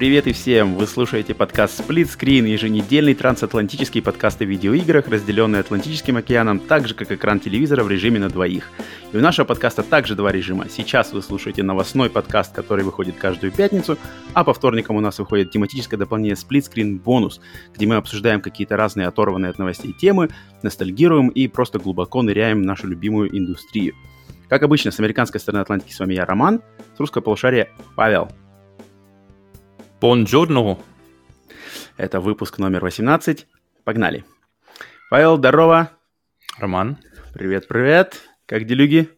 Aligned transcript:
Привет 0.00 0.26
и 0.26 0.32
всем! 0.32 0.76
Вы 0.76 0.86
слушаете 0.86 1.34
подкаст 1.34 1.78
Split 1.78 2.04
Screen, 2.04 2.48
еженедельный 2.48 3.12
трансатлантический 3.12 4.00
подкаст 4.00 4.40
о 4.40 4.46
видеоиграх, 4.46 5.08
разделенный 5.08 5.60
Атлантическим 5.60 6.16
океаном, 6.16 6.58
так 6.58 6.88
же 6.88 6.94
как 6.94 7.12
экран 7.12 7.38
телевизора 7.38 7.84
в 7.84 7.90
режиме 7.90 8.18
на 8.18 8.30
двоих. 8.30 8.70
И 9.12 9.16
у 9.18 9.20
нашего 9.20 9.44
подкаста 9.44 9.82
также 9.82 10.14
два 10.14 10.32
режима. 10.32 10.70
Сейчас 10.70 11.12
вы 11.12 11.20
слушаете 11.20 11.62
новостной 11.62 12.08
подкаст, 12.08 12.54
который 12.54 12.82
выходит 12.82 13.16
каждую 13.16 13.52
пятницу, 13.52 13.98
а 14.32 14.42
по 14.42 14.54
вторникам 14.54 14.96
у 14.96 15.00
нас 15.00 15.18
выходит 15.18 15.50
тематическое 15.50 16.00
дополнение 16.00 16.34
Split 16.34 16.72
Screen 16.72 16.98
бонус, 16.98 17.42
где 17.74 17.86
мы 17.86 17.96
обсуждаем 17.96 18.40
какие-то 18.40 18.78
разные 18.78 19.06
оторванные 19.06 19.50
от 19.50 19.58
новостей 19.58 19.92
темы, 19.92 20.30
ностальгируем 20.62 21.28
и 21.28 21.46
просто 21.46 21.78
глубоко 21.78 22.22
ныряем 22.22 22.62
в 22.62 22.64
нашу 22.64 22.86
любимую 22.86 23.36
индустрию. 23.36 23.92
Как 24.48 24.62
обычно, 24.62 24.92
с 24.92 24.98
американской 24.98 25.40
стороны 25.40 25.60
Атлантики 25.60 25.92
с 25.92 26.00
вами 26.00 26.14
я, 26.14 26.24
Роман, 26.24 26.62
с 26.96 26.98
русского 26.98 27.20
полушария 27.20 27.68
Павел. 27.96 28.30
Бонжорно. 30.00 30.78
Это 31.98 32.20
выпуск 32.20 32.56
номер 32.56 32.82
18. 32.82 33.46
Погнали. 33.84 34.24
Павел, 35.10 35.36
здорово. 35.36 35.90
Роман. 36.58 36.96
Привет-привет. 37.34 38.22
Как 38.46 38.64
делюги? 38.64 39.10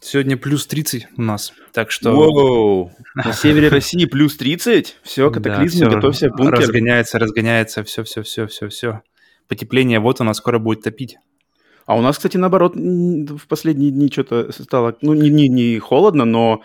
Сегодня 0.00 0.36
плюс 0.36 0.66
30 0.66 1.06
у 1.16 1.22
нас, 1.22 1.52
так 1.72 1.92
что... 1.92 2.10
Воу! 2.10 2.90
На 3.14 3.32
севере 3.32 3.68
России 3.68 4.06
плюс 4.06 4.36
30? 4.36 4.96
Все, 5.04 5.30
катаклизм, 5.30 5.84
да, 5.84 5.94
готовься, 5.94 6.30
бункер. 6.30 6.58
Разгоняется, 6.58 7.20
разгоняется, 7.20 7.84
все-все-все-все-все. 7.84 9.02
Потепление, 9.46 10.00
вот 10.00 10.20
у 10.20 10.24
нас 10.24 10.38
скоро 10.38 10.58
будет 10.58 10.82
топить. 10.82 11.18
А 11.86 11.96
у 11.96 12.00
нас, 12.00 12.16
кстати, 12.16 12.36
наоборот, 12.36 12.74
в 12.74 13.46
последние 13.46 13.92
дни 13.92 14.10
что-то 14.10 14.50
стало, 14.50 14.96
ну, 15.00 15.14
не, 15.14 15.30
не, 15.30 15.46
не 15.46 15.78
холодно, 15.78 16.24
но, 16.24 16.62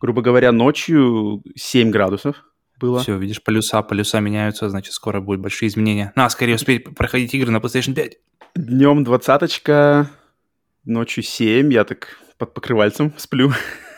грубо 0.00 0.22
говоря, 0.22 0.52
ночью 0.52 1.42
7 1.54 1.90
градусов 1.90 2.47
было. 2.78 3.00
Все, 3.00 3.16
видишь, 3.16 3.42
полюса, 3.42 3.82
полюса 3.82 4.20
меняются, 4.20 4.68
значит, 4.68 4.92
скоро 4.92 5.20
будут 5.20 5.40
большие 5.40 5.68
изменения. 5.68 6.12
На, 6.16 6.28
скорее 6.30 6.54
успеть 6.54 6.94
проходить 6.94 7.34
игры 7.34 7.50
на 7.50 7.58
PlayStation 7.58 7.94
5. 7.94 8.16
Днем 8.54 9.04
двадцаточка, 9.04 10.10
ночью 10.84 11.22
7, 11.22 11.72
я 11.72 11.84
так 11.84 12.18
под 12.38 12.54
покрывальцем 12.54 13.12
сплю. 13.16 13.52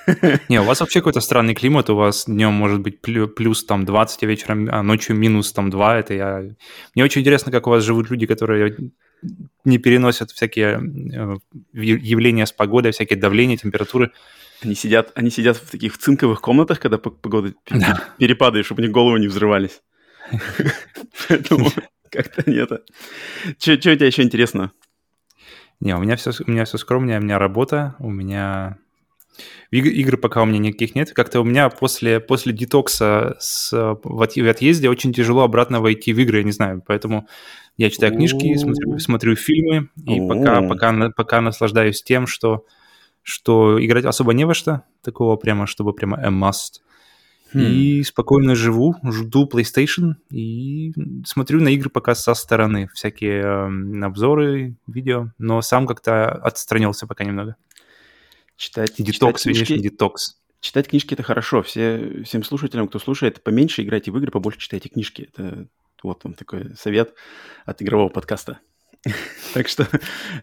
Не, 0.48 0.60
у 0.60 0.64
вас 0.64 0.80
вообще 0.80 1.00
какой-то 1.00 1.20
странный 1.20 1.54
климат, 1.54 1.90
у 1.90 1.96
вас 1.96 2.24
днем 2.26 2.52
может 2.52 2.80
быть 2.80 3.00
плюс 3.00 3.64
там 3.64 3.84
20, 3.84 4.22
а 4.22 4.26
вечером, 4.26 4.68
а 4.70 4.82
ночью 4.82 5.14
минус 5.14 5.52
там 5.52 5.70
2, 5.70 5.98
это 5.98 6.14
я... 6.14 6.42
Мне 6.94 7.04
очень 7.04 7.20
интересно, 7.20 7.52
как 7.52 7.66
у 7.66 7.70
вас 7.70 7.84
живут 7.84 8.10
люди, 8.10 8.26
которые 8.26 8.76
не 9.64 9.78
переносят 9.78 10.30
всякие 10.30 10.80
э, 10.80 11.36
явления 11.72 12.46
с 12.46 12.52
погодой, 12.52 12.92
всякие 12.92 13.18
давления, 13.18 13.56
температуры. 13.56 14.12
Они 14.62 14.74
сидят, 14.74 15.12
они 15.14 15.30
сидят 15.30 15.56
в 15.56 15.70
таких 15.70 15.96
цинковых 15.96 16.40
комнатах, 16.40 16.80
когда 16.80 16.98
погода 16.98 17.54
да. 17.70 18.04
перепадает, 18.18 18.66
чтобы 18.66 18.82
у 18.82 18.84
них 18.84 18.92
головы 18.92 19.18
не 19.18 19.28
взрывались. 19.28 19.80
Поэтому 21.28 21.70
как-то 22.10 22.48
нет. 22.50 22.70
Что 23.58 23.72
у 23.72 23.76
тебя 23.76 24.06
еще 24.06 24.22
интересно? 24.22 24.72
Не, 25.80 25.96
у 25.96 25.98
меня 25.98 26.16
все, 26.16 26.30
у 26.46 26.50
меня 26.50 26.66
все 26.66 26.76
скромнее, 26.76 27.18
у 27.18 27.22
меня 27.22 27.38
работа, 27.38 27.96
у 28.00 28.10
меня 28.10 28.76
игры 29.70 30.16
пока 30.16 30.42
у 30.42 30.46
меня 30.46 30.58
никаких 30.58 30.94
нет. 30.94 31.12
Как-то 31.12 31.40
у 31.40 31.44
меня 31.44 31.70
после, 31.70 32.20
после 32.20 32.52
детокса 32.52 33.36
с, 33.38 33.70
в 33.72 34.22
отъезде 34.22 34.90
очень 34.90 35.12
тяжело 35.12 35.42
обратно 35.42 35.80
войти 35.80 36.12
в 36.12 36.18
игры, 36.18 36.38
я 36.38 36.44
не 36.44 36.52
знаю. 36.52 36.82
Поэтому 36.86 37.28
я 37.76 37.88
читаю 37.88 38.12
книжки, 38.12 38.56
смотрю, 38.56 38.98
смотрю 38.98 39.36
фильмы, 39.36 39.88
и 40.06 40.20
пока, 40.20 40.60
пока, 40.62 41.10
пока 41.16 41.40
наслаждаюсь 41.40 42.02
тем, 42.02 42.26
что 42.26 42.66
что 43.22 43.84
играть 43.84 44.04
особо 44.04 44.32
не 44.32 44.44
во 44.44 44.54
что, 44.54 44.84
такого 45.02 45.36
прямо, 45.36 45.66
чтобы 45.66 45.92
прямо 45.92 46.18
a 46.18 46.30
must. 46.30 46.80
Hmm. 47.52 47.68
И 47.68 48.02
спокойно 48.04 48.54
живу, 48.54 48.94
жду 49.02 49.48
PlayStation 49.52 50.14
и 50.30 50.92
смотрю 51.26 51.60
на 51.60 51.68
игры 51.68 51.90
пока 51.90 52.14
со 52.14 52.34
стороны, 52.34 52.88
всякие 52.94 53.42
э, 53.42 54.04
обзоры, 54.04 54.76
видео, 54.86 55.32
но 55.38 55.60
сам 55.60 55.88
как-то 55.88 56.30
отстранился 56.30 57.08
пока 57.08 57.24
немного. 57.24 57.56
Читать, 58.56 58.94
детокс, 58.98 59.42
читать 59.42 59.56
книжки, 59.56 59.78
детокс. 59.78 60.36
Читать 60.60 60.88
книжки 60.88 61.14
это 61.14 61.22
хорошо. 61.24 61.62
Все, 61.62 62.22
всем 62.24 62.44
слушателям, 62.44 62.86
кто 62.86 62.98
слушает, 62.98 63.42
поменьше 63.42 63.82
играйте 63.82 64.12
в 64.12 64.18
игры, 64.18 64.30
побольше 64.30 64.60
читайте 64.60 64.88
книжки. 64.88 65.30
Это 65.32 65.66
вот 66.02 66.22
вам 66.22 66.34
такой 66.34 66.76
совет 66.76 67.14
от 67.64 67.82
игрового 67.82 68.10
подкаста. 68.10 68.60
Так 69.54 69.68
что, 69.68 69.88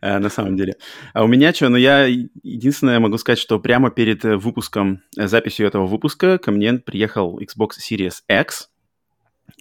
э, 0.01 0.17
на 0.19 0.29
самом 0.29 0.57
деле. 0.57 0.75
А 1.13 1.23
у 1.23 1.27
меня 1.27 1.53
что? 1.53 1.69
Ну, 1.69 1.77
я 1.77 2.05
единственное 2.05 2.99
могу 2.99 3.17
сказать, 3.17 3.39
что 3.39 3.59
прямо 3.59 3.89
перед 3.89 4.25
э, 4.25 4.35
выпуском, 4.35 5.01
э, 5.17 5.27
записью 5.27 5.67
этого 5.67 5.87
выпуска 5.87 6.37
ко 6.37 6.51
мне 6.51 6.73
приехал 6.73 7.39
Xbox 7.39 7.77
Series 7.79 8.15
X. 8.29 8.69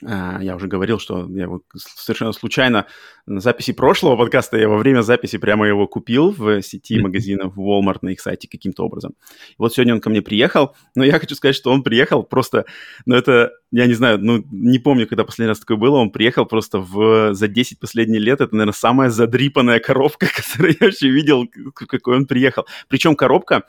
А, 0.04 0.38
я 0.42 0.56
уже 0.56 0.68
говорил, 0.68 0.98
что 0.98 1.26
я 1.30 1.44
его 1.44 1.62
совершенно 1.74 2.32
случайно 2.32 2.86
на 3.24 3.40
записи 3.40 3.72
прошлого 3.72 4.16
подкаста, 4.16 4.58
я 4.58 4.68
во 4.68 4.76
время 4.76 5.00
записи 5.00 5.38
прямо 5.38 5.66
его 5.66 5.86
купил 5.86 6.32
в 6.32 6.60
сети 6.60 7.00
магазинов 7.00 7.56
Walmart 7.56 7.98
на 8.02 8.10
их 8.10 8.20
сайте 8.20 8.46
каким-то 8.46 8.84
образом. 8.84 9.14
И 9.50 9.54
вот 9.56 9.72
сегодня 9.72 9.94
он 9.94 10.00
ко 10.02 10.10
мне 10.10 10.20
приехал, 10.20 10.76
но 10.94 11.02
я 11.02 11.18
хочу 11.18 11.34
сказать, 11.34 11.56
что 11.56 11.70
он 11.70 11.82
приехал 11.82 12.24
просто, 12.24 12.66
ну 13.06 13.14
это, 13.14 13.52
я 13.70 13.86
не 13.86 13.94
знаю, 13.94 14.18
ну 14.18 14.44
не 14.50 14.78
помню, 14.78 15.06
когда 15.06 15.24
последний 15.24 15.48
раз 15.48 15.60
такое 15.60 15.78
было, 15.78 15.96
он 15.96 16.10
приехал 16.10 16.44
просто 16.44 16.78
в, 16.78 17.32
за 17.32 17.48
10 17.48 17.80
последних 17.80 18.20
лет, 18.20 18.42
это, 18.42 18.54
наверное, 18.54 18.74
самая 18.74 19.08
задрипанная 19.08 19.80
коробка, 19.80 20.26
которую 20.36 20.76
я 20.78 20.88
вообще 20.88 21.08
видел, 21.08 21.46
какой 21.74 22.16
он 22.16 22.26
приехал. 22.26 22.66
Причем 22.88 23.16
коробка, 23.16 23.62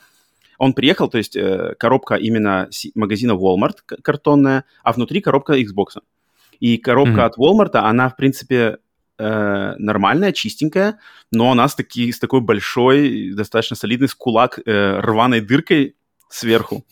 он 0.57 0.73
приехал, 0.73 1.07
то 1.07 1.19
есть 1.19 1.37
э, 1.37 1.75
коробка 1.79 2.15
именно 2.15 2.67
магазина 2.95 3.31
Walmart 3.31 3.77
картонная, 4.03 4.65
а 4.83 4.91
внутри 4.91 5.21
коробка 5.21 5.57
Xbox. 5.57 6.01
И 6.59 6.77
коробка 6.77 7.21
mm-hmm. 7.21 7.25
от 7.25 7.37
Walmart, 7.37 7.77
она, 7.77 8.09
в 8.09 8.15
принципе, 8.15 8.77
э, 9.17 9.73
нормальная, 9.77 10.31
чистенькая, 10.31 10.99
но 11.31 11.51
она 11.51 11.67
с, 11.67 11.75
таки, 11.75 12.11
с 12.11 12.19
такой 12.19 12.41
большой, 12.41 13.33
достаточно 13.33 13.75
солидной, 13.75 14.09
с 14.09 14.15
кулак 14.15 14.59
э, 14.65 14.99
рваной 14.99 15.41
дыркой 15.41 15.95
сверху. 16.29 16.85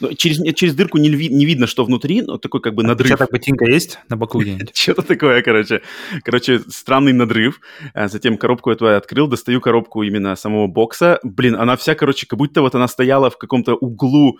Ну, 0.00 0.14
через, 0.14 0.42
через 0.54 0.74
дырку 0.74 0.98
не, 0.98 1.08
не 1.08 1.44
видно, 1.44 1.66
что 1.66 1.84
внутри, 1.84 2.22
но 2.22 2.38
такой 2.38 2.60
как 2.60 2.74
бы 2.74 2.82
надрыв. 2.82 3.12
Отпечаток 3.12 3.32
ботинка 3.32 3.64
есть 3.66 3.98
на 4.08 4.16
боку? 4.16 4.42
Что-то 4.74 5.02
такое, 5.02 5.42
короче. 5.42 5.82
Короче, 6.24 6.60
странный 6.68 7.12
надрыв. 7.12 7.60
А 7.94 8.08
затем 8.08 8.38
коробку 8.38 8.70
эту 8.70 8.86
я 8.86 8.96
открыл, 8.96 9.26
достаю 9.28 9.60
коробку 9.60 10.02
именно 10.02 10.36
самого 10.36 10.66
бокса. 10.66 11.20
Блин, 11.22 11.56
она 11.56 11.76
вся, 11.76 11.94
короче, 11.94 12.26
как 12.26 12.38
будто 12.38 12.62
вот 12.62 12.74
она 12.74 12.88
стояла 12.88 13.30
в 13.30 13.38
каком-то 13.38 13.74
углу, 13.74 14.38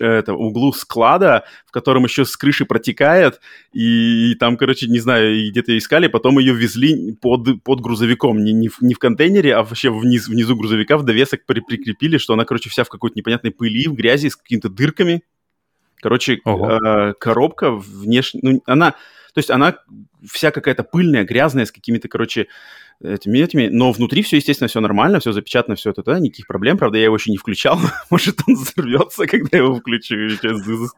это, 0.00 0.34
углу 0.34 0.72
склада, 0.72 1.44
в 1.66 1.72
котором 1.72 2.04
еще 2.04 2.24
с 2.24 2.36
крыши 2.36 2.64
протекает, 2.64 3.40
и, 3.72 4.32
и 4.32 4.34
там, 4.34 4.56
короче, 4.56 4.86
не 4.86 4.98
знаю, 4.98 5.50
где-то 5.50 5.76
искали, 5.76 6.08
потом 6.08 6.38
ее 6.38 6.54
везли 6.54 7.12
под, 7.20 7.62
под 7.62 7.80
грузовиком, 7.80 8.42
не, 8.42 8.52
не, 8.52 8.68
в, 8.68 8.80
не 8.80 8.94
в 8.94 8.98
контейнере, 8.98 9.54
а 9.54 9.62
вообще 9.62 9.90
вниз, 9.90 10.28
внизу 10.28 10.56
грузовика 10.56 10.96
в 10.96 11.04
довесок 11.04 11.44
при, 11.46 11.60
прикрепили, 11.60 12.18
что 12.18 12.34
она, 12.34 12.44
короче, 12.44 12.70
вся 12.70 12.84
в 12.84 12.88
какой-то 12.88 13.18
непонятной 13.18 13.50
пыли, 13.50 13.86
в 13.86 13.94
грязи, 13.94 14.28
с 14.28 14.36
какими-то 14.36 14.68
дырками, 14.68 14.95
дырками. 14.96 15.22
Короче, 16.00 16.40
э, 16.44 17.12
коробка 17.18 17.70
внешне... 17.70 18.40
Ну, 18.42 18.62
она... 18.66 18.92
То 19.34 19.38
есть 19.38 19.50
она 19.50 19.76
вся 20.26 20.50
какая-то 20.50 20.82
пыльная, 20.82 21.24
грязная, 21.24 21.66
с 21.66 21.72
какими-то, 21.72 22.08
короче, 22.08 22.46
этими, 23.02 23.38
этими, 23.38 23.68
но 23.68 23.92
внутри 23.92 24.22
все, 24.22 24.36
естественно, 24.36 24.68
все 24.68 24.80
нормально, 24.80 25.20
все 25.20 25.32
запечатано, 25.32 25.76
все 25.76 25.90
это, 25.90 26.02
да, 26.02 26.18
никаких 26.18 26.46
проблем. 26.46 26.78
Правда, 26.78 26.96
я 26.98 27.04
его 27.04 27.16
еще 27.16 27.30
не 27.30 27.36
включал. 27.36 27.78
Может, 28.10 28.40
он 28.46 28.54
взорвется, 28.54 29.26
когда 29.26 29.58
я 29.58 29.64
его 29.64 29.74
включу. 29.74 30.14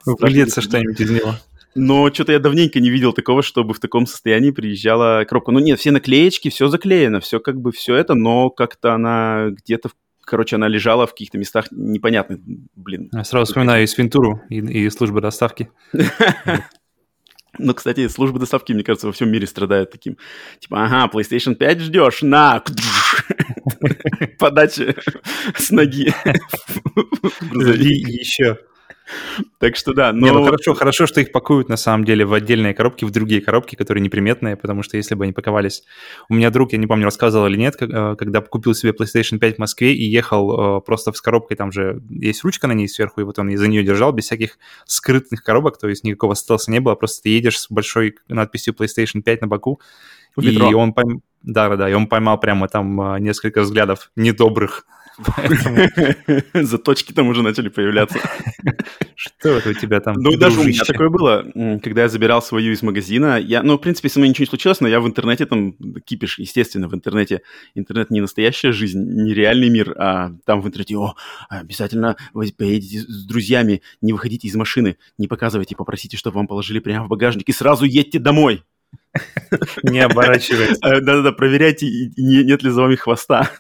Выльется 0.04 0.60
что-нибудь 0.60 1.00
из 1.00 1.10
него. 1.10 1.34
Но 1.74 2.12
что-то 2.12 2.32
я 2.32 2.38
давненько 2.38 2.80
не 2.80 2.90
видел 2.90 3.12
такого, 3.12 3.42
чтобы 3.42 3.74
в 3.74 3.78
таком 3.78 4.06
состоянии 4.06 4.50
приезжала 4.50 5.24
коробка. 5.28 5.52
Ну 5.52 5.60
нет, 5.60 5.78
все 5.78 5.90
наклеечки, 5.90 6.48
все 6.48 6.68
заклеено, 6.68 7.20
все 7.20 7.40
как 7.40 7.60
бы 7.60 7.72
все 7.72 7.94
это, 7.94 8.14
но 8.14 8.50
как-то 8.50 8.94
она 8.94 9.50
где-то 9.50 9.90
короче, 10.28 10.56
она 10.56 10.68
лежала 10.68 11.06
в 11.06 11.10
каких-то 11.10 11.38
местах 11.38 11.66
непонятных, 11.70 12.40
блин. 12.76 13.08
Я 13.12 13.24
сразу 13.24 13.46
вспоминаю 13.46 13.84
и 13.84 13.86
Свинтуру, 13.86 14.42
и, 14.48 14.58
и 14.58 14.90
службы 14.90 15.20
доставки. 15.20 15.70
Ну, 17.60 17.74
кстати, 17.74 18.06
службы 18.06 18.38
доставки, 18.38 18.72
мне 18.72 18.84
кажется, 18.84 19.08
во 19.08 19.12
всем 19.12 19.32
мире 19.32 19.46
страдают 19.46 19.90
таким. 19.90 20.16
Типа, 20.60 20.84
ага, 20.84 21.10
PlayStation 21.12 21.56
5 21.56 21.80
ждешь, 21.80 22.22
на! 22.22 22.62
Подача 24.38 24.94
с 25.56 25.70
ноги. 25.70 26.14
Еще. 27.52 28.58
Так 29.58 29.76
что 29.76 29.92
да, 29.92 30.12
но... 30.12 30.26
Не, 30.26 30.32
ну 30.32 30.44
хорошо, 30.44 30.74
хорошо, 30.74 31.06
что 31.06 31.20
их 31.20 31.32
пакуют 31.32 31.68
на 31.68 31.76
самом 31.76 32.04
деле 32.04 32.24
в 32.24 32.32
отдельные 32.32 32.74
коробки, 32.74 33.04
в 33.04 33.10
другие 33.10 33.40
коробки, 33.40 33.74
которые 33.74 34.02
неприметные, 34.02 34.56
потому 34.56 34.82
что 34.82 34.96
если 34.96 35.14
бы 35.14 35.24
они 35.24 35.32
паковались... 35.32 35.82
У 36.28 36.34
меня 36.34 36.50
друг, 36.50 36.72
я 36.72 36.78
не 36.78 36.86
помню, 36.86 37.04
рассказывал 37.04 37.46
или 37.46 37.56
нет, 37.56 37.76
э, 37.80 38.16
когда 38.16 38.40
купил 38.40 38.74
себе 38.74 38.92
PlayStation 38.92 39.38
5 39.38 39.56
в 39.56 39.58
Москве 39.58 39.94
и 39.94 40.04
ехал 40.04 40.78
э, 40.78 40.80
просто 40.82 41.12
с 41.12 41.20
коробкой, 41.20 41.56
там 41.56 41.72
же 41.72 42.00
есть 42.08 42.44
ручка 42.44 42.68
на 42.68 42.72
ней 42.72 42.88
сверху, 42.88 43.20
и 43.20 43.24
вот 43.24 43.38
он 43.38 43.56
за 43.56 43.68
нее 43.68 43.82
держал 43.82 44.12
без 44.12 44.24
всяких 44.24 44.58
скрытных 44.86 45.42
коробок, 45.42 45.78
то 45.78 45.88
есть 45.88 46.04
никакого 46.04 46.34
стелса 46.34 46.70
не 46.70 46.80
было, 46.80 46.94
просто 46.94 47.24
ты 47.24 47.30
едешь 47.30 47.58
с 47.58 47.70
большой 47.70 48.16
надписью 48.28 48.74
PlayStation 48.74 49.22
5 49.22 49.40
на 49.42 49.46
боку, 49.48 49.80
и 50.40 50.74
он 50.74 50.94
Да-да-да, 51.42 51.88
и 51.88 51.94
он 51.94 52.06
поймал 52.06 52.38
прямо 52.38 52.68
там 52.68 53.00
а, 53.00 53.18
несколько 53.18 53.62
взглядов 53.62 54.10
недобрых. 54.16 54.86
Заточки 56.54 57.12
там 57.12 57.28
уже 57.28 57.42
начали 57.42 57.68
появляться. 57.68 58.18
Что 59.16 59.50
это 59.50 59.70
у 59.70 59.72
тебя 59.72 60.00
там? 60.00 60.14
Ну, 60.18 60.36
даже 60.36 60.60
у 60.60 60.64
меня 60.64 60.84
такое 60.84 61.08
было, 61.08 61.44
когда 61.82 62.02
я 62.02 62.08
забирал 62.08 62.40
свою 62.40 62.72
из 62.72 62.82
магазина. 62.82 63.38
Я, 63.38 63.62
ну, 63.62 63.76
в 63.76 63.78
принципе, 63.78 64.08
со 64.08 64.18
мной 64.18 64.28
ничего 64.28 64.44
не 64.44 64.48
случилось, 64.48 64.80
но 64.80 64.88
я 64.88 65.00
в 65.00 65.06
интернете 65.06 65.46
там 65.46 65.74
кипиш, 66.04 66.38
естественно, 66.38 66.88
в 66.88 66.94
интернете. 66.94 67.42
Интернет 67.74 68.10
не 68.10 68.20
настоящая 68.20 68.72
жизнь, 68.72 69.00
не 69.00 69.34
реальный 69.34 69.70
мир, 69.70 69.94
а 69.98 70.32
там 70.44 70.60
в 70.60 70.66
интернете, 70.66 70.96
о, 70.96 71.14
обязательно 71.48 72.16
вы 72.32 72.52
поедете 72.56 73.00
с 73.00 73.26
друзьями, 73.26 73.82
не 74.00 74.12
выходите 74.12 74.46
из 74.46 74.54
машины, 74.54 74.98
не 75.18 75.26
показывайте, 75.26 75.74
попросите, 75.74 76.16
чтобы 76.16 76.36
вам 76.36 76.46
положили 76.46 76.78
прямо 76.78 77.06
в 77.06 77.08
багажник 77.08 77.48
и 77.48 77.52
сразу 77.52 77.84
едьте 77.84 78.18
домой. 78.18 78.62
Не 79.82 80.00
оборачивайтесь. 80.00 80.78
Э, 80.82 81.00
да-да-да, 81.00 81.32
проверяйте, 81.32 81.86
нет 82.16 82.62
ли 82.62 82.70
за 82.70 82.82
вами 82.82 82.94
хвоста. 82.94 83.50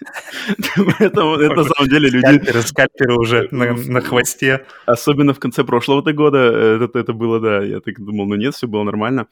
это, 1.00 1.24
на 1.24 1.64
самом 1.64 1.88
деле 1.88 2.10
люди... 2.10 2.60
Скальперы, 2.60 3.14
уже 3.16 3.48
на, 3.50 3.72
на 3.72 4.00
хвосте. 4.00 4.66
Особенно 4.84 5.32
в 5.32 5.38
конце 5.38 5.64
прошлого 5.64 6.02
года 6.12 6.38
это, 6.38 6.98
это 6.98 7.12
было, 7.12 7.40
да, 7.40 7.62
я 7.62 7.80
так 7.80 7.98
думал, 7.98 8.26
ну 8.26 8.34
нет, 8.34 8.54
все 8.54 8.66
было 8.66 8.82
нормально. 8.82 9.26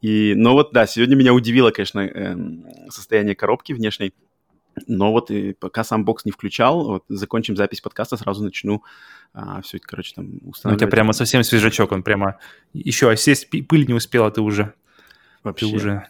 И, 0.00 0.34
но 0.36 0.54
вот, 0.54 0.72
да, 0.72 0.86
сегодня 0.86 1.14
меня 1.14 1.32
удивило, 1.32 1.70
конечно, 1.70 2.00
эм, 2.00 2.64
состояние 2.88 3.34
коробки 3.34 3.72
внешней. 3.72 4.14
Но 4.86 5.12
вот 5.12 5.30
и 5.30 5.52
пока 5.52 5.84
сам 5.84 6.04
бокс 6.04 6.24
не 6.24 6.32
включал, 6.32 6.84
вот 6.86 7.04
закончим 7.08 7.56
запись 7.56 7.80
подкаста, 7.80 8.16
сразу 8.16 8.42
начну 8.42 8.82
а, 9.34 9.60
все 9.62 9.76
это, 9.76 9.86
короче, 9.86 10.14
там 10.14 10.40
устанавливать. 10.44 10.64
Ну, 10.64 10.72
у 10.72 10.76
тебя 10.78 10.88
прямо 10.88 11.12
совсем 11.12 11.42
свежачок, 11.42 11.92
он 11.92 12.02
прямо 12.02 12.38
еще 12.72 13.10
осесть, 13.10 13.48
пыль 13.50 13.86
не 13.86 13.94
успела, 13.94 14.30
ты 14.30 14.40
уже, 14.40 14.72
Вообще. 15.42 15.66
ты 15.66 15.74
уже 15.74 16.08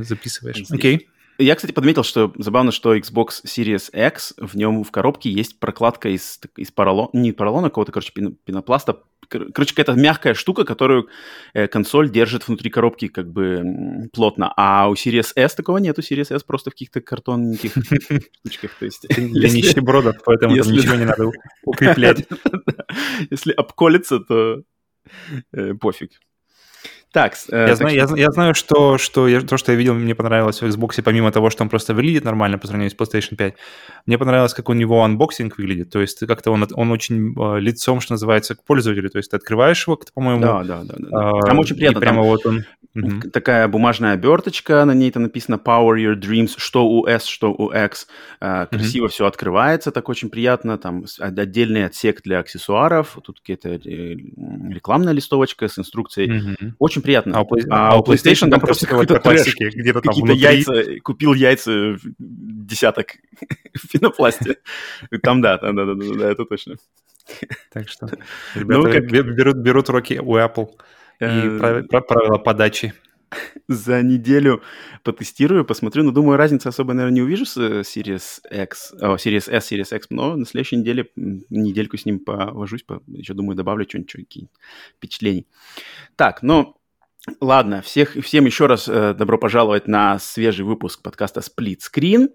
записываешь. 0.00 0.70
Окей. 0.70 0.96
Okay. 0.96 1.06
Я, 1.40 1.54
кстати, 1.54 1.72
подметил, 1.72 2.04
что 2.04 2.32
забавно, 2.36 2.70
что 2.70 2.94
Xbox 2.94 3.44
Series 3.46 3.90
X, 4.08 4.34
в 4.36 4.56
нем 4.56 4.84
в 4.84 4.90
коробке 4.90 5.30
есть 5.30 5.58
прокладка 5.58 6.10
из, 6.10 6.38
из 6.56 6.70
поролона, 6.70 7.08
не 7.14 7.32
поролона, 7.32 7.68
а 7.68 7.70
какого-то, 7.70 7.92
короче, 7.92 8.12
пенопласта. 8.12 9.02
Короче, 9.28 9.74
какая-то 9.74 9.98
мягкая 9.98 10.34
штука, 10.34 10.64
которую 10.64 11.08
э, 11.54 11.66
консоль 11.68 12.10
держит 12.10 12.46
внутри 12.46 12.68
коробки 12.68 13.08
как 13.08 13.32
бы 13.32 13.62
плотно. 14.12 14.52
А 14.56 14.88
у 14.90 14.94
Series 14.94 15.32
S 15.34 15.54
такого 15.54 15.78
нет. 15.78 15.98
У 15.98 16.02
Series 16.02 16.34
S 16.34 16.42
просто 16.42 16.70
в 16.70 16.74
каких-то 16.74 17.00
картонненьких 17.00 17.72
штучках. 18.40 18.74
То 18.78 18.84
есть, 18.84 19.06
Для 19.08 19.48
нищебродов, 19.48 20.16
поэтому 20.24 20.56
ничего 20.56 20.96
не 20.96 21.06
надо 21.06 21.30
укреплять. 21.64 22.26
Если 23.30 23.52
обколется, 23.52 24.18
то 24.18 24.62
э, 25.52 25.74
пофиг. 25.74 26.10
Так, 27.12 27.34
э, 27.50 27.56
я, 27.56 27.66
так 27.66 27.76
знаю, 27.76 28.06
что... 28.06 28.16
я, 28.16 28.22
я 28.22 28.30
знаю, 28.30 28.54
что, 28.54 28.98
что 28.98 29.26
я, 29.26 29.40
то, 29.40 29.56
что 29.56 29.72
я 29.72 29.78
видел, 29.78 29.94
мне 29.94 30.14
понравилось 30.14 30.62
в 30.62 30.64
Xbox, 30.64 31.02
помимо 31.02 31.32
того, 31.32 31.50
что 31.50 31.64
он 31.64 31.68
просто 31.68 31.92
выглядит 31.92 32.24
нормально 32.24 32.56
по 32.56 32.68
сравнению 32.68 32.90
с 32.90 32.96
PlayStation 32.96 33.36
5, 33.36 33.54
мне 34.06 34.18
понравилось, 34.18 34.54
как 34.54 34.68
у 34.68 34.74
него 34.74 35.02
unboxing 35.02 35.58
выглядит. 35.58 35.90
То 35.90 36.00
есть 36.00 36.24
как-то 36.26 36.52
он, 36.52 36.66
он 36.72 36.92
очень 36.92 37.34
э, 37.36 37.60
лицом, 37.60 38.00
что 38.00 38.14
называется, 38.14 38.54
к 38.54 38.64
пользователю. 38.64 39.10
То 39.10 39.18
есть 39.18 39.30
ты 39.30 39.36
открываешь 39.36 39.86
его, 39.86 39.98
по-моему... 40.14 40.40
Да, 40.40 40.62
да, 40.62 40.82
да. 40.84 40.94
да. 40.98 41.38
Э, 41.38 41.46
там 41.46 41.58
очень 41.58 41.76
приятно. 41.76 42.00
Прямо 42.00 42.22
там 42.22 42.26
вот 42.26 42.46
он... 42.46 42.64
Угу. 42.92 43.30
Такая 43.32 43.68
бумажная 43.68 44.14
оберточка, 44.14 44.84
на 44.84 44.94
ней 44.94 45.10
это 45.10 45.20
написано 45.20 45.60
Power 45.64 45.94
Your 45.96 46.16
Dreams, 46.16 46.54
что 46.56 46.88
у 46.88 47.06
S, 47.06 47.24
что 47.24 47.52
у 47.52 47.70
X. 47.70 48.08
Э, 48.40 48.66
красиво 48.66 49.04
угу. 49.04 49.12
все 49.12 49.26
открывается, 49.26 49.92
так 49.92 50.08
очень 50.08 50.28
приятно. 50.28 50.76
Там 50.78 51.04
отдельный 51.18 51.86
отсек 51.86 52.22
для 52.22 52.40
аксессуаров. 52.40 53.18
Тут 53.22 53.40
какая-то 53.40 53.74
рекламная 53.74 55.12
листовочка 55.12 55.68
с 55.68 55.78
инструкцией. 55.78 56.38
Угу. 56.38 56.74
Очень 56.78 56.99
приятно. 57.02 57.38
А 57.38 57.42
у, 57.42 57.48
а, 57.70 57.92
а 57.92 57.98
у 57.98 58.02
PlayStation, 58.02 58.14
PlayStation 58.14 58.50
там 58.50 58.60
просто 58.60 58.86
какой-то 58.86 59.18
трэш. 59.20 59.54
Где-то 59.56 60.00
там 60.00 60.14
Какие-то 60.14 60.32
яйца, 60.32 61.00
купил 61.02 61.34
яйца 61.34 61.96
десяток 62.18 63.16
в 63.74 63.92
пенопласте. 63.92 64.58
Там 65.22 65.40
да, 65.40 65.58
да, 65.58 65.72
да, 65.72 65.84
да, 65.86 65.94
да, 65.94 66.30
это 66.30 66.44
точно. 66.44 66.76
Так 67.72 67.88
что 67.88 68.06
ребята 68.54 68.80
ну, 68.80 68.92
как... 68.92 69.10
берут, 69.10 69.56
берут 69.56 69.88
уроки 69.88 70.20
у 70.22 70.36
Apple 70.36 70.68
и 71.20 71.24
э, 71.24 71.82
правила 71.82 72.38
подачи. 72.38 72.94
За 73.68 74.02
неделю 74.02 74.62
потестирую, 75.02 75.64
посмотрю, 75.64 76.02
но 76.02 76.10
думаю, 76.10 76.36
разницы 76.36 76.68
особо, 76.68 76.92
наверное, 76.92 77.14
не 77.14 77.22
увижу 77.22 77.46
с 77.46 77.56
Series 77.56 78.40
X, 78.50 78.92
о, 79.00 79.16
Series 79.16 79.50
S, 79.50 79.72
Series 79.72 79.96
X, 79.96 80.06
но 80.10 80.36
на 80.36 80.44
следующей 80.44 80.76
неделе 80.76 81.10
недельку 81.16 81.96
с 81.96 82.04
ним 82.04 82.20
повожусь, 82.20 82.82
по, 82.82 83.02
еще 83.06 83.34
думаю, 83.34 83.56
добавлю 83.56 83.86
что-нибудь, 83.88 84.12
какие 84.12 84.48
впечатлений. 84.96 85.46
Так, 86.16 86.42
ну, 86.42 86.76
ладно, 87.40 87.82
всех, 87.82 88.14
всем 88.22 88.46
еще 88.46 88.66
раз 88.66 88.88
э, 88.88 89.14
добро 89.14 89.38
пожаловать 89.38 89.86
на 89.86 90.18
свежий 90.18 90.64
выпуск 90.64 91.02
подкаста 91.02 91.40
Split 91.40 91.78
Screen. 91.78 92.28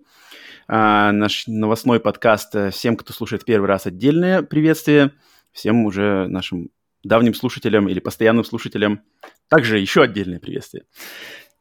А, 0.67 1.11
наш 1.11 1.45
новостной 1.47 1.99
подкаст. 1.99 2.55
Э, 2.55 2.71
всем, 2.71 2.95
кто 2.95 3.13
слушает 3.13 3.45
первый 3.45 3.67
раз, 3.67 3.85
отдельное 3.85 4.41
приветствие. 4.41 5.11
Всем 5.51 5.85
уже 5.85 6.27
нашим 6.27 6.69
давним 7.03 7.33
слушателям 7.33 7.87
или 7.87 7.99
постоянным 7.99 8.43
слушателям 8.43 9.01
также 9.47 9.79
еще 9.79 10.03
отдельное 10.03 10.39
приветствие. 10.39 10.85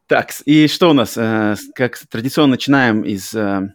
Так, 0.07 0.31
и 0.45 0.67
что 0.67 0.89
у 0.89 0.93
нас? 0.93 1.17
Э, 1.17 1.55
как 1.75 1.97
традиционно 1.97 2.51
начинаем 2.51 3.01
из 3.01 3.33
э, 3.33 3.73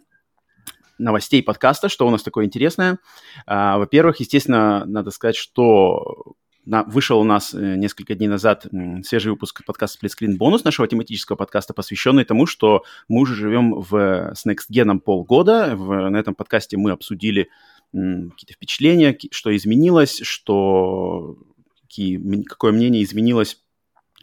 новостей 0.99 1.43
подкаста. 1.43 1.89
Что 1.89 2.07
у 2.07 2.11
нас 2.11 2.23
такое 2.23 2.45
интересное? 2.45 2.99
А, 3.47 3.79
во-первых, 3.79 4.21
естественно, 4.21 4.85
надо 4.85 5.11
сказать, 5.11 5.37
что 5.37 6.35
вышел 6.67 7.21
у 7.21 7.25
нас 7.25 7.55
э, 7.55 7.77
несколько 7.77 8.15
дней 8.15 8.29
назад 8.29 8.67
свежий 9.03 9.31
выпуск 9.31 9.65
подкаста 9.65 10.07
Split 10.07 10.37
бонус 10.37 10.65
нашего 10.65 10.87
тематического 10.87 11.37
подкаста, 11.37 11.75
посвященный 11.75 12.25
тому, 12.25 12.47
что 12.47 12.85
мы 13.09 13.21
уже 13.21 13.35
живем 13.35 13.81
в, 13.81 14.33
с 14.35 14.47
NextGen 14.47 14.99
полгода. 15.01 15.75
В, 15.75 16.11
на 16.11 16.17
этом 16.17 16.35
подкасте 16.35 16.77
мы 16.77 16.93
обсудили 16.93 17.49
какие-то 17.93 18.53
впечатления, 18.53 19.17
что 19.33 19.55
изменилось, 19.57 20.21
что 20.23 21.37
какие, 21.83 22.45
какое 22.45 22.73
мнение 22.73 23.03
изменилось 23.03 23.59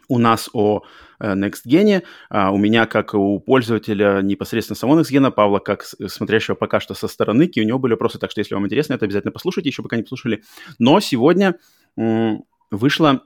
у 0.08 0.18
нас 0.18 0.48
о 0.54 0.82
э, 1.20 1.34
NextGen, 1.34 2.02
а 2.30 2.50
у 2.50 2.56
меня 2.56 2.86
как 2.86 3.14
у 3.14 3.38
пользователя 3.40 4.22
непосредственно 4.22 4.76
самого 4.76 5.00
NextGen, 5.00 5.30
Павла 5.30 5.58
как 5.58 5.84
смотрящего 5.84 6.54
пока 6.54 6.80
что 6.80 6.94
со 6.94 7.08
стороны, 7.08 7.44
и 7.44 7.60
у 7.60 7.64
него 7.64 7.78
были 7.78 7.92
вопросы, 7.92 8.18
так 8.18 8.30
что 8.30 8.40
если 8.40 8.54
вам 8.54 8.64
интересно, 8.64 8.94
это 8.94 9.04
обязательно 9.04 9.32
послушайте, 9.32 9.68
еще 9.68 9.82
пока 9.82 9.96
не 9.96 10.02
послушали. 10.02 10.42
Но 10.78 10.98
сегодня 11.00 11.56
вышло 12.70 13.22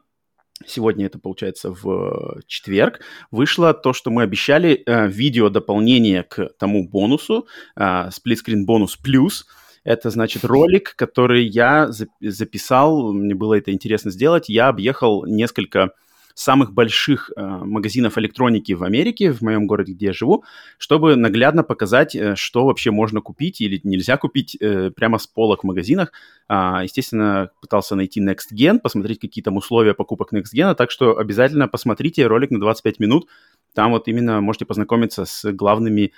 Сегодня 0.65 1.07
это 1.07 1.19
получается 1.19 1.73
в 1.73 2.41
четверг. 2.47 3.01
Вышло 3.33 3.75
то, 3.75 3.93
что 3.93 4.13
мы 4.13 4.23
обещали, 4.23 4.81
э, 4.87 5.09
видео 5.09 5.49
дополнение 5.49 6.23
к 6.23 6.51
тому 6.57 6.89
бонусу, 6.89 7.49
э, 7.75 7.81
Screen 7.83 8.65
бонус 8.65 8.97
плюс– 8.97 9.45
это, 9.85 10.11
значит, 10.11 10.45
ролик, 10.45 10.95
который 10.97 11.45
я 11.45 11.91
записал, 12.21 13.13
мне 13.13 13.35
было 13.35 13.55
это 13.55 13.73
интересно 13.73 14.11
сделать. 14.11 14.49
Я 14.49 14.69
объехал 14.69 15.27
несколько 15.27 15.91
самых 16.35 16.73
больших 16.73 17.31
э, 17.37 17.41
магазинов 17.43 18.19
электроники 18.19 18.73
в 18.73 18.85
Америке, 18.85 19.33
в 19.33 19.43
моем 19.43 19.67
городе, 19.67 19.93
где 19.93 20.07
я 20.07 20.13
живу, 20.13 20.45
чтобы 20.79 21.17
наглядно 21.17 21.63
показать, 21.63 22.15
э, 22.15 22.35
что 22.37 22.67
вообще 22.67 22.91
можно 22.91 23.21
купить 23.21 23.61
или 23.61 23.81
нельзя 23.85 24.17
купить 24.17 24.57
э, 24.61 24.91
прямо 24.91 25.19
с 25.19 25.27
полок 25.27 25.63
в 25.63 25.67
магазинах. 25.67 26.13
А, 26.49 26.83
естественно, 26.83 27.51
пытался 27.61 27.95
найти 27.95 28.21
NextGen, 28.21 28.79
посмотреть 28.79 29.21
какие 29.21 29.43
там 29.43 29.57
условия 29.57 29.95
покупок 29.95 30.33
NextGen, 30.33 30.75
так 30.75 30.91
что 30.91 31.19
обязательно 31.19 31.69
посмотрите 31.69 32.27
ролик 32.27 32.51
на 32.51 32.61
25 32.61 33.01
минут. 33.01 33.29
Там 33.75 33.93
вот 33.93 34.09
именно 34.09 34.41
можете 34.41 34.67
познакомиться 34.67 35.25
с 35.25 35.51
главными 35.53 36.13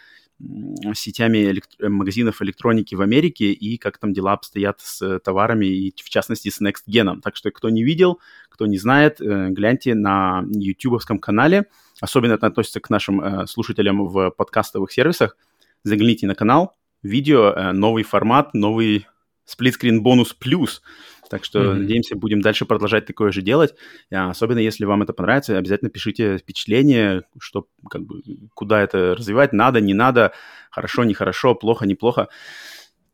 сетями 0.94 1.38
элект... 1.44 1.76
магазинов 1.80 2.42
электроники 2.42 2.94
в 2.94 3.00
Америке 3.00 3.52
и 3.52 3.76
как 3.78 3.98
там 3.98 4.12
дела 4.12 4.32
обстоят 4.32 4.80
с 4.80 5.20
товарами 5.20 5.66
и 5.66 5.94
в 5.96 6.08
частности 6.08 6.48
с 6.48 6.60
NextGen. 6.60 7.20
Так 7.22 7.36
что 7.36 7.50
кто 7.50 7.70
не 7.70 7.84
видел, 7.84 8.20
кто 8.54 8.66
не 8.66 8.78
знает, 8.78 9.20
э, 9.20 9.48
гляньте 9.50 9.94
на 9.94 10.44
ютубовском 10.50 11.18
канале. 11.18 11.66
Особенно 12.00 12.34
это 12.34 12.46
относится 12.46 12.80
к 12.80 12.88
нашим 12.88 13.20
э, 13.20 13.46
слушателям 13.46 14.06
в 14.06 14.30
подкастовых 14.30 14.90
сервисах. 14.90 15.36
Загляните 15.82 16.26
на 16.26 16.34
канал, 16.34 16.76
видео, 17.02 17.50
э, 17.50 17.72
новый 17.72 18.04
формат, 18.04 18.54
новый 18.54 19.06
сплитскрин 19.44 20.02
бонус 20.02 20.32
плюс– 20.32 20.82
так 21.28 21.44
что, 21.44 21.60
mm-hmm. 21.60 21.74
надеемся, 21.74 22.16
будем 22.16 22.40
дальше 22.40 22.64
продолжать 22.64 23.06
такое 23.06 23.32
же 23.32 23.42
делать. 23.42 23.74
А, 24.12 24.30
особенно, 24.30 24.58
если 24.58 24.84
вам 24.84 25.02
это 25.02 25.12
понравится, 25.12 25.58
обязательно 25.58 25.90
пишите 25.90 26.38
впечатления, 26.38 27.24
что, 27.40 27.66
как 27.90 28.02
бы, 28.02 28.22
куда 28.54 28.82
это 28.82 29.14
развивать, 29.16 29.52
надо, 29.52 29.80
не 29.80 29.94
надо, 29.94 30.32
хорошо, 30.70 31.04
нехорошо, 31.04 31.54
плохо, 31.54 31.86
неплохо. 31.86 32.28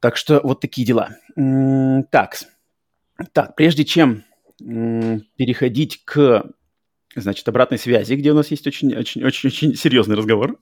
Так 0.00 0.16
что 0.16 0.40
вот 0.42 0.60
такие 0.60 0.86
дела. 0.86 1.16
Так, 2.10 2.36
так, 3.32 3.54
прежде 3.56 3.84
чем 3.84 4.24
переходить 4.60 6.02
к 6.04 6.44
значит, 7.16 7.48
обратной 7.48 7.78
связи, 7.78 8.14
где 8.14 8.30
у 8.30 8.34
нас 8.34 8.50
есть 8.50 8.66
очень-очень-очень 8.66 9.74
серьезный 9.74 10.16
разговор. 10.16 10.58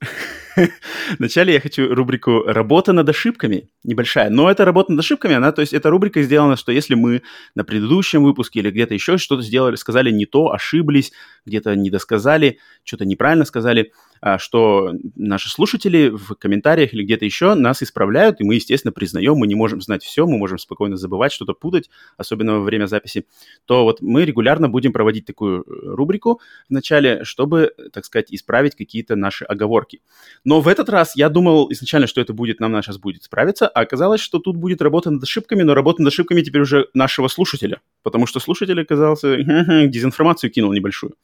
Вначале 1.18 1.52
я 1.52 1.60
хочу 1.60 1.94
рубрику 1.94 2.42
«Работа 2.44 2.92
над 2.92 3.08
ошибками». 3.08 3.68
Небольшая, 3.84 4.30
но 4.30 4.50
эта 4.50 4.64
работа 4.64 4.92
над 4.92 5.00
ошибками, 5.00 5.34
она, 5.34 5.52
то 5.52 5.60
есть 5.60 5.74
эта 5.74 5.90
рубрика 5.90 6.22
сделана, 6.22 6.56
что 6.56 6.72
если 6.72 6.94
мы 6.94 7.22
на 7.54 7.64
предыдущем 7.64 8.24
выпуске 8.24 8.60
или 8.60 8.70
где-то 8.70 8.94
еще 8.94 9.18
что-то 9.18 9.42
сделали, 9.42 9.76
сказали 9.76 10.10
не 10.10 10.24
то, 10.24 10.50
ошиблись, 10.50 11.12
где-то 11.44 11.74
недосказали, 11.76 12.58
что-то 12.82 13.04
неправильно 13.04 13.44
сказали– 13.44 13.92
что 14.38 14.92
наши 15.16 15.50
слушатели 15.50 16.08
в 16.08 16.34
комментариях 16.34 16.94
или 16.94 17.04
где-то 17.04 17.24
еще 17.24 17.54
нас 17.54 17.82
исправляют, 17.82 18.40
и 18.40 18.44
мы, 18.44 18.56
естественно, 18.56 18.92
признаем, 18.92 19.34
мы 19.34 19.46
не 19.46 19.54
можем 19.54 19.80
знать 19.80 20.02
все, 20.02 20.26
мы 20.26 20.38
можем 20.38 20.58
спокойно 20.58 20.96
забывать, 20.96 21.32
что-то 21.32 21.54
путать, 21.54 21.90
особенно 22.16 22.58
во 22.58 22.64
время 22.64 22.86
записи, 22.86 23.26
то 23.66 23.84
вот 23.84 24.00
мы 24.00 24.24
регулярно 24.24 24.68
будем 24.68 24.92
проводить 24.92 25.24
такую 25.24 25.62
э, 25.62 25.64
рубрику 25.68 26.40
в 26.68 26.72
начале, 26.72 27.24
чтобы, 27.24 27.72
так 27.92 28.04
сказать, 28.04 28.26
исправить 28.30 28.74
какие-то 28.74 29.16
наши 29.16 29.44
оговорки. 29.44 30.00
Но 30.44 30.60
в 30.60 30.68
этот 30.68 30.88
раз 30.88 31.16
я 31.16 31.28
думал 31.28 31.70
изначально, 31.72 32.06
что 32.06 32.20
это 32.20 32.32
будет, 32.32 32.60
нам 32.60 32.80
сейчас 32.82 32.98
будет 32.98 33.22
справиться, 33.22 33.68
а 33.68 33.80
оказалось, 33.80 34.20
что 34.20 34.38
тут 34.38 34.56
будет 34.56 34.82
работа 34.82 35.10
над 35.10 35.22
ошибками, 35.22 35.62
но 35.62 35.74
работа 35.74 36.02
над 36.02 36.12
ошибками 36.12 36.42
теперь 36.42 36.62
уже 36.62 36.88
нашего 36.94 37.28
слушателя, 37.28 37.80
потому 38.02 38.26
что 38.26 38.40
слушатель 38.40 38.80
оказался, 38.80 39.36
дезинформацию 39.86 40.50
кинул 40.50 40.72
небольшую. 40.72 41.14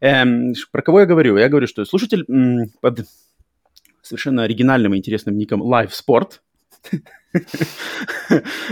Эм, 0.00 0.54
про 0.72 0.82
кого 0.82 1.00
я 1.00 1.06
говорю? 1.06 1.36
Я 1.36 1.48
говорю, 1.48 1.66
что 1.66 1.84
слушатель 1.84 2.24
м, 2.28 2.70
под 2.80 3.06
совершенно 4.02 4.44
оригинальным 4.44 4.94
и 4.94 4.98
интересным 4.98 5.36
ником 5.36 5.62
Live 5.62 5.90
Sport 5.90 6.40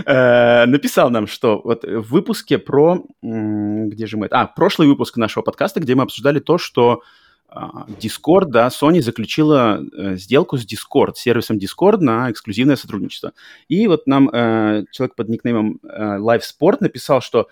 э, 0.05 0.65
написал 0.65 1.09
нам, 1.11 1.27
что 1.27 1.61
вот 1.63 1.83
в 1.83 2.09
выпуске 2.09 2.57
про... 2.57 3.05
Где 3.21 4.07
же 4.07 4.17
мы? 4.17 4.27
А, 4.27 4.47
прошлый 4.47 4.87
выпуск 4.87 5.17
нашего 5.17 5.43
подкаста, 5.43 5.79
где 5.79 5.95
мы 5.95 6.03
обсуждали 6.03 6.39
то, 6.39 6.57
что 6.57 7.03
а, 7.47 7.85
Discord, 7.87 8.45
да, 8.47 8.67
Sony 8.67 9.01
заключила 9.01 9.81
э, 9.81 10.15
сделку 10.15 10.57
с 10.57 10.65
Discord, 10.65 11.13
сервисом 11.15 11.57
Discord 11.57 11.97
на 11.97 12.31
эксклюзивное 12.31 12.75
сотрудничество. 12.75 13.33
И 13.67 13.87
вот 13.87 14.07
нам 14.07 14.29
э, 14.29 14.85
человек 14.91 15.15
под 15.15 15.29
никнеймом 15.29 15.79
э, 15.83 16.17
Live 16.17 16.41
Sport 16.41 16.77
написал, 16.81 17.21
что 17.21 17.47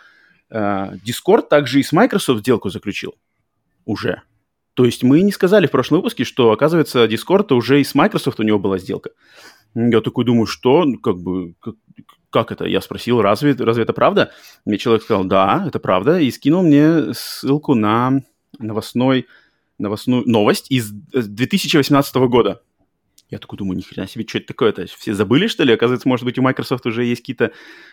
э, 0.50 0.57
Discord 1.05 1.48
также 1.48 1.79
и 1.79 1.84
с 1.84 1.91
Microsoft 1.91 2.39
сделку 2.39 2.69
заключил 2.69 3.15
уже. 3.88 4.22
То 4.75 4.86
есть 4.86 5.01
мы 5.01 5.22
не 5.22 5.32
сказали 5.32 5.65
в 5.65 5.72
прошлом 5.72 5.98
выпуске, 5.98 6.24
что, 6.24 6.51
оказывается, 6.51 7.06
Discord 7.06 7.51
уже 7.51 7.82
и 7.82 7.84
с 7.84 7.96
Microsoft 7.96 8.39
у 8.39 8.44
него 8.44 8.60
была 8.60 8.77
сделка. 8.77 9.10
Я 9.74 10.01
такой 10.01 10.24
думаю, 10.24 10.46
что, 10.46 10.86
ну, 10.86 11.00
как 11.00 11.17
бы, 11.17 11.56
как, 11.60 11.75
как 12.29 12.51
это? 12.51 12.65
Я 12.65 12.82
спросил, 12.82 13.22
разве, 13.22 13.53
разве 13.53 13.84
это 13.84 13.94
правда? 13.94 14.32
Мне 14.65 14.77
человек 14.77 15.03
сказал, 15.03 15.25
да, 15.25 15.63
это 15.67 15.79
правда, 15.79 16.20
и 16.20 16.29
скинул 16.29 16.62
мне 16.62 17.13
ссылку 17.13 17.74
на 17.74 18.22
новостной, 18.60 19.25
новостную 19.79 20.29
новость 20.29 20.70
из 20.70 20.91
2018 20.91 22.15
года. 22.27 22.62
Я 23.29 23.39
такой 23.39 23.57
думаю, 23.57 23.77
ни 23.77 23.81
хрена 23.81 24.07
себе, 24.07 24.25
что 24.25 24.38
это 24.38 24.48
такое-то? 24.48 24.86
Все 24.86 25.13
забыли, 25.13 25.48
что 25.48 25.63
ли? 25.63 25.74
Оказывается, 25.74 26.07
может 26.07 26.24
быть, 26.24 26.39
у 26.39 26.41
Microsoft 26.41 26.86
уже 26.86 27.03
есть 27.03 27.22
какие-то 27.22 27.51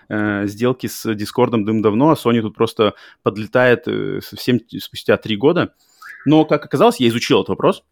э, 0.08 0.46
сделки 0.46 0.86
с 0.86 1.06
Discord 1.06 1.50
давно, 1.80 2.10
а 2.10 2.14
Sony 2.14 2.40
тут 2.40 2.54
просто 2.54 2.94
подлетает 3.24 3.88
э, 3.88 4.20
совсем 4.20 4.60
спустя 4.78 5.16
три 5.16 5.36
года. 5.36 5.74
Но, 6.24 6.44
как 6.44 6.64
оказалось, 6.64 7.00
я 7.00 7.08
изучил 7.08 7.40
этот 7.40 7.48
вопрос. 7.48 7.82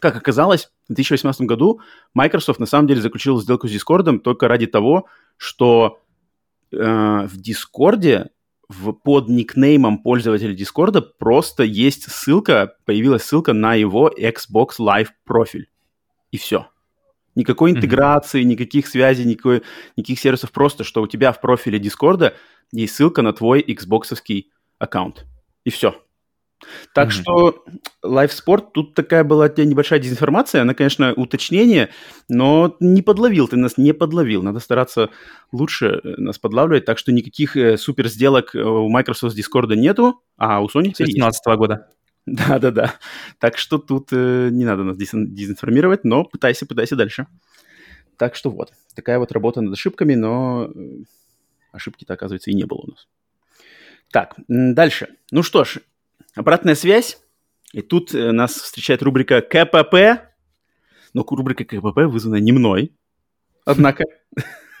Как 0.00 0.16
оказалось, 0.16 0.70
в 0.88 0.94
2018 0.94 1.42
году 1.42 1.80
Microsoft 2.14 2.58
на 2.58 2.66
самом 2.66 2.88
деле 2.88 3.00
заключил 3.00 3.40
сделку 3.40 3.68
с 3.68 3.72
Discord 3.72 4.18
только 4.18 4.48
ради 4.48 4.66
того, 4.66 5.06
что 5.36 6.00
э, 6.72 6.76
в 6.76 7.38
Discord 7.38 8.30
в, 8.68 8.92
под 8.92 9.28
никнеймом 9.28 9.98
пользователя 9.98 10.54
Discord 10.54 11.00
просто 11.18 11.62
есть 11.62 12.10
ссылка, 12.10 12.74
появилась 12.86 13.22
ссылка 13.22 13.52
на 13.52 13.74
его 13.74 14.10
Xbox 14.10 14.78
Live 14.80 15.08
профиль. 15.24 15.68
И 16.32 16.38
все. 16.38 16.71
Никакой 17.34 17.70
интеграции, 17.70 18.42
mm-hmm. 18.42 18.46
никаких 18.46 18.86
связей, 18.86 19.24
никакой, 19.24 19.62
никаких 19.96 20.20
сервисов. 20.20 20.52
Просто, 20.52 20.84
что 20.84 21.02
у 21.02 21.06
тебя 21.06 21.32
в 21.32 21.40
профиле 21.40 21.78
Дискорда 21.78 22.34
есть 22.72 22.94
ссылка 22.94 23.22
на 23.22 23.32
твой 23.32 23.62
Xbox 23.62 24.14
аккаунт. 24.78 25.24
И 25.64 25.70
все. 25.70 25.94
Так 26.94 27.08
mm-hmm. 27.08 27.10
что 27.10 27.64
Live 28.04 28.30
Sport, 28.30 28.66
тут 28.72 28.94
такая 28.94 29.24
была 29.24 29.46
у 29.46 29.48
тебя 29.48 29.64
небольшая 29.64 29.98
дезинформация, 29.98 30.62
она, 30.62 30.74
конечно, 30.74 31.12
уточнение, 31.14 31.90
но 32.28 32.76
не 32.80 33.02
подловил, 33.02 33.48
ты 33.48 33.56
нас 33.56 33.76
не 33.78 33.92
подловил. 33.92 34.42
Надо 34.42 34.60
стараться 34.60 35.10
лучше 35.50 36.00
э, 36.02 36.14
нас 36.18 36.38
подлавливать, 36.38 36.84
так 36.84 36.98
что 36.98 37.12
никаких 37.12 37.56
э, 37.56 37.76
супер 37.76 38.08
сделок 38.08 38.54
э, 38.54 38.62
у 38.62 38.88
Microsoft 38.88 39.34
с 39.34 39.38
Discord 39.38 39.74
нету, 39.74 40.22
а 40.36 40.60
у 40.60 40.66
Sony 40.66 40.92
С 40.92 40.98
2017 40.98 41.56
года. 41.56 41.88
Да-да-да. 42.26 42.94
Так 43.38 43.58
что 43.58 43.78
тут 43.78 44.08
э, 44.12 44.48
не 44.50 44.64
надо 44.64 44.84
нас 44.84 44.96
дезинформировать, 44.96 46.04
но 46.04 46.24
пытайся, 46.24 46.66
пытайся 46.66 46.94
дальше. 46.94 47.26
Так 48.16 48.36
что 48.36 48.50
вот, 48.50 48.72
такая 48.94 49.18
вот 49.18 49.32
работа 49.32 49.60
над 49.60 49.72
ошибками, 49.72 50.14
но 50.14 50.70
э, 50.72 51.02
ошибки-то, 51.72 52.14
оказывается, 52.14 52.50
и 52.50 52.54
не 52.54 52.64
было 52.64 52.78
у 52.78 52.90
нас. 52.90 53.08
Так, 54.12 54.36
дальше. 54.46 55.08
Ну 55.30 55.42
что 55.42 55.64
ж, 55.64 55.78
обратная 56.34 56.76
связь. 56.76 57.18
И 57.72 57.80
тут 57.80 58.14
э, 58.14 58.30
нас 58.30 58.52
встречает 58.52 59.02
рубрика 59.02 59.40
КПП. 59.40 60.28
Но 61.14 61.26
рубрика 61.28 61.64
КПП 61.64 62.06
вызвана 62.06 62.36
не 62.36 62.52
мной, 62.52 62.92
однако. 63.64 64.04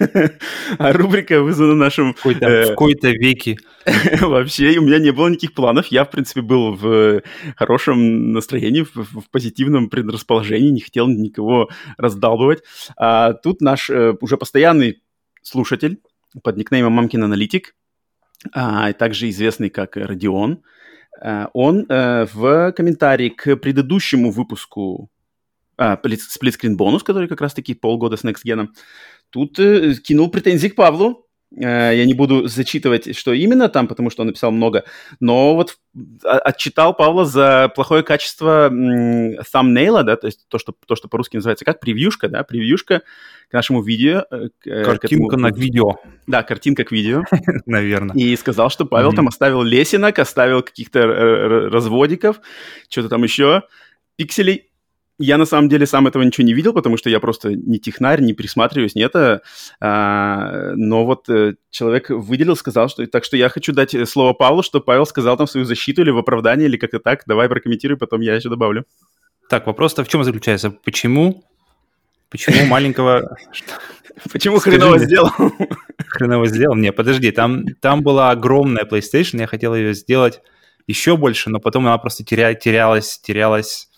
А 0.78 0.92
рубрика 0.92 1.42
вызвана 1.42 1.74
нашим... 1.74 2.14
В 2.14 2.22
какой-то 2.22 3.08
э, 3.08 3.12
веке. 3.12 3.56
Вообще, 4.20 4.78
у 4.78 4.82
меня 4.82 4.98
не 4.98 5.12
было 5.12 5.28
никаких 5.28 5.54
планов. 5.54 5.86
Я, 5.86 6.04
в 6.04 6.10
принципе, 6.10 6.40
был 6.40 6.74
в 6.74 7.22
хорошем 7.56 8.32
настроении, 8.32 8.82
в, 8.82 8.94
в 8.94 9.30
позитивном 9.30 9.88
предрасположении, 9.88 10.70
не 10.70 10.80
хотел 10.80 11.08
никого 11.08 11.68
раздалбывать. 11.96 12.62
А 12.96 13.32
тут 13.32 13.60
наш 13.60 13.90
э, 13.90 14.14
уже 14.20 14.36
постоянный 14.36 15.02
слушатель 15.42 15.98
под 16.42 16.56
никнеймом 16.56 16.92
Мамкин 16.92 17.24
Аналитик, 17.24 17.74
а, 18.52 18.92
также 18.92 19.28
известный 19.28 19.70
как 19.70 19.96
Родион, 19.96 20.62
э, 21.22 21.46
он 21.52 21.86
в 21.88 22.72
комментарии 22.72 23.28
к 23.28 23.56
предыдущему 23.56 24.30
выпуску 24.30 25.10
а, 25.82 25.98
сплитскрин 26.18 26.76
бонус, 26.76 27.02
который 27.02 27.28
как 27.28 27.40
раз-таки 27.40 27.74
полгода 27.74 28.16
с 28.16 28.24
Next 28.24 28.44
Gen, 28.46 28.68
тут 29.32 29.58
э, 29.58 29.94
кинул 29.94 30.30
претензии 30.30 30.68
к 30.68 30.76
Павлу. 30.76 31.26
Э, 31.56 31.92
я 31.94 32.04
не 32.04 32.14
буду 32.14 32.46
зачитывать, 32.46 33.16
что 33.16 33.32
именно 33.32 33.68
там, 33.68 33.88
потому 33.88 34.10
что 34.10 34.22
он 34.22 34.28
написал 34.28 34.50
много, 34.50 34.84
но 35.20 35.54
вот 35.54 35.76
а, 36.24 36.38
отчитал 36.38 36.94
Павла 36.94 37.24
за 37.24 37.70
плохое 37.74 38.02
качество 38.02 38.70
thumbnail, 38.70 40.02
да, 40.02 40.16
то 40.16 40.26
есть 40.26 40.46
то, 40.48 40.58
что, 40.58 40.74
то, 40.86 40.96
что 40.96 41.08
по-русски 41.08 41.36
называется 41.36 41.64
как 41.64 41.80
превьюшка, 41.80 42.28
да, 42.28 42.42
превьюшка 42.44 43.02
к 43.50 43.52
нашему 43.52 43.82
видео. 43.82 44.24
Э, 44.30 44.48
к, 44.60 44.84
картинка 44.84 45.00
к 45.00 45.32
этому... 45.32 45.48
на 45.48 45.52
видео. 45.52 45.96
Да, 46.26 46.42
картинка 46.42 46.84
к 46.84 46.92
видео. 46.92 47.24
Наверное. 47.66 48.16
И 48.16 48.36
сказал, 48.36 48.70
что 48.70 48.84
Павел 48.84 49.12
mm-hmm. 49.12 49.16
там 49.16 49.28
оставил 49.28 49.62
лесенок, 49.62 50.18
оставил 50.18 50.62
каких-то 50.62 51.06
разводиков, 51.06 52.40
что-то 52.88 53.08
там 53.08 53.22
еще, 53.22 53.62
пикселей 54.16 54.71
я 55.22 55.38
на 55.38 55.46
самом 55.46 55.68
деле 55.68 55.86
сам 55.86 56.06
этого 56.06 56.22
ничего 56.22 56.46
не 56.46 56.52
видел, 56.52 56.72
потому 56.72 56.96
что 56.96 57.08
я 57.08 57.20
просто 57.20 57.54
не 57.54 57.78
технарь, 57.78 58.20
не 58.20 58.34
присматриваюсь, 58.34 58.94
нет. 58.94 59.14
А, 59.14 60.72
но 60.74 61.04
вот 61.04 61.28
э, 61.28 61.54
человек 61.70 62.10
выделил, 62.10 62.56
сказал, 62.56 62.88
что... 62.88 63.06
Так 63.06 63.24
что 63.24 63.36
я 63.36 63.48
хочу 63.48 63.72
дать 63.72 63.94
э, 63.94 64.06
слово 64.06 64.32
Павлу, 64.32 64.62
что 64.62 64.80
Павел 64.80 65.06
сказал 65.06 65.36
там 65.36 65.46
свою 65.46 65.64
защиту 65.64 66.02
или 66.02 66.10
в 66.10 66.18
оправдание, 66.18 66.68
или 66.68 66.76
как-то 66.76 66.98
так. 66.98 67.22
Давай 67.26 67.48
прокомментируй, 67.48 67.96
потом 67.96 68.20
я 68.20 68.34
еще 68.34 68.48
добавлю. 68.48 68.84
Так, 69.48 69.66
вопрос-то 69.66 70.04
в 70.04 70.08
чем 70.08 70.24
заключается? 70.24 70.70
Почему? 70.70 71.44
Почему 72.30 72.66
маленького... 72.66 73.36
Почему 74.32 74.58
хреново 74.58 74.98
сделал? 74.98 75.30
Хреново 76.08 76.46
сделал? 76.46 76.74
Не, 76.74 76.92
подожди, 76.92 77.30
там, 77.30 77.64
там 77.80 78.02
была 78.02 78.30
огромная 78.30 78.84
PlayStation, 78.84 79.40
я 79.40 79.46
хотел 79.46 79.74
ее 79.74 79.94
сделать 79.94 80.40
еще 80.86 81.16
больше, 81.16 81.50
но 81.50 81.60
потом 81.60 81.86
она 81.86 81.96
просто 81.98 82.24
теря, 82.24 82.54
терялась, 82.54 83.18
терялась 83.18 83.88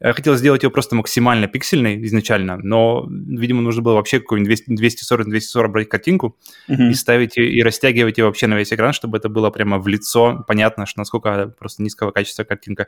я 0.00 0.12
хотел 0.12 0.36
сделать 0.36 0.62
его 0.62 0.70
просто 0.70 0.94
максимально 0.94 1.46
пиксельной 1.46 2.04
изначально, 2.06 2.56
но, 2.58 3.06
видимо, 3.08 3.62
нужно 3.62 3.82
было 3.82 3.94
вообще 3.94 4.20
какую-нибудь 4.20 4.64
240-240 4.68 5.68
брать 5.68 5.88
картинку 5.88 6.36
mm-hmm. 6.68 6.90
и 6.90 6.94
ставить 6.94 7.38
и 7.38 7.62
растягивать 7.62 8.18
ее 8.18 8.24
вообще 8.24 8.46
на 8.46 8.54
весь 8.54 8.72
экран, 8.72 8.92
чтобы 8.92 9.18
это 9.18 9.28
было 9.28 9.50
прямо 9.50 9.78
в 9.78 9.88
лицо, 9.88 10.44
понятно, 10.46 10.86
что 10.86 11.00
насколько 11.00 11.54
просто 11.58 11.82
низкого 11.82 12.10
качества 12.10 12.44
картинка 12.44 12.86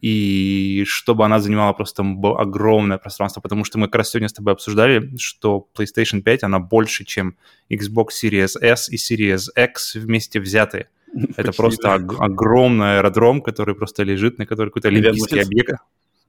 и 0.00 0.84
чтобы 0.86 1.24
она 1.24 1.38
занимала 1.38 1.72
просто 1.72 2.02
огромное 2.02 2.98
пространство, 2.98 3.40
потому 3.40 3.64
что 3.64 3.78
мы 3.78 3.86
как 3.86 3.96
раз 3.96 4.10
сегодня 4.10 4.28
с 4.28 4.32
тобой 4.32 4.54
обсуждали, 4.54 5.14
что 5.18 5.68
PlayStation 5.76 6.22
5, 6.22 6.44
она 6.44 6.58
больше, 6.58 7.04
чем 7.04 7.36
Xbox 7.70 8.08
Series 8.22 8.58
S 8.60 8.88
и 8.88 8.96
Series 8.96 9.48
X 9.54 9.96
вместе 9.96 10.40
взятые. 10.40 10.88
Это 11.36 11.48
Почти, 11.48 11.56
просто 11.56 11.82
да. 11.82 11.94
ог- 11.96 12.20
огромный 12.20 12.98
аэродром, 12.98 13.42
который 13.42 13.74
просто 13.74 14.02
лежит, 14.02 14.38
на 14.38 14.46
который 14.46 14.68
какой-то 14.68 14.88
олимпийский 14.88 15.40
объект. 15.40 15.74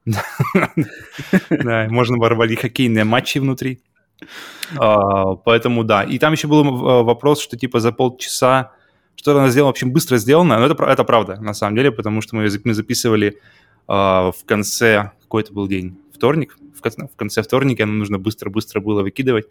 Да, 0.05 1.87
можно 1.89 2.17
проводить 2.17 2.59
хоккейные 2.59 3.03
матчи 3.03 3.39
внутри. 3.39 3.81
А, 4.77 5.35
поэтому 5.35 5.83
да. 5.83 6.03
И 6.03 6.19
там 6.19 6.33
еще 6.33 6.47
был 6.47 6.63
э, 6.63 7.03
вопрос, 7.03 7.41
что 7.41 7.57
типа 7.57 7.79
за 7.79 7.91
полчаса 7.91 8.71
что 9.15 9.37
она 9.37 9.49
сделала, 9.49 9.69
в 9.69 9.75
общем, 9.75 9.91
быстро 9.91 10.17
сделано. 10.17 10.59
Но 10.59 10.65
это, 10.65 10.83
это 10.83 11.03
правда, 11.03 11.39
на 11.39 11.53
самом 11.53 11.75
деле, 11.75 11.91
потому 11.91 12.21
что 12.21 12.35
мы, 12.35 12.49
мы 12.63 12.73
записывали 12.73 13.39
а, 13.87 14.31
в 14.31 14.43
конце, 14.45 15.11
какой 15.21 15.43
это 15.43 15.53
был 15.53 15.67
день? 15.67 15.95
вторник. 16.23 16.57
В 16.75 17.15
конце 17.15 17.41
вторника 17.41 17.85
нам 17.85 17.99
нужно 17.99 18.17
быстро-быстро 18.17 18.79
было 18.79 19.03
выкидывать. 19.03 19.45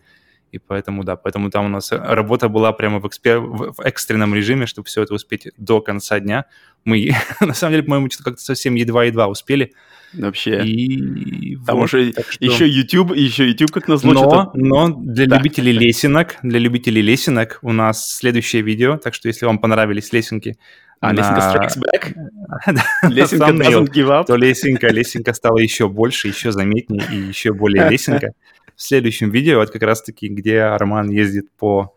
И 0.52 0.58
поэтому, 0.58 1.02
да, 1.02 1.16
поэтому 1.16 1.50
там 1.50 1.64
у 1.64 1.68
нас 1.68 1.90
работа 1.92 2.48
была 2.48 2.72
прямо 2.72 3.00
в, 3.00 3.06
экспер... 3.06 3.40
в 3.40 3.80
экстренном 3.80 4.34
режиме, 4.34 4.66
чтобы 4.66 4.86
все 4.86 5.02
это 5.02 5.14
успеть 5.14 5.48
до 5.56 5.80
конца 5.80 6.20
дня. 6.20 6.44
Мы, 6.84 7.14
на 7.40 7.54
самом 7.54 7.72
деле, 7.72 7.84
по-моему, 7.84 8.10
что-то 8.10 8.30
как-то 8.30 8.44
совсем 8.44 8.74
едва-едва 8.74 9.28
успели. 9.28 9.72
Вообще. 10.12 10.62
И 10.62 11.56
Там 11.64 11.78
вот, 11.78 11.84
уже 11.84 12.12
что... 12.12 12.44
еще 12.44 12.68
YouTube, 12.68 13.16
еще 13.16 13.48
YouTube 13.48 13.70
как 13.70 13.88
назло. 13.88 14.12
Но, 14.12 14.52
но 14.54 14.88
для 14.88 15.26
да. 15.26 15.38
любителей 15.38 15.72
лесенок, 15.72 16.36
для 16.42 16.58
любителей 16.58 17.00
лесенок 17.00 17.58
у 17.62 17.72
нас 17.72 18.12
следующее 18.12 18.60
видео, 18.60 18.98
так 18.98 19.14
что 19.14 19.28
если 19.28 19.46
вам 19.46 19.58
понравились 19.58 20.12
лесенки, 20.12 20.58
а, 21.00 21.14
на... 21.14 21.18
лесенка 21.18 21.40
strikes 21.40 21.78
back? 21.80 23.08
лесенка 23.10 23.52
doesn't 23.52 23.90
give 23.90 24.08
up? 24.08 24.26
То 24.26 24.36
лесенка, 24.36 24.88
лесенка 24.88 25.32
стала 25.32 25.56
еще 25.56 25.88
больше, 25.88 26.28
еще 26.28 26.52
заметнее 26.52 27.04
и 27.10 27.16
еще 27.16 27.54
более 27.54 27.88
лесенка 27.90 28.34
в 28.82 28.84
следующем 28.84 29.30
видео, 29.30 29.60
вот 29.60 29.70
как 29.70 29.82
раз-таки, 29.82 30.26
где 30.26 30.64
Роман 30.64 31.08
ездит 31.08 31.52
по, 31.56 31.94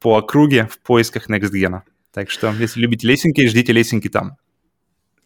по 0.00 0.16
округе 0.16 0.66
в 0.66 0.78
поисках 0.78 1.28
NextGen. 1.28 1.82
Так 2.10 2.30
что, 2.30 2.50
если 2.58 2.80
любите 2.80 3.06
лесенки, 3.06 3.46
ждите 3.46 3.72
лесенки 3.74 4.08
там. 4.08 4.38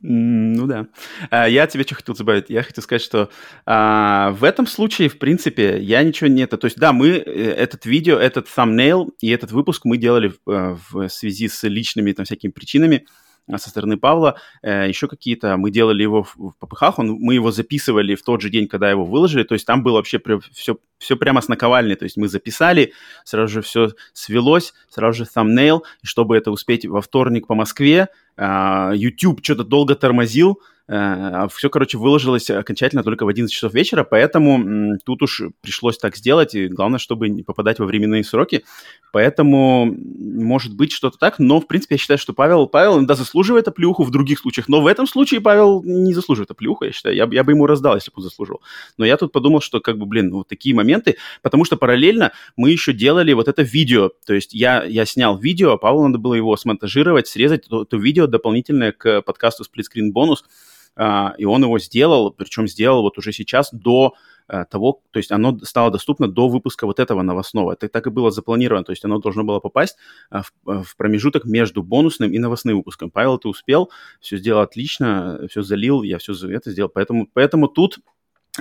Ну 0.01 0.67
да. 0.67 0.89
А, 1.31 1.49
я 1.49 1.69
тебе 1.69 1.85
что 1.85 1.95
хотел 1.95 2.17
добавить? 2.17 2.51
Я 2.51 2.65
хотел 2.65 2.83
сказать, 2.83 3.03
что 3.03 3.31
а, 3.67 4.33
в 4.33 4.43
этом 4.43 4.67
случае, 4.67 5.09
в 5.09 5.19
принципе, 5.19 5.81
я 5.81 6.03
ничего 6.03 6.29
не 6.29 6.43
это. 6.43 6.59
То 6.59 6.65
есть, 6.67 6.77
да, 6.77 6.93
мы 6.93 7.11
э, 7.11 7.21
этот 7.21 7.87
видео, 7.87 8.19
этот 8.19 8.49
thumbnail 8.49 9.11
и 9.21 9.31
этот 9.31 9.53
выпуск 9.53 9.85
мы 9.85 9.99
делали 9.99 10.33
в, 10.45 10.51
э, 10.51 10.77
в 10.91 11.09
связи 11.09 11.47
с 11.47 11.63
личными 11.69 12.11
там 12.11 12.25
всякими 12.25 12.51
причинами. 12.51 13.07
А, 13.51 13.59
со 13.59 13.71
стороны 13.71 13.97
Павла, 13.97 14.37
э, 14.63 14.89
еще 14.89 15.07
какие-то, 15.07 15.57
мы 15.57 15.71
делали 15.71 16.03
его 16.03 16.25
в, 16.25 16.35
в 16.37 16.55
ППХ, 16.59 16.99
он, 16.99 17.13
мы 17.21 17.35
его 17.35 17.53
записывали 17.53 18.17
в 18.17 18.23
тот 18.23 18.41
же 18.41 18.51
день, 18.51 18.67
когда 18.67 18.91
его 18.91 19.05
выложили, 19.05 19.45
то 19.45 19.55
есть 19.55 19.65
там 19.65 19.85
было 19.85 19.97
вообще 19.97 20.21
все, 20.53 20.79
все 20.99 21.17
прямо 21.17 21.41
с 21.41 21.49
наковальни, 21.49 21.95
то 21.95 22.05
есть 22.05 22.17
мы 22.17 22.27
записали, 22.27 22.93
сразу 23.25 23.55
же 23.55 23.63
все 23.63 23.91
свелось, 24.13 24.75
сразу 24.89 25.25
же 25.25 25.31
thumbnail, 25.33 25.83
чтобы 26.03 26.37
это 26.37 26.51
успеть 26.51 26.87
во 26.87 27.01
вторник 27.01 27.47
по 27.47 27.55
Москве, 27.55 28.09
э, 28.37 28.93
YouTube 28.95 29.41
что-то 29.45 29.63
долго 29.63 29.95
тормозил, 29.95 30.59
Э, 30.59 30.76
Все, 30.89 31.69
короче, 31.69 31.99
выложилось 31.99 32.49
окончательно 32.49 33.03
только 33.03 33.25
в 33.25 33.29
11 33.29 33.53
часов 33.53 33.75
вечера, 33.75 34.05
поэтому 34.05 34.97
тут 35.05 35.23
уж 35.23 35.43
пришлось 35.61 35.99
так 35.99 36.17
сделать, 36.17 36.55
и 36.55 36.69
главное, 36.69 37.01
чтобы 37.01 37.29
не 37.29 37.43
попадать 37.43 37.81
во 37.81 37.87
временные 37.87 38.23
сроки. 38.23 38.65
Поэтому 39.13 39.87
может 39.87 40.77
быть 40.77 40.93
что-то 40.93 41.19
так, 41.19 41.41
но, 41.41 41.61
в 41.61 41.67
принципе, 41.67 41.97
я 41.97 41.99
считаю, 41.99 42.19
что 42.19 42.35
Павел, 42.35 42.69
Павел 42.69 43.05
да, 43.05 43.17
заслуживает 43.17 43.67
оплюху 43.67 44.05
в 44.05 44.13
других 44.13 44.39
случаях, 44.39 44.69
но 44.69 44.81
в 44.81 44.87
этом 44.87 45.09
случае 45.09 45.41
Павел 45.41 45.83
не 45.83 46.15
заслуживает 46.15 46.53
оплюху, 46.53 46.85
я 46.85 46.93
считаю. 46.93 47.17
Я, 47.17 47.29
я 47.33 47.43
бы 47.43 47.51
ему 47.51 47.67
раздал, 47.67 47.97
если 47.97 48.11
бы 48.11 48.19
он 48.19 48.23
заслужил. 48.23 48.61
Но 48.97 49.05
я 49.05 49.17
тут 49.17 49.33
подумал, 49.33 49.61
что, 49.61 49.81
как 49.81 49.99
бы, 49.99 50.07
блин, 50.07 50.31
вот 50.31 50.47
такие 50.47 50.75
моменты, 50.75 51.17
потому 51.43 51.65
что 51.65 51.77
параллельно 51.77 52.31
мы 52.57 52.71
еще 52.71 52.93
делали 52.93 53.33
вот 53.33 53.49
это 53.49 53.63
видео, 53.63 54.11
то 54.25 54.35
есть 54.35 54.55
я, 54.55 54.85
я 54.85 55.05
снял 55.05 55.37
видео, 55.37 55.73
а 55.73 55.79
Павлу 55.79 56.07
надо 56.07 56.19
было 56.19 56.35
его 56.35 56.57
смонтажировать, 56.57 57.27
срезать, 57.27 57.67
то, 57.69 57.85
то 57.85 57.97
видео 57.97 58.29
дополнительное 58.29 58.93
к 58.93 59.23
подкасту 59.23 59.65
Bonus, 59.67 60.37
а, 60.45 60.76
и 60.99 61.45
он 61.45 61.63
его 61.63 61.79
сделал, 61.79 62.31
причем 62.31 62.67
сделал 62.67 63.03
вот 63.03 63.19
уже 63.19 63.33
сейчас 63.33 63.71
до 63.73 64.15
э, 64.49 64.65
того, 64.71 65.03
то 65.11 65.19
есть 65.19 65.31
оно 65.31 65.59
стало 65.59 65.91
доступно 65.91 66.27
до 66.29 66.49
выпуска 66.49 66.87
вот 66.87 67.01
этого 67.01 67.23
новостного. 67.23 67.73
Это 67.73 67.89
так 67.89 68.07
и 68.07 68.11
было 68.11 68.31
запланировано, 68.31 68.85
то 68.85 68.93
есть 68.93 69.05
оно 69.05 69.19
должно 69.19 69.45
было 69.45 69.61
попасть 69.61 69.97
а, 70.31 70.43
в, 70.43 70.53
э, 70.67 70.83
в 70.83 70.97
промежуток 70.97 71.45
между 71.45 71.83
бонусным 71.83 72.33
и 72.33 72.39
новостным 72.39 72.77
выпуском. 72.77 73.11
Павел, 73.11 73.39
ты 73.39 73.49
успел, 73.49 73.91
все 74.21 74.39
сделал 74.39 74.63
отлично, 74.63 75.41
все 75.51 75.63
залил, 75.63 76.03
я 76.03 76.19
все 76.19 76.33
это 76.49 76.71
сделал, 76.71 76.89
поэтому, 76.89 77.29
поэтому 77.33 77.69
тут 77.69 77.99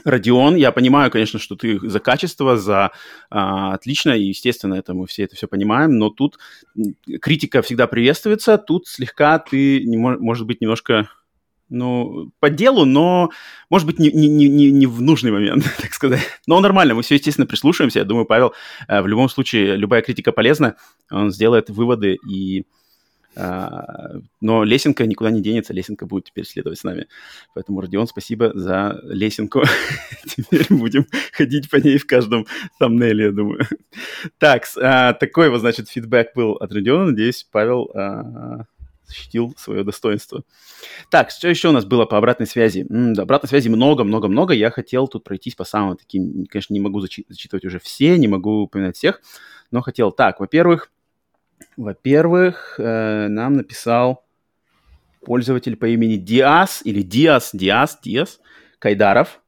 Родион, 0.04 0.56
я 0.56 0.72
понимаю, 0.72 1.10
конечно, 1.10 1.40
что 1.40 1.56
ты 1.56 1.80
за 1.80 2.00
качество, 2.00 2.58
за 2.58 2.92
а, 3.30 3.74
отлично, 3.74 4.12
и, 4.12 4.24
естественно, 4.24 4.74
это 4.74 4.94
мы 4.94 5.08
все 5.08 5.24
это 5.24 5.36
все 5.36 5.48
понимаем, 5.48 5.98
но 5.98 6.10
тут 6.10 6.38
критика 7.22 7.62
всегда 7.62 7.88
приветствуется, 7.88 8.58
тут 8.58 8.88
слегка 8.88 9.40
ты, 9.40 9.86
не, 9.86 9.96
может 9.96 10.46
быть, 10.46 10.60
немножко 10.60 11.10
ну, 11.76 12.32
по 12.40 12.50
делу, 12.50 12.86
но, 12.86 13.30
может 13.70 13.86
быть, 13.86 14.00
не, 14.00 14.10
не, 14.10 14.28
не, 14.28 14.72
не 14.72 14.88
в 14.88 15.02
нужный 15.02 15.32
момент, 15.32 15.66
так 15.82 15.94
сказать. 15.94 16.22
Но 16.48 16.60
нормально, 16.60 16.96
мы 16.96 17.02
все, 17.02 17.16
естественно, 17.16 17.46
прислушаемся. 17.46 18.00
Я 18.00 18.06
думаю, 18.06 18.26
Павел, 18.26 18.54
э, 18.88 19.02
в 19.02 19.08
любом 19.08 19.30
случае, 19.30 19.76
любая 19.76 20.02
критика 20.02 20.32
полезна, 20.32 20.76
он 21.12 21.32
сделает 21.32 21.70
выводы 21.70 22.18
и... 22.28 22.66
А, 23.38 24.14
но 24.40 24.64
лесенка 24.64 25.06
никуда 25.06 25.30
не 25.30 25.42
денется, 25.42 25.74
лесенка 25.74 26.06
будет 26.06 26.24
теперь 26.24 26.46
следовать 26.46 26.80
с 26.80 26.86
нами. 26.86 27.08
Поэтому, 27.54 27.82
Родион, 27.82 28.08
спасибо 28.08 28.52
за 28.54 28.98
лесенку. 29.04 29.64
теперь 30.26 30.66
будем 30.70 31.06
ходить 31.34 31.70
по 31.70 31.76
ней 31.76 31.98
в 31.98 32.08
каждом 32.08 32.48
thumbnail, 32.82 33.22
я 33.22 33.32
думаю. 33.34 33.68
так, 34.38 34.64
а, 34.82 35.12
такой 35.12 35.50
вот, 35.50 35.60
значит, 35.60 35.90
фидбэк 35.90 36.30
был 36.34 36.54
от 36.54 36.72
Родиона. 36.72 37.08
Надеюсь, 37.08 37.46
Павел 37.52 37.92
а, 37.94 38.64
защитил 39.08 39.54
свое 39.58 39.84
достоинство. 39.84 40.44
Так, 41.10 41.32
что 41.32 41.48
еще 41.48 41.70
у 41.70 41.72
нас 41.72 41.86
было 41.86 42.06
по 42.06 42.18
обратной 42.18 42.48
связи? 42.48 42.86
М-да, 42.90 43.24
обратной 43.24 43.50
связи 43.50 43.70
много-много-много. 43.70 44.54
Я 44.54 44.72
хотел 44.72 45.08
тут 45.08 45.24
пройтись 45.24 45.56
по 45.56 45.64
самым 45.64 45.98
таким, 45.98 46.46
конечно, 46.48 46.74
не 46.74 46.80
могу 46.80 47.00
зачи- 47.00 47.26
зачитывать 47.30 47.66
уже 47.66 47.80
все, 47.80 48.18
не 48.18 48.28
могу 48.28 48.62
упоминать 48.64 48.98
всех, 48.98 49.22
но 49.72 49.82
хотел. 49.82 50.12
Так, 50.12 50.40
во-первых, 50.40 50.92
во-первых, 51.78 52.76
э, 52.78 53.28
нам 53.28 53.54
написал 53.54 54.26
пользователь 55.26 55.76
по 55.76 55.86
имени 55.88 56.16
Диас 56.16 56.82
или 56.84 57.02
Диас, 57.02 57.50
Диас, 57.54 58.00
Диас 58.02 58.40
Кайдаров, 58.80 59.42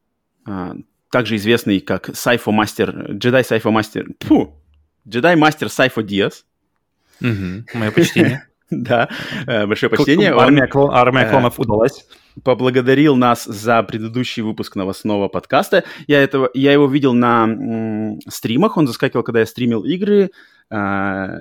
э, 0.47 0.73
также 1.11 1.35
известный 1.37 1.79
как 1.79 2.15
Сайфо 2.15 2.51
Мастер, 2.51 3.13
Джедай 3.13 3.43
Сайфо 3.43 3.71
Мастер, 3.71 4.07
Джедай 5.07 5.35
Мастер 5.35 5.69
Сайфо 5.69 6.01
Диас. 6.01 6.45
Угу, 7.21 7.77
мое 7.79 7.91
почтение. 7.91 8.47
Да, 8.71 9.09
э, 9.45 9.65
большое 9.65 9.89
почтение. 9.89 10.33
Армия, 10.33 10.67
клон, 10.67 10.91
армия 10.91 11.21
э, 11.21 11.29
клонов 11.29 11.59
удалась. 11.59 12.05
Поблагодарил 12.43 13.15
нас 13.15 13.45
за 13.45 13.81
предыдущий 13.83 14.43
выпуск 14.43 14.75
новостного 14.75 15.29
подкаста. 15.29 15.85
Я, 16.07 16.21
этого, 16.21 16.49
я 16.53 16.73
его 16.73 16.87
видел 16.87 17.13
на 17.13 17.45
м, 17.45 18.19
стримах, 18.27 18.75
он 18.77 18.85
заскакивал, 18.85 19.23
когда 19.23 19.39
я 19.39 19.45
стримил 19.45 19.85
игры, 19.85 20.31
а, 20.69 21.39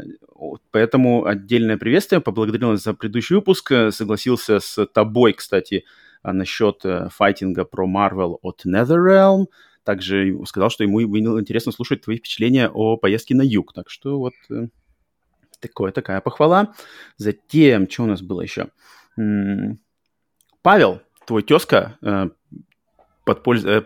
поэтому 0.71 1.27
отдельное 1.27 1.77
приветствие. 1.77 2.21
Поблагодарил 2.21 2.71
нас 2.71 2.85
за 2.85 2.95
предыдущий 2.95 3.35
выпуск, 3.35 3.73
согласился 3.91 4.61
с 4.61 4.87
тобой, 4.87 5.33
кстати, 5.33 5.85
насчет 6.23 6.83
файтинга 7.11 7.65
про 7.65 7.89
Marvel 7.89 8.39
от 8.41 8.63
NetherRealm. 8.65 9.47
Также 9.83 10.39
сказал, 10.47 10.71
что 10.71 10.85
ему 10.85 11.07
было 11.09 11.41
интересно 11.41 11.73
слушать 11.73 12.03
твои 12.03 12.19
впечатления 12.19 12.69
о 12.73 12.97
поездке 12.97 13.35
на 13.35 13.43
юг. 13.43 13.73
Так 13.73 13.91
что 13.91 14.19
вот 14.19 14.35
Такое, 15.67 15.93
такая 15.93 16.21
похвала. 16.21 16.75
Затем, 17.17 17.91
что 17.91 18.05
у 18.05 18.07
нас 18.07 18.23
было 18.23 18.43
еще? 18.43 18.69
Павел, 20.63 21.01
твой 21.27 21.43
тезка, 21.43 21.99
э, 22.03 22.29
подпольз... 23.25 23.65
Э, 23.65 23.83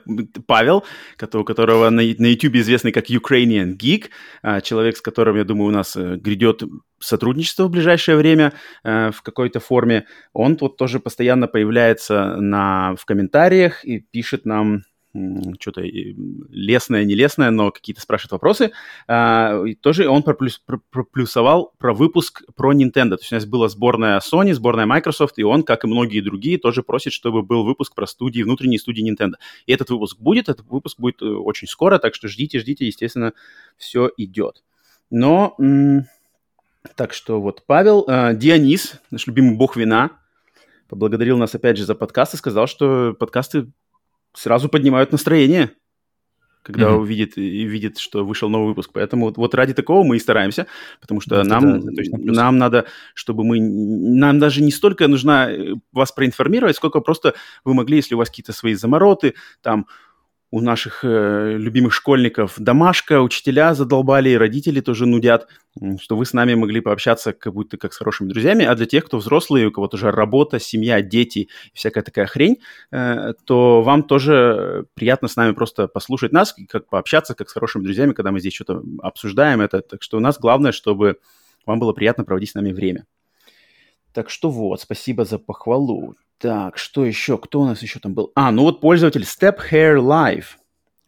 Павел, 0.46 0.84
у 1.32 1.44
которого 1.44 1.90
на, 1.90 2.02
на 2.02 2.26
YouTube 2.26 2.56
известный 2.56 2.92
как 2.92 3.10
Ukrainian 3.10 3.76
Geek, 3.76 4.08
э, 4.42 4.60
человек, 4.60 4.96
с 4.96 5.00
которым, 5.00 5.36
я 5.36 5.44
думаю, 5.44 5.68
у 5.68 5.74
нас 5.74 5.96
грядет 5.96 6.62
сотрудничество 6.98 7.64
в 7.64 7.70
ближайшее 7.70 8.16
время 8.16 8.52
в 8.84 9.22
какой-то 9.22 9.58
форме. 9.58 10.06
Он 10.34 10.56
тут 10.56 10.76
тоже 10.76 11.00
постоянно 11.00 11.48
появляется 11.48 12.36
на, 12.36 12.94
в 12.96 13.06
комментариях 13.06 13.84
и 13.84 14.00
пишет 14.00 14.44
нам 14.44 14.82
что-то 15.12 15.82
лесное, 15.82 17.04
нелесное, 17.04 17.50
но 17.50 17.72
какие-то 17.72 18.00
спрашивают 18.00 18.32
вопросы. 18.32 18.72
А, 19.08 19.62
и 19.64 19.74
тоже 19.74 20.08
он 20.08 20.22
проплюс, 20.22 20.62
проплюсовал 20.90 21.74
про 21.78 21.92
выпуск 21.92 22.42
про 22.54 22.72
Nintendo. 22.72 23.16
То 23.16 23.22
есть 23.22 23.32
у 23.32 23.34
нас 23.34 23.46
была 23.46 23.68
сборная 23.68 24.20
Sony, 24.20 24.52
сборная 24.54 24.86
Microsoft, 24.86 25.38
и 25.38 25.42
он, 25.42 25.64
как 25.64 25.84
и 25.84 25.88
многие 25.88 26.20
другие, 26.20 26.58
тоже 26.58 26.82
просит, 26.82 27.12
чтобы 27.12 27.42
был 27.42 27.64
выпуск 27.64 27.94
про 27.94 28.06
студии, 28.06 28.42
внутренние 28.42 28.78
студии 28.78 29.08
Nintendo. 29.08 29.34
И 29.66 29.72
этот 29.72 29.90
выпуск 29.90 30.18
будет, 30.18 30.48
этот 30.48 30.66
выпуск 30.68 30.98
будет 31.00 31.20
э, 31.22 31.26
очень 31.26 31.66
скоро, 31.66 31.98
так 31.98 32.14
что 32.14 32.28
ждите, 32.28 32.60
ждите, 32.60 32.86
естественно, 32.86 33.32
все 33.76 34.10
идет. 34.16 34.62
Но, 35.10 35.56
так 36.94 37.12
что 37.12 37.40
вот 37.40 37.64
Павел, 37.66 38.04
э, 38.06 38.34
Дионис, 38.34 39.00
наш 39.10 39.26
любимый 39.26 39.56
бог 39.56 39.76
вина, 39.76 40.12
поблагодарил 40.88 41.36
нас 41.36 41.54
опять 41.54 41.76
же 41.76 41.84
за 41.84 41.94
подкасты, 41.94 42.36
сказал, 42.36 42.66
что 42.66 43.14
подкасты 43.18 43.70
сразу 44.34 44.68
поднимают 44.68 45.12
настроение, 45.12 45.70
когда 46.62 46.88
mm-hmm. 46.88 46.98
увидит 46.98 47.36
видит, 47.36 47.98
что 47.98 48.24
вышел 48.24 48.48
новый 48.48 48.68
выпуск. 48.68 48.90
Поэтому 48.92 49.26
вот, 49.26 49.36
вот 49.36 49.54
ради 49.54 49.72
такого 49.74 50.04
мы 50.04 50.16
и 50.16 50.20
стараемся, 50.20 50.66
потому 51.00 51.20
что 51.20 51.42
да, 51.42 51.44
нам, 51.44 51.80
да, 51.80 51.92
нам 52.12 52.58
надо, 52.58 52.86
чтобы 53.14 53.44
мы... 53.44 53.60
Нам 53.60 54.38
даже 54.38 54.62
не 54.62 54.70
столько 54.70 55.08
нужно 55.08 55.50
э, 55.50 55.74
вас 55.92 56.12
проинформировать, 56.12 56.76
сколько 56.76 57.00
просто 57.00 57.34
вы 57.64 57.74
могли, 57.74 57.96
если 57.96 58.14
у 58.14 58.18
вас 58.18 58.28
какие-то 58.28 58.52
свои 58.52 58.74
замороты, 58.74 59.34
там 59.62 59.86
у 60.50 60.60
наших 60.60 61.04
э, 61.04 61.56
любимых 61.56 61.92
школьников 61.92 62.54
домашка, 62.58 63.20
учителя 63.20 63.74
задолбали, 63.74 64.34
родители 64.34 64.80
тоже 64.80 65.06
нудят, 65.06 65.46
что 66.00 66.16
вы 66.16 66.26
с 66.26 66.32
нами 66.32 66.54
могли 66.54 66.80
пообщаться 66.80 67.32
как 67.32 67.54
будто 67.54 67.76
как 67.76 67.92
с 67.92 67.96
хорошими 67.96 68.28
друзьями, 68.28 68.64
а 68.64 68.74
для 68.74 68.86
тех, 68.86 69.04
кто 69.04 69.18
взрослые, 69.18 69.68
у 69.68 69.70
кого 69.70 69.86
тоже 69.86 70.10
работа, 70.10 70.58
семья, 70.58 71.02
дети, 71.02 71.48
всякая 71.72 72.02
такая 72.02 72.26
хрень, 72.26 72.58
э, 72.90 73.34
то 73.44 73.82
вам 73.82 74.02
тоже 74.02 74.86
приятно 74.94 75.28
с 75.28 75.36
нами 75.36 75.52
просто 75.52 75.86
послушать 75.86 76.32
нас, 76.32 76.54
как 76.68 76.88
пообщаться 76.88 77.34
как 77.34 77.48
с 77.48 77.52
хорошими 77.52 77.84
друзьями, 77.84 78.12
когда 78.12 78.32
мы 78.32 78.40
здесь 78.40 78.54
что-то 78.54 78.82
обсуждаем 79.02 79.60
это. 79.60 79.82
Так 79.82 80.02
что 80.02 80.16
у 80.16 80.20
нас 80.20 80.38
главное, 80.38 80.72
чтобы 80.72 81.18
вам 81.64 81.78
было 81.78 81.92
приятно 81.92 82.24
проводить 82.24 82.50
с 82.50 82.54
нами 82.54 82.72
время. 82.72 83.06
Так 84.12 84.30
что 84.30 84.50
вот, 84.50 84.80
спасибо 84.80 85.24
за 85.24 85.38
похвалу. 85.38 86.14
Так, 86.38 86.78
что 86.78 87.04
еще? 87.04 87.36
Кто 87.38 87.60
у 87.60 87.64
нас 87.66 87.82
еще 87.82 88.00
там 88.00 88.14
был? 88.14 88.32
А, 88.34 88.50
ну 88.50 88.62
вот 88.62 88.80
пользователь 88.80 89.22
Step 89.22 89.58
Hair 89.70 89.98
Live. 89.98 90.56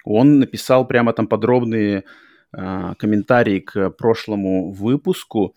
Он 0.05 0.38
написал 0.38 0.87
прямо 0.87 1.12
там 1.12 1.27
подробные 1.27 2.05
э, 2.53 2.95
комментарии 2.99 3.61
к 3.61 3.91
прошлому 3.91 4.73
выпуску. 4.73 5.55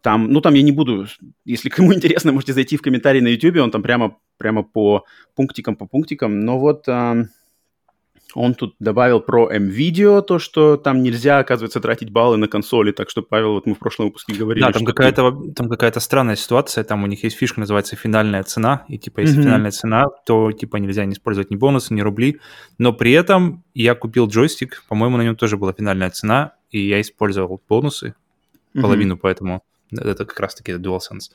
Там, 0.00 0.32
ну 0.32 0.40
там 0.40 0.54
я 0.54 0.62
не 0.62 0.72
буду, 0.72 1.06
если 1.44 1.68
кому 1.68 1.92
интересно, 1.94 2.32
можете 2.32 2.52
зайти 2.52 2.76
в 2.76 2.82
комментарии 2.82 3.20
на 3.20 3.28
YouTube, 3.28 3.58
он 3.58 3.70
там 3.70 3.82
прямо, 3.82 4.16
прямо 4.38 4.62
по 4.62 5.04
пунктикам, 5.34 5.76
по 5.76 5.86
пунктикам. 5.86 6.40
Но 6.40 6.58
вот 6.58 6.88
э, 6.88 7.26
он 8.34 8.54
тут 8.54 8.74
добавил 8.78 9.20
про 9.20 9.50
M-Video, 9.50 10.22
то, 10.22 10.38
что 10.38 10.76
там 10.76 11.02
нельзя, 11.02 11.38
оказывается, 11.38 11.80
тратить 11.80 12.10
баллы 12.10 12.36
на 12.36 12.48
консоли, 12.48 12.92
так 12.92 13.10
что, 13.10 13.22
Павел, 13.22 13.54
вот 13.54 13.66
мы 13.66 13.74
в 13.74 13.78
прошлом 13.78 14.06
выпуске 14.06 14.34
говорили, 14.34 14.64
Да, 14.64 14.72
там 14.72 14.84
какая-то, 14.84 15.52
там 15.54 15.68
какая-то 15.68 16.00
странная 16.00 16.36
ситуация, 16.36 16.84
там 16.84 17.04
у 17.04 17.06
них 17.06 17.22
есть 17.24 17.36
фишка, 17.36 17.60
называется 17.60 17.96
финальная 17.96 18.42
цена, 18.42 18.84
и 18.88 18.98
типа 18.98 19.20
если 19.20 19.38
mm-hmm. 19.38 19.42
финальная 19.42 19.70
цена, 19.70 20.04
то 20.26 20.52
типа 20.52 20.76
нельзя 20.76 21.04
не 21.04 21.12
использовать 21.12 21.50
ни 21.50 21.56
бонусы, 21.56 21.94
ни 21.94 22.00
рубли, 22.00 22.40
но 22.78 22.92
при 22.92 23.12
этом 23.12 23.64
я 23.74 23.94
купил 23.94 24.28
джойстик, 24.28 24.84
по-моему, 24.88 25.16
на 25.16 25.22
нем 25.22 25.36
тоже 25.36 25.56
была 25.56 25.72
финальная 25.72 26.10
цена, 26.10 26.52
и 26.70 26.80
я 26.80 27.00
использовал 27.00 27.60
бонусы, 27.68 28.14
половину, 28.74 29.14
mm-hmm. 29.14 29.20
поэтому 29.20 29.62
это 29.90 30.24
как 30.24 30.40
раз-таки 30.40 30.72
DualSense. 30.72 31.30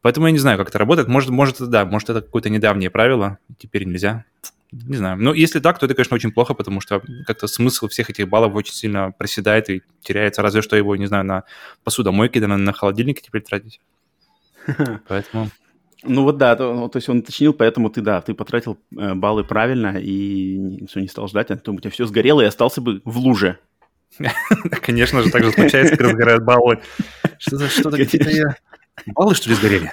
Поэтому 0.00 0.26
я 0.26 0.32
не 0.32 0.38
знаю, 0.38 0.58
как 0.58 0.68
это 0.68 0.78
работает. 0.78 1.08
Может, 1.08 1.30
может, 1.30 1.58
да, 1.70 1.84
может, 1.84 2.10
это 2.10 2.22
какое-то 2.22 2.50
недавнее 2.50 2.90
правило, 2.90 3.38
теперь 3.58 3.84
нельзя 3.84 4.24
не 4.72 4.96
знаю. 4.96 5.18
Но 5.18 5.34
если 5.34 5.60
так, 5.60 5.78
то 5.78 5.86
это, 5.86 5.94
конечно, 5.94 6.14
очень 6.14 6.32
плохо, 6.32 6.54
потому 6.54 6.80
что 6.80 7.02
как-то 7.26 7.46
смысл 7.46 7.88
всех 7.88 8.10
этих 8.10 8.28
баллов 8.28 8.54
очень 8.54 8.72
сильно 8.72 9.12
проседает 9.12 9.68
и 9.68 9.82
теряется, 10.00 10.42
разве 10.42 10.62
что 10.62 10.76
его, 10.76 10.96
не 10.96 11.06
знаю, 11.06 11.24
на 11.24 11.44
посудомойке, 11.84 12.40
да, 12.40 12.48
на, 12.48 12.56
на 12.56 12.72
холодильнике 12.72 13.22
теперь 13.22 13.42
тратить. 13.42 13.80
Поэтому... 15.08 15.50
Ну 16.04 16.24
вот 16.24 16.36
да, 16.36 16.56
то, 16.56 16.88
то 16.88 16.96
есть 16.96 17.08
он 17.08 17.18
уточнил, 17.18 17.52
поэтому 17.52 17.88
ты, 17.88 18.00
да, 18.00 18.20
ты 18.20 18.34
потратил 18.34 18.76
э, 18.98 19.14
баллы 19.14 19.44
правильно 19.44 19.96
и 20.00 20.84
все 20.88 20.98
не 20.98 21.06
стал 21.06 21.28
ждать, 21.28 21.52
а 21.52 21.56
то 21.56 21.72
у 21.72 21.78
тебя 21.78 21.92
все 21.92 22.06
сгорело 22.06 22.40
и 22.40 22.44
остался 22.44 22.80
бы 22.80 23.00
в 23.04 23.18
луже. 23.18 23.60
Конечно 24.82 25.22
же, 25.22 25.30
так 25.30 25.44
же 25.44 25.52
случается, 25.52 25.96
когда 25.96 26.12
сгорают 26.12 26.42
баллы. 26.42 26.80
Что 27.38 27.56
за 27.56 27.68
что-то 27.68 27.98
какие-то 27.98 28.56
Баллы, 29.06 29.34
что 29.34 29.48
ли, 29.48 29.54
сгорели? 29.54 29.92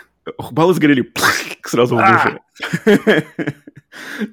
Баллы 0.51 0.73
сгорели 0.73 1.11
сразу 1.63 1.95
в 1.95 1.99
душе. 1.99 2.39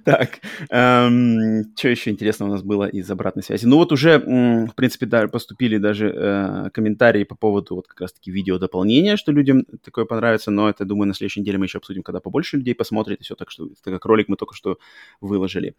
Так, 0.04 0.40
эм, 0.68 1.64
что 1.76 1.88
еще 1.88 2.10
интересного 2.10 2.50
у 2.50 2.52
нас 2.52 2.62
было 2.62 2.86
из 2.86 3.10
обратной 3.10 3.42
связи? 3.42 3.64
Ну 3.64 3.76
вот 3.76 3.90
уже, 3.90 4.18
в 4.18 4.74
принципе, 4.74 5.06
поступили 5.28 5.78
даже 5.78 6.08
э, 6.08 6.70
комментарии 6.70 7.24
по 7.24 7.34
поводу 7.34 7.76
вот 7.76 7.88
как 7.88 8.02
раз-таки 8.02 8.30
видео 8.30 8.58
дополнения, 8.58 9.16
что 9.16 9.32
людям 9.32 9.64
такое 9.82 10.04
понравится, 10.04 10.50
но 10.50 10.68
это, 10.68 10.84
думаю, 10.84 11.08
на 11.08 11.14
следующей 11.14 11.40
неделе 11.40 11.58
мы 11.58 11.64
еще 11.64 11.78
обсудим, 11.78 12.02
когда 12.02 12.20
побольше 12.20 12.58
людей 12.58 12.74
посмотрит, 12.74 13.20
и 13.20 13.24
все, 13.24 13.34
так 13.34 13.50
что 13.50 13.66
это 13.66 13.90
как 13.90 14.04
ролик 14.04 14.28
мы 14.28 14.36
только 14.36 14.54
что 14.54 14.78
выложили. 15.20 15.74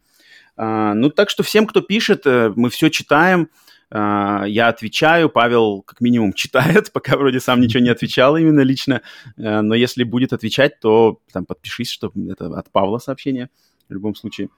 А, 0.58 0.94
ну, 0.94 1.10
так 1.10 1.30
что 1.30 1.44
всем, 1.44 1.68
кто 1.68 1.82
пишет, 1.82 2.26
э, 2.26 2.52
мы 2.56 2.70
все 2.70 2.90
читаем, 2.90 3.50
а, 3.90 4.44
я 4.46 4.68
отвечаю, 4.68 5.30
Павел 5.30 5.82
как 5.84 6.02
минимум 6.02 6.34
читает, 6.34 6.92
пока 6.94 7.16
вроде 7.16 7.40
сам 7.40 7.62
ничего 7.62 7.82
не 7.82 7.90
отвечал 7.90 8.36
именно 8.36 8.62
лично, 8.62 9.02
э, 9.38 9.62
но 9.62 9.76
если 9.76 10.04
будет 10.04 10.34
отвечать, 10.34 10.80
то 10.80 11.22
там 11.32 11.46
подпишись, 11.46 11.92
что 11.92 12.12
это 12.30 12.48
от 12.48 12.72
Павла 12.72 12.98
сообщение 12.98 13.50
в 13.88 13.94
любом 13.94 14.16
случае. 14.16 14.50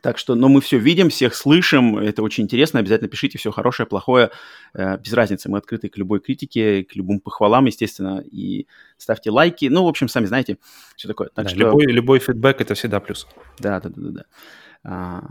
Так 0.00 0.18
что, 0.18 0.34
но 0.34 0.48
мы 0.48 0.60
все 0.60 0.78
видим, 0.78 1.08
всех 1.08 1.34
слышим, 1.34 1.98
это 1.98 2.22
очень 2.22 2.44
интересно, 2.44 2.80
обязательно 2.80 3.08
пишите 3.08 3.38
все 3.38 3.50
хорошее, 3.50 3.86
плохое, 3.86 4.30
э, 4.72 4.98
без 4.98 5.12
разницы, 5.12 5.50
мы 5.50 5.58
открыты 5.58 5.88
к 5.88 5.96
любой 5.98 6.20
критике, 6.20 6.84
к 6.84 6.96
любым 6.96 7.20
похвалам, 7.20 7.66
естественно, 7.66 8.22
и 8.24 8.66
ставьте 8.96 9.30
лайки, 9.30 9.66
ну, 9.66 9.84
в 9.84 9.88
общем, 9.88 10.08
сами 10.08 10.26
знаете, 10.26 10.58
все 10.96 11.06
такое. 11.06 11.28
Так 11.28 11.44
да, 11.44 11.50
что... 11.50 11.58
любой, 11.58 11.86
любой 11.86 12.18
фидбэк– 12.18 12.56
это 12.60 12.74
всегда 12.74 13.00
плюс. 13.00 13.26
Да, 13.58 13.80
да, 13.80 13.88
да, 13.90 13.94
да. 14.00 14.10
да. 14.10 14.24
А, 14.84 15.22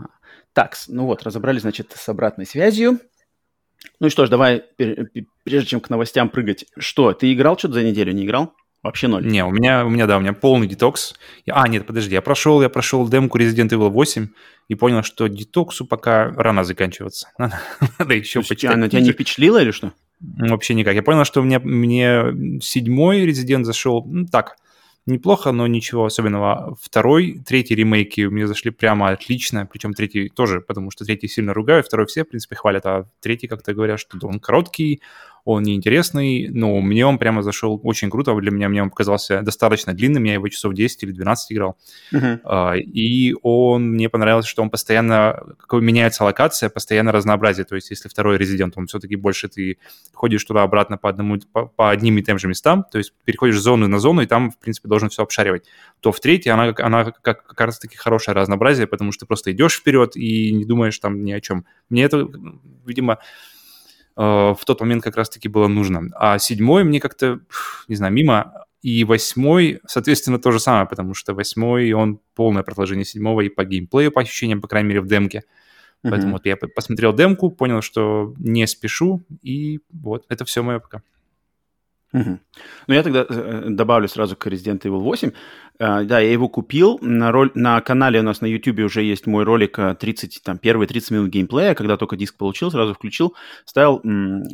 так, 0.52 0.76
ну 0.88 1.06
вот, 1.06 1.22
разобрались, 1.22 1.62
значит, 1.62 1.92
с 1.96 2.08
обратной 2.08 2.46
связью. 2.46 2.98
Ну 4.00 4.06
и 4.06 4.10
что 4.10 4.26
ж, 4.26 4.28
давай, 4.28 4.64
прежде 5.44 5.68
чем 5.68 5.80
к 5.80 5.90
новостям 5.90 6.28
прыгать, 6.28 6.66
что, 6.78 7.12
ты 7.12 7.32
играл 7.32 7.58
что-то 7.58 7.74
за 7.74 7.82
неделю, 7.82 8.12
не 8.12 8.24
играл? 8.24 8.54
Вообще 8.82 9.08
ноль. 9.08 9.26
Не, 9.26 9.42
у 9.44 9.50
меня, 9.50 9.86
у 9.86 9.88
меня, 9.88 10.06
да, 10.06 10.18
у 10.18 10.20
меня 10.20 10.34
полный 10.34 10.66
детокс. 10.66 11.14
А, 11.48 11.66
нет, 11.68 11.86
подожди, 11.86 12.14
я 12.14 12.20
прошел, 12.20 12.60
я 12.60 12.68
прошел 12.68 13.08
демку 13.08 13.38
Resident 13.38 13.70
Evil 13.70 13.88
8 13.88 14.28
и 14.68 14.74
понял, 14.74 15.02
что 15.02 15.26
детоксу 15.26 15.86
пока 15.86 16.30
рано 16.30 16.64
заканчиваться. 16.64 17.30
Надо, 17.38 17.58
надо 17.98 18.14
еще 18.14 18.40
Слушай, 18.40 18.48
почитать. 18.50 18.74
Она 18.74 18.88
тебя 18.88 19.00
не 19.00 19.12
впечатлила 19.12 19.62
или 19.62 19.70
что? 19.70 19.92
Вообще 20.20 20.74
никак. 20.74 20.94
Я 20.94 21.02
понял, 21.02 21.24
что 21.24 21.42
мне, 21.42 21.58
мне 21.58 22.60
седьмой 22.60 23.26
Resident 23.26 23.64
зашел, 23.64 24.04
ну, 24.04 24.26
так, 24.26 24.56
неплохо, 25.06 25.52
но 25.52 25.66
ничего 25.66 26.04
особенного. 26.04 26.76
Второй, 26.80 27.40
третий 27.46 27.74
ремейки 27.74 28.22
у 28.22 28.30
меня 28.30 28.46
зашли 28.46 28.70
прямо 28.70 29.10
отлично, 29.10 29.66
причем 29.70 29.92
третий 29.92 30.28
тоже, 30.28 30.60
потому 30.60 30.90
что 30.90 31.04
третий 31.04 31.28
сильно 31.28 31.54
ругаю, 31.54 31.82
второй 31.82 32.06
все, 32.06 32.24
в 32.24 32.28
принципе, 32.28 32.56
хвалят, 32.56 32.86
а 32.86 33.08
третий 33.20 33.48
как-то 33.48 33.74
говорят, 33.74 34.00
что 34.00 34.18
он 34.26 34.40
короткий, 34.40 35.02
он 35.44 35.62
неинтересный, 35.62 36.48
но 36.48 36.80
мне 36.80 37.04
он 37.06 37.18
прямо 37.18 37.42
зашел 37.42 37.78
очень 37.82 38.10
круто, 38.10 38.34
для 38.34 38.50
меня, 38.50 38.68
мне 38.68 38.82
он 38.82 38.90
показался 38.90 39.42
достаточно 39.42 39.92
длинным, 39.92 40.24
я 40.24 40.34
его 40.34 40.48
часов 40.48 40.74
10 40.74 41.02
или 41.02 41.12
12 41.12 41.52
играл, 41.52 41.76
uh-huh. 42.12 42.40
uh, 42.42 42.78
и 42.78 43.34
он, 43.42 43.90
мне 43.92 44.08
понравился, 44.08 44.48
что 44.48 44.62
он 44.62 44.70
постоянно, 44.70 45.54
как 45.58 45.80
меняется 45.80 46.24
локация, 46.24 46.70
постоянно 46.70 47.12
разнообразие, 47.12 47.64
то 47.64 47.74
есть 47.74 47.90
если 47.90 48.08
второй 48.08 48.38
резидент, 48.38 48.74
он 48.76 48.86
все-таки 48.86 49.16
больше 49.16 49.48
ты 49.48 49.78
ходишь 50.14 50.44
туда-обратно 50.44 50.96
по, 50.96 51.10
одному, 51.10 51.38
по, 51.52 51.66
по 51.66 51.90
одним 51.90 52.16
и 52.18 52.22
тем 52.22 52.38
же 52.38 52.48
местам, 52.48 52.84
то 52.90 52.98
есть 52.98 53.12
переходишь 53.24 53.60
зону 53.60 53.86
на 53.86 53.98
зону, 53.98 54.22
и 54.22 54.26
там, 54.26 54.50
в 54.50 54.58
принципе, 54.58 54.88
должен 54.88 55.10
все 55.10 55.22
обшаривать, 55.22 55.66
то 56.00 56.10
в 56.10 56.20
третьей 56.20 56.52
она, 56.52 56.74
она 56.78 57.04
как, 57.04 57.46
как 57.46 57.60
раз-таки 57.60 57.96
хорошее 57.96 58.34
разнообразие, 58.34 58.86
потому 58.86 59.12
что 59.12 59.20
ты 59.20 59.26
просто 59.26 59.52
идешь 59.52 59.76
вперед 59.76 60.16
и 60.16 60.52
не 60.52 60.64
думаешь 60.64 60.98
там 60.98 61.22
ни 61.22 61.32
о 61.32 61.40
чем. 61.40 61.66
Мне 61.90 62.04
это, 62.04 62.26
видимо, 62.86 63.18
в 64.16 64.58
тот 64.64 64.80
момент 64.80 65.02
как 65.02 65.16
раз-таки 65.16 65.48
было 65.48 65.66
нужно. 65.66 66.10
А 66.14 66.38
седьмой 66.38 66.84
мне 66.84 67.00
как-то, 67.00 67.40
не 67.88 67.96
знаю, 67.96 68.12
мимо. 68.12 68.64
И 68.82 69.02
восьмой, 69.04 69.80
соответственно, 69.86 70.38
то 70.38 70.52
же 70.52 70.60
самое, 70.60 70.86
потому 70.86 71.14
что 71.14 71.32
восьмой, 71.32 71.90
он 71.92 72.20
полное 72.34 72.62
продолжение 72.62 73.06
седьмого 73.06 73.40
и 73.40 73.48
по 73.48 73.64
геймплею, 73.64 74.12
по 74.12 74.20
ощущениям, 74.20 74.60
по 74.60 74.68
крайней 74.68 74.88
мере, 74.90 75.00
в 75.00 75.06
демке. 75.06 75.38
Mm-hmm. 75.38 76.10
Поэтому 76.10 76.32
вот 76.34 76.44
я 76.44 76.56
посмотрел 76.56 77.14
демку, 77.14 77.50
понял, 77.50 77.80
что 77.80 78.34
не 78.36 78.66
спешу, 78.66 79.24
и 79.40 79.80
вот, 79.90 80.26
это 80.28 80.44
все 80.44 80.62
мое 80.62 80.80
пока. 80.80 81.02
Угу. 82.14 82.38
Ну, 82.86 82.94
я 82.94 83.02
тогда 83.02 83.26
э, 83.28 83.64
добавлю 83.70 84.08
сразу 84.08 84.36
к 84.36 84.46
Resident 84.46 84.82
Evil 84.82 85.00
8. 85.00 85.32
Uh, 85.76 86.04
да, 86.04 86.20
я 86.20 86.30
его 86.30 86.48
купил. 86.48 87.00
На, 87.02 87.32
роль... 87.32 87.50
на 87.56 87.80
канале 87.80 88.20
у 88.20 88.22
нас 88.22 88.40
на 88.40 88.46
YouTube 88.46 88.78
уже 88.78 89.02
есть 89.02 89.26
мой 89.26 89.42
ролик 89.42 89.76
30, 89.98 90.40
там, 90.44 90.58
первые 90.58 90.86
30 90.86 91.10
минут 91.10 91.30
геймплея, 91.30 91.74
когда 91.74 91.96
только 91.96 92.16
диск 92.16 92.36
получил, 92.36 92.70
сразу 92.70 92.94
включил, 92.94 93.34
ставил, 93.64 94.00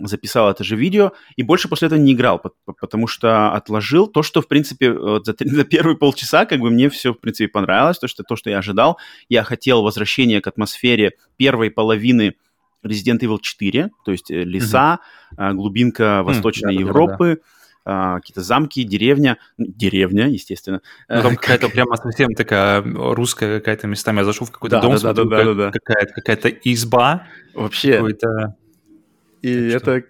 записал 0.06 0.50
это 0.50 0.64
же 0.64 0.76
видео, 0.76 1.12
и 1.36 1.42
больше 1.42 1.68
после 1.68 1.88
этого 1.88 2.00
не 2.00 2.14
играл, 2.14 2.40
потому 2.64 3.06
что 3.06 3.52
отложил 3.52 4.06
то, 4.06 4.22
что, 4.22 4.40
в 4.40 4.48
принципе, 4.48 4.92
вот 4.92 5.26
за, 5.26 5.36
за 5.44 5.64
первые 5.64 5.98
полчаса, 5.98 6.46
как 6.46 6.60
бы, 6.60 6.70
мне 6.70 6.88
все, 6.88 7.12
в 7.12 7.20
принципе, 7.20 7.48
понравилось, 7.48 7.98
то, 7.98 8.08
что, 8.08 8.22
то, 8.22 8.36
что 8.36 8.48
я 8.48 8.56
ожидал. 8.56 8.98
Я 9.28 9.42
хотел 9.42 9.82
возвращения 9.82 10.40
к 10.40 10.46
атмосфере 10.46 11.12
первой 11.36 11.70
половины 11.70 12.36
Resident 12.84 13.20
Evil 13.20 13.38
4, 13.40 13.90
то 14.04 14.12
есть 14.12 14.30
э, 14.30 14.44
леса, 14.44 15.00
mm-hmm. 15.36 15.54
глубинка 15.54 16.22
Восточной 16.22 16.76
mm, 16.76 16.80
Европы, 16.80 17.40
да, 17.84 18.14
да. 18.14 18.14
какие-то 18.20 18.42
замки, 18.42 18.84
деревня, 18.84 19.38
деревня, 19.58 20.28
естественно. 20.28 20.80
Ну, 21.08 21.22
там 21.22 21.36
какая-то 21.36 21.68
прямо 21.68 21.96
совсем 21.96 22.34
такая 22.34 22.82
русская 22.82 23.58
какая-то 23.58 23.86
местами. 23.86 24.18
Я 24.18 24.24
зашел 24.24 24.46
в 24.46 24.50
какой-то 24.50 24.76
да, 24.76 24.82
дом, 24.82 24.96
да, 24.96 25.12
да, 25.12 25.24
да, 25.24 25.44
да, 25.44 25.54
да. 25.54 25.70
какая-то, 25.70 26.12
какая-то 26.14 26.48
изба. 26.48 27.26
Вообще. 27.54 27.94
Какой-то 27.94 28.56
и 29.42 29.70
так 29.78 29.82
это, 29.82 30.04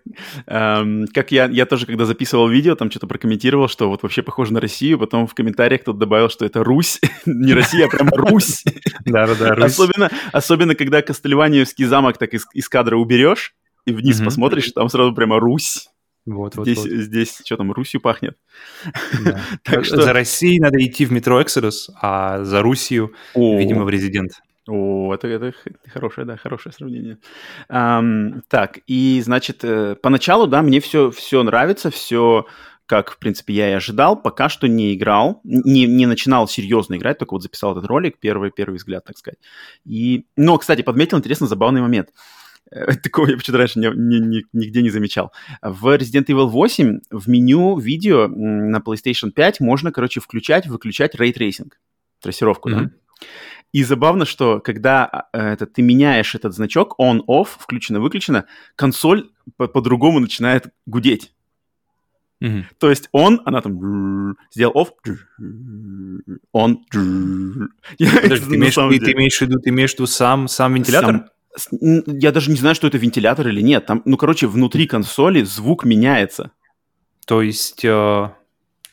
эм, 0.46 1.06
как 1.12 1.32
я, 1.32 1.46
я 1.46 1.66
тоже, 1.66 1.86
когда 1.86 2.04
записывал 2.04 2.48
видео, 2.48 2.74
там 2.74 2.90
что-то 2.90 3.06
прокомментировал, 3.06 3.68
что 3.68 3.88
вот 3.88 4.02
вообще 4.02 4.22
похоже 4.22 4.52
на 4.52 4.60
Россию, 4.60 4.98
потом 4.98 5.26
в 5.26 5.34
комментариях 5.34 5.82
кто-то 5.82 5.98
добавил, 5.98 6.28
что 6.28 6.44
это 6.44 6.64
Русь, 6.64 7.00
не 7.26 7.52
Россия, 7.52 7.86
а 7.86 7.88
прямо 7.88 8.10
Русь. 8.12 8.64
Да-да-да, 9.04 9.54
Русь. 9.54 9.64
Особенно, 9.64 10.10
особенно, 10.32 10.74
когда 10.74 11.02
Кастельваниевский 11.02 11.84
замок 11.84 12.18
так 12.18 12.34
из, 12.34 12.46
из 12.54 12.68
кадра 12.68 12.96
уберешь, 12.96 13.54
и 13.86 13.92
вниз 13.92 14.20
посмотришь, 14.20 14.72
там 14.72 14.88
сразу 14.88 15.14
прямо 15.14 15.38
Русь. 15.40 15.88
Вот, 16.26 16.54
здесь, 16.54 16.78
вот, 16.78 16.90
вот. 16.90 17.00
здесь 17.00 17.40
что 17.44 17.56
там, 17.56 17.72
Русью 17.72 18.00
пахнет. 18.00 18.36
так 19.64 19.84
что... 19.84 20.02
За 20.02 20.12
Россией 20.12 20.60
надо 20.60 20.78
идти 20.84 21.06
в 21.06 21.12
метро 21.12 21.40
Exodus, 21.40 21.88
а 22.00 22.44
за 22.44 22.62
Русью, 22.62 23.14
О. 23.34 23.58
видимо, 23.58 23.84
в 23.84 23.88
Резидент. 23.88 24.32
О, 24.68 25.14
это, 25.14 25.26
это 25.28 25.52
хорошее, 25.92 26.26
да, 26.26 26.36
хорошее 26.36 26.72
сравнение. 26.72 27.18
Um, 27.70 28.42
так, 28.48 28.78
и, 28.86 29.20
значит, 29.24 29.64
э, 29.64 29.96
поначалу, 29.96 30.46
да, 30.46 30.62
мне 30.62 30.80
все, 30.80 31.10
все 31.10 31.42
нравится, 31.42 31.90
все 31.90 32.46
как, 32.90 33.12
в 33.12 33.18
принципе, 33.18 33.54
я 33.54 33.70
и 33.70 33.74
ожидал, 33.74 34.20
пока 34.20 34.48
что 34.48 34.66
не 34.66 34.96
играл, 34.96 35.40
не, 35.44 35.86
не 35.86 36.06
начинал 36.06 36.48
серьезно 36.48 36.96
играть, 36.96 37.18
только 37.18 37.34
вот 37.34 37.42
записал 37.42 37.70
этот 37.70 37.86
ролик, 37.86 38.18
первый, 38.18 38.50
первый 38.50 38.78
взгляд, 38.78 39.04
так 39.04 39.16
сказать. 39.16 39.38
И, 39.84 40.26
но, 40.36 40.58
кстати, 40.58 40.82
подметил 40.82 41.16
интересно 41.16 41.46
забавный 41.46 41.82
момент. 41.82 42.08
Э, 42.72 42.96
такого 43.02 43.28
я 43.28 43.36
почему-то 43.36 43.58
раньше 43.58 43.78
не, 43.78 43.88
не, 43.94 44.18
не, 44.18 44.44
нигде 44.52 44.82
не 44.82 44.90
замечал. 44.90 45.32
В 45.62 45.96
Resident 45.96 46.26
Evil 46.26 46.46
8 46.46 46.98
в 47.10 47.28
меню 47.28 47.78
видео 47.78 48.26
на 48.26 48.78
PlayStation 48.78 49.30
5 49.30 49.60
можно, 49.60 49.92
короче, 49.92 50.18
включать, 50.18 50.66
выключать 50.66 51.14
Tracing, 51.14 51.70
трассировку, 52.20 52.70
mm-hmm. 52.70 52.84
да? 52.84 52.90
И 53.72 53.84
забавно, 53.84 54.24
что 54.24 54.60
когда 54.60 55.28
э, 55.32 55.52
это, 55.52 55.66
ты 55.66 55.82
меняешь 55.82 56.34
этот 56.34 56.54
значок 56.54 56.96
on-off, 57.00 57.48
включено-выключено, 57.58 58.46
консоль 58.74 59.30
по- 59.56 59.68
по-другому 59.68 60.18
начинает 60.18 60.72
гудеть. 60.86 61.32
Mm-hmm. 62.42 62.64
То 62.78 62.90
есть 62.90 63.08
он, 63.12 63.42
она 63.44 63.60
там 63.60 64.36
сделал 64.50 64.72
off, 64.74 64.88
он. 66.52 66.84
Подожди, 67.98 68.46
ты, 68.48 68.56
имеешь, 68.56 68.74
ты, 68.74 68.98
ты, 69.04 69.12
имеешь 69.12 69.38
в 69.38 69.42
виду, 69.42 69.58
ты 69.60 69.70
имеешь 69.70 69.90
в 69.92 69.94
виду 69.94 70.06
сам, 70.06 70.48
сам 70.48 70.74
вентилятор? 70.74 71.26
Сам, 71.56 72.02
я 72.06 72.32
даже 72.32 72.50
не 72.50 72.56
знаю, 72.56 72.74
что 72.74 72.86
это 72.86 72.98
вентилятор 72.98 73.48
или 73.48 73.60
нет. 73.60 73.86
Там, 73.86 74.02
ну, 74.04 74.16
короче, 74.16 74.46
внутри 74.46 74.86
консоли 74.86 75.42
звук 75.42 75.84
меняется. 75.84 76.52
То 77.26 77.42
есть, 77.42 77.84
э, 77.84 78.30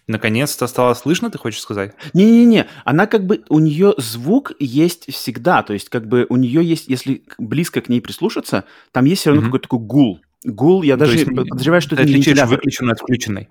наконец-то 0.07 0.67
стало 0.67 0.93
слышно, 0.93 1.29
ты 1.29 1.37
хочешь 1.37 1.61
сказать? 1.61 1.93
Не-не-не, 2.13 2.67
она 2.85 3.07
как 3.07 3.25
бы, 3.25 3.43
у 3.49 3.59
нее 3.59 3.93
звук 3.97 4.53
есть 4.59 5.11
всегда. 5.13 5.63
То 5.63 5.73
есть, 5.73 5.89
как 5.89 6.07
бы 6.07 6.25
у 6.29 6.37
нее 6.37 6.63
есть, 6.63 6.87
если 6.87 7.23
близко 7.37 7.81
к 7.81 7.89
ней 7.89 8.01
прислушаться, 8.01 8.63
там 8.91 9.05
есть 9.05 9.21
все 9.21 9.29
равно 9.29 9.43
mm-hmm. 9.43 9.45
какой-то 9.45 9.63
такой 9.63 9.79
гул. 9.79 10.21
Гул, 10.43 10.83
я 10.83 10.97
даже 10.97 11.17
есть, 11.17 11.25
подозреваю, 11.25 11.81
что 11.81 11.95
ты 11.95 12.03
это 12.03 12.09
не 12.09 12.15
вентилятор. 12.15 12.47
выключенный 12.47 12.93
от 12.93 12.99
включенной? 12.99 13.49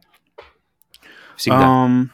Всегда. 1.36 1.86
Um, 1.86 2.06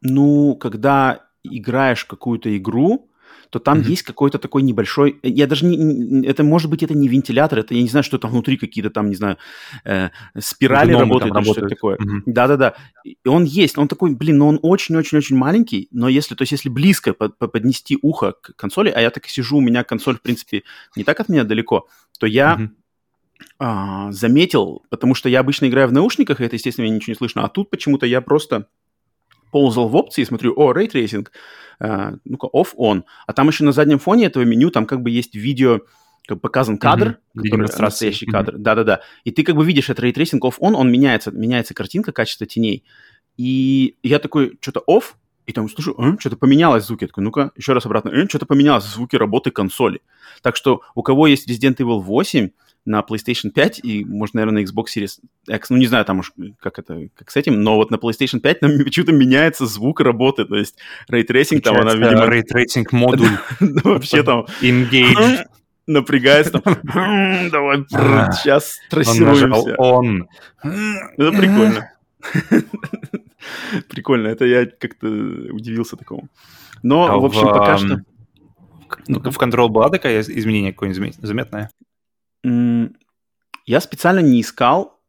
ну, 0.00 0.56
когда 0.56 1.26
играешь 1.44 2.04
какую-то 2.04 2.56
игру, 2.56 3.08
то 3.52 3.58
там 3.58 3.80
mm-hmm. 3.80 3.90
есть 3.90 4.02
какой-то 4.02 4.38
такой 4.38 4.62
небольшой... 4.62 5.20
Я 5.22 5.46
даже 5.46 5.66
не... 5.66 6.26
Это, 6.26 6.42
может 6.42 6.70
быть, 6.70 6.82
это 6.82 6.94
не 6.94 7.06
вентилятор, 7.06 7.58
это, 7.58 7.74
я 7.74 7.82
не 7.82 7.88
знаю, 7.88 8.02
что 8.02 8.16
там 8.16 8.30
внутри 8.30 8.56
какие-то 8.56 8.88
там, 8.88 9.10
не 9.10 9.14
знаю, 9.14 9.36
э, 9.84 10.08
спирали 10.38 10.92
Гномы 10.94 11.20
работают 11.20 11.36
или 11.36 11.44
что-то 11.44 11.68
такое. 11.68 11.96
Mm-hmm. 11.98 12.22
Да-да-да. 12.24 12.74
И 13.04 13.18
он 13.26 13.44
есть, 13.44 13.76
он 13.76 13.88
такой, 13.88 14.14
блин, 14.14 14.38
но 14.38 14.48
он 14.48 14.58
очень-очень-очень 14.62 15.36
маленький, 15.36 15.88
но 15.90 16.08
если, 16.08 16.34
то 16.34 16.42
есть 16.42 16.52
если 16.52 16.70
близко 16.70 17.12
под, 17.12 17.36
поднести 17.36 17.98
ухо 18.00 18.32
к 18.32 18.56
консоли, 18.56 18.88
а 18.88 19.02
я 19.02 19.10
так 19.10 19.26
и 19.26 19.28
сижу, 19.28 19.58
у 19.58 19.60
меня 19.60 19.84
консоль, 19.84 20.16
в 20.16 20.22
принципе, 20.22 20.62
не 20.96 21.04
так 21.04 21.20
от 21.20 21.28
меня 21.28 21.44
далеко, 21.44 21.86
то 22.18 22.26
я... 22.26 22.56
Mm-hmm 22.58 22.68
заметил, 24.10 24.84
потому 24.88 25.16
что 25.16 25.28
я 25.28 25.40
обычно 25.40 25.66
играю 25.66 25.88
в 25.88 25.92
наушниках, 25.92 26.40
и 26.40 26.44
это, 26.44 26.54
естественно, 26.54 26.86
ничего 26.86 27.10
не 27.10 27.16
слышно, 27.16 27.44
а 27.44 27.48
тут 27.48 27.70
почему-то 27.70 28.06
я 28.06 28.20
просто 28.20 28.68
ползал 29.52 29.88
в 29.88 29.94
опции 29.94 30.22
и 30.22 30.24
смотрю, 30.24 30.54
о, 30.56 30.72
ray 30.72 30.88
tracing, 30.88 31.30
э, 31.80 32.18
ну-ка, 32.24 32.48
off-on. 32.52 33.04
А 33.26 33.32
там 33.32 33.48
еще 33.48 33.62
на 33.62 33.72
заднем 33.72 34.00
фоне 34.00 34.26
этого 34.26 34.42
меню, 34.42 34.70
там 34.70 34.86
как 34.86 35.02
бы 35.02 35.10
есть 35.10 35.36
видео, 35.36 35.80
как 36.26 36.40
показан 36.40 36.78
кадр, 36.78 37.18
mm-hmm. 37.36 37.42
который 37.42 37.60
настоящий 37.60 38.26
mm-hmm. 38.26 38.30
кадр. 38.30 38.58
Да-да-да. 38.58 39.00
И 39.22 39.30
ты 39.30 39.44
как 39.44 39.54
бы 39.54 39.64
видишь 39.64 39.90
этот 39.90 40.00
ray 40.00 40.13
tracing 40.13 40.44
off-on, 40.44 40.72
он 40.72 40.90
меняется, 40.90 41.30
меняется 41.30 41.74
картинка, 41.74 42.12
качество 42.12 42.46
теней. 42.46 42.84
И 43.36 43.96
я 44.02 44.18
такой, 44.18 44.58
что-то 44.60 44.82
off, 44.88 45.14
и 45.46 45.52
там, 45.52 45.68
слушай, 45.68 45.94
э, 45.98 46.16
что-то 46.18 46.36
поменялось 46.36 46.86
звуки. 46.86 47.04
Я 47.04 47.08
такой, 47.08 47.24
ну-ка, 47.24 47.50
еще 47.56 47.72
раз 47.72 47.84
обратно. 47.86 48.10
Э, 48.10 48.28
что-то 48.28 48.46
поменялось 48.46 48.84
звуки 48.84 49.16
работы 49.16 49.50
консоли. 49.50 50.00
Так 50.42 50.56
что 50.56 50.82
у 50.94 51.02
кого 51.02 51.26
есть 51.26 51.48
Resident 51.50 51.76
Evil 51.76 52.00
8, 52.00 52.50
на 52.84 53.00
PlayStation 53.00 53.50
5 53.50 53.80
и, 53.84 54.04
может, 54.04 54.34
наверное, 54.34 54.62
на 54.62 54.66
Xbox 54.66 54.86
Series 54.96 55.20
X. 55.48 55.70
Ну, 55.70 55.76
не 55.76 55.86
знаю 55.86 56.04
там 56.04 56.18
уж, 56.18 56.32
как 56.60 56.78
это, 56.78 57.08
как 57.14 57.30
с 57.30 57.36
этим, 57.36 57.62
но 57.62 57.76
вот 57.76 57.90
на 57.90 57.96
PlayStation 57.96 58.40
5 58.40 58.60
там 58.60 58.70
почему-то 58.84 59.12
меняется 59.12 59.66
звук 59.66 60.00
работы, 60.00 60.44
то 60.44 60.56
есть 60.56 60.76
ray 61.08 61.24
tracing 61.24 61.62
там, 61.62 61.76
она, 61.76 61.94
видимо... 61.94 62.26
Ray 62.26 62.46
tracing 62.46 62.92
модуль. 62.92 63.28
Вообще 63.60 64.22
там... 64.22 64.46
Engage. 64.60 65.46
Напрягается 65.88 66.60
там, 66.60 66.76
давай, 67.50 67.84
сейчас 67.88 68.78
трассируемся. 68.88 69.74
Он. 69.78 70.28
Это 70.62 71.32
прикольно. 71.32 71.92
Прикольно, 73.88 74.28
это 74.28 74.44
я 74.44 74.66
как-то 74.66 75.08
удивился 75.08 75.96
такому. 75.96 76.28
Но, 76.84 77.20
в 77.20 77.24
общем, 77.24 77.48
пока 77.48 77.78
что... 77.78 78.02
Ну, 79.08 79.18
в 79.18 79.38
Control 79.38 79.68
была 79.68 79.88
такая 79.88 80.20
изменение 80.20 80.72
какое-нибудь 80.72 81.16
заметное? 81.16 81.70
Я 82.44 83.80
специально 83.80 84.20
не 84.20 84.40
искал, 84.40 85.00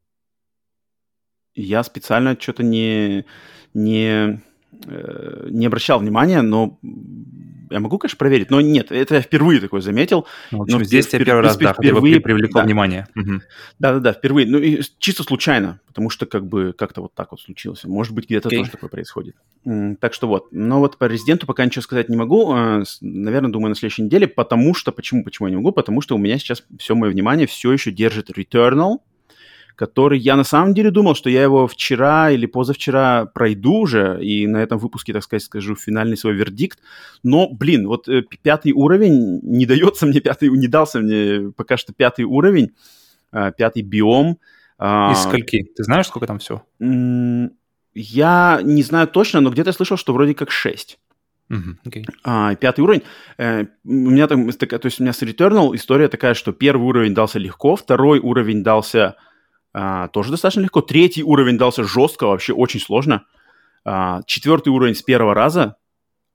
я 1.55 1.83
специально 1.83 2.39
что-то 2.39 2.63
не, 2.63 3.25
не, 3.73 4.41
э, 4.85 5.47
не 5.49 5.65
обращал 5.65 5.99
внимания, 5.99 6.41
но 6.41 6.79
я 7.73 7.79
могу, 7.79 7.97
конечно, 7.97 8.17
проверить, 8.17 8.49
но 8.49 8.61
нет, 8.61 8.91
это 8.91 9.15
я 9.15 9.21
впервые 9.21 9.59
такое 9.59 9.81
заметил. 9.81 10.25
Ну, 10.51 10.61
общем, 10.61 10.77
но 10.77 10.83
здесь 10.83 11.11
я 11.11 11.19
первый 11.19 11.41
раз, 11.41 11.57
да, 11.57 11.73
впервые 11.73 12.21
привлекло 12.21 12.61
да. 12.61 12.65
внимание. 12.65 13.07
Да-да-да, 13.79 14.13
впервые. 14.13 14.47
Ну, 14.47 14.59
и 14.59 14.81
чисто 14.99 15.23
случайно, 15.23 15.79
потому 15.87 16.09
что 16.09 16.25
как 16.25 16.47
бы 16.47 16.73
как-то 16.77 17.01
вот 17.01 17.13
так 17.13 17.31
вот 17.31 17.41
случилось. 17.41 17.83
Может 17.83 18.13
быть, 18.13 18.25
где-то 18.25 18.49
okay. 18.49 18.57
тоже 18.57 18.71
такое 18.71 18.89
происходит. 18.89 19.35
Так 19.99 20.13
что 20.13 20.27
вот. 20.27 20.47
Но 20.51 20.79
вот 20.79 20.97
по 20.97 21.05
резиденту 21.05 21.47
пока 21.47 21.65
ничего 21.65 21.81
сказать 21.81 22.09
не 22.09 22.17
могу. 22.17 22.51
А, 22.51 22.83
наверное, 23.01 23.51
думаю, 23.51 23.69
на 23.69 23.75
следующей 23.75 24.03
неделе, 24.03 24.27
потому 24.27 24.73
что... 24.73 24.91
Почему? 24.91 25.23
Почему 25.23 25.47
я 25.47 25.51
не 25.51 25.57
могу? 25.57 25.71
Потому 25.71 26.01
что 26.01 26.15
у 26.15 26.17
меня 26.17 26.37
сейчас 26.37 26.63
все 26.77 26.95
мое 26.95 27.11
внимание 27.11 27.47
все 27.47 27.71
еще 27.71 27.91
держит 27.91 28.29
Returnal, 28.29 28.97
который 29.75 30.19
я 30.19 30.35
на 30.35 30.43
самом 30.43 30.73
деле 30.73 30.91
думал, 30.91 31.15
что 31.15 31.29
я 31.29 31.43
его 31.43 31.67
вчера 31.67 32.31
или 32.31 32.45
позавчера 32.45 33.25
пройду 33.25 33.79
уже, 33.79 34.23
и 34.23 34.47
на 34.47 34.57
этом 34.57 34.77
выпуске, 34.77 35.13
так 35.13 35.23
сказать, 35.23 35.43
скажу 35.43 35.75
финальный 35.75 36.17
свой 36.17 36.33
вердикт. 36.33 36.79
Но, 37.23 37.49
блин, 37.49 37.87
вот 37.87 38.07
э, 38.07 38.23
пятый 38.41 38.71
уровень 38.71 39.39
не 39.41 39.65
дается 39.65 40.05
мне, 40.05 40.19
пятый, 40.21 40.49
не 40.49 40.67
дался 40.67 40.99
мне 40.99 41.51
пока 41.55 41.77
что 41.77 41.93
пятый 41.93 42.25
уровень, 42.25 42.71
э, 43.31 43.51
пятый 43.57 43.81
биом. 43.81 44.39
А, 44.77 45.11
Из 45.11 45.23
скольки? 45.23 45.63
Ты 45.75 45.83
знаешь, 45.83 46.07
сколько 46.07 46.27
там 46.27 46.39
всего? 46.39 46.63
Я 47.95 48.59
не 48.63 48.83
знаю 48.83 49.07
точно, 49.07 49.39
но 49.41 49.51
где-то 49.51 49.71
слышал, 49.71 49.97
что 49.97 50.13
вроде 50.13 50.33
как 50.33 50.51
6. 50.51 50.99
Uh-huh, 51.49 51.75
okay. 51.85 52.05
а, 52.23 52.55
пятый 52.55 52.81
уровень. 52.81 53.03
Э, 53.37 53.65
у 53.83 53.91
меня 53.91 54.27
там, 54.27 54.49
то 54.51 54.79
есть 54.83 54.99
у 54.99 55.03
меня 55.03 55.13
с 55.13 55.21
Returnal 55.21 55.75
история 55.75 56.07
такая, 56.07 56.33
что 56.33 56.51
первый 56.51 56.85
уровень 56.87 57.13
дался 57.13 57.37
легко, 57.37 57.75
второй 57.75 58.19
уровень 58.19 58.63
дался 58.63 59.17
а, 59.73 60.07
тоже 60.09 60.31
достаточно 60.31 60.61
легко. 60.61 60.81
Третий 60.81 61.23
уровень 61.23 61.57
дался 61.57 61.83
жестко, 61.83 62.27
вообще 62.27 62.53
очень 62.53 62.79
сложно. 62.79 63.25
А, 63.85 64.21
четвертый 64.25 64.69
уровень 64.69 64.95
с 64.95 65.01
первого 65.01 65.33
раза, 65.33 65.77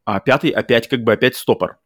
а 0.05 0.20
пятый 0.20 0.51
опять 0.51 0.88
как 0.88 1.03
бы 1.03 1.12
опять 1.12 1.37
стопор. 1.37 1.79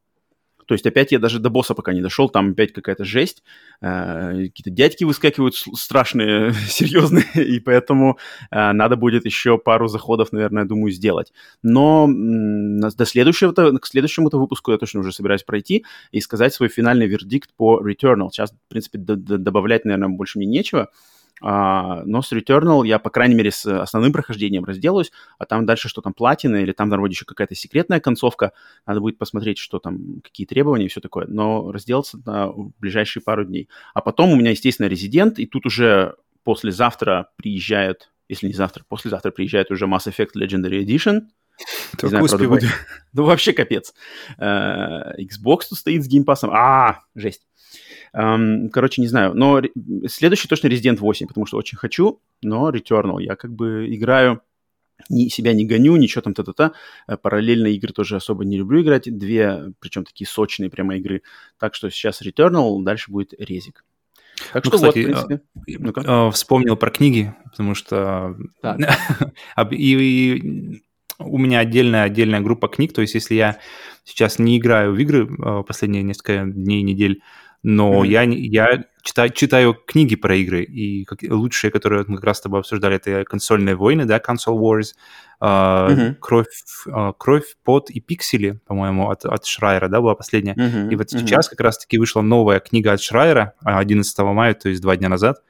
То 0.67 0.75
есть 0.75 0.87
опять 0.87 1.13
я 1.13 1.19
даже 1.19 1.39
до 1.39 1.51
босса 1.51 1.75
пока 1.75 1.93
не 1.93 2.01
дошел, 2.01 2.29
там 2.29 2.53
опять 2.53 2.73
какая-то 2.73 3.05
жесть, 3.05 3.43
э, 3.81 4.45
какие-то 4.47 4.71
дядьки 4.71 5.05
выскакивают 5.05 5.55
страшные, 5.57 6.53
серьезные, 6.69 7.25
и 7.35 7.61
поэтому 7.61 8.19
э, 8.51 8.73
надо 8.73 8.97
будет 8.97 9.25
еще 9.25 9.59
пару 9.59 9.89
заходов, 9.89 10.33
наверное, 10.33 10.65
думаю, 10.65 10.93
сделать. 10.93 11.33
Но 11.63 12.09
до 12.09 13.05
следующего 13.05 13.53
к 13.53 13.87
следующему-то 13.87 14.39
выпуску 14.39 14.73
я 14.73 14.79
точно 14.79 15.01
уже 15.01 15.13
собираюсь 15.13 15.43
пройти 15.43 15.85
и 16.11 16.21
сказать 16.21 16.55
свой 16.55 16.69
финальный 16.69 17.07
вердикт 17.07 17.51
по 17.57 17.81
Returnal. 17.81 18.31
Сейчас, 18.31 18.53
в 18.53 18.69
принципе, 18.69 18.99
добавлять, 18.99 19.85
наверное, 19.85 20.09
больше 20.09 20.39
мне 20.39 20.47
нечего. 20.47 20.91
А, 21.43 22.03
но 22.05 22.23
с 22.23 22.33
Returnal 22.33 22.87
я, 22.87 22.99
по 22.99 23.11
крайней 23.11 23.35
мере, 23.35 23.51
с 23.51 23.67
основным 23.67 24.13
прохождением 24.13 24.65
разделаюсь, 24.65 25.13
а 25.39 25.45
там 25.45 25.67
дальше 25.67 25.89
что 25.89 26.01
там 26.01 26.15
платина 26.15 26.57
или 26.57 26.73
там, 26.73 26.89
вроде 26.89 27.13
еще 27.13 27.25
какая-то 27.25 27.55
секретная 27.55 28.01
концовка, 28.01 28.53
надо 28.87 29.01
будет 29.01 29.19
посмотреть, 29.19 29.59
что 29.59 29.79
там, 29.79 30.21
какие 30.23 30.47
требования 30.47 30.87
и 30.87 30.89
все 30.89 31.01
такое, 31.01 31.27
но 31.27 31.73
разделаться 31.73 32.19
на 32.25 32.53
ближайшие 32.79 33.23
пару 33.23 33.45
дней. 33.45 33.69
А 33.95 34.01
потом 34.01 34.31
у 34.31 34.37
меня, 34.37 34.51
естественно, 34.51 34.87
резидент, 34.87 35.39
и 35.39 35.47
тут 35.47 35.67
уже 35.67 36.15
послезавтра 36.45 37.29
приезжает, 37.37 38.13
если 38.29 38.47
не 38.47 38.55
завтра, 38.55 38.85
послезавтра 38.89 39.31
приезжает 39.31 39.71
уже 39.71 39.87
Mass 39.87 40.07
Effect 40.07 40.31
Legendary 40.37 40.85
Edition, 40.85 41.23
не 42.03 42.09
знаю, 42.09 42.27
правда, 42.27 42.49
будет... 42.49 42.71
ну, 43.13 43.25
вообще 43.25 43.53
капец. 43.53 43.95
Uh, 44.39 45.15
Xbox 45.19 45.69
тут 45.69 45.79
стоит 45.79 46.03
с 46.03 46.09
геймпасом. 46.09 46.51
А, 46.53 47.01
жесть. 47.15 47.43
Короче, 48.13 49.01
не 49.01 49.09
знаю. 49.09 49.35
Но 49.35 49.63
следующий 50.07 50.49
точно 50.49 50.69
Resident 50.69 50.99
8, 50.99 51.27
потому 51.27 51.47
что 51.47 51.57
очень 51.57 51.79
хочу, 51.79 52.21
но 52.43 52.71
Returnal. 52.71 53.23
Я 53.23 53.37
как 53.37 53.53
бы 53.53 53.87
играю 53.89 54.43
ни, 55.09 55.29
себя 55.29 55.53
не 55.53 55.65
гоню, 55.65 55.97
ничего 55.97 56.23
там 56.23 56.35
та-та-та. 56.35 56.73
Э, 57.07 57.17
параллельно 57.17 57.67
игры 57.69 57.93
тоже 57.93 58.17
особо 58.17 58.45
не 58.45 58.57
люблю 58.57 58.83
играть. 58.83 59.05
Две, 59.05 59.73
причем 59.81 60.05
такие 60.05 60.27
сочные 60.29 60.71
прямо 60.71 60.97
игры. 60.97 61.23
Так 61.59 61.75
что 61.75 61.91
сейчас 61.91 62.23
Returnal, 62.23 62.83
дальше 62.83 63.11
будет 63.11 63.33
резик. 63.39 63.85
Так 64.53 64.65
ну, 64.65 64.71
что 64.71 64.77
кстати, 64.77 65.07
вот, 65.07 65.19
в 65.19 65.27
принципе. 65.27 65.41
ну 66.05 66.31
вспомнил 66.31 66.77
про 66.77 66.91
книги, 66.91 67.35
потому 67.45 67.75
что... 67.75 68.37
и, 69.71 69.77
и 69.77 70.83
у 71.19 71.39
меня 71.39 71.61
отдельная 71.61 72.05
отдельная 72.05 72.41
группа 72.41 72.69
книг, 72.69 72.93
то 72.93 73.03
есть 73.03 73.15
если 73.15 73.35
я 73.35 73.59
сейчас 74.05 74.39
не 74.39 74.59
играю 74.59 74.95
в 74.95 74.99
игры 74.99 75.27
э, 75.29 75.63
последние 75.63 76.03
несколько 76.03 76.45
дней, 76.45 76.83
недель, 76.83 77.23
но 77.63 78.05
mm-hmm. 78.05 78.09
я, 78.09 78.23
я 78.23 78.85
читаю, 79.03 79.31
читаю 79.31 79.75
книги 79.75 80.17
про 80.17 80.35
игры, 80.37 80.65
и 80.65 81.05
как, 81.05 81.21
лучшие, 81.23 81.71
которые 81.71 82.05
мы 82.09 82.17
как 82.17 82.25
раз 82.25 82.39
с 82.39 82.41
тобой 82.41 82.61
обсуждали, 82.61 82.97
это 82.97 83.25
консольные 83.25 83.77
войны, 83.77 84.05
да, 84.05 84.19
Console 84.19 84.59
Wars, 84.59 84.95
э, 85.41 85.45
mm-hmm. 85.45 86.15
кровь, 86.21 86.63
э, 86.87 87.13
кровь, 87.19 87.57
пот 87.65 87.91
и 87.91 88.01
пиксели, 88.01 88.61
по-моему, 88.67 89.11
от, 89.11 89.25
от 89.25 89.45
Шрайера, 89.45 89.89
да, 89.89 90.01
была 90.01 90.15
последняя. 90.15 90.55
Mm-hmm. 90.55 90.91
И 90.91 90.97
вот 90.97 91.07
mm-hmm. 91.07 91.19
сейчас 91.19 91.49
как 91.49 91.61
раз-таки 91.61 91.99
вышла 91.99 92.21
новая 92.23 92.59
книга 92.59 92.93
от 92.93 93.01
Шрайера 93.01 93.55
11 93.63 94.19
мая, 94.19 94.55
то 94.55 94.69
есть 94.69 94.83
два 94.83 94.97
дня 94.97 95.09
назад, 95.09 95.43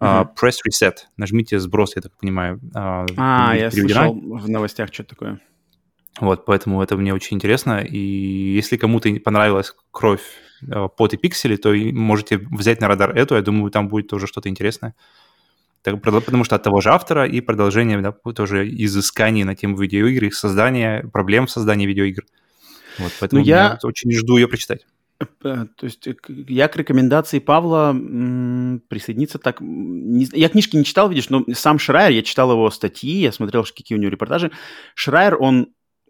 Uh, 0.00 0.28
press 0.40 0.58
Reset. 0.64 0.94
Нажмите 1.16 1.58
сброс, 1.58 1.96
я 1.96 2.02
так 2.02 2.12
понимаю. 2.16 2.60
А, 2.72 3.56
я 3.56 3.68
слышал 3.68 4.14
в 4.14 4.48
новостях 4.48 4.94
что-то 4.94 5.16
такое. 5.16 5.40
Вот, 6.20 6.44
поэтому 6.44 6.82
это 6.82 6.96
мне 6.96 7.14
очень 7.14 7.36
интересно. 7.36 7.80
И 7.80 7.98
если 7.98 8.76
кому-то 8.76 9.08
понравилась 9.20 9.74
кровь, 9.90 10.22
э, 10.62 10.88
пот 10.96 11.14
и 11.14 11.16
пиксели, 11.16 11.56
то 11.56 11.72
можете 11.72 12.38
взять 12.38 12.80
на 12.80 12.88
радар 12.88 13.16
эту. 13.16 13.36
Я 13.36 13.42
думаю, 13.42 13.70
там 13.70 13.88
будет 13.88 14.08
тоже 14.08 14.26
что-то 14.26 14.48
интересное. 14.48 14.94
Так, 15.82 16.02
потому 16.02 16.44
что 16.44 16.56
от 16.56 16.62
того 16.62 16.80
же 16.80 16.90
автора 16.90 17.26
и 17.26 17.40
продолжение 17.40 18.00
да, 18.00 18.12
тоже 18.32 18.68
изысканий 18.68 19.44
на 19.44 19.54
тему 19.54 19.76
видеоигр, 19.76 20.24
их 20.24 20.34
создания, 20.34 21.08
проблем 21.12 21.46
в 21.46 21.50
создании 21.50 21.86
видеоигр. 21.86 22.24
Вот, 22.98 23.12
поэтому 23.20 23.40
ну, 23.40 23.46
я 23.46 23.78
очень 23.84 24.10
жду 24.12 24.36
ее 24.36 24.48
прочитать. 24.48 24.86
Э, 25.20 25.66
то 25.76 25.84
есть 25.84 26.06
э, 26.06 26.14
я 26.48 26.68
к 26.68 26.76
рекомендации 26.76 27.38
Павла 27.38 27.92
присоединиться 28.88 29.38
так... 29.38 29.60
Не, 29.60 30.28
я 30.32 30.48
книжки 30.48 30.76
не 30.76 30.84
читал, 30.84 31.08
видишь, 31.08 31.30
но 31.30 31.44
сам 31.54 31.78
Шрайер, 31.78 32.10
я 32.10 32.22
читал 32.22 32.50
его 32.50 32.70
статьи, 32.70 33.20
я 33.20 33.32
смотрел, 33.32 33.64
какие 33.64 33.96
у 33.96 34.00
него 34.00 34.10
репортажи. 34.10 34.50
Шрайер, 34.94 35.36
он 35.40 35.68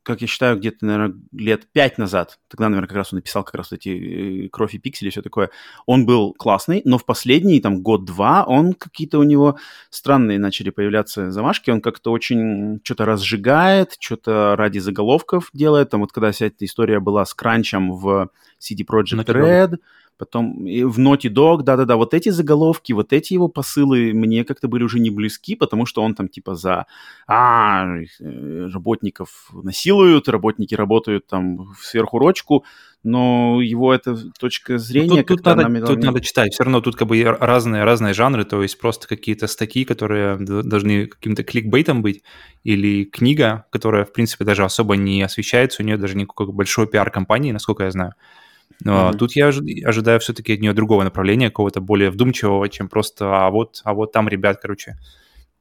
как 0.09 0.23
я 0.23 0.27
считаю, 0.27 0.57
где-то, 0.57 0.87
наверное, 0.87 1.17
лет 1.33 1.71
пять 1.71 1.99
назад, 1.99 2.39
тогда, 2.49 2.71
наверное, 2.71 2.89
как 2.89 2.97
раз 2.97 3.13
он 3.13 3.19
написал 3.19 3.45
как 3.45 3.57
раз 3.57 3.73
эти 3.73 4.47
э, 4.47 4.49
«Кровь 4.49 4.75
и 4.75 4.79
пиксели» 4.79 5.09
и 5.09 5.11
все 5.11 5.21
такое, 5.21 5.51
он 5.85 6.07
был 6.07 6.33
классный, 6.33 6.81
но 6.87 6.97
в 6.97 7.05
последний, 7.05 7.61
там, 7.61 7.83
год-два 7.83 8.45
он 8.45 8.73
какие-то 8.73 9.19
у 9.19 9.23
него 9.23 9.59
странные 9.91 10.39
начали 10.39 10.71
появляться 10.71 11.31
замашки, 11.31 11.71
он 11.71 11.83
как-то 11.83 12.11
очень 12.11 12.81
что-то 12.85 13.05
разжигает, 13.05 13.97
что-то 14.01 14.57
ради 14.57 14.79
заголовков 14.79 15.51
делает, 15.53 15.91
там 15.91 16.01
вот 16.01 16.13
когда 16.13 16.33
вся 16.33 16.47
эта 16.47 16.65
история 16.65 17.01
была 17.01 17.27
с 17.27 17.35
кранчем 17.35 17.93
в 17.93 18.31
CD 18.59 18.87
Projekt 18.91 19.27
Red, 19.27 19.77
Потом 20.19 20.67
и 20.67 20.83
в 20.83 20.99
Naughty 20.99 21.33
Dog, 21.33 21.63
да-да-да, 21.63 21.97
вот 21.97 22.13
эти 22.13 22.31
заголовки, 22.31 22.93
вот 22.93 23.13
эти 23.13 23.35
его 23.35 23.49
посылы 23.49 24.13
мне 24.13 24.45
как-то 24.45 24.67
были 24.67 24.83
уже 24.83 24.99
не 24.99 25.11
близки, 25.11 25.55
потому 25.55 25.87
что 25.87 26.03
он 26.03 26.15
там 26.15 26.29
типа 26.29 26.57
за 26.57 26.87
а, 27.29 27.87
э, 28.21 28.69
работников 28.73 29.51
насилуют, 29.53 30.29
работники 30.29 30.75
работают 30.75 31.27
там 31.29 31.73
в 31.73 31.85
сверхурочку, 31.85 32.65
но 33.05 33.63
его 33.63 33.95
эта 33.95 34.17
точка 34.41 34.73
ну, 34.73 34.79
зрения... 34.79 35.23
тут, 35.23 35.43
тут, 35.43 35.47
надо, 35.47 35.87
тут 35.87 36.03
надо 36.03 36.21
читать, 36.21 36.53
все 36.53 36.65
равно 36.65 36.81
тут 36.81 36.97
как 36.97 37.07
бы 37.07 37.23
разные, 37.23 37.85
разные 37.85 38.13
жанры, 38.13 38.45
то 38.45 38.61
есть 38.61 38.79
просто 38.79 39.07
какие-то 39.07 39.47
статьи, 39.47 39.85
которые 39.85 40.37
должны 40.37 41.07
каким-то 41.07 41.45
кликбейтом 41.45 42.03
быть, 42.03 42.25
или 42.65 43.05
книга, 43.05 43.67
которая, 43.71 44.05
в 44.05 44.13
принципе, 44.13 44.45
даже 44.45 44.65
особо 44.65 44.97
не 44.97 45.23
освещается, 45.23 45.83
у 45.83 45.87
нее 45.87 45.97
даже 45.97 46.17
никакой 46.17 46.49
большой 46.49 46.89
пиар-компании, 46.89 47.53
насколько 47.53 47.85
я 47.85 47.91
знаю. 47.93 48.15
Но 48.85 49.11
mm-hmm. 49.11 49.17
тут 49.17 49.37
я 49.37 49.49
ожидаю 49.49 50.21
все-таки 50.21 50.55
от 50.55 50.61
нее 50.61 50.73
другого 50.73 51.03
направления, 51.03 51.49
какого-то 51.49 51.81
более 51.81 52.11
вдумчивого, 52.11 52.69
чем 52.69 52.89
просто 52.89 53.47
«а 53.47 53.51
вот, 53.51 53.81
а 53.85 53.95
вот 53.95 54.13
там 54.13 54.29
ребят, 54.29 54.59
короче, 54.63 54.97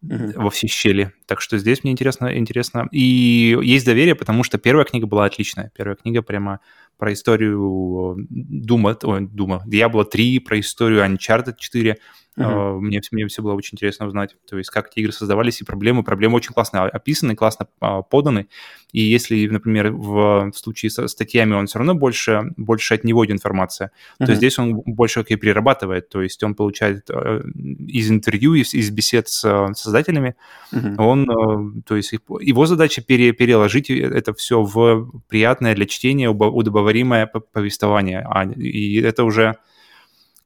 mm-hmm. 0.06 0.34
во 0.36 0.50
все 0.50 0.68
щели». 0.68 1.12
Так 1.26 1.42
что 1.42 1.58
здесь 1.58 1.84
мне 1.84 1.94
интересно, 1.94 2.38
интересно. 2.38 2.88
И 2.92 3.58
есть 3.64 3.86
доверие, 3.86 4.16
потому 4.16 4.44
что 4.44 4.58
первая 4.58 4.86
книга 4.86 5.08
была 5.08 5.26
отличная. 5.26 5.72
Первая 5.76 5.96
книга 5.96 6.22
прямо 6.22 6.60
про 6.98 7.12
историю 7.12 8.16
Дума, 8.30 8.98
ой, 9.04 9.28
Дума, 9.28 9.64
Diablo 9.68 10.06
3, 10.06 10.40
про 10.40 10.60
историю 10.60 11.04
Uncharted 11.04 11.56
4, 11.58 11.98
Uh-huh. 12.38 12.80
Мне, 12.80 13.02
мне 13.12 13.28
все 13.28 13.42
было 13.42 13.54
очень 13.54 13.76
интересно 13.76 14.06
узнать, 14.06 14.36
то 14.48 14.58
есть 14.60 14.70
как 14.70 14.90
эти 14.90 15.00
игры 15.00 15.12
создавались 15.12 15.60
и 15.62 15.64
проблемы. 15.64 16.04
Проблемы 16.04 16.36
очень 16.36 16.54
классно 16.54 16.84
описаны, 16.84 17.36
классно 17.36 17.68
а, 17.80 18.04
поданы. 18.04 18.48
И 18.92 19.02
если, 19.02 19.48
например, 19.48 19.92
в, 19.92 20.52
в 20.52 20.58
случае 20.58 20.92
со 20.92 21.08
статьями 21.08 21.56
он 21.56 21.66
все 21.66 21.80
равно 21.80 21.96
больше, 21.96 22.54
больше 22.56 22.94
от 22.94 23.04
него 23.04 23.26
идет 23.26 23.38
информация, 23.38 23.92
uh-huh. 24.20 24.28
то 24.28 24.36
здесь 24.36 24.60
он 24.60 24.76
больше 24.86 25.24
как 25.24 25.32
и 25.32 25.36
перерабатывает. 25.36 26.10
То 26.10 26.22
есть 26.22 26.44
он 26.44 26.54
получает 26.54 27.10
э, 27.10 27.42
из 27.88 28.12
интервью, 28.12 28.54
из, 28.54 28.76
из 28.76 28.92
бесед 28.92 29.28
с 29.28 29.74
создателями, 29.74 30.36
uh-huh. 30.72 30.96
он, 30.98 31.30
э, 31.30 31.82
то 31.88 31.96
есть 31.96 32.14
его 32.14 32.66
задача 32.68 33.02
пере, 33.02 33.32
переложить 33.32 33.90
это 33.90 34.34
все 34.36 34.62
в 34.62 35.12
приятное 35.28 35.74
для 35.74 35.88
чтения, 35.88 36.30
удобоваримое 36.30 37.26
повествование. 37.26 38.26
А, 38.30 38.46
и 38.46 39.02
это 39.02 39.24
уже 39.24 39.56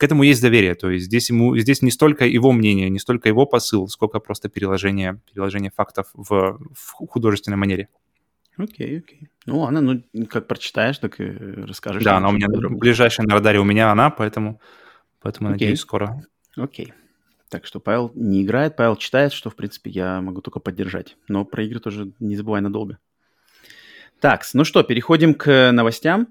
к 0.02 0.04
этому 0.04 0.24
есть 0.24 0.42
доверие. 0.42 0.74
То 0.74 0.90
есть 0.90 1.06
здесь, 1.06 1.30
ему, 1.30 1.56
здесь 1.58 1.84
не 1.84 1.92
столько 1.92 2.26
его 2.26 2.52
мнение, 2.52 2.90
не 2.90 2.98
столько 2.98 3.30
его 3.30 3.46
посыл, 3.46 3.88
сколько 3.88 4.20
просто 4.20 4.50
переложение, 4.50 5.22
переложение 5.32 5.70
фактов 5.70 6.08
в, 6.16 6.58
в 6.74 7.08
художественной 7.08 7.58
манере. 7.58 7.88
Окей, 8.58 8.96
okay, 8.96 8.98
окей. 8.98 9.20
Okay. 9.22 9.28
Ну, 9.46 9.60
ладно, 9.60 9.82
ну, 9.82 10.26
как 10.26 10.48
прочитаешь, 10.48 10.98
так 10.98 11.20
и 11.20 11.26
расскажешь. 11.68 12.04
Да, 12.04 12.18
она 12.18 12.30
у 12.30 12.32
меня 12.32 12.48
ближайшая 12.50 13.28
на 13.28 13.36
радаре 13.36 13.60
у 13.60 13.64
меня 13.64 13.92
она, 13.92 14.10
поэтому, 14.10 14.60
поэтому 15.22 15.50
okay. 15.50 15.52
надеюсь, 15.52 15.82
скоро. 15.82 16.26
Окей. 16.58 16.88
Okay. 16.88 16.94
Так 17.50 17.68
что 17.68 17.80
Павел 17.80 18.12
не 18.16 18.42
играет, 18.42 18.76
Павел 18.76 18.96
читает, 18.96 19.34
что, 19.34 19.52
в 19.52 19.56
принципе, 19.56 19.92
я 19.92 20.20
могу 20.20 20.42
только 20.42 20.60
поддержать. 20.60 21.16
Но 21.28 21.46
про 21.46 21.64
игры 21.64 21.80
тоже 21.80 22.12
не 22.20 22.36
забывай 22.36 22.62
надолго. 22.62 22.98
Так, 24.20 24.42
ну 24.56 24.64
что, 24.64 24.82
переходим 24.82 25.36
к 25.36 25.72
новостям. 25.72 26.28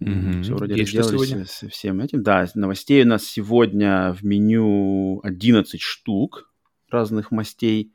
Угу. 0.00 0.42
Все 0.42 0.54
вроде 0.54 0.76
Есть 0.76 0.94
разделались 0.94 1.50
со 1.50 1.68
всем 1.68 2.00
этим. 2.00 2.22
Да, 2.22 2.46
новостей 2.54 3.02
у 3.02 3.06
нас 3.06 3.24
сегодня 3.24 4.12
в 4.12 4.24
меню 4.24 5.20
11 5.22 5.80
штук 5.80 6.50
разных 6.90 7.30
мастей 7.30 7.92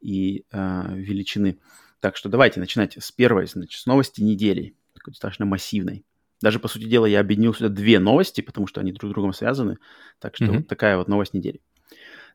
и 0.00 0.44
э, 0.52 0.94
величины. 0.94 1.58
Так 2.00 2.16
что 2.16 2.28
давайте 2.28 2.60
начинать 2.60 2.96
с 2.98 3.12
первой, 3.12 3.46
значит, 3.46 3.80
с 3.80 3.86
новости 3.86 4.20
недели, 4.20 4.76
такой 4.94 5.12
достаточно 5.12 5.44
массивной. 5.44 6.04
Даже, 6.40 6.58
по 6.58 6.68
сути 6.68 6.84
дела, 6.84 7.06
я 7.06 7.20
объединил 7.20 7.54
сюда 7.54 7.68
две 7.68 8.00
новости, 8.00 8.40
потому 8.40 8.66
что 8.66 8.80
они 8.80 8.92
друг 8.92 9.10
с 9.10 9.14
другом 9.14 9.32
связаны. 9.32 9.78
Так 10.18 10.34
что 10.34 10.46
mm 10.46 10.56
вот 10.58 10.68
такая 10.68 10.96
вот 10.96 11.08
новость 11.08 11.34
недели. 11.34 11.60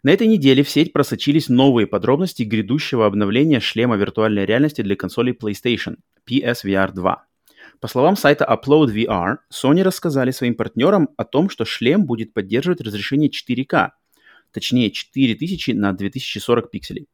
На 0.03 0.11
этой 0.11 0.27
неделе 0.27 0.63
в 0.63 0.69
сеть 0.69 0.93
просочились 0.93 1.49
новые 1.49 1.87
подробности 1.87 2.43
грядущего 2.43 3.05
обновления 3.05 3.59
шлема 3.59 3.97
виртуальной 3.97 4.45
реальности 4.45 4.81
для 4.81 4.95
консолей 4.95 5.33
PlayStation 5.33 5.97
PSVR 6.29 6.93
2. 6.93 7.26
По 7.79 7.87
словам 7.87 8.15
сайта 8.15 8.43
Upload 8.45 8.87
VR, 8.87 9.37
Sony 9.53 9.83
рассказали 9.83 10.31
своим 10.31 10.55
партнерам 10.55 11.09
о 11.15 11.25
том, 11.25 11.49
что 11.49 11.63
шлем 11.63 12.05
будет 12.05 12.33
поддерживать 12.33 12.81
разрешение 12.81 13.29
4К, 13.29 13.91
точнее 14.51 14.89
4000 14.89 15.71
на 15.71 15.93
2040 15.93 16.71
пикселей, 16.71 17.07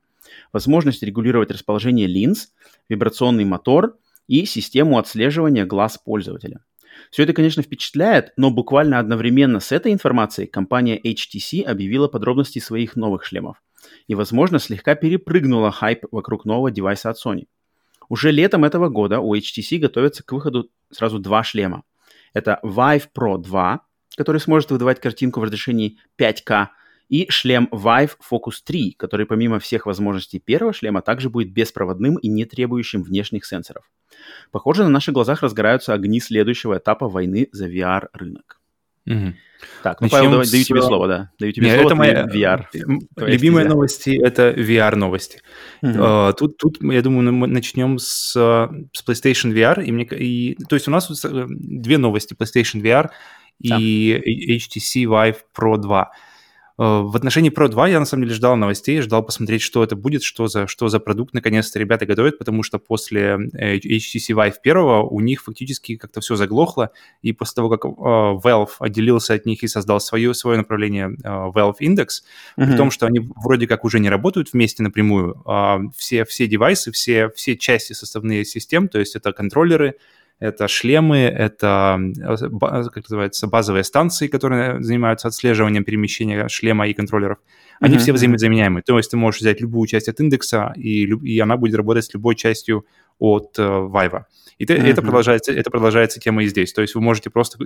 возможность 0.54 1.04
регулировать 1.04 1.52
расположение 1.52 2.08
линз, 2.08 2.54
вибрационный 2.88 3.44
мотор 3.44 3.98
и 4.28 4.46
систему 4.46 4.98
отслеживания 4.98 5.66
глаз 5.66 5.98
пользователя. 5.98 6.64
Все 7.12 7.24
это, 7.24 7.34
конечно, 7.34 7.62
впечатляет, 7.62 8.32
но 8.38 8.50
буквально 8.50 9.00
одновременно 9.00 9.60
с 9.60 9.74
этой 9.74 9.92
информацией 9.92 10.48
компания 10.48 10.98
HTC 10.98 11.64
объявила 11.64 12.08
подробности 12.08 12.60
своих 12.60 12.96
новых 12.96 13.26
шлемов 13.26 13.62
и, 14.08 14.16
возможно, 14.16 14.60
слегка 14.60 14.96
перепрыгнула 14.96 15.72
хайп 15.72 16.06
вокруг 16.12 16.46
нового 16.46 16.72
девайса 16.72 17.10
от 17.10 17.18
Sony– 17.18 17.48
уже 18.10 18.32
летом 18.32 18.66
этого 18.66 18.90
года 18.90 19.20
у 19.20 19.36
HTC 19.36 19.78
готовится 19.78 20.24
к 20.24 20.32
выходу 20.32 20.70
сразу 20.92 21.20
два 21.20 21.44
шлема. 21.44 21.84
Это 22.34 22.60
Vive 22.64 23.08
Pro 23.16 23.38
2, 23.38 23.82
который 24.18 24.40
сможет 24.42 24.72
выдавать 24.72 25.00
картинку 25.00 25.40
в 25.40 25.44
разрешении 25.44 25.98
5К, 26.18 26.70
и 27.10 27.30
шлем 27.30 27.70
Vive 27.72 28.12
Focus 28.32 28.62
3, 28.66 28.94
который 28.98 29.26
помимо 29.26 29.60
всех 29.60 29.86
возможностей 29.86 30.40
первого 30.40 30.74
шлема 30.74 31.02
также 31.02 31.30
будет 31.30 31.52
беспроводным 31.52 32.16
и 32.16 32.28
не 32.28 32.46
требующим 32.46 33.04
внешних 33.04 33.46
сенсоров. 33.46 33.92
Похоже, 34.52 34.84
на 34.84 34.90
наших 34.90 35.14
глазах 35.14 35.44
разгораются 35.44 35.94
огни 35.94 36.20
следующего 36.20 36.78
этапа 36.78 37.08
войны 37.08 37.50
за 37.52 37.68
VR-рынок. 37.68 38.63
Угу. 39.06 39.34
Так, 39.82 40.02
ну, 40.02 40.10
Павел, 40.10 40.32
давай, 40.32 40.50
даю 40.50 40.64
тебе 40.64 40.82
слово, 40.82 41.08
да. 41.08 41.32
Даю 41.40 41.52
тебе 41.52 41.68
Нет, 41.68 41.76
слово, 41.76 41.88
это 41.88 41.96
моя 41.96 42.26
VR. 42.26 42.66
Любимые 43.18 43.66
новости— 43.66 44.20
это 44.24 44.52
VR-новости. 44.52 45.42
Угу. 45.82 45.92
Uh, 45.92 46.34
тут, 46.34 46.58
тут, 46.58 46.78
я 46.82 47.02
думаю, 47.02 47.32
мы 47.34 47.48
начнем 47.48 47.98
с, 48.00 48.34
с 48.34 49.08
PlayStation 49.08 49.54
VR. 49.54 49.84
И 49.84 49.92
мне, 49.92 50.06
и, 50.06 50.56
то 50.68 50.76
есть 50.76 50.88
у 50.88 50.92
нас 50.92 51.26
э, 51.26 51.46
две 51.50 51.98
новости— 51.98 52.34
PlayStation 52.40 52.82
VR 52.82 53.10
и 53.60 54.22
да. 54.26 54.56
HTC 54.56 55.06
Vive 55.06 55.38
Pro 55.58 55.78
2. 55.78 56.12
Э, 56.80 57.02
в 57.02 57.16
отношении 57.16 57.52
Pro 57.52 57.68
2 57.68 57.90
я 57.90 58.00
на 58.00 58.06
самом 58.06 58.24
деле 58.24 58.36
ждал 58.36 58.56
новостей, 58.56 59.02
ждал 59.02 59.24
посмотреть, 59.24 59.62
что 59.62 59.84
это 59.84 59.96
будет, 59.96 60.24
что 60.24 60.48
за, 60.48 60.68
что 60.68 60.90
за 60.90 61.00
продукт 61.00 61.34
наконец-то 61.34 61.80
ребята 61.80 62.06
готовят, 62.06 62.38
потому 62.38 62.64
что 62.64 62.80
после 62.80 63.38
э, 63.54 63.78
HTC 63.78 64.36
Vive 64.36 64.56
1 64.64 64.78
у 65.10 65.20
них 65.20 65.44
фактически 65.44 65.98
как-то 65.98 66.22
все 66.22 66.36
заглохло, 66.36 66.92
и 67.22 67.34
после 67.34 67.56
того, 67.56 67.70
как 67.70 67.86
uh, 67.86 68.42
Valve 68.42 68.72
отделился 68.80 69.34
от 69.34 69.46
них 69.46 69.64
и 69.64 69.68
создал 69.68 70.00
свое, 70.00 70.34
свое 70.34 70.58
направление 70.58 71.10
Valve 71.24 71.76
Index, 71.82 72.08
mm-hmm. 72.58 72.68
при 72.68 72.78
том, 72.78 72.92
что 72.92 73.06
они 73.06 73.20
вроде 73.20 73.68
как 73.68 73.86
уже 73.86 74.00
не 74.00 74.10
работают 74.10 74.54
вместе 74.54 74.84
напрямую, 74.84 75.42
uh, 75.46 75.90
все, 75.96 76.26
все 76.26 76.48
девайсы, 76.48 76.92
все, 76.92 77.30
все 77.30 77.56
части 77.56 77.94
составные 77.94 78.46
систем, 78.46 78.88
то 78.88 79.00
есть 79.00 79.16
это 79.16 79.32
контроллеры, 79.32 79.96
это 80.40 80.68
шлемы, 80.68 81.20
это, 81.20 82.00
как 82.18 83.10
называется, 83.10 83.48
базовые 83.48 83.84
станции, 83.84 84.28
которые 84.28 84.84
занимаются 84.84 85.28
отслеживанием 85.28 85.84
перемещения 85.84 86.48
шлема 86.50 86.88
и 86.88 86.94
контроллеров. 86.94 87.38
Они 87.80 87.96
mm-hmm. 87.96 88.00
все 88.00 88.14
взаимозаменяемые. 88.14 88.84
То 88.84 88.98
есть 88.98 89.12
ты 89.12 89.18
можешь 89.18 89.42
взять 89.42 89.62
любую 89.62 89.88
часть 89.88 90.10
от 90.10 90.20
индекса, 90.20 90.74
и, 90.76 91.04
и 91.06 91.40
она 91.40 91.58
будет 91.58 91.76
работать 91.76 92.06
с 92.06 92.14
любой 92.14 92.36
частью 92.36 92.86
от 93.20 93.58
э, 93.58 93.62
Vive. 93.62 94.24
И 94.58 94.66
mm-hmm. 94.66 94.84
это, 94.84 95.02
продолжается, 95.02 95.52
это 95.52 95.70
продолжается 95.72 96.20
тема 96.20 96.44
и 96.44 96.48
здесь. 96.48 96.74
То 96.74 96.82
есть 96.82 96.96
вы 96.96 97.02
можете 97.02 97.30
просто, 97.30 97.66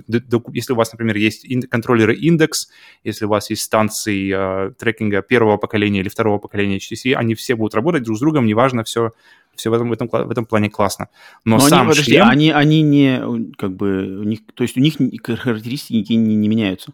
если 0.52 0.72
у 0.72 0.76
вас, 0.76 0.92
например, 0.92 1.16
есть 1.16 1.46
контроллеры 1.68 2.14
индекс, 2.14 2.68
если 3.04 3.26
у 3.26 3.28
вас 3.28 3.50
есть 3.50 3.62
станции 3.62 4.32
э, 4.34 4.72
трекинга 4.78 5.22
первого 5.22 5.56
поколения 5.56 6.00
или 6.00 6.08
второго 6.08 6.38
поколения 6.38 6.78
HTC, 6.78 7.14
они 7.14 7.34
все 7.34 7.56
будут 7.56 7.74
работать 7.74 8.04
друг 8.04 8.16
с 8.16 8.20
другом, 8.20 8.46
неважно, 8.46 8.84
все 8.84 9.12
все 9.58 9.70
в 9.70 9.74
этом, 9.74 9.90
в 9.90 9.92
этом, 9.92 10.08
в 10.08 10.30
этом 10.30 10.46
плане 10.46 10.70
классно. 10.70 11.08
Но, 11.44 11.56
Но 11.56 11.60
сам 11.60 11.80
они, 11.80 11.90
подожди, 11.90 12.12
шлем... 12.12 12.28
они, 12.28 12.50
они 12.50 12.82
не, 12.82 13.52
как 13.56 13.76
бы, 13.76 14.18
у 14.20 14.24
них, 14.24 14.40
то 14.54 14.62
есть 14.62 14.76
у 14.76 14.80
них 14.80 14.96
характеристики 15.24 16.12
не, 16.12 16.34
не 16.34 16.48
меняются? 16.48 16.92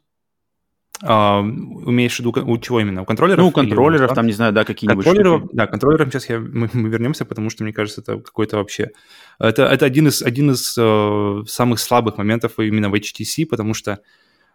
А, 1.03 1.41
умеешь 1.41 2.17
в 2.17 2.21
виду, 2.21 2.33
у 2.47 2.59
чего 2.59 2.81
именно? 2.81 3.03
У 3.03 3.05
контроллеров? 3.05 3.41
Ну, 3.41 3.49
у 3.49 3.51
контроллеров, 3.51 4.11
или, 4.11 4.15
там, 4.15 4.27
не 4.27 4.33
знаю, 4.33 4.53
да, 4.53 4.65
какие-нибудь 4.65 5.05
контроллеров, 5.05 5.41
штуки. 5.41 5.57
Да, 5.57 5.67
контроллерам 5.67 6.11
сейчас 6.11 6.29
я, 6.29 6.39
мы, 6.39 6.71
мы 6.73 6.89
вернемся, 6.89 7.25
потому 7.25 7.51
что, 7.51 7.65
мне 7.65 7.73
кажется, 7.73 8.01
это 8.01 8.19
какой-то 8.19 8.57
вообще... 8.57 8.91
Это, 9.39 9.65
это 9.65 9.85
один 9.85 10.09
из, 10.09 10.23
один 10.23 10.53
из 10.53 10.75
э, 10.79 11.43
самых 11.47 11.81
слабых 11.81 12.17
моментов 12.17 12.59
именно 12.59 12.89
в 12.89 12.95
HTC, 12.95 13.47
потому 13.47 13.75
что 13.75 14.01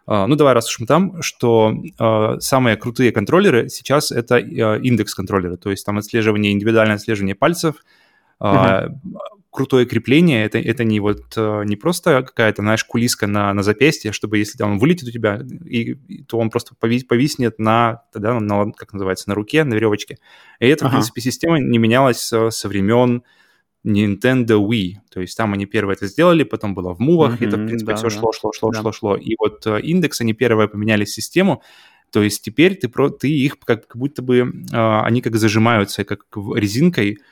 Uh, 0.06 0.26
ну, 0.26 0.34
давай, 0.34 0.54
раз 0.54 0.68
уж 0.68 0.80
мы 0.80 0.86
там, 0.86 1.22
что 1.22 1.72
uh, 1.98 2.40
самые 2.40 2.76
крутые 2.76 3.12
контроллеры 3.12 3.68
сейчас 3.68 4.10
это 4.10 4.38
uh, 4.38 4.80
индекс 4.80 5.14
контроллеры, 5.14 5.56
то 5.56 5.70
есть 5.70 5.84
там 5.84 5.98
отслеживание, 5.98 6.52
индивидуальное 6.52 6.96
отслеживание 6.96 7.34
пальцев, 7.34 7.84
Uh-huh. 8.40 8.88
Крутое 9.50 9.84
крепление 9.84 10.44
это, 10.44 10.58
это 10.58 10.84
не 10.84 11.00
вот 11.00 11.24
э, 11.36 11.64
не 11.64 11.74
просто 11.74 12.22
какая-то, 12.22 12.62
знаешь, 12.62 12.84
кулиска 12.84 13.26
на, 13.26 13.52
на 13.52 13.64
запястье, 13.64 14.12
чтобы 14.12 14.38
если 14.38 14.56
там 14.56 14.72
он 14.72 14.78
вылетит 14.78 15.08
у 15.08 15.10
тебя, 15.10 15.42
и, 15.64 15.94
то 16.22 16.38
он 16.38 16.50
просто 16.50 16.76
повис, 16.78 17.02
повиснет 17.02 17.58
на, 17.58 18.04
тогда, 18.12 18.38
на, 18.38 18.70
как 18.70 18.92
называется, 18.92 19.28
на 19.28 19.34
руке, 19.34 19.64
на 19.64 19.74
веревочке. 19.74 20.18
И 20.60 20.66
эта, 20.68 20.84
ага. 20.84 20.92
в 20.92 20.94
принципе, 20.94 21.20
система 21.20 21.58
не 21.58 21.78
менялась 21.78 22.20
со, 22.20 22.68
времен 22.68 23.24
Nintendo 23.84 24.64
Wii. 24.64 24.94
То 25.10 25.20
есть 25.20 25.36
там 25.36 25.52
они 25.52 25.66
первые 25.66 25.96
это 25.96 26.06
сделали, 26.06 26.44
потом 26.44 26.74
было 26.74 26.94
в 26.94 27.00
мувах, 27.00 27.42
mm-hmm, 27.42 27.48
это, 27.48 27.56
в 27.56 27.66
принципе, 27.66 27.92
да, 27.92 27.96
все 27.96 28.08
да. 28.08 28.10
шло, 28.10 28.32
шло, 28.32 28.52
шло, 28.52 28.70
да. 28.70 28.80
шло, 28.80 28.92
шло. 28.92 29.16
И 29.16 29.34
вот 29.36 29.66
uh, 29.66 29.80
индекс, 29.80 30.20
они 30.20 30.32
первые 30.32 30.68
поменяли 30.68 31.04
систему, 31.04 31.60
то 32.12 32.22
есть 32.22 32.42
теперь 32.42 32.76
ты, 32.76 32.88
про, 32.88 33.10
ты 33.10 33.28
их 33.28 33.58
как, 33.58 33.88
как 33.88 33.96
будто 33.96 34.22
бы, 34.22 34.38
uh, 34.72 35.02
они 35.02 35.22
как 35.22 35.36
зажимаются, 35.36 36.04
как 36.04 36.26
резинкой, 36.54 37.14
Э, 37.14 37.22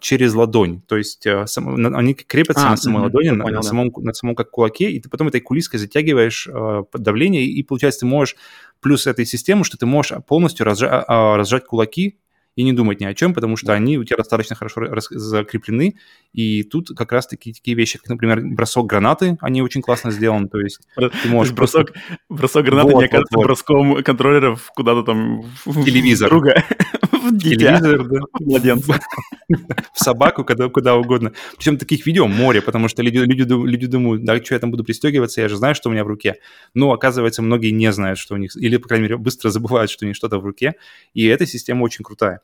через 0.00 0.34
ладонь. 0.34 0.82
То 0.82 0.96
есть 0.96 1.26
э, 1.26 1.46
сам, 1.46 1.74
они 1.96 2.14
крепятся 2.14 2.66
а, 2.66 2.70
на 2.70 2.76
самой 2.76 2.98
угу, 2.98 3.04
ладони, 3.04 3.30
на, 3.30 3.44
понял, 3.44 3.56
на, 3.56 3.62
самом, 3.62 3.90
да. 3.90 4.02
на 4.02 4.12
самом 4.12 4.34
как 4.34 4.50
кулаке, 4.50 4.90
и 4.90 5.00
ты 5.00 5.08
потом 5.08 5.28
этой 5.28 5.40
кулиской 5.40 5.78
затягиваешь 5.78 6.46
э, 6.46 6.82
давление, 6.92 7.44
и, 7.44 7.62
получается, 7.62 8.00
ты 8.00 8.06
можешь, 8.06 8.36
плюс 8.80 9.06
этой 9.06 9.24
системы, 9.24 9.64
что 9.64 9.78
ты 9.78 9.86
можешь 9.86 10.12
полностью 10.26 10.66
разжа, 10.66 11.04
а, 11.06 11.36
разжать 11.36 11.64
кулаки 11.64 12.18
и 12.56 12.62
не 12.62 12.72
думать 12.72 13.00
ни 13.00 13.04
о 13.04 13.14
чем, 13.14 13.34
потому 13.34 13.56
что 13.56 13.68
да. 13.68 13.74
они 13.74 13.98
у 13.98 14.04
тебя 14.04 14.16
достаточно 14.16 14.56
хорошо 14.56 14.80
раз, 14.80 15.08
закреплены, 15.10 15.96
и 16.32 16.62
тут 16.62 16.90
как 16.96 17.12
раз 17.12 17.26
таки 17.26 17.52
такие 17.52 17.76
вещи, 17.76 17.98
как, 17.98 18.08
например, 18.08 18.40
бросок 18.42 18.86
гранаты, 18.86 19.38
они 19.40 19.62
очень 19.62 19.82
классно 19.82 20.10
сделаны, 20.10 20.48
то 20.48 20.58
есть 20.58 20.80
ты 20.96 21.28
можешь 21.28 21.54
бросок, 21.54 21.92
просто... 21.92 22.18
бросок 22.28 22.64
гранаты 22.64 22.92
вот, 22.92 23.00
не 23.00 23.06
окажется 23.06 23.36
вот, 23.36 23.44
броском 23.44 24.02
контроллеров 24.02 24.70
куда-то 24.74 25.02
там 25.02 25.42
в 25.64 25.84
телевизор. 25.84 26.30
Друга. 26.30 26.64
в 27.30 27.38
телевизор, 27.38 28.04
да, 28.08 28.20
младенца. 28.40 29.00
В 29.92 29.98
собаку, 29.98 30.44
куда, 30.44 30.68
куда 30.68 30.96
угодно. 30.96 31.32
Причем 31.56 31.76
таких 31.76 32.06
видео 32.06 32.26
море, 32.26 32.60
потому 32.60 32.88
что 32.88 33.02
люди, 33.02 33.18
люди, 33.18 33.42
люди 33.42 33.86
думают, 33.86 34.24
да, 34.24 34.42
что 34.42 34.54
я 34.54 34.60
там 34.60 34.70
буду 34.70 34.84
пристегиваться, 34.84 35.40
я 35.40 35.48
же 35.48 35.56
знаю, 35.56 35.74
что 35.74 35.88
у 35.88 35.92
меня 35.92 36.04
в 36.04 36.08
руке. 36.08 36.36
Но, 36.74 36.92
оказывается, 36.92 37.42
многие 37.42 37.70
не 37.70 37.92
знают, 37.92 38.18
что 38.18 38.34
у 38.34 38.38
них, 38.38 38.56
или, 38.56 38.76
по 38.76 38.88
крайней 38.88 39.04
мере, 39.04 39.16
быстро 39.16 39.50
забывают, 39.50 39.90
что 39.90 40.04
у 40.04 40.08
них 40.08 40.16
что-то 40.16 40.38
в 40.38 40.44
руке. 40.44 40.74
И 41.14 41.26
эта 41.26 41.46
система 41.46 41.82
очень 41.82 42.04
крутая. 42.04 42.40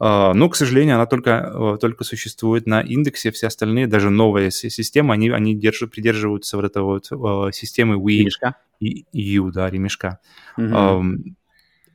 Uh, 0.00 0.32
но, 0.32 0.48
к 0.48 0.56
сожалению, 0.56 0.96
она 0.96 1.06
только, 1.06 1.52
uh, 1.54 1.78
только 1.78 2.02
существует 2.02 2.66
на 2.66 2.80
индексе, 2.80 3.30
все 3.30 3.46
остальные, 3.46 3.86
даже 3.86 4.10
новые 4.10 4.50
системы, 4.50 5.14
они, 5.14 5.30
они 5.30 5.54
держат, 5.54 5.92
придерживаются 5.92 6.56
вот 6.56 6.66
этой 6.66 6.82
вот 6.82 7.12
uh, 7.12 7.52
системы 7.52 7.94
Wii 7.94 8.18
ремешка? 8.18 8.56
и 8.80 9.06
U, 9.12 9.52
да, 9.52 9.70
ремешка. 9.70 10.18
Um, 10.58 11.34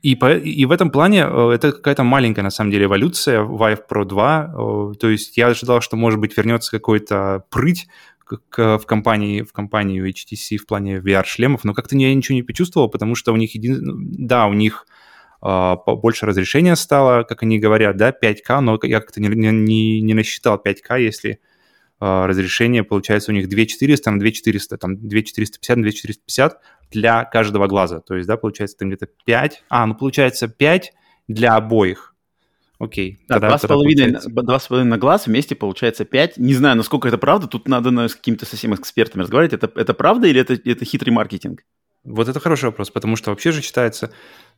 и, 0.01 0.15
по, 0.15 0.37
и 0.37 0.65
в 0.65 0.71
этом 0.71 0.91
плане 0.91 1.25
э, 1.27 1.51
это 1.55 1.71
какая-то 1.71 2.03
маленькая, 2.03 2.43
на 2.43 2.49
самом 2.49 2.71
деле, 2.71 2.85
эволюция 2.85 3.41
Vive 3.41 3.81
Pro 3.89 4.05
2. 4.05 4.53
Э, 4.53 4.93
то 4.97 5.09
есть 5.09 5.37
я 5.37 5.47
ожидал, 5.47 5.81
что, 5.81 5.97
может 5.97 6.19
быть, 6.19 6.37
вернется 6.37 6.71
какой-то 6.71 7.43
прыть 7.49 7.87
к, 8.23 8.77
в, 8.77 8.85
компании, 8.85 9.41
в 9.41 9.51
компанию 9.53 10.07
HTC 10.09 10.57
в 10.57 10.65
плане 10.65 10.97
VR-шлемов, 10.97 11.61
но 11.63 11.73
как-то 11.73 11.97
я 11.97 12.13
ничего 12.13 12.35
не 12.35 12.43
почувствовал, 12.43 12.89
потому 12.89 13.15
что 13.15 13.33
у 13.33 13.37
них 13.37 13.55
един... 13.55 13.79
да, 14.27 14.47
у 14.47 14.53
них 14.53 14.85
больше 15.41 16.25
разрешения 16.25 16.75
стало, 16.75 17.23
как 17.23 17.43
они 17.43 17.59
говорят, 17.59 17.97
да, 17.97 18.11
5К, 18.11 18.59
но 18.59 18.79
я 18.83 18.99
как-то 18.99 19.21
не, 19.21 19.29
не, 19.29 20.01
не 20.01 20.13
насчитал 20.13 20.61
5К, 20.63 20.99
если 20.99 21.39
uh, 21.99 22.25
разрешение 22.25 22.83
получается 22.83 23.31
у 23.31 23.35
них 23.35 23.47
2400 23.47 24.11
на 24.11 24.19
2400, 24.19 24.77
там 24.77 24.97
2450 25.07 25.77
на 25.77 25.83
2450, 25.83 26.59
для 26.91 27.25
каждого 27.25 27.67
глаза. 27.67 27.99
То 27.99 28.15
есть, 28.15 28.27
да, 28.27 28.37
получается 28.37 28.77
там 28.77 28.89
где-то 28.89 29.07
5. 29.25 29.63
А, 29.69 29.85
ну 29.85 29.95
получается 29.95 30.47
5 30.47 30.93
для 31.27 31.55
обоих. 31.55 32.15
Окей. 32.79 33.19
Да, 33.27 33.39
два, 33.39 33.57
с 33.57 33.65
половиной, 33.65 34.19
два 34.27 34.59
с 34.59 34.67
половиной 34.67 34.91
на 34.91 34.97
глаз 34.97 35.25
вместе 35.25 35.55
получается 35.55 36.05
5. 36.05 36.37
Не 36.37 36.53
знаю, 36.53 36.77
насколько 36.77 37.07
это 37.07 37.17
правда. 37.17 37.47
Тут 37.47 37.67
надо 37.67 37.89
ну, 37.91 38.07
с 38.07 38.15
какими-то 38.15 38.45
совсем 38.45 38.75
экспертами 38.75 39.23
разговаривать. 39.23 39.53
Это, 39.53 39.71
это 39.79 39.93
правда 39.93 40.27
или 40.27 40.39
это, 40.39 40.53
это 40.53 40.85
хитрый 40.85 41.11
маркетинг? 41.11 41.63
Вот 42.03 42.29
это 42.29 42.39
хороший 42.39 42.65
вопрос, 42.65 42.89
потому 42.91 43.15
что 43.15 43.31
вообще 43.31 43.51
же 43.51 43.61
считается, 43.61 44.11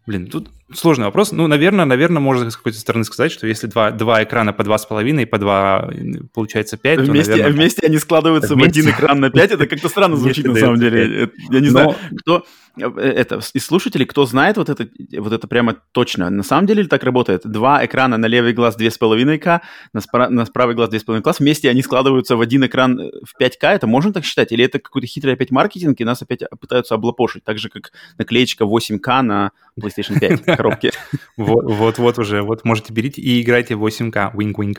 Блин, 0.05 0.27
тут 0.27 0.49
сложный 0.73 1.05
вопрос. 1.05 1.31
Ну, 1.31 1.47
наверное, 1.47 1.85
наверное, 1.85 2.19
можно 2.19 2.49
с 2.49 2.57
какой-то 2.57 2.79
стороны 2.79 3.03
сказать, 3.03 3.31
что 3.31 3.47
если 3.47 3.67
два, 3.67 3.91
два 3.91 4.23
экрана 4.23 4.53
по 4.53 4.61
2,5 4.61 5.21
и 5.21 5.25
по 5.25 5.37
2, 5.37 5.91
получается 6.33 6.77
5, 6.77 6.99
вместе, 7.01 7.31
то, 7.31 7.37
наверное... 7.37 7.53
Вместе 7.53 7.87
они 7.87 7.97
складываются 7.97 8.55
вместе... 8.55 8.81
в 8.81 8.85
один 8.85 8.95
экран 8.95 9.19
на 9.19 9.29
5, 9.29 9.51
это 9.51 9.67
как-то 9.67 9.89
странно 9.89 10.15
звучит 10.15 10.45
на 10.45 10.55
самом 10.55 10.79
деле. 10.79 11.31
Я 11.49 11.59
не 11.59 11.69
знаю, 11.69 11.95
кто... 12.19 12.45
Э, 12.77 12.99
это, 12.99 13.39
из 13.53 13.65
слушателей, 13.65 14.05
кто 14.05 14.25
знает 14.25 14.57
вот 14.57 14.69
это, 14.69 14.87
вот 15.17 15.33
это 15.33 15.47
прямо 15.47 15.75
точно, 15.91 16.29
на 16.29 16.43
самом 16.43 16.67
деле 16.67 16.85
так 16.85 17.03
работает? 17.03 17.41
Два 17.45 17.85
экрана 17.85 18.17
на 18.17 18.27
левый 18.27 18.53
глаз 18.53 18.77
2,5К, 18.77 19.61
на, 19.93 19.99
спра- 19.99 20.29
на 20.29 20.45
правый 20.45 20.75
глаз 20.75 20.89
2,5 20.89 21.21
глаз, 21.21 21.39
вместе 21.39 21.69
они 21.69 21.81
складываются 21.81 22.35
в 22.35 22.41
один 22.41 22.65
экран 22.65 22.99
э, 22.99 23.11
в 23.25 23.39
5К, 23.41 23.73
это 23.73 23.87
можно 23.87 24.13
так 24.13 24.23
считать? 24.23 24.51
Или 24.51 24.65
это 24.65 24.79
какой-то 24.79 25.07
хитрый 25.07 25.33
опять 25.33 25.51
маркетинг, 25.51 25.99
и 25.99 26.05
нас 26.05 26.21
опять 26.21 26.41
пытаются 26.59 26.95
облапошить, 26.95 27.43
так 27.43 27.57
же, 27.57 27.69
как 27.69 27.91
наклеечка 28.17 28.65
8К 28.65 29.21
на 29.21 29.51
PlayStation 29.89 30.19
5 30.19 30.45
коробке? 30.57 30.91
Вот-вот 31.37 32.19
уже, 32.19 32.41
вот 32.41 32.65
можете 32.65 32.93
берите 32.93 33.21
и 33.21 33.41
играйте 33.41 33.73
8К, 33.73 34.35
wink-wink. 34.35 34.77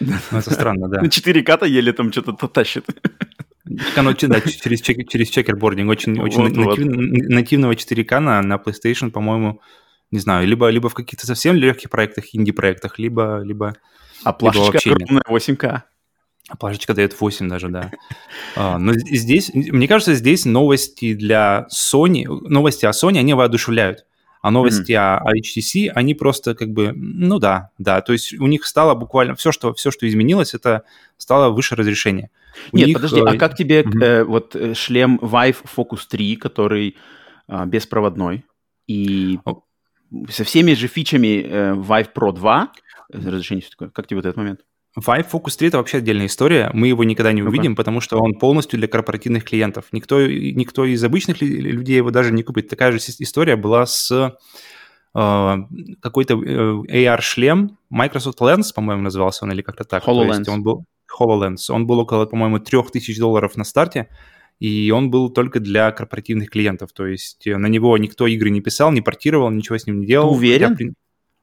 Ну, 0.00 0.38
это 0.38 0.50
странно, 0.50 0.88
да. 0.88 1.00
На 1.02 1.06
4К-то 1.06 1.66
еле 1.66 1.92
там 1.92 2.12
что-то 2.12 2.48
тащит. 2.48 2.84
Оно, 3.96 4.12
да, 4.12 4.40
через, 4.40 4.80
чек, 4.80 5.08
через 5.08 5.28
чекербординг. 5.28 5.90
Очень, 5.90 6.16
вот, 6.16 6.26
очень 6.26 6.42
вот. 6.42 6.78
Натив, 6.78 7.28
нативного 7.28 7.72
4К 7.72 8.18
на, 8.18 8.42
на 8.42 8.54
PlayStation, 8.54 9.10
по-моему, 9.10 9.60
не 10.10 10.18
знаю, 10.18 10.46
либо, 10.46 10.68
либо 10.68 10.88
в 10.88 10.94
каких-то 10.94 11.26
совсем 11.26 11.56
легких 11.56 11.90
проектах, 11.90 12.34
инди-проектах, 12.34 12.98
либо, 12.98 13.40
либо, 13.42 13.76
а 14.24 14.32
плашечка 14.32 14.78
либо 14.84 14.96
огромная 14.96 15.22
8К. 15.28 15.82
А 16.48 16.56
плашечка 16.56 16.92
дает 16.92 17.18
8 17.18 17.48
даже, 17.48 17.68
да. 17.68 17.90
А, 18.56 18.78
но 18.78 18.92
здесь, 18.94 19.50
мне 19.54 19.88
кажется, 19.88 20.14
здесь 20.14 20.44
новости 20.44 21.14
для 21.14 21.66
Sony, 21.72 22.26
новости 22.26 22.84
о 22.84 22.90
Sony, 22.90 23.18
они 23.18 23.32
воодушевляют. 23.32 24.04
А 24.42 24.50
новости 24.50 24.90
mm-hmm. 24.90 25.18
о, 25.18 25.32
HTC, 25.36 25.88
они 25.94 26.14
просто 26.14 26.56
как 26.56 26.70
бы, 26.70 26.92
ну 26.94 27.38
да, 27.38 27.70
да, 27.78 28.00
то 28.00 28.12
есть 28.12 28.32
у 28.34 28.48
них 28.48 28.66
стало 28.66 28.96
буквально 28.96 29.36
все, 29.36 29.52
что, 29.52 29.72
все, 29.72 29.92
что 29.92 30.06
изменилось, 30.08 30.52
это 30.52 30.82
стало 31.16 31.50
выше 31.50 31.76
разрешение. 31.76 32.28
У 32.72 32.76
Нет, 32.76 32.88
них, 32.88 32.96
подожди, 32.96 33.20
а 33.20 33.34
э... 33.34 33.38
как 33.38 33.56
тебе 33.56 33.82
mm-hmm. 33.82 34.02
э, 34.02 34.24
вот 34.24 34.56
э, 34.56 34.74
шлем 34.74 35.20
Vive 35.22 35.58
Focus 35.76 36.00
3, 36.08 36.36
который 36.36 36.96
э, 37.48 37.66
беспроводной 37.66 38.44
и 38.88 39.38
oh. 39.44 39.60
со 40.28 40.42
всеми 40.42 40.74
же 40.74 40.88
фичами 40.88 41.42
э, 41.44 41.72
Vive 41.74 42.12
Pro 42.12 42.32
2, 42.32 42.72
разрешение 43.12 43.62
все 43.62 43.70
такое, 43.70 43.90
как 43.90 44.08
тебе 44.08 44.16
вот 44.16 44.26
этот 44.26 44.36
момент? 44.36 44.60
Vive 44.98 45.26
Focus 45.30 45.56
3 45.56 45.68
это 45.68 45.78
вообще 45.78 45.98
отдельная 45.98 46.26
история. 46.26 46.70
Мы 46.74 46.88
его 46.88 47.02
никогда 47.04 47.32
не 47.32 47.42
увидим, 47.42 47.72
okay. 47.72 47.76
потому 47.76 48.00
что 48.00 48.18
он 48.18 48.34
полностью 48.34 48.78
для 48.78 48.88
корпоративных 48.88 49.44
клиентов. 49.44 49.86
Никто, 49.92 50.26
никто 50.26 50.84
из 50.84 51.02
обычных 51.02 51.40
людей 51.40 51.96
его 51.96 52.10
даже 52.10 52.32
не 52.32 52.42
купит. 52.42 52.68
Такая 52.68 52.92
же 52.92 52.98
история 52.98 53.56
была 53.56 53.86
с 53.86 54.10
э, 55.14 55.56
какой-то 56.00 56.34
э, 56.34 57.06
AR-шлем. 57.06 57.78
Microsoft 57.88 58.40
Lens, 58.40 58.74
по-моему, 58.74 59.02
назывался 59.02 59.46
он, 59.46 59.52
или 59.52 59.62
как-то 59.62 59.84
так. 59.84 60.04
HoloLens. 60.04 60.28
То 60.28 60.38
есть 60.38 60.48
он 60.50 60.62
был 60.62 60.84
HoloLens. 61.18 61.70
Он 61.70 61.86
был 61.86 61.98
около, 62.00 62.26
по-моему, 62.26 62.58
3000 62.58 63.18
долларов 63.18 63.56
на 63.56 63.64
старте, 63.64 64.08
и 64.60 64.90
он 64.90 65.10
был 65.10 65.30
только 65.30 65.58
для 65.58 65.90
корпоративных 65.90 66.50
клиентов. 66.50 66.92
То 66.92 67.06
есть 67.06 67.46
на 67.46 67.66
него 67.66 67.96
никто 67.96 68.26
игры 68.26 68.50
не 68.50 68.60
писал, 68.60 68.92
не 68.92 69.00
портировал, 69.00 69.50
ничего 69.50 69.78
с 69.78 69.86
ним 69.86 70.00
не 70.00 70.06
делал. 70.06 70.28
Ты 70.28 70.36
уверен? 70.36 70.76
Хотя, 70.76 70.90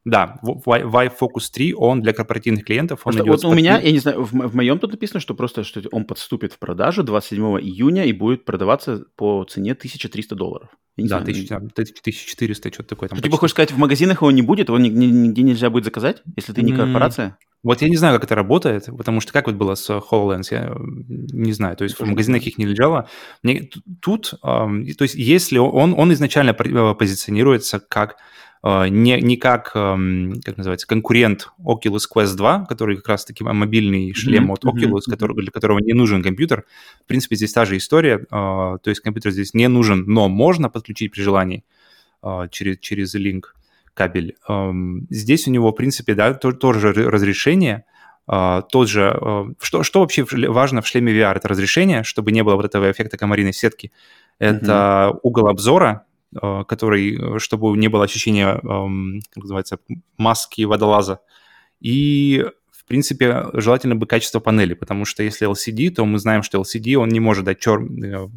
да, 0.06 0.40
Vive 0.44 1.14
Focus 1.20 1.52
3, 1.54 1.74
он 1.74 2.02
для 2.02 2.14
корпоративных 2.14 2.66
клиентов. 2.66 3.02
Он 3.04 3.22
вот 3.24 3.44
у 3.44 3.54
меня, 3.54 3.80
я 3.80 3.92
не 3.92 4.00
знаю, 4.00 4.24
в, 4.24 4.32
в 4.32 4.56
моем 4.56 4.80
тут 4.80 4.92
написано, 4.92 5.20
что 5.20 5.34
просто 5.34 5.64
что 5.64 5.82
он 5.92 6.06
подступит 6.06 6.54
в 6.54 6.60
продажу 6.60 7.04
27 7.04 7.60
июня 7.60 8.06
и 8.06 8.14
будет 8.14 8.46
продаваться 8.46 9.06
по 9.16 9.44
цене 9.44 9.74
1300 9.74 10.36
долларов. 10.36 10.70
Да, 10.98 11.18
1400, 11.18 12.74
что-то 12.74 12.90
такое. 12.90 13.10
Там 13.10 13.20
типа, 13.20 13.38
хочешь 13.38 13.54
сказать, 13.54 13.72
в 13.72 13.78
магазинах 13.78 14.22
его 14.22 14.32
не 14.32 14.42
будет, 14.42 14.70
его 14.70 14.78
нигде 14.78 15.42
нельзя 15.42 15.70
будет 15.70 15.86
заказать, 15.86 16.22
если 16.36 16.54
ты 16.54 16.62
не 16.62 16.74
корпорация? 16.74 17.38
Вот 17.62 17.82
я 17.82 17.90
не 17.90 17.98
знаю, 17.98 18.16
как 18.16 18.24
это 18.24 18.36
работает, 18.36 18.86
потому 18.86 19.20
что 19.20 19.34
как 19.34 19.48
вот 19.48 19.56
было 19.56 19.76
с 19.76 19.90
HoloLens, 19.90 20.48
я 20.52 20.74
не 20.78 21.52
знаю. 21.52 21.76
То 21.76 21.84
есть 21.84 22.00
в 22.00 22.06
магазинах 22.06 22.44
их 22.44 22.58
не 22.58 22.66
лежало. 22.66 23.10
Мне, 23.44 23.70
тут, 24.02 24.34
то 24.42 24.70
есть 25.02 25.16
если 25.16 25.58
он, 25.58 25.94
он 25.98 26.14
изначально 26.14 26.52
э, 26.52 26.96
позиционируется 26.96 27.82
как 27.82 28.16
не, 28.64 29.22
не 29.22 29.38
как, 29.38 29.72
как 29.72 30.58
называется, 30.58 30.86
конкурент 30.86 31.50
Oculus 31.60 32.04
Quest 32.14 32.36
2, 32.36 32.66
который 32.66 32.98
как 32.98 33.08
раз-таки 33.08 33.44
мобильный 33.44 34.14
шлем 34.14 34.52
mm-hmm. 34.52 34.54
от 34.54 34.66
Oculus, 34.66 34.98
mm-hmm. 35.08 35.12
который, 35.12 35.36
для 35.38 35.52
которого 35.52 35.80
не 35.80 35.94
нужен 35.94 36.22
компьютер. 36.22 36.66
В 37.04 37.08
принципе, 37.08 37.38
здесь 37.38 37.54
та 37.54 37.66
же 37.66 37.78
история, 37.78 38.20
э, 38.20 38.28
то 38.30 38.82
есть 38.86 39.00
компьютер 39.02 39.32
здесь 39.32 39.54
не 39.54 39.68
нужен, 39.70 40.04
но 40.08 40.28
можно 40.28 40.70
подключить 40.70 41.12
при 41.12 41.22
желании 41.22 41.64
э, 42.22 42.48
через, 42.52 42.80
через 42.80 43.16
link 43.16 43.44
кабель. 43.94 44.38
Здесь 45.10 45.48
у 45.48 45.52
него, 45.52 45.72
в 45.72 45.76
принципе, 45.76 46.14
да, 46.14 46.34
тоже 46.34 46.94
разрешение, 46.94 47.84
тот 48.26 48.88
же... 48.88 49.56
Что, 49.60 49.84
что 49.84 50.00
вообще 50.00 50.26
важно 50.30 50.82
в 50.82 50.88
шлеме 50.88 51.12
VR? 51.12 51.36
Это 51.36 51.50
разрешение, 51.50 52.04
чтобы 52.04 52.32
не 52.32 52.44
было 52.44 52.56
вот 52.56 52.64
этого 52.64 52.90
эффекта 52.90 53.18
комариной 53.18 53.52
сетки. 53.52 53.92
Это 54.38 55.12
mm-hmm. 55.12 55.20
угол 55.24 55.48
обзора, 55.48 56.06
который, 56.34 57.36
э, 57.36 57.40
чтобы 57.40 57.76
не 57.78 57.88
было 57.88 58.04
ощущения, 58.04 58.60
как 58.62 59.44
называется, 59.44 59.80
маски 60.18 60.64
водолаза. 60.64 61.22
И, 61.80 62.46
в 62.72 62.86
принципе, 62.86 63.46
желательно 63.54 63.96
бы 63.96 64.06
качество 64.06 64.40
панели, 64.40 64.74
потому 64.74 65.06
что 65.06 65.24
если 65.24 65.50
LCD, 65.50 65.90
то 65.92 66.06
мы 66.06 66.20
знаем, 66.20 66.44
что 66.44 66.60
LCD, 66.60 66.96
он 66.96 67.10
не 67.10 67.20
может 67.20 67.46
дать 67.46 67.60
чер... 67.60 67.82
Э, 67.82 68.30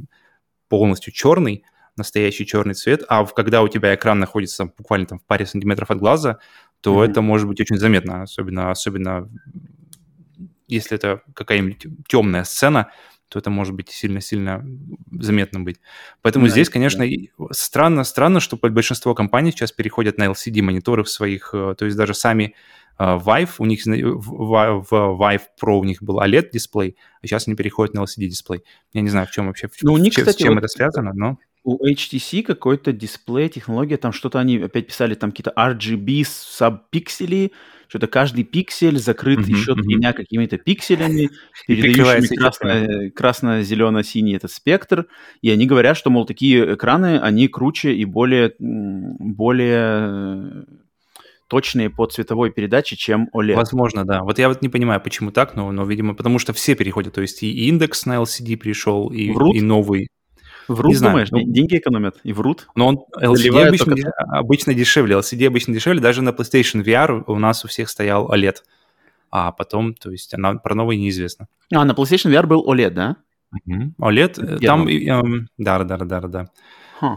полностью 0.68 1.12
черный, 1.12 1.64
настоящий 1.98 2.46
черный 2.46 2.72
цвет, 2.72 3.02
а 3.06 3.26
когда 3.26 3.60
у 3.60 3.68
тебя 3.68 3.94
экран 3.94 4.18
находится 4.18 4.64
буквально 4.64 5.06
там 5.06 5.18
в 5.18 5.24
паре 5.24 5.44
сантиметров 5.44 5.90
от 5.90 5.98
глаза, 5.98 6.38
то 6.80 7.04
mm-hmm. 7.04 7.10
это 7.10 7.20
может 7.20 7.46
быть 7.46 7.60
очень 7.60 7.76
заметно, 7.76 8.22
особенно, 8.22 8.70
особенно 8.70 9.28
если 10.68 10.96
это 10.96 11.20
какая-нибудь 11.34 11.86
темная 12.08 12.44
сцена, 12.44 12.90
то 13.32 13.38
это 13.38 13.48
может 13.48 13.74
быть 13.74 13.88
сильно-сильно 13.88 14.62
заметно 15.10 15.60
быть. 15.60 15.80
Поэтому 16.20 16.46
да, 16.46 16.52
здесь, 16.52 16.68
конечно, 16.68 17.06
да. 17.06 17.46
странно, 17.52 18.04
странно, 18.04 18.40
что 18.40 18.58
большинство 18.58 19.14
компаний 19.14 19.52
сейчас 19.52 19.72
переходят 19.72 20.18
на 20.18 20.24
LCD-мониторы 20.24 21.02
в 21.02 21.08
своих, 21.08 21.50
э, 21.54 21.74
то 21.78 21.86
есть 21.86 21.96
даже 21.96 22.12
сами 22.12 22.54
uh, 22.98 23.18
Vive, 23.18 23.54
у 23.58 23.64
них 23.64 23.86
в, 23.86 24.86
в 24.90 24.92
Vive 24.92 25.42
Pro 25.60 25.78
у 25.78 25.84
них 25.84 26.02
был 26.02 26.20
OLED-дисплей, 26.20 26.96
а 27.22 27.26
сейчас 27.26 27.48
они 27.48 27.56
переходят 27.56 27.94
на 27.94 28.00
LCD-дисплей. 28.00 28.64
Я 28.92 29.00
не 29.00 29.08
знаю, 29.08 29.26
в 29.26 29.30
чем 29.30 29.46
вообще, 29.46 29.70
ну, 29.80 29.94
у 29.94 29.98
них, 29.98 30.12
чем, 30.12 30.24
кстати, 30.24 30.42
с 30.42 30.44
чем 30.44 30.54
вот 30.54 30.58
это 30.58 30.68
связано, 30.68 31.12
но... 31.14 31.38
У 31.64 31.78
HTC 31.86 32.42
какой-то 32.42 32.92
дисплей, 32.92 33.48
технология, 33.48 33.96
там 33.96 34.12
что-то 34.12 34.40
они 34.40 34.58
опять 34.58 34.88
писали, 34.88 35.14
там 35.14 35.30
какие-то 35.30 35.52
RGB 35.56 36.24
сабпиксели, 36.26 37.52
что-то 37.92 38.06
каждый 38.06 38.44
пиксель 38.44 38.98
закрыт 38.98 39.40
uh-huh, 39.40 39.50
еще 39.50 39.74
тремя 39.74 40.14
какими-то 40.14 40.56
пикселями, 40.56 41.28
передающими 41.66 42.36
красно, 42.36 43.10
красно-зелено-синий 43.10 44.34
этот 44.34 44.50
спектр. 44.50 45.08
И 45.42 45.50
они 45.50 45.66
говорят, 45.66 45.98
что, 45.98 46.08
мол, 46.08 46.24
такие 46.24 46.72
экраны, 46.72 47.18
они 47.18 47.48
круче 47.48 47.92
и 47.92 48.06
более, 48.06 48.54
более 48.58 50.64
точные 51.48 51.90
по 51.90 52.06
цветовой 52.06 52.50
передаче, 52.50 52.96
чем 52.96 53.28
OLED. 53.34 53.56
Возможно, 53.56 54.06
да. 54.06 54.22
Вот 54.22 54.38
я 54.38 54.48
вот 54.48 54.62
не 54.62 54.70
понимаю, 54.70 55.02
почему 55.02 55.30
так, 55.30 55.54
но, 55.54 55.70
но 55.70 55.84
видимо, 55.84 56.14
потому 56.14 56.38
что 56.38 56.54
все 56.54 56.74
переходят. 56.74 57.12
То 57.12 57.20
есть 57.20 57.42
и 57.42 57.68
индекс 57.68 58.06
на 58.06 58.22
LCD 58.22 58.56
пришел, 58.56 59.12
и, 59.12 59.24
и 59.24 59.60
новый. 59.60 60.08
Врут, 60.68 60.90
не 60.90 60.94
знаю, 60.94 61.12
думаешь? 61.12 61.30
Ну, 61.30 61.42
деньги 61.42 61.76
экономят 61.76 62.16
и 62.22 62.32
врут. 62.32 62.68
Но 62.74 62.88
он 62.88 63.04
LCD 63.20 63.66
обычно, 63.66 63.94
только... 63.94 64.10
обычно 64.28 64.74
дешевле. 64.74 65.16
LCD 65.16 65.46
обычно 65.46 65.74
дешевле. 65.74 66.00
Даже 66.00 66.22
на 66.22 66.30
PlayStation 66.30 66.84
VR 66.84 67.24
у 67.26 67.38
нас 67.38 67.64
у 67.64 67.68
всех 67.68 67.88
стоял 67.88 68.28
OLED. 68.32 68.56
А 69.30 69.52
потом, 69.52 69.94
то 69.94 70.10
есть, 70.10 70.34
она, 70.34 70.54
про 70.54 70.74
новый 70.74 70.98
неизвестно. 70.98 71.48
А, 71.72 71.84
на 71.84 71.92
PlayStation 71.92 72.30
VR 72.30 72.46
был 72.46 72.64
OLED, 72.68 72.90
да? 72.90 73.16
Угу. 73.52 73.94
OLED, 73.98 74.58
Я 74.60 74.68
там... 74.68 74.86
Эм, 74.88 75.48
да, 75.58 75.82
да, 75.84 75.96
да, 75.96 76.20
да, 76.20 76.28
да. 76.28 76.46
Huh. 77.02 77.16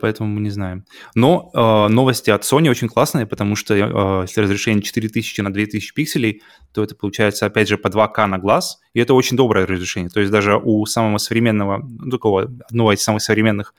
Поэтому 0.00 0.28
мы 0.28 0.40
не 0.40 0.50
знаем. 0.50 0.84
Но 1.14 1.50
э, 1.54 1.92
новости 1.92 2.30
от 2.30 2.42
Sony 2.42 2.68
очень 2.68 2.88
классные, 2.88 3.24
потому 3.24 3.54
что 3.54 3.74
э, 3.74 4.22
если 4.22 4.40
разрешение 4.40 4.82
4000 4.82 5.42
на 5.42 5.52
2000 5.52 5.94
пикселей, 5.94 6.42
то 6.72 6.82
это 6.82 6.96
получается, 6.96 7.46
опять 7.46 7.68
же, 7.68 7.78
по 7.78 7.86
2К 7.86 8.26
на 8.26 8.38
глаз, 8.38 8.80
и 8.94 9.00
это 9.00 9.14
очень 9.14 9.36
доброе 9.36 9.64
разрешение. 9.64 10.10
То 10.10 10.18
есть 10.18 10.32
даже 10.32 10.56
у 10.56 10.84
самого 10.86 11.18
современного, 11.18 11.86
ну, 11.88 12.10
такого, 12.10 12.50
одного 12.68 12.92
из 12.92 13.00
самых 13.00 13.22
современных 13.22 13.74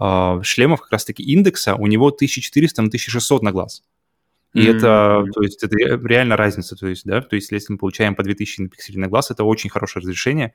э, 0.00 0.40
шлемов, 0.42 0.80
как 0.80 0.90
раз-таки 0.90 1.22
индекса, 1.22 1.76
у 1.76 1.86
него 1.86 2.08
1400 2.08 2.82
на 2.82 2.88
1600 2.88 3.42
на 3.42 3.52
глаз. 3.52 3.84
И 4.54 4.58
mm-hmm. 4.58 4.76
это, 4.76 5.24
то 5.32 5.42
есть, 5.42 5.62
это 5.62 5.76
реально 5.76 6.36
разница, 6.36 6.74
то 6.74 6.88
есть, 6.88 7.04
да, 7.04 7.20
то 7.20 7.36
есть, 7.36 7.52
если 7.52 7.72
мы 7.72 7.78
получаем 7.78 8.16
по 8.16 8.24
2000 8.24 8.68
пикселей 8.68 8.98
на 8.98 9.06
глаз, 9.06 9.30
это 9.30 9.44
очень 9.44 9.70
хорошее 9.70 10.02
разрешение, 10.02 10.52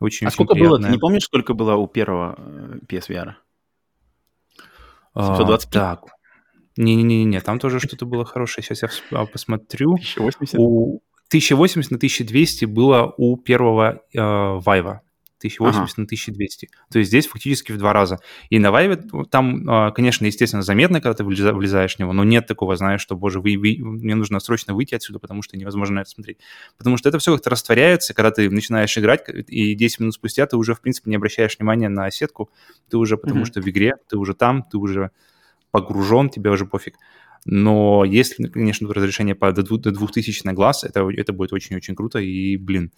очень, 0.00 0.26
а 0.26 0.28
очень 0.28 0.34
сколько 0.34 0.54
приятное. 0.54 0.78
было? 0.78 0.86
Ты 0.86 0.92
не 0.92 0.98
помнишь, 0.98 1.24
сколько 1.24 1.52
было 1.52 1.74
у 1.74 1.86
первого 1.86 2.34
э, 2.38 2.78
PSVR? 2.86 3.34
725? 5.22 5.76
А, 5.76 5.96
так. 5.96 6.04
Не-не-не, 6.76 7.40
там 7.40 7.58
тоже 7.58 7.80
что-то 7.80 8.06
было 8.06 8.24
хорошее. 8.24 8.64
Сейчас 8.64 9.00
я 9.10 9.24
посмотрю. 9.26 9.94
1080? 9.94 10.58
У 10.58 11.00
1080 11.28 11.90
на 11.90 11.96
1200 11.96 12.64
было 12.66 13.12
у 13.16 13.36
первого 13.36 14.00
э, 14.14 14.18
Vive. 14.18 15.00
1080 15.38 15.82
ага. 15.82 15.92
на 15.96 16.04
1200. 16.04 16.68
То 16.90 16.98
есть 16.98 17.08
здесь 17.08 17.26
фактически 17.26 17.72
в 17.72 17.78
два 17.78 17.92
раза. 17.92 18.18
И 18.50 18.58
на 18.58 18.68
Vive 18.68 19.24
там, 19.30 19.68
а, 19.68 19.90
конечно, 19.92 20.26
естественно, 20.26 20.62
заметно, 20.62 21.00
когда 21.00 21.14
ты 21.14 21.24
влезаешь 21.24 21.96
в 21.96 21.98
него, 21.98 22.12
но 22.12 22.24
нет 22.24 22.46
такого, 22.46 22.76
знаешь, 22.76 23.00
что, 23.00 23.16
боже, 23.16 23.40
вы, 23.40 23.56
вы, 23.56 23.76
мне 23.78 24.14
нужно 24.14 24.40
срочно 24.40 24.74
выйти 24.74 24.94
отсюда, 24.94 25.18
потому 25.18 25.42
что 25.42 25.56
невозможно 25.56 26.00
это 26.00 26.10
смотреть. 26.10 26.38
Потому 26.76 26.96
что 26.96 27.08
это 27.08 27.18
все 27.18 27.34
как-то 27.34 27.50
растворяется, 27.50 28.14
когда 28.14 28.30
ты 28.30 28.50
начинаешь 28.50 28.96
играть, 28.98 29.24
и 29.48 29.74
10 29.74 30.00
минут 30.00 30.14
спустя 30.14 30.46
ты 30.46 30.56
уже, 30.56 30.74
в 30.74 30.80
принципе, 30.80 31.10
не 31.10 31.16
обращаешь 31.16 31.56
внимания 31.58 31.88
на 31.88 32.10
сетку, 32.10 32.50
ты 32.90 32.96
уже, 32.96 33.16
потому 33.16 33.42
mm-hmm. 33.42 33.46
что 33.46 33.60
в 33.60 33.68
игре, 33.68 33.94
ты 34.08 34.16
уже 34.16 34.34
там, 34.34 34.62
ты 34.62 34.78
уже 34.78 35.10
погружен, 35.70 36.30
тебе 36.30 36.50
уже 36.50 36.66
пофиг. 36.66 36.94
Но 37.44 38.04
если, 38.04 38.46
конечно, 38.48 38.92
разрешение 38.92 39.34
по 39.34 39.52
до 39.52 39.62
2000 39.62 40.44
на 40.44 40.52
глаз, 40.52 40.84
это, 40.84 41.08
это 41.08 41.32
будет 41.32 41.52
очень-очень 41.52 41.94
круто, 41.94 42.18
и, 42.18 42.56
блин, 42.56 42.92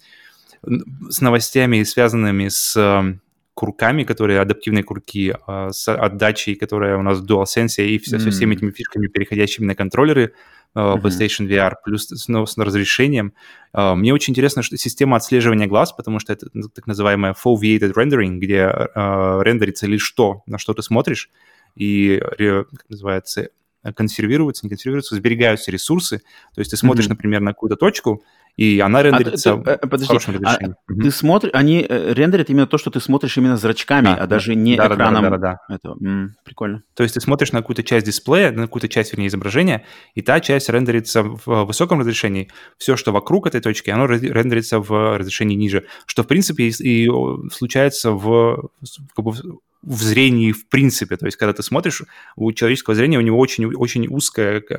с 1.09 1.21
новостями, 1.21 1.83
связанными 1.83 2.47
с 2.47 2.75
эм, 2.77 3.21
курками, 3.53 4.03
которые 4.03 4.39
адаптивные 4.39 4.83
курки, 4.83 5.35
а, 5.45 5.71
с 5.71 5.93
отдачей, 5.93 6.55
которая 6.55 6.97
у 6.97 7.01
нас 7.01 7.19
в 7.19 7.25
DualSense, 7.25 7.85
и 7.85 7.97
все, 7.99 8.17
mm. 8.17 8.19
со 8.19 8.31
всеми 8.31 8.55
этими 8.55 8.71
фишками, 8.71 9.07
переходящими 9.07 9.65
на 9.65 9.75
контроллеры 9.75 10.33
uh, 10.75 11.01
PlayStation 11.01 11.47
VR, 11.47 11.73
плюс 11.83 12.07
с, 12.07 12.27
ну, 12.27 12.45
с 12.45 12.57
разрешением. 12.57 13.33
Uh, 13.75 13.95
мне 13.95 14.13
очень 14.13 14.31
интересно, 14.31 14.63
что 14.63 14.77
система 14.77 15.17
отслеживания 15.17 15.67
глаз, 15.67 15.91
потому 15.91 16.19
что 16.19 16.33
это 16.33 16.47
ну, 16.53 16.69
так 16.69 16.87
называемая 16.87 17.33
foveated 17.33 17.93
rendering, 17.93 18.37
где 18.37 18.63
uh, 18.63 19.43
рендерится 19.43 19.85
лишь 19.87 20.09
то, 20.11 20.43
на 20.45 20.57
что 20.57 20.73
ты 20.73 20.81
смотришь, 20.81 21.29
и, 21.75 22.21
как 22.21 22.89
называется, 22.89 23.49
консервируются, 23.95 24.65
не 24.65 24.69
консервируются, 24.69 25.15
сберегаются 25.15 25.71
ресурсы. 25.71 26.19
То 26.53 26.59
есть 26.59 26.71
ты 26.71 26.77
смотришь, 26.77 27.05
mm-hmm. 27.05 27.09
например, 27.09 27.41
на 27.41 27.51
какую-то 27.53 27.77
точку, 27.77 28.23
и 28.57 28.79
она 28.79 28.99
а 28.99 29.03
рендерится 29.03 29.53
а, 29.53 29.77
ты, 29.77 29.87
подожди, 29.87 30.05
в 30.05 30.07
хорошем 30.07 30.35
разрешении. 30.35 30.75
А 30.87 30.91
угу. 30.91 31.01
Ты 31.01 31.11
смотришь, 31.11 31.51
они 31.53 31.85
э, 31.87 32.13
рендерят 32.13 32.49
именно 32.49 32.67
то, 32.67 32.77
что 32.77 32.91
ты 32.91 32.99
смотришь 32.99 33.37
именно 33.37 33.57
зрачками, 33.57 34.05
да, 34.05 34.15
а 34.15 34.27
даже 34.27 34.55
не 34.55 34.75
да, 34.75 34.87
экраном. 34.87 35.23
Да, 35.23 35.29
да, 35.29 35.37
да, 35.37 35.59
да. 35.67 35.75
Этого. 35.75 35.97
М-м, 36.01 36.35
прикольно. 36.43 36.83
То 36.93 37.03
есть 37.03 37.15
ты 37.15 37.21
смотришь 37.21 37.51
на 37.51 37.59
какую-то 37.59 37.83
часть 37.83 38.05
дисплея, 38.05 38.51
на 38.51 38.63
какую-то 38.63 38.89
часть, 38.89 39.13
вернее, 39.13 39.27
изображения, 39.27 39.85
и 40.15 40.21
та 40.21 40.39
часть 40.39 40.69
рендерится 40.69 41.23
в 41.23 41.65
высоком 41.65 41.99
разрешении. 41.99 42.49
Все, 42.77 42.95
что 42.95 43.11
вокруг 43.11 43.47
этой 43.47 43.61
точки, 43.61 43.89
оно 43.89 44.05
рендерится 44.05 44.79
в 44.79 45.17
разрешении 45.17 45.55
ниже. 45.55 45.85
Что, 46.05 46.23
в 46.23 46.27
принципе, 46.27 46.65
и, 46.65 47.05
и 47.05 47.09
случается 47.51 48.11
в, 48.11 48.69
как 49.15 49.25
бы, 49.25 49.33
в 49.81 50.01
зрении 50.03 50.51
в 50.51 50.67
принципе. 50.67 51.17
То 51.17 51.25
есть, 51.25 51.37
когда 51.37 51.53
ты 51.53 51.63
смотришь, 51.63 52.03
у 52.35 52.51
человеческого 52.51 52.95
зрения 52.95 53.17
у 53.17 53.21
него 53.21 53.39
очень, 53.39 53.65
очень 53.65 54.07
узкое 54.07 54.61
э, 54.67 54.73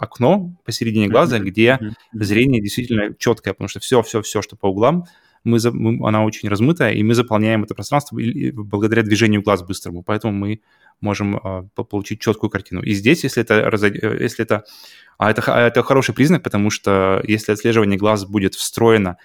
окно 0.00 0.52
посередине 0.64 1.08
глаза, 1.08 1.38
где 1.38 1.78
зрение 2.12 2.60
действительно 2.60 3.14
четкое, 3.14 3.54
потому 3.54 3.68
что 3.68 3.80
все-все-все, 3.80 4.42
что 4.42 4.56
по 4.56 4.66
углам, 4.66 5.04
мы, 5.44 5.58
мы, 5.72 6.06
она 6.06 6.24
очень 6.24 6.48
размытая, 6.48 6.92
и 6.94 7.02
мы 7.02 7.14
заполняем 7.14 7.62
это 7.64 7.74
пространство 7.74 8.18
благодаря 8.52 9.02
движению 9.02 9.42
глаз 9.42 9.62
быстрому. 9.62 10.02
Поэтому 10.02 10.32
мы 10.32 10.60
можем 11.00 11.36
э, 11.36 11.62
получить 11.88 12.20
четкую 12.20 12.50
картину. 12.50 12.82
И 12.82 12.92
здесь, 12.92 13.22
если 13.22 13.42
это, 13.42 13.54
э, 13.54 14.22
если 14.22 14.44
это 14.44 14.64
а 15.18 15.30
это, 15.30 15.42
а 15.46 15.60
это 15.66 15.82
хороший 15.82 16.14
признак, 16.14 16.44
потому 16.44 16.70
что 16.70 17.20
если 17.24 17.52
отслеживание 17.52 17.98
глаз 17.98 18.24
будет 18.24 18.54
встроено 18.54 19.18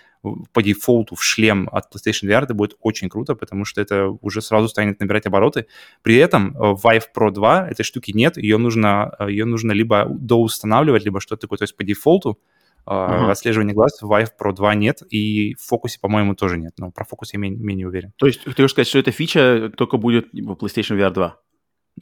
по 0.52 0.64
дефолту 0.64 1.16
в 1.16 1.24
шлем 1.24 1.70
от 1.72 1.94
PlayStation 1.94 2.30
VR, 2.30 2.44
это 2.44 2.54
будет 2.54 2.76
очень 2.82 3.10
круто, 3.10 3.36
потому 3.36 3.66
что 3.66 3.82
это 3.82 4.08
уже 4.22 4.42
сразу 4.42 4.68
станет 4.68 5.00
набирать 5.00 5.26
обороты. 5.26 5.68
При 6.02 6.16
этом 6.16 6.56
э, 6.56 6.76
Vive 6.84 7.04
Pro 7.16 7.32
2 7.32 7.70
этой 7.70 7.84
штуки 7.84 8.12
нет, 8.12 8.38
ее 8.38 8.58
нужно, 8.58 9.16
э, 9.20 9.30
ее 9.30 9.46
нужно 9.46 9.74
либо 9.74 10.08
доустанавливать, 10.10 11.04
либо 11.04 11.20
что-то 11.20 11.42
такое, 11.42 11.58
то 11.58 11.64
есть 11.64 11.76
по 11.76 11.84
дефолту 11.84 12.40
Uh-huh. 12.86 13.32
Отслеживания 13.32 13.74
глаз 13.74 14.02
в 14.02 14.12
Vive 14.12 14.32
Pro 14.38 14.54
2 14.54 14.76
нет, 14.76 15.04
и 15.10 15.56
в 15.56 15.62
фокусе, 15.62 16.00
по-моему, 16.02 16.36
тоже 16.36 16.58
нет. 16.58 16.74
Но 16.78 16.92
про 16.92 17.06
фокус 17.06 17.32
я 17.32 17.40
менее, 17.40 17.64
менее 17.64 17.88
уверен. 17.88 18.12
То 18.18 18.28
есть 18.28 18.44
ты 18.44 18.52
хочешь 18.52 18.72
сказать, 18.72 18.90
что 18.90 19.00
эта 19.00 19.12
фича 19.12 19.72
только 19.78 19.96
будет 19.96 20.28
в 20.34 20.52
PlayStation 20.52 20.98
VR 20.98 21.12
2? 21.12 21.40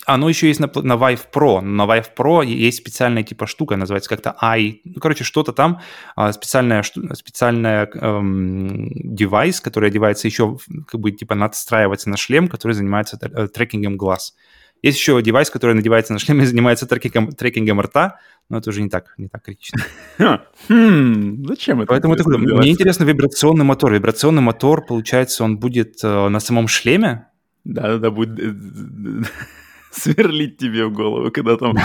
Оно 0.06 0.30
еще 0.30 0.48
есть 0.48 0.60
на, 0.60 0.68
на 0.68 0.94
Vive 0.94 1.22
Pro. 1.34 1.60
На 1.62 1.84
Vive 1.84 2.08
Pro 2.18 2.46
есть 2.46 2.78
специальная 2.78 3.24
типа 3.24 3.46
штука, 3.46 3.76
называется 3.76 4.10
как-то 4.10 4.36
i. 4.42 4.82
Ну, 4.86 5.02
короче, 5.02 5.24
что-то 5.24 5.52
там, 5.52 5.82
а, 6.16 6.32
специальная, 6.32 6.84
специальная 6.84 7.90
эм, 7.94 8.90
девайс, 8.94 9.60
который 9.60 9.90
одевается 9.90 10.28
еще, 10.28 10.58
как 10.88 11.02
бы, 11.02 11.12
типа, 11.12 11.36
надстраивается 11.36 12.10
на 12.10 12.18
шлем, 12.18 12.48
который 12.48 12.72
занимается 12.72 13.20
э, 13.22 13.48
трекингом 13.50 13.98
глаз. 13.98 14.34
Есть 14.82 14.98
еще 14.98 15.22
девайс, 15.22 15.50
который 15.50 15.76
надевается 15.76 16.14
на 16.14 16.20
шлем 16.20 16.42
и 16.42 16.46
занимается 16.46 16.88
трекингом, 16.88 17.34
трекингом 17.34 17.82
рта, 17.82 18.20
но 18.50 18.58
это 18.58 18.70
уже 18.70 18.82
не 18.82 18.90
так, 18.90 19.14
не 19.18 19.28
так 19.28 19.44
критично. 19.44 19.82
Хм, 20.70 21.46
зачем 21.46 21.82
это? 21.82 21.88
Поэтому 21.90 22.16
это, 22.16 22.28
мне 22.30 22.72
интересно 22.72 23.04
вибрационный 23.04 23.66
мотор. 23.66 23.94
Вибрационный 23.94 24.42
мотор, 24.42 24.86
получается, 24.86 25.44
он 25.44 25.58
будет 25.58 26.04
э, 26.04 26.30
на 26.30 26.40
самом 26.40 26.68
шлеме? 26.68 27.28
Да-да-да, 27.64 28.10
будет 28.10 28.40
э, 28.40 29.24
сверлить 30.02 30.58
тебе 30.58 30.86
в 30.86 30.94
голову, 30.94 31.32
когда 31.32 31.58
там, 31.58 31.76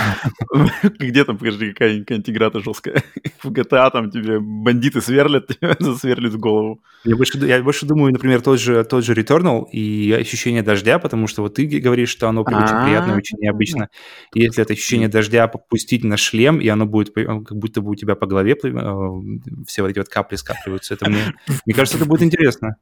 где 0.99 1.25
там, 1.25 1.37
покажи, 1.37 1.73
какая-нибудь 1.73 2.29
игра-то 2.29 2.61
жесткая. 2.61 3.03
В 3.43 3.51
GTA 3.51 3.91
там 3.91 4.09
тебе 4.09 4.39
бандиты 4.39 5.01
сверлят, 5.01 5.47
тебя 5.47 5.75
засверлят 5.79 6.33
в 6.33 6.39
голову. 6.39 6.81
Я 7.03 7.15
больше, 7.15 7.37
я 7.45 7.61
больше 7.61 7.85
думаю, 7.85 8.13
например, 8.13 8.41
тот 8.41 8.59
же, 8.59 8.83
тот 8.83 9.03
же 9.03 9.13
Returnal 9.13 9.69
и 9.71 10.11
ощущение 10.11 10.63
дождя, 10.63 10.99
потому 10.99 11.27
что 11.27 11.41
вот 11.41 11.55
ты 11.55 11.65
говоришь, 11.65 12.09
что 12.09 12.29
оно 12.29 12.41
очень 12.41 12.85
приятно, 12.85 13.15
очень 13.15 13.37
необычно. 13.39 13.89
И 14.33 14.41
если 14.41 14.63
это 14.63 14.73
ощущение 14.73 15.07
дождя 15.07 15.47
попустить 15.47 16.03
на 16.03 16.17
шлем, 16.17 16.59
и 16.59 16.67
оно 16.67 16.85
будет 16.85 17.13
как 17.13 17.57
будто 17.57 17.81
бы 17.81 17.91
у 17.91 17.95
тебя 17.95 18.15
по 18.15 18.25
голове 18.25 18.53
э, 18.53 19.65
все 19.67 19.81
вот 19.81 19.89
эти 19.89 19.99
вот 19.99 20.09
капли 20.09 20.35
скапливаются, 20.35 20.93
это 20.93 21.09
мне, 21.09 21.33
мне 21.65 21.75
кажется, 21.75 21.97
это 21.97 22.07
будет 22.07 22.23
интересно. 22.23 22.77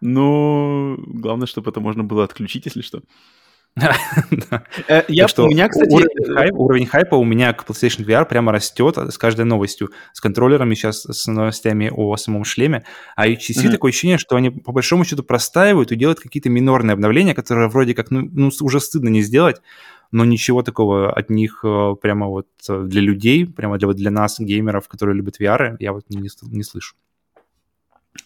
Ну, 0.00 0.96
главное, 1.06 1.46
чтобы 1.46 1.70
это 1.70 1.80
можно 1.80 2.04
было 2.04 2.24
отключить, 2.24 2.66
если 2.66 2.82
что. 2.82 3.02
Э, 4.88 5.02
я, 5.08 5.28
что, 5.28 5.44
у 5.44 5.48
меня, 5.48 5.68
кстати... 5.68 5.92
Уровень, 5.92 6.34
хайп, 6.34 6.54
уровень 6.54 6.86
хайпа 6.86 7.14
у 7.14 7.24
меня 7.24 7.52
к 7.52 7.64
PlayStation 7.64 8.04
VR 8.04 8.24
прямо 8.26 8.52
растет 8.52 8.96
с 8.96 9.18
каждой 9.18 9.44
новостью. 9.44 9.90
С 10.12 10.20
контроллерами 10.20 10.74
сейчас, 10.74 11.02
с 11.04 11.26
новостями 11.26 11.90
о 11.94 12.16
самом 12.16 12.44
шлеме. 12.44 12.84
А 13.16 13.28
HTC 13.28 13.36
mm-hmm. 13.36 13.70
такое 13.70 13.90
ощущение, 13.90 14.18
что 14.18 14.36
они 14.36 14.50
по 14.50 14.72
большому 14.72 15.04
счету 15.04 15.22
простаивают 15.22 15.92
и 15.92 15.96
делают 15.96 16.20
какие-то 16.20 16.48
минорные 16.48 16.94
обновления, 16.94 17.34
которые 17.34 17.68
вроде 17.68 17.94
как, 17.94 18.10
ну, 18.10 18.28
ну 18.32 18.50
уже 18.60 18.80
стыдно 18.80 19.08
не 19.08 19.22
сделать, 19.22 19.60
но 20.10 20.24
ничего 20.24 20.62
такого 20.62 21.12
от 21.12 21.30
них 21.30 21.60
э, 21.64 21.94
прямо 22.00 22.26
вот 22.28 22.48
э, 22.68 22.82
для 22.84 23.00
людей, 23.00 23.46
прямо 23.46 23.78
для, 23.78 23.88
для 23.88 24.10
нас, 24.10 24.40
геймеров, 24.40 24.88
которые 24.88 25.16
любят 25.16 25.40
VR, 25.40 25.76
я 25.78 25.92
вот 25.92 26.04
не, 26.08 26.28
не 26.42 26.62
слышу. 26.62 26.96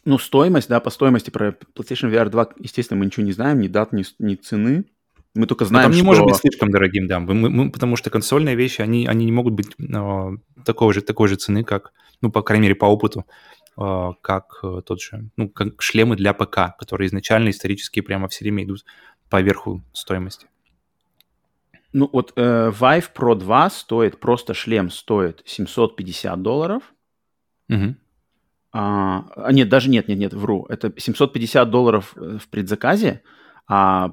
Ну, 0.04 0.18
стоимость, 0.18 0.68
да, 0.68 0.80
по 0.80 0.90
стоимости 0.90 1.30
про 1.30 1.50
PlayStation 1.74 2.10
VR 2.10 2.28
2, 2.28 2.50
естественно, 2.58 2.98
мы 2.98 3.06
ничего 3.06 3.24
не 3.24 3.32
знаем, 3.32 3.60
ни 3.60 3.68
дат, 3.68 3.92
ни, 3.92 4.04
ни 4.18 4.34
цены. 4.34 4.84
Мы 5.34 5.46
только 5.46 5.64
знаем, 5.64 5.84
Но 5.84 5.88
там 5.88 5.92
не 5.92 5.98
что... 5.98 6.06
может 6.06 6.24
быть 6.24 6.36
слишком 6.36 6.70
дорогим, 6.70 7.06
да. 7.08 7.18
Мы, 7.18 7.34
мы, 7.34 7.70
потому 7.70 7.96
что 7.96 8.10
консольные 8.10 8.54
вещи, 8.54 8.82
они, 8.82 9.06
они 9.06 9.24
не 9.24 9.32
могут 9.32 9.54
быть 9.54 9.68
э, 9.78 10.30
такой, 10.64 10.92
же, 10.92 11.00
такой 11.00 11.28
же 11.28 11.36
цены, 11.36 11.64
как, 11.64 11.92
ну, 12.20 12.30
по 12.30 12.42
крайней 12.42 12.64
мере, 12.64 12.74
по 12.74 12.84
опыту, 12.84 13.24
э, 13.78 14.10
как 14.20 14.60
э, 14.62 14.82
тот 14.84 15.00
же, 15.00 15.30
ну, 15.36 15.48
как 15.48 15.80
шлемы 15.80 16.16
для 16.16 16.34
ПК, 16.34 16.76
которые 16.78 17.06
изначально 17.06 17.48
исторически 17.48 18.00
прямо 18.00 18.28
все 18.28 18.44
время 18.44 18.64
идут 18.64 18.84
по 19.30 19.40
верху 19.40 19.82
стоимости. 19.94 20.48
Ну, 21.94 22.08
вот 22.12 22.32
э, 22.36 22.70
Vive 22.70 23.10
Pro 23.14 23.34
2 23.34 23.70
стоит, 23.70 24.20
просто 24.20 24.54
шлем 24.54 24.90
стоит 24.90 25.42
750 25.46 26.42
долларов. 26.42 26.82
Угу. 27.68 27.96
А, 28.72 29.50
нет, 29.52 29.68
даже 29.68 29.90
нет, 29.90 30.08
нет, 30.08 30.18
нет, 30.18 30.32
вру. 30.32 30.64
Это 30.68 30.92
750 30.96 31.70
долларов 31.70 32.12
э, 32.16 32.38
в 32.40 32.48
предзаказе, 32.48 33.22
а 33.74 34.10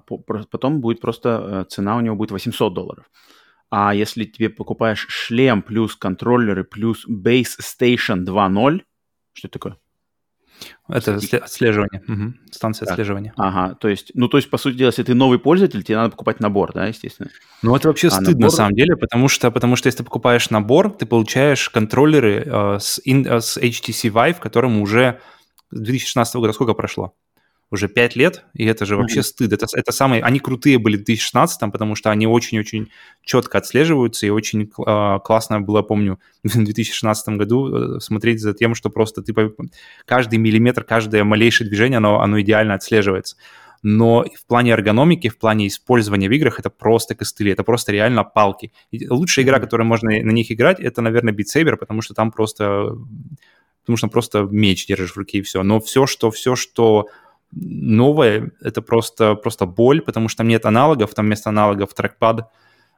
потом 0.51 0.79
будет 0.79 1.01
просто 1.01 1.29
э, 1.29 1.65
цена 1.69 1.97
у 1.97 1.99
него 1.99 2.15
будет 2.15 2.31
800 2.31 2.73
долларов. 2.73 3.11
А 3.69 3.93
если 3.93 4.23
тебе 4.23 4.49
покупаешь 4.49 5.05
шлем 5.09 5.61
плюс 5.63 5.97
контроллеры 5.97 6.63
плюс 6.63 7.05
Base 7.05 7.59
Station 7.59 8.23
2.0, 8.23 8.81
что 9.33 9.47
это 9.47 9.51
такое? 9.51 9.77
Это 10.87 11.15
отслеживание, 11.15 12.01
угу. 12.07 12.33
станция 12.51 12.85
так. 12.85 12.93
отслеживания. 12.93 13.33
Ага, 13.35 13.75
то 13.75 13.89
есть, 13.89 14.11
ну, 14.13 14.29
то 14.29 14.37
есть, 14.37 14.49
по 14.49 14.57
сути 14.57 14.77
дела, 14.77 14.87
если 14.87 15.03
ты 15.03 15.13
новый 15.13 15.39
пользователь, 15.39 15.83
тебе 15.83 15.97
надо 15.97 16.11
покупать 16.11 16.39
набор, 16.39 16.71
да, 16.73 16.87
естественно? 16.87 17.29
Ну, 17.61 17.75
это 17.75 17.89
вообще 17.89 18.07
а 18.07 18.11
стыдно, 18.11 18.31
набор... 18.31 18.43
на 18.43 18.49
самом 18.51 18.75
деле, 18.75 18.95
потому 18.95 19.27
что, 19.27 19.51
потому 19.51 19.75
что 19.75 19.87
если 19.87 19.97
ты 19.99 20.03
покупаешь 20.05 20.49
набор, 20.49 20.89
ты 20.91 21.05
получаешь 21.05 21.69
контроллеры 21.69 22.43
э, 22.45 22.77
с, 22.79 23.01
in, 23.05 23.27
э, 23.27 23.41
с 23.41 23.57
HTC 23.57 24.09
Vive, 24.09 24.39
которому 24.39 24.81
уже 24.81 25.19
с 25.71 25.79
2016 25.79 26.35
года 26.35 26.53
сколько 26.53 26.73
прошло? 26.73 27.13
Уже 27.71 27.87
5 27.87 28.15
лет, 28.15 28.45
и 28.53 28.65
это 28.65 28.85
же 28.85 28.95
вообще 28.95 29.19
mm-hmm. 29.19 29.23
стыд. 29.23 29.53
Это, 29.53 29.67
это 29.73 29.91
самые... 29.91 30.23
Они 30.23 30.39
крутые 30.39 30.79
были 30.79 30.95
в 30.95 31.03
2016, 31.03 31.71
потому 31.71 31.95
что 31.95 32.09
они 32.09 32.25
очень-очень 32.25 32.89
четко 33.23 33.59
отслеживаются, 33.59 34.25
и 34.25 34.29
очень 34.29 34.63
э, 34.63 35.19
классно 35.23 35.61
было, 35.61 35.83
помню, 35.83 36.19
в 36.43 36.63
2016 36.63 37.29
году 37.37 37.97
э, 37.97 37.99
смотреть 37.99 38.41
за 38.41 38.53
тем, 38.53 38.73
что 38.73 38.89
просто 38.89 39.21
ты 39.21 39.33
каждый 40.05 40.39
миллиметр, 40.39 40.83
каждое 40.83 41.23
малейшее 41.23 41.67
движение, 41.67 41.97
оно, 41.97 42.21
оно 42.21 42.41
идеально 42.41 42.73
отслеживается. 42.73 43.35
Но 43.81 44.25
в 44.25 44.45
плане 44.45 44.71
эргономики, 44.71 45.29
в 45.29 45.37
плане 45.37 45.67
использования 45.67 46.27
в 46.27 46.31
играх 46.33 46.59
это 46.59 46.69
просто 46.69 47.15
костыли, 47.15 47.51
это 47.51 47.63
просто 47.63 47.91
реально 47.91 48.23
палки. 48.23 48.73
И 48.91 49.07
лучшая 49.07 49.45
игра, 49.45 49.59
которая 49.59 49.87
можно 49.87 50.09
на 50.09 50.31
них 50.31 50.51
играть, 50.51 50.79
это, 50.79 51.01
наверное, 51.01 51.33
Beat 51.33 51.45
Saber, 51.55 51.77
потому 51.77 52.01
что 52.01 52.13
там 52.13 52.31
просто 52.31 52.97
потому 53.81 53.97
что 53.97 54.07
просто 54.07 54.41
меч 54.51 54.85
держишь 54.85 55.13
в 55.13 55.17
руке 55.17 55.39
и 55.39 55.41
все. 55.41 55.63
Но 55.63 55.79
все, 55.79 56.05
что, 56.05 56.29
все, 56.29 56.55
что 56.55 57.07
новое, 57.51 58.51
это 58.61 58.81
просто, 58.81 59.35
просто 59.35 59.65
боль, 59.65 60.01
потому 60.01 60.27
что 60.27 60.39
там 60.39 60.47
нет 60.47 60.65
аналогов, 60.65 61.13
там 61.13 61.25
вместо 61.25 61.49
аналогов 61.49 61.93
трекпад, 61.93 62.39
mm-hmm. 62.39 62.45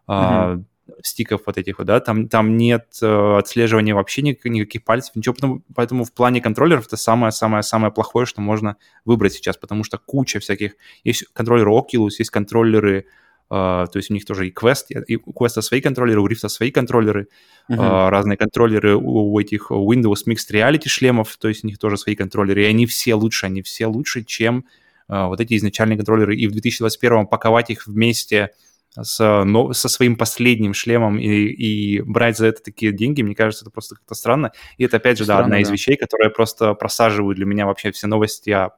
а, 0.07 0.61
стиков 1.03 1.41
вот 1.45 1.57
этих 1.57 1.77
вот, 1.77 1.87
да, 1.87 1.99
там, 1.99 2.27
там 2.27 2.57
нет 2.57 2.87
э, 3.01 3.37
отслеживания 3.37 3.95
вообще 3.95 4.21
никаких, 4.21 4.51
никаких 4.51 4.83
пальцев, 4.83 5.15
ничего, 5.15 5.35
потому, 5.35 5.61
поэтому 5.73 6.03
в 6.03 6.11
плане 6.13 6.41
контроллеров 6.41 6.87
это 6.87 6.97
самое-самое-самое 6.97 7.93
плохое, 7.93 8.25
что 8.25 8.41
можно 8.41 8.77
выбрать 9.05 9.33
сейчас, 9.33 9.57
потому 9.57 9.83
что 9.83 9.97
куча 9.97 10.39
всяких, 10.39 10.73
есть 11.03 11.25
контроллеры 11.33 11.71
Oculus, 11.71 12.11
есть 12.19 12.29
контроллеры 12.29 13.05
то 13.51 13.91
есть 13.95 14.09
у 14.09 14.13
них 14.13 14.25
тоже 14.25 14.47
и 14.47 14.53
Quest, 14.53 14.85
и 15.07 15.17
у 15.17 15.31
Quest 15.33 15.61
свои 15.61 15.81
контроллеры, 15.81 16.21
у 16.21 16.27
Rift 16.27 16.47
свои 16.47 16.71
контроллеры, 16.71 17.27
uh-huh. 17.69 17.75
uh, 17.75 18.09
разные 18.09 18.37
контроллеры 18.37 18.95
у, 18.95 19.33
у 19.33 19.39
этих 19.39 19.71
Windows 19.71 20.25
Mixed 20.25 20.51
Reality 20.51 20.87
шлемов, 20.87 21.35
то 21.37 21.49
есть 21.49 21.65
у 21.65 21.67
них 21.67 21.77
тоже 21.77 21.97
свои 21.97 22.15
контроллеры, 22.15 22.63
и 22.63 22.67
они 22.67 22.85
все 22.85 23.13
лучше, 23.15 23.47
они 23.47 23.61
все 23.61 23.87
лучше, 23.87 24.23
чем 24.23 24.65
вот 25.11 25.41
эти 25.41 25.57
изначальные 25.57 25.97
контроллеры. 25.97 26.37
И 26.37 26.47
в 26.47 26.51
2021 26.51 27.27
паковать 27.27 27.69
их 27.69 27.85
вместе 27.85 28.51
с, 28.99 29.43
но, 29.45 29.73
со 29.73 29.89
своим 29.89 30.15
последним 30.15 30.73
шлемом 30.73 31.17
и, 31.17 31.27
и 31.27 32.01
брать 32.01 32.37
за 32.37 32.47
это 32.47 32.61
такие 32.61 32.91
деньги, 32.91 33.21
мне 33.21 33.35
кажется, 33.35 33.63
это 33.63 33.71
просто 33.71 33.95
как-то 33.95 34.15
странно. 34.15 34.51
И 34.77 34.83
это, 34.83 34.97
опять 34.97 35.17
же, 35.17 35.23
странно, 35.23 35.41
да, 35.41 35.45
одна 35.45 35.55
да. 35.57 35.61
из 35.61 35.69
вещей, 35.69 35.95
которая 35.95 36.29
просто 36.29 36.73
просаживают 36.73 37.37
для 37.37 37.45
меня 37.45 37.65
вообще 37.65 37.91
все 37.91 38.07
новости 38.07 38.49
о, 38.49 38.71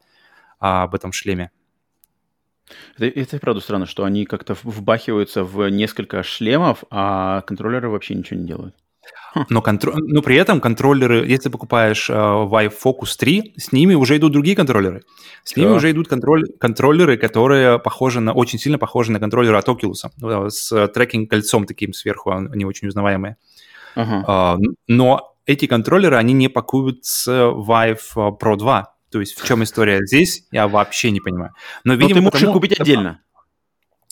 об 0.59 0.93
этом 0.93 1.11
шлеме. 1.11 1.51
Это, 2.97 3.05
это 3.05 3.39
правда 3.39 3.61
странно, 3.61 3.85
что 3.85 4.03
они 4.03 4.25
как-то 4.25 4.55
вбахиваются 4.63 5.43
в 5.43 5.69
несколько 5.69 6.23
шлемов, 6.23 6.83
а 6.89 7.41
контроллеры 7.41 7.89
вообще 7.89 8.15
ничего 8.15 8.39
не 8.39 8.47
делают. 8.47 8.75
Но, 9.49 9.61
контр... 9.61 9.93
Но 9.95 10.21
при 10.21 10.35
этом 10.35 10.61
контроллеры, 10.61 11.25
если 11.27 11.49
покупаешь 11.49 12.09
uh, 12.09 12.47
Vive 12.49 12.73
Focus 12.83 13.17
3, 13.17 13.55
с 13.57 13.71
ними 13.71 13.95
уже 13.95 14.17
идут 14.17 14.31
другие 14.31 14.55
контроллеры. 14.55 15.01
С 15.43 15.55
ними 15.55 15.69
уже 15.69 15.91
идут 15.91 16.07
контроль... 16.07 16.45
контроллеры, 16.59 17.17
которые 17.17 17.79
похожи 17.79 18.19
на, 18.19 18.33
очень 18.33 18.59
сильно 18.59 18.77
похожи 18.77 19.11
на 19.11 19.19
контроллеры 19.19 19.57
от 19.57 19.67
Oculus, 19.67 20.05
э, 20.21 20.49
с 20.49 20.71
трекинг-кольцом 20.71 21.65
таким 21.65 21.93
сверху, 21.93 22.31
они 22.31 22.65
очень 22.65 22.87
узнаваемые. 22.87 23.37
Uh-huh. 23.95 24.25
Uh, 24.25 24.57
но 24.87 25.35
эти 25.45 25.67
контроллеры, 25.67 26.15
они 26.15 26.33
не 26.33 26.47
пакуют 26.47 27.05
с 27.05 27.27
Vive 27.27 27.99
Pro 28.15 28.55
2. 28.55 28.92
То 29.13 29.19
есть 29.19 29.39
в 29.39 29.45
чем 29.45 29.63
история 29.63 29.99
здесь, 30.03 30.43
я 30.51 30.67
вообще 30.67 31.11
не 31.11 31.19
понимаю. 31.21 31.51
Но, 31.83 31.93
видимо, 31.93 32.09
Но 32.09 32.15
ты 32.15 32.21
можешь 32.31 32.47
их 32.47 32.51
купить 32.51 32.79
отдельно. 32.79 33.21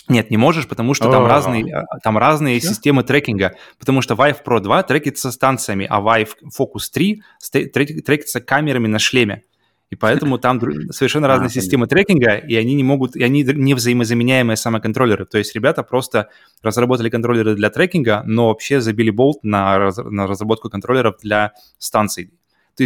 Нет, 0.08 0.30
не 0.30 0.38
можешь, 0.38 0.68
потому 0.68 0.94
что 0.94 1.10
там 1.10 1.26
разные, 1.26 1.74
а, 1.74 2.00
там 2.04 2.20
разные 2.20 2.62
системы 2.62 3.04
трекинга. 3.04 3.56
Потому 3.80 4.02
что 4.02 4.14
Vive 4.14 4.44
Pro 4.46 4.60
2 4.60 4.84
трекится 4.84 5.32
станциями, 5.32 5.88
а 5.90 6.02
Vive 6.02 6.34
Focus 6.56 6.92
3 6.94 7.24
трекится 7.72 8.42
камерами 8.42 8.88
на 8.88 9.00
шлеме. 9.00 9.42
И 9.90 9.96
поэтому 9.96 10.38
там 10.38 10.62
совершенно 10.92 11.28
разные 11.30 11.48
а, 11.48 11.50
системы 11.50 11.88
трекинга, 11.88 12.36
и 12.36 12.56
они 12.56 12.76
не 12.76 12.84
могут, 12.84 13.16
и 13.16 13.24
они 13.24 13.44
не 13.44 13.74
взаимозаменяемые 13.74 14.56
самоконтроллеры. 14.56 15.26
То 15.26 15.40
есть 15.40 15.56
ребята 15.56 15.82
просто 15.82 16.30
разработали 16.62 17.10
контроллеры 17.10 17.56
для 17.56 17.72
трекинга, 17.72 18.22
но 18.26 18.50
вообще 18.50 18.82
забили 18.82 19.10
болт 19.10 19.44
на, 19.44 19.92
на 19.98 20.28
разработку 20.28 20.70
контроллеров 20.70 21.16
для 21.24 21.54
станций. 21.80 22.32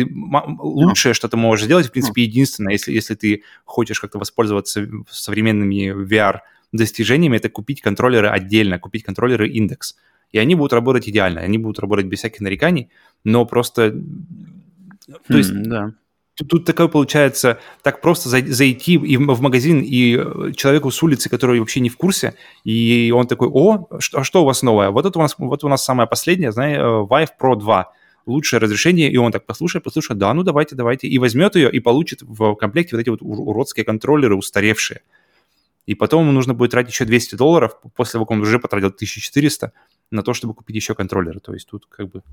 Ты 0.03 0.11
лучшее, 0.59 1.13
что 1.13 1.29
ты 1.29 1.37
можешь 1.37 1.65
сделать, 1.65 1.87
в 1.87 1.91
принципе, 1.91 2.23
единственное, 2.23 2.73
если, 2.73 2.91
если 2.91 3.15
ты 3.15 3.43
хочешь 3.63 3.99
как-то 3.99 4.19
воспользоваться 4.19 4.87
современными 5.09 5.93
VR 6.05 6.39
достижениями, 6.71 7.37
это 7.37 7.49
купить 7.49 7.81
контроллеры 7.81 8.27
отдельно, 8.27 8.79
купить 8.79 9.03
контроллеры 9.03 9.49
индекс. 9.49 9.95
И 10.31 10.37
они 10.37 10.55
будут 10.55 10.73
работать 10.73 11.07
идеально, 11.07 11.41
они 11.41 11.57
будут 11.57 11.79
работать 11.79 12.07
без 12.07 12.19
всяких 12.19 12.41
нареканий, 12.41 12.89
но 13.23 13.45
просто... 13.45 13.95
То 15.27 15.37
есть, 15.37 15.53
да 15.53 15.93
тут, 16.35 16.49
тут 16.49 16.65
такое 16.65 16.87
получается, 16.87 17.59
так 17.81 18.01
просто 18.01 18.29
зайти 18.29 18.93
и 18.93 19.17
в 19.17 19.41
магазин 19.41 19.81
и 19.81 20.17
э, 20.17 20.51
человеку 20.55 20.91
с 20.91 21.01
улицы, 21.01 21.29
который 21.29 21.59
вообще 21.59 21.79
не 21.79 21.89
в 21.89 21.97
курсе, 21.97 22.35
и 22.63 23.11
он 23.15 23.27
такой, 23.27 23.49
о, 23.51 23.87
что, 23.99 24.19
а 24.19 24.23
что 24.23 24.41
у 24.41 24.45
вас 24.45 24.61
новое? 24.61 24.89
Вот 24.89 25.05
это 25.05 25.17
у 25.17 25.21
нас, 25.21 25.35
вот 25.37 25.63
у 25.63 25.69
нас 25.69 25.83
самое 25.83 26.07
последнее, 26.07 26.51
знаешь, 26.51 26.77
э, 26.77 26.81
Vive 26.81 27.29
Pro 27.39 27.55
2 27.55 27.91
лучшее 28.25 28.59
разрешение, 28.59 29.11
и 29.11 29.17
он 29.17 29.31
так 29.31 29.45
послушает, 29.45 29.83
послушает, 29.83 30.17
да, 30.19 30.33
ну 30.33 30.43
давайте, 30.43 30.75
давайте, 30.75 31.07
и 31.07 31.17
возьмет 31.17 31.55
ее 31.55 31.71
и 31.71 31.79
получит 31.79 32.21
в 32.21 32.55
комплекте 32.55 32.95
вот 32.95 33.01
эти 33.01 33.09
вот 33.09 33.19
уродские 33.21 33.85
контроллеры 33.85 34.35
устаревшие. 34.35 35.01
И 35.85 35.93
потом 35.93 36.23
ему 36.23 36.31
нужно 36.31 36.53
будет 36.53 36.71
тратить 36.71 36.93
еще 36.93 37.05
200 37.05 37.35
долларов, 37.35 37.79
после 37.95 38.13
того, 38.13 38.25
как 38.25 38.31
он 38.31 38.41
уже 38.41 38.59
потратил 38.59 38.87
1400 38.87 39.71
на 40.11 40.23
то, 40.23 40.33
чтобы 40.33 40.53
купить 40.53 40.75
еще 40.75 40.95
контроллеры. 40.95 41.39
То 41.39 41.53
есть 41.53 41.67
тут 41.67 41.85
как 41.85 42.09
бы 42.09 42.23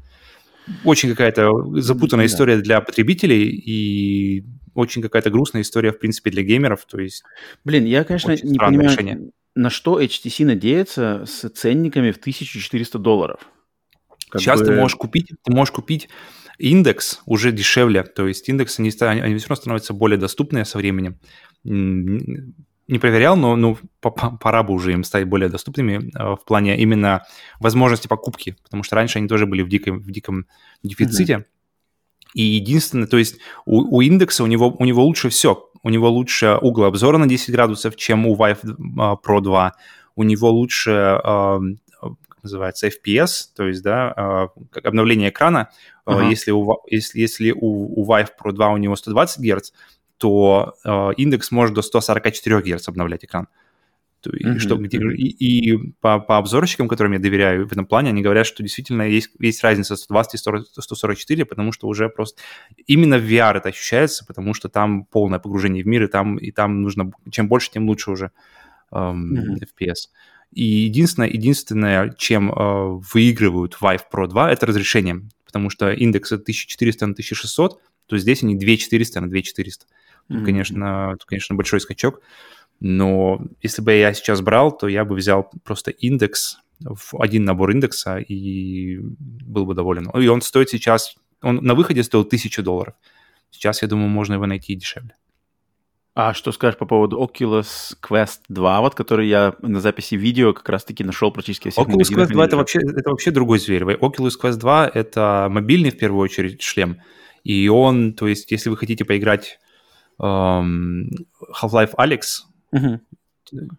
очень 0.84 1.10
какая-то 1.10 1.80
запутанная 1.80 2.26
да. 2.26 2.32
история 2.32 2.56
для 2.58 2.80
потребителей 2.80 3.48
и 3.48 4.44
очень 4.74 5.02
какая-то 5.02 5.30
грустная 5.30 5.62
история, 5.62 5.92
в 5.92 5.98
принципе, 5.98 6.30
для 6.30 6.42
геймеров. 6.42 6.86
То 6.86 6.98
есть, 6.98 7.24
Блин, 7.64 7.84
я, 7.84 8.04
конечно, 8.04 8.30
не 8.30 8.58
понимаю, 8.58 8.90
решение. 8.90 9.30
на 9.54 9.70
что 9.70 10.00
HTC 10.00 10.46
надеется 10.46 11.24
с 11.26 11.48
ценниками 11.50 12.10
в 12.10 12.16
1400 12.16 12.98
долларов. 12.98 13.40
Сейчас 14.36 14.60
бы... 14.60 14.66
ты 14.66 14.72
можешь 14.72 14.96
купить, 14.96 15.30
ты 15.42 15.52
можешь 15.52 15.72
купить 15.72 16.08
индекс 16.58 17.20
уже 17.26 17.52
дешевле, 17.52 18.02
то 18.02 18.26
есть 18.26 18.48
индексы 18.48 18.80
они, 18.80 19.20
они 19.20 19.36
все 19.36 19.48
равно 19.48 19.56
становятся 19.56 19.92
более 19.94 20.18
доступные 20.18 20.64
со 20.64 20.78
временем 20.78 21.18
не 22.92 22.98
проверял, 22.98 23.36
но 23.36 23.56
ну, 23.56 23.78
пора 24.00 24.62
бы 24.62 24.74
уже 24.74 24.92
им 24.92 25.04
стать 25.04 25.26
более 25.26 25.48
доступными 25.48 26.10
э, 26.14 26.36
в 26.36 26.44
плане 26.44 26.78
именно 26.78 27.22
возможности 27.60 28.08
покупки, 28.08 28.56
потому 28.62 28.82
что 28.82 28.96
раньше 28.96 29.18
они 29.18 29.28
тоже 29.28 29.46
были 29.46 29.62
в 29.62 29.68
диком, 29.68 30.00
в 30.00 30.10
диком 30.10 30.46
дефиците. 30.82 31.34
Mm-hmm. 31.34 31.44
И 32.34 32.42
единственное, 32.42 33.06
то 33.06 33.18
есть 33.18 33.38
у, 33.66 33.96
у 33.96 34.00
индекса 34.00 34.42
у 34.42 34.46
него, 34.46 34.74
у 34.78 34.84
него 34.84 35.04
лучше 35.04 35.28
все. 35.28 35.70
У 35.82 35.90
него 35.90 36.08
лучше 36.10 36.58
угол 36.60 36.84
обзора 36.84 37.18
на 37.18 37.26
10 37.26 37.50
градусов, 37.50 37.96
чем 37.96 38.26
у 38.26 38.36
Vive 38.36 38.58
э, 38.64 39.16
Pro 39.26 39.40
2. 39.40 39.72
У 40.14 40.22
него 40.22 40.50
лучше, 40.50 40.90
э, 40.90 41.58
называется, 42.42 42.88
FPS, 42.88 43.48
то 43.56 43.66
есть, 43.66 43.82
да, 43.82 44.50
обновление 44.82 45.30
экрана. 45.30 45.70
Uh-huh. 46.06 46.28
Если, 46.28 46.50
у, 46.50 46.80
если, 46.88 47.20
если 47.20 47.52
у, 47.52 48.00
у 48.00 48.06
Vive 48.06 48.30
Pro 48.40 48.52
2 48.52 48.70
у 48.70 48.76
него 48.76 48.96
120 48.96 49.40
Гц, 49.40 49.72
то 50.18 50.74
э, 50.84 51.10
индекс 51.16 51.50
может 51.50 51.74
до 51.74 51.82
144 51.82 52.60
Гц 52.60 52.88
обновлять 52.88 53.24
экран. 53.24 53.48
И, 54.26 54.44
mm-hmm. 54.44 54.58
что, 54.58 54.76
где, 54.76 54.98
и, 54.98 55.72
и 55.72 55.92
по, 56.00 56.20
по 56.20 56.38
обзорщикам, 56.38 56.88
которым 56.88 57.12
я 57.12 57.18
доверяю 57.18 57.66
в 57.66 57.72
этом 57.72 57.86
плане, 57.86 58.10
они 58.10 58.22
говорят, 58.22 58.46
что 58.46 58.62
действительно 58.62 59.02
есть, 59.02 59.30
есть 59.40 59.64
разница 59.64 59.96
120 59.96 60.34
и 60.34 60.38
144, 60.38 61.44
потому 61.44 61.72
что 61.72 61.88
уже 61.88 62.08
просто 62.08 62.40
именно 62.86 63.18
в 63.18 63.22
VR 63.22 63.56
это 63.56 63.70
ощущается, 63.70 64.24
потому 64.24 64.54
что 64.54 64.68
там 64.68 65.06
полное 65.06 65.40
погружение 65.40 65.82
в 65.82 65.86
мир, 65.88 66.04
и 66.04 66.06
там, 66.06 66.36
и 66.36 66.52
там 66.52 66.82
нужно, 66.82 67.10
чем 67.30 67.48
больше, 67.48 67.72
тем 67.72 67.88
лучше 67.88 68.12
уже 68.12 68.30
эм, 68.92 69.34
mm-hmm. 69.34 69.66
FPS. 69.80 70.08
И 70.52 70.64
единственное, 70.64 71.28
единственное, 71.28 72.14
чем 72.18 72.52
э, 72.52 73.00
выигрывают 73.12 73.76
Vive 73.80 74.02
Pro 74.12 74.28
2, 74.28 74.52
это 74.52 74.66
разрешение, 74.66 75.22
потому 75.46 75.70
что 75.70 75.90
индекс 75.90 76.32
1400 76.32 77.06
на 77.06 77.12
1600, 77.12 77.80
то 78.06 78.18
здесь 78.18 78.42
они 78.42 78.56
2400 78.56 79.20
на 79.20 79.30
2400. 79.30 79.86
Тут, 80.28 80.44
конечно, 80.44 81.12
тут, 81.12 81.24
конечно, 81.24 81.56
большой 81.56 81.80
скачок. 81.80 82.20
Но 82.80 83.40
если 83.62 83.82
бы 83.82 83.92
я 83.92 84.12
сейчас 84.12 84.40
брал, 84.40 84.76
то 84.76 84.88
я 84.88 85.04
бы 85.04 85.14
взял 85.14 85.50
просто 85.64 85.90
индекс, 85.90 86.58
в 86.80 87.20
один 87.20 87.44
набор 87.44 87.70
индекса 87.70 88.18
и 88.18 88.98
был 88.98 89.66
бы 89.66 89.74
доволен. 89.74 90.10
И 90.10 90.26
он 90.26 90.42
стоит 90.42 90.68
сейчас, 90.68 91.14
он 91.40 91.56
на 91.56 91.74
выходе 91.74 92.02
стоил 92.02 92.22
1000 92.22 92.62
долларов. 92.62 92.94
Сейчас, 93.50 93.82
я 93.82 93.88
думаю, 93.88 94.08
можно 94.08 94.34
его 94.34 94.46
найти 94.46 94.74
дешевле. 94.74 95.14
А 96.14 96.34
что 96.34 96.52
скажешь 96.52 96.78
по 96.78 96.84
поводу 96.84 97.18
Oculus 97.18 97.96
Quest 98.02 98.40
2, 98.48 98.80
вот, 98.82 98.94
который 98.94 99.28
я 99.28 99.54
на 99.62 99.80
записи 99.80 100.14
видео 100.14 100.52
как 100.52 100.68
раз-таки 100.68 101.04
нашел 101.04 101.32
практически 101.32 101.70
всех 101.70 101.86
Oculus 101.86 102.14
Quest 102.14 102.32
2 102.32 102.44
это 102.44 102.56
вообще, 102.58 102.80
это 102.80 103.08
вообще 103.08 103.30
другой 103.30 103.58
зверь. 103.58 103.84
Oculus 103.84 104.32
Quest 104.40 104.56
2 104.56 104.90
это 104.92 105.48
мобильный 105.50 105.90
в 105.90 105.96
первую 105.96 106.22
очередь 106.22 106.60
шлем. 106.60 106.98
И 107.44 107.66
он, 107.68 108.12
то 108.12 108.28
есть, 108.28 108.52
если 108.52 108.68
вы 108.68 108.76
хотите 108.76 109.06
поиграть 109.06 109.58
Half-Life 110.20 111.94
Alex, 111.98 112.20
uh-huh. 112.74 112.98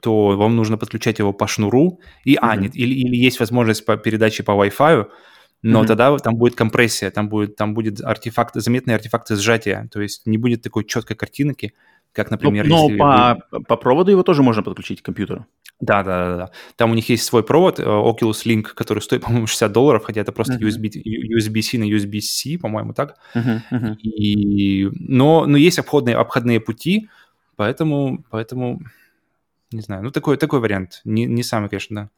то 0.01 0.27
вам 0.35 0.55
нужно 0.55 0.77
подключать 0.77 1.19
его 1.19 1.33
по 1.33 1.45
шнуру. 1.45 1.99
И, 2.25 2.33
uh-huh. 2.33 2.39
а, 2.41 2.55
нет, 2.55 2.75
или, 2.75 2.95
или 2.95 3.15
есть 3.15 3.39
возможность 3.39 3.85
по 3.85 3.95
передаче 3.95 4.41
по 4.41 4.51
Wi-Fi, 4.51 5.07
но 5.63 5.81
mm-hmm. 5.81 5.87
тогда 5.87 6.17
там 6.17 6.35
будет 6.35 6.55
компрессия, 6.55 7.09
там 7.09 7.29
будет, 7.29 7.55
там 7.55 7.73
будет 7.73 8.01
артефакт, 8.01 8.55
заметные 8.55 8.95
артефакты 8.95 9.37
сжатия, 9.37 9.87
то 9.93 10.01
есть 10.01 10.25
не 10.25 10.37
будет 10.37 10.61
такой 10.61 10.83
четкой 10.83 11.15
картинки, 11.15 11.73
как, 12.13 12.31
например... 12.31 12.67
Но, 12.67 12.87
но 12.87 12.97
по, 12.97 13.61
по 13.61 13.75
проводу 13.75 14.11
его 14.11 14.23
тоже 14.23 14.43
можно 14.43 14.63
подключить 14.63 15.01
к 15.01 15.05
компьютеру. 15.05 15.45
Да, 15.79 16.03
да, 16.03 16.29
да, 16.29 16.37
да. 16.37 16.51
Там 16.75 16.91
у 16.91 16.93
них 16.93 17.09
есть 17.09 17.23
свой 17.23 17.43
провод, 17.43 17.79
э, 17.79 17.83
Oculus 17.83 18.45
Link, 18.45 18.63
который 18.75 18.99
стоит, 18.99 19.21
по-моему, 19.25 19.47
60 19.47 19.71
долларов, 19.71 20.03
хотя 20.05 20.21
это 20.21 20.31
просто 20.31 20.53
uh-huh. 20.53 20.69
USB, 20.69 20.91
USB-C 21.03 21.77
на 21.77 21.83
USB-C, 21.83 22.59
по-моему, 22.59 22.93
так. 22.93 23.17
Uh-huh, 23.35 23.61
uh-huh. 23.71 23.95
И, 23.97 24.89
но, 24.93 25.45
но 25.45 25.57
есть 25.57 25.79
обходные, 25.79 26.15
обходные 26.15 26.59
пути, 26.59 27.09
поэтому, 27.55 28.23
поэтому, 28.29 28.81
не 29.71 29.81
знаю, 29.81 30.03
ну 30.03 30.11
такой, 30.11 30.37
такой 30.37 30.59
вариант. 30.59 31.01
Не, 31.03 31.25
не 31.25 31.43
самый, 31.43 31.69
конечно, 31.69 31.95
да. 31.95 32.09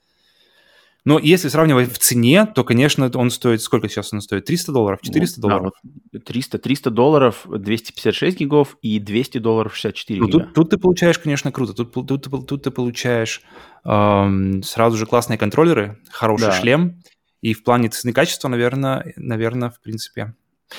Но 1.05 1.19
если 1.19 1.49
сравнивать 1.49 1.93
в 1.93 1.99
цене, 1.99 2.47
то, 2.47 2.63
конечно, 2.63 3.09
он 3.13 3.29
стоит... 3.29 3.61
Сколько 3.61 3.87
сейчас 3.87 4.11
он 4.11 4.21
стоит? 4.21 4.45
300 4.45 4.71
долларов? 4.71 4.99
400 5.03 5.39
ну, 5.39 5.47
долларов? 5.47 5.73
Да, 5.83 6.19
300, 6.19 6.57
300 6.57 6.89
долларов 6.89 7.45
256 7.45 8.39
гигов 8.39 8.75
и 8.81 8.99
200 8.99 9.37
долларов 9.37 9.75
64 9.75 10.19
ну, 10.19 10.27
гига. 10.27 10.39
Тут, 10.39 10.53
тут 10.55 10.69
ты 10.71 10.77
получаешь, 10.77 11.19
конечно, 11.19 11.51
круто. 11.51 11.73
Тут, 11.73 11.93
тут, 11.93 12.07
тут, 12.07 12.47
тут 12.47 12.63
ты 12.63 12.71
получаешь 12.71 13.43
эм, 13.85 14.63
сразу 14.63 14.97
же 14.97 15.05
классные 15.05 15.37
контроллеры, 15.37 15.99
хороший 16.09 16.47
да. 16.47 16.59
шлем. 16.59 17.03
И 17.41 17.53
в 17.53 17.63
плане 17.63 17.89
цены 17.89 18.11
качества, 18.11 18.47
наверное, 18.47 19.13
наверное, 19.15 19.69
в 19.69 19.79
принципе... 19.79 20.33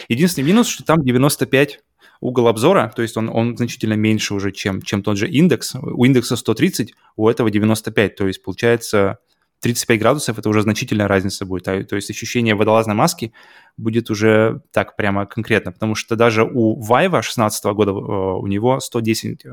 Единственный 0.09 0.47
минус, 0.47 0.67
что 0.67 0.83
там 0.83 1.05
95 1.05 1.79
угол 2.21 2.49
обзора, 2.49 2.93
то 2.97 3.03
есть 3.03 3.17
он, 3.17 3.29
он 3.29 3.57
значительно 3.57 3.95
меньше 3.95 4.35
уже, 4.35 4.51
чем, 4.51 4.83
чем 4.83 5.05
тот 5.05 5.17
же 5.17 5.29
индекс. 5.29 5.77
У 5.77 6.05
индекса 6.05 6.35
130, 6.35 6.95
у 7.15 7.29
этого 7.29 7.49
95, 7.49 8.17
то 8.17 8.27
есть 8.27 8.43
получается 8.43 9.21
35 9.61 9.99
градусов 9.99 10.39
это 10.39 10.49
уже 10.49 10.63
значительная 10.63 11.09
разница 11.09 11.47
будет. 11.47 11.69
А, 11.69 11.83
то 11.85 11.97
есть 11.97 12.11
ощущение 12.11 12.55
водолазной 12.55 12.95
маски 12.95 13.33
будет 13.77 14.11
уже 14.11 14.63
так 14.71 14.97
прямо 14.97 15.27
конкретно, 15.27 15.73
потому 15.73 15.95
что 15.95 16.17
даже 16.17 16.45
у 16.45 16.81
Vive 16.81 17.23
16 17.23 17.65
года 17.65 17.91
э, 17.91 17.95
у 17.95 18.47
него 18.47 18.81
110 18.81 19.45
э, 19.45 19.49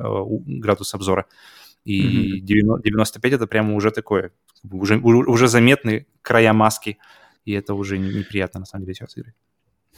градусов 0.45 0.95
обзора. 0.95 1.25
И 1.85 2.41
mm-hmm. 2.41 2.81
95 2.83 3.33
это 3.33 3.47
прямо 3.47 3.75
уже 3.75 3.91
такое, 3.91 4.31
уже, 4.69 4.97
уже 4.97 5.47
заметны 5.47 6.07
края 6.21 6.53
маски, 6.53 6.97
и 7.43 7.51
это 7.51 7.73
уже 7.73 7.97
неприятно 7.97 8.61
на 8.61 8.65
самом 8.65 8.85
деле 8.85 8.95
сейчас 8.95 9.17
играть. 9.17 9.35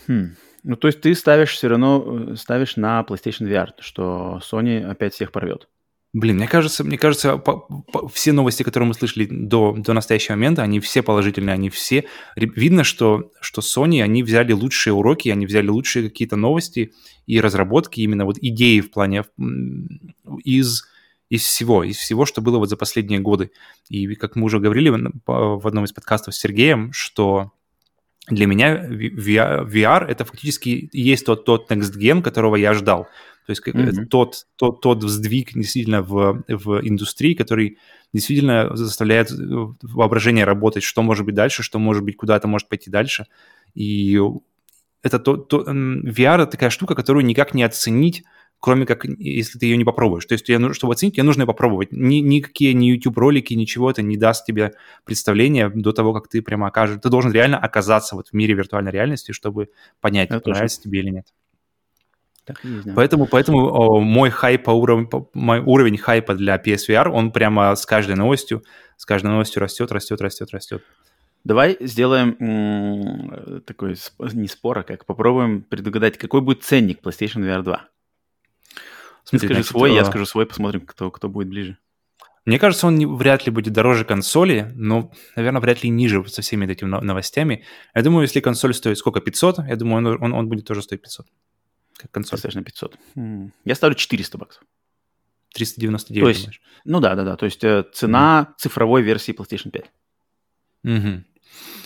Хм. 0.07 0.35
Ну, 0.63 0.75
то 0.75 0.87
есть 0.87 1.01
ты 1.01 1.13
ставишь 1.15 1.53
все 1.53 1.67
равно, 1.67 2.31
э, 2.31 2.35
ставишь 2.35 2.75
на 2.75 3.05
PlayStation 3.07 3.47
VR, 3.47 3.69
что 3.79 4.39
Sony 4.41 4.83
опять 4.83 5.13
всех 5.13 5.31
порвет. 5.31 5.67
Блин, 6.15 6.37
мне 6.37 6.47
кажется, 6.47 6.85
мне 6.85 6.97
кажется, 6.97 7.35
по, 7.35 7.57
по, 7.91 8.07
все 8.07 8.31
новости, 8.31 8.63
которые 8.63 8.87
мы 8.87 8.93
слышали 8.93 9.27
до, 9.29 9.75
до 9.77 9.91
настоящего 9.91 10.35
момента, 10.35 10.63
они 10.63 10.79
все 10.79 11.03
положительные, 11.03 11.55
они 11.55 11.69
все... 11.69 12.05
Видно, 12.37 12.85
что, 12.85 13.33
что 13.41 13.59
Sony, 13.59 14.01
они 14.01 14.23
взяли 14.23 14.53
лучшие 14.53 14.93
уроки, 14.93 15.27
они 15.27 15.45
взяли 15.45 15.67
лучшие 15.67 16.07
какие-то 16.07 16.37
новости 16.37 16.93
и 17.25 17.41
разработки, 17.41 17.99
именно 17.99 18.23
вот 18.23 18.37
идеи 18.39 18.79
в 18.79 18.91
плане 18.91 19.25
из, 20.45 20.85
из 21.29 21.43
всего, 21.43 21.83
из 21.83 21.97
всего, 21.97 22.25
что 22.25 22.39
было 22.39 22.59
вот 22.59 22.69
за 22.69 22.77
последние 22.77 23.19
годы. 23.19 23.51
И 23.89 24.15
как 24.15 24.37
мы 24.37 24.45
уже 24.45 24.61
говорили 24.61 24.89
в 25.25 25.67
одном 25.67 25.83
из 25.83 25.91
подкастов 25.91 26.33
с 26.33 26.39
Сергеем, 26.39 26.93
что 26.93 27.51
для 28.29 28.47
меня 28.47 28.87
VR, 28.87 29.69
VR 29.69 30.05
это 30.05 30.23
фактически 30.23 30.89
есть 30.93 31.25
тот, 31.25 31.43
тот 31.43 31.69
next 31.69 31.97
gen, 31.97 32.21
которого 32.21 32.55
я 32.55 32.73
ждал. 32.73 33.09
То 33.45 33.51
есть 33.51 33.67
mm-hmm. 33.67 34.05
тот, 34.05 34.47
тот, 34.55 34.81
тот 34.81 35.03
сдвиг 35.03 35.53
действительно 35.53 36.01
в, 36.01 36.43
в 36.47 36.87
индустрии, 36.87 37.33
который 37.33 37.77
действительно 38.13 38.75
заставляет 38.75 39.31
э, 39.31 39.35
воображение 39.83 40.45
работать, 40.45 40.83
что 40.83 41.03
может 41.03 41.25
быть 41.25 41.35
дальше, 41.35 41.63
что 41.63 41.79
может 41.79 42.03
быть, 42.03 42.17
куда-то 42.17 42.47
может 42.47 42.69
пойти 42.69 42.89
дальше. 42.89 43.27
И 43.75 44.19
это 45.03 45.19
то, 45.19 45.37
то, 45.37 45.61
VR 45.61 46.41
это 46.41 46.47
такая 46.47 46.69
штука, 46.71 46.95
которую 46.95 47.25
никак 47.25 47.53
не 47.53 47.63
оценить 47.63 48.23
кроме 48.65 48.87
как, 48.87 49.05
если 49.05 49.59
ты 49.59 49.67
ее 49.67 49.77
не 49.77 49.83
попробуешь. 49.83 50.25
То 50.25 50.33
есть, 50.33 50.43
тебе, 50.43 50.73
чтобы 50.73 50.93
оценить, 50.93 51.13
тебе 51.13 51.23
нужно 51.23 51.45
попробовать. 51.45 51.91
Ни, 51.91 52.15
никакие 52.15 52.73
ни 52.73 52.87
YouTube-ролики, 52.87 53.53
ничего 53.53 53.91
это 53.91 54.01
не 54.01 54.17
даст 54.17 54.43
тебе 54.45 54.73
представления 55.03 55.69
до 55.69 55.91
того, 55.91 56.13
как 56.13 56.27
ты 56.29 56.41
прямо 56.41 56.67
окажешь. 56.67 56.99
Ты 56.99 57.09
должен 57.09 57.31
реально 57.31 57.59
оказаться 57.59 58.15
вот 58.15 58.29
в 58.29 58.33
мире 58.33 58.55
виртуальной 58.55 58.91
реальности, 58.91 59.33
чтобы 59.33 59.69
понять, 60.01 60.31
это 60.31 60.49
нравится 60.49 60.81
тебе 60.81 61.01
или 61.01 61.11
нет. 61.11 61.27
Так, 62.45 62.63
не 62.63 62.93
поэтому, 62.93 63.25
поэтому 63.25 63.67
о, 63.73 63.99
мой 63.99 64.29
хайп 64.29 64.63
по 64.65 64.71
уровню, 64.71 65.09
мой 65.33 65.59
уровень 65.59 65.97
хайпа 65.97 66.35
для 66.35 66.57
PSVR, 66.57 67.09
он 67.09 67.31
прямо 67.31 67.75
с 67.75 67.85
каждой 67.85 68.15
новостью, 68.15 68.63
с 68.97 69.05
каждой 69.05 69.31
новостью 69.31 69.61
растет, 69.61 69.91
растет, 69.91 70.21
растет, 70.21 70.51
растет. 70.51 70.83
Давай 71.43 71.77
сделаем 71.79 72.35
м- 72.39 73.61
такой 73.61 73.97
не 74.33 74.47
спор, 74.47 74.79
а 74.79 74.83
как 74.83 75.05
попробуем 75.05 75.63
предугадать, 75.63 76.17
какой 76.17 76.41
будет 76.41 76.63
ценник 76.63 77.01
PlayStation 77.01 77.41
VR 77.41 77.63
2. 77.63 77.87
Смотри, 79.23 79.47
скажи 79.47 79.53
значит, 79.53 79.71
свой, 79.71 79.93
я 79.93 80.05
скажу 80.05 80.25
свой, 80.25 80.45
посмотрим, 80.45 80.81
кто, 80.81 81.09
кто 81.09 81.29
будет 81.29 81.49
ближе. 81.49 81.77
Мне 82.45 82.59
кажется, 82.59 82.85
он 82.85 82.95
не, 82.95 83.07
вряд 83.07 83.45
ли 83.47 83.51
будет 83.51 83.73
дороже 83.73 84.05
консоли, 84.05 84.71
но, 84.75 85.11
наверное, 85.35 85.61
вряд 85.61 85.83
ли 85.83 85.89
ниже 85.89 86.23
со 86.27 86.43
всеми 86.43 86.71
этими 86.71 86.87
новостями. 86.87 87.63
Я 87.95 88.03
думаю, 88.03 88.21
если 88.21 88.39
консоль 88.39 88.75
стоит 88.75 88.99
сколько, 88.99 89.19
500, 89.19 89.59
я 89.67 89.75
думаю, 89.75 89.97
он, 89.97 90.23
он, 90.23 90.33
он 90.33 90.47
будет 90.47 90.65
тоже 90.65 90.83
стоить 90.83 91.01
500. 91.01 91.25
Как 91.97 92.11
консоль. 92.11 92.37
Достаточно 92.37 92.63
500. 92.63 92.97
Mm. 93.15 93.51
Я 93.63 93.75
ставлю 93.75 93.95
400 93.95 94.37
баксов. 94.37 94.63
399, 95.53 96.23
то 96.23 96.29
есть, 96.29 96.41
думаешь? 96.41 96.61
Ну 96.83 96.99
да, 96.99 97.15
да, 97.15 97.23
да. 97.23 97.35
То 97.37 97.45
есть 97.45 97.63
э, 97.63 97.85
цена 97.93 98.47
mm. 98.49 98.53
цифровой 98.57 99.01
версии 99.01 99.33
PlayStation 99.33 99.71
5. 99.71 99.91
Угу. 100.83 101.23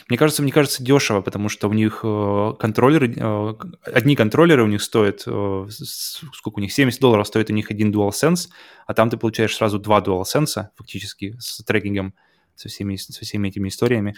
Мне 0.10 0.18
кажется, 0.18 0.42
мне 0.42 0.52
кажется, 0.52 0.84
дешево, 0.84 1.22
потому 1.22 1.50
что 1.50 1.70
у 1.70 1.74
них 1.74 2.00
э, 2.04 2.54
контроллеры, 2.60 3.14
э, 3.16 3.54
одни 3.84 4.16
контроллеры 4.16 4.64
у 4.64 4.68
них 4.68 4.82
стоят, 4.82 5.22
сколько 5.22 6.58
у 6.58 6.62
них, 6.62 6.74
70 6.74 7.00
долларов 7.00 7.28
стоит 7.28 7.52
у 7.52 7.54
них 7.54 7.70
один 7.70 7.94
DualSense, 7.94 8.50
а 8.88 8.94
там 8.96 9.12
ты 9.12 9.18
получаешь 9.18 9.56
сразу 9.56 9.78
два 9.78 10.02
DualSense 10.02 10.70
фактически 10.76 11.36
с 11.40 11.64
трекингом, 11.64 12.16
со 12.56 12.68
всеми, 12.70 12.96
со 12.96 13.24
всеми 13.24 13.50
этими 13.50 13.70
историями, 13.70 14.16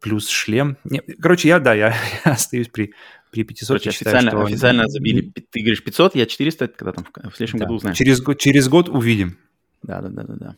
плюс 0.00 0.28
шлем. 0.28 0.78
Короче, 1.20 1.48
я, 1.48 1.58
да, 1.58 1.74
я, 1.74 1.94
я 2.24 2.32
остаюсь 2.32 2.68
при, 2.68 2.94
при 3.32 3.44
500. 3.44 3.68
Короче, 3.68 3.90
считаю, 3.90 4.16
официально, 4.16 4.30
что... 4.30 4.46
официально 4.46 4.88
забили. 4.88 5.32
Ты 5.50 5.60
говоришь 5.60 5.82
500, 5.82 6.14
я 6.14 6.26
400, 6.26 6.68
когда 6.68 6.92
там 6.92 7.04
в, 7.04 7.34
следующем 7.34 7.58
да. 7.58 7.64
году 7.64 7.76
узнаем. 7.76 7.96
Через, 7.96 8.22
через 8.38 8.68
год 8.68 8.88
увидим. 8.90 9.38
Да, 9.82 10.00
да, 10.02 10.08
да, 10.10 10.22
да, 10.22 10.34
да. 10.34 10.56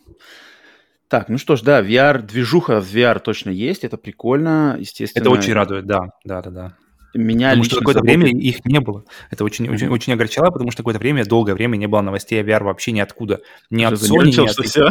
Так, 1.08 1.28
ну 1.28 1.38
что 1.38 1.54
ж, 1.54 1.62
да, 1.62 1.80
VR, 1.80 2.20
движуха 2.22 2.80
в 2.80 2.92
VR 2.92 3.20
точно 3.20 3.50
есть, 3.50 3.84
это 3.84 3.96
прикольно, 3.96 4.76
естественно. 4.78 5.22
Это 5.22 5.30
очень 5.30 5.52
радует, 5.52 5.86
да, 5.86 6.10
да, 6.24 6.42
да, 6.42 6.50
да. 6.50 6.76
Меня 7.14 7.50
потому 7.50 7.64
что 7.64 7.78
какое-то 7.78 8.00
время 8.00 8.26
их 8.28 8.64
не 8.64 8.80
было. 8.80 9.04
Это 9.30 9.44
очень, 9.44 9.66
mm-hmm. 9.66 9.74
очень, 9.74 9.88
очень 9.88 10.12
огорчало, 10.14 10.50
потому 10.50 10.72
что 10.72 10.82
какое-то 10.82 10.98
время, 10.98 11.24
долгое 11.24 11.54
время 11.54 11.76
не 11.76 11.86
было 11.86 12.00
новостей 12.00 12.40
о 12.40 12.44
VR 12.44 12.64
вообще 12.64 12.90
ниоткуда. 12.90 13.40
Ни 13.70 13.84
от 13.84 13.94
Sony, 13.94 14.26
ни 14.26 14.48
от... 14.48 14.66
Все. 14.66 14.90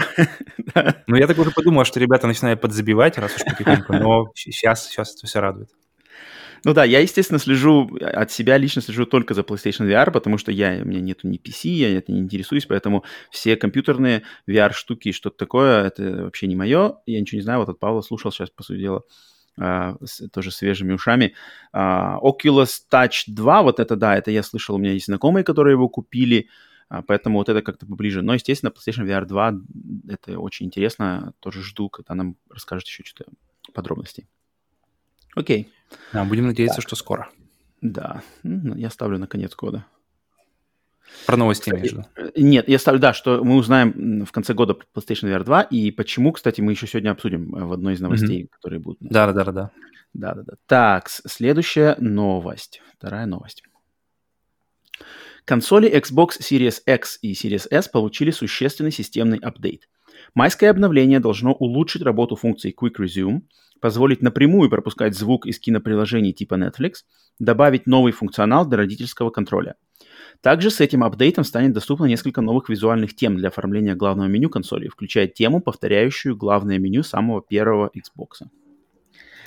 Ну, 1.08 1.18
я 1.18 1.28
так 1.28 1.38
уже 1.38 1.52
подумал, 1.52 1.84
что 1.84 2.00
ребята 2.00 2.26
начинают 2.26 2.62
подзабивать, 2.62 3.18
раз 3.18 3.36
уж 3.36 3.44
потихоньку, 3.44 3.94
но 3.94 4.32
сейчас, 4.36 4.88
сейчас 4.88 5.16
это 5.16 5.28
все 5.28 5.42
радует. 5.42 5.70
Ну 6.66 6.74
да, 6.74 6.86
я, 6.86 7.00
естественно, 7.00 7.40
слежу, 7.40 7.90
от 8.00 8.32
себя 8.32 8.58
лично 8.58 8.82
слежу 8.82 9.06
только 9.06 9.34
за 9.34 9.42
PlayStation 9.42 9.86
VR, 9.86 10.12
потому 10.12 10.38
что 10.38 10.52
я, 10.52 10.80
у 10.82 10.86
меня 10.86 11.02
нету 11.02 11.28
ни 11.28 11.38
PC, 11.38 11.68
я 11.70 11.98
это 11.98 12.14
не 12.14 12.20
интересуюсь, 12.20 12.66
поэтому 12.66 13.04
все 13.32 13.58
компьютерные 13.58 14.24
VR-штуки 14.48 15.10
и 15.10 15.12
что-то 15.12 15.38
такое, 15.38 15.84
это 15.84 16.24
вообще 16.24 16.48
не 16.48 16.56
мое. 16.56 16.96
Я 17.06 17.20
ничего 17.20 17.38
не 17.38 17.44
знаю, 17.44 17.60
вот 17.60 17.70
от 17.70 17.80
Павла 17.80 18.02
слушал 18.02 18.32
сейчас, 18.32 18.50
по 18.50 18.64
сути 18.64 18.80
дела, 18.80 19.04
Uh, 19.56 20.04
с, 20.04 20.28
тоже 20.30 20.50
свежими 20.50 20.94
ушами. 20.94 21.36
Uh, 21.76 22.18
Oculus 22.24 22.72
Touch 22.92 23.26
2, 23.28 23.62
вот 23.62 23.80
это 23.80 23.96
да, 23.96 24.18
это 24.18 24.32
я 24.32 24.42
слышал, 24.42 24.74
у 24.74 24.80
меня 24.80 24.94
есть 24.94 25.06
знакомые, 25.06 25.44
которые 25.44 25.74
его 25.74 25.88
купили, 25.90 26.48
uh, 26.92 27.04
поэтому 27.06 27.38
вот 27.38 27.50
это 27.50 27.62
как-то 27.62 27.86
поближе. 27.86 28.24
Но, 28.24 28.34
естественно, 28.34 28.72
PlayStation 28.72 29.06
VR 29.06 29.26
2, 29.26 29.54
это 30.10 30.40
очень 30.40 30.66
интересно, 30.66 31.36
тоже 31.40 31.62
жду, 31.62 31.88
когда 31.90 32.16
нам 32.16 32.36
расскажут 32.50 32.88
еще 32.88 33.04
что-то 33.04 33.30
подробностей. 33.74 34.26
Окей. 35.36 35.72
Да, 36.12 36.24
будем 36.24 36.48
надеяться, 36.48 36.78
так. 36.78 36.88
что 36.88 36.96
скоро. 36.96 37.30
Да, 37.82 38.22
ну, 38.44 38.76
я 38.76 38.90
ставлю 38.90 39.18
на 39.18 39.28
конец 39.28 39.56
года. 39.56 39.86
Про 41.26 41.38
новости 41.38 41.70
кстати, 41.70 41.82
между. 41.82 42.06
Нет, 42.36 42.68
я 42.68 42.80
ставлю, 42.80 43.00
да, 43.00 43.14
что 43.14 43.44
мы 43.44 43.56
узнаем 43.56 44.26
в 44.26 44.32
конце 44.32 44.54
года 44.54 44.78
PlayStation 44.96 45.30
VR 45.30 45.44
2, 45.44 45.62
и 45.64 45.92
почему, 45.92 46.32
кстати, 46.32 46.62
мы 46.62 46.72
еще 46.72 46.88
сегодня 46.88 47.12
обсудим 47.12 47.56
э, 47.56 47.66
в 47.66 47.74
одной 47.74 47.94
из 47.94 48.02
новостей, 48.02 48.44
mm-hmm. 48.44 48.50
которые 48.50 48.80
будут. 48.80 49.00
Да, 49.02 49.32
да, 49.32 49.44
да, 49.44 49.52
да. 49.52 49.72
Да, 50.14 50.34
да, 50.34 50.44
да. 50.44 50.54
Так, 50.68 51.10
следующая 51.10 51.96
новость. 52.00 52.82
Вторая 52.98 53.26
новость. 53.26 53.64
Консоли 55.46 55.92
Xbox 55.92 56.40
Series 56.40 56.82
X 56.86 57.20
и 57.22 57.34
Series 57.34 57.68
S 57.70 57.90
получили 57.90 58.32
существенный 58.32 58.92
системный 58.92 59.40
апдейт. 59.40 59.90
Майское 60.34 60.70
обновление 60.70 61.20
должно 61.20 61.54
улучшить 61.54 62.02
работу 62.02 62.36
функции 62.36 62.74
Quick 62.74 62.96
Resume, 63.00 63.42
позволить 63.82 64.22
напрямую 64.22 64.70
пропускать 64.70 65.16
звук 65.16 65.46
из 65.46 65.60
киноприложений 65.60 66.34
типа 66.34 66.56
Netflix, 66.56 67.04
добавить 67.40 67.86
новый 67.86 68.14
функционал 68.14 68.66
для 68.66 68.78
родительского 68.78 69.30
контроля. 69.30 69.76
Также 70.42 70.72
с 70.72 70.82
этим 70.82 71.04
апдейтом 71.04 71.44
станет 71.44 71.74
доступно 71.74 72.06
несколько 72.06 72.42
новых 72.42 72.70
визуальных 72.70 73.16
тем 73.16 73.38
для 73.38 73.50
оформления 73.50 73.96
главного 73.96 74.28
меню 74.28 74.50
консоли, 74.50 74.88
включая 74.88 75.28
тему, 75.28 75.62
повторяющую 75.62 76.36
главное 76.36 76.80
меню 76.80 77.04
самого 77.04 77.42
первого 77.42 77.92
Xbox. 77.96 78.48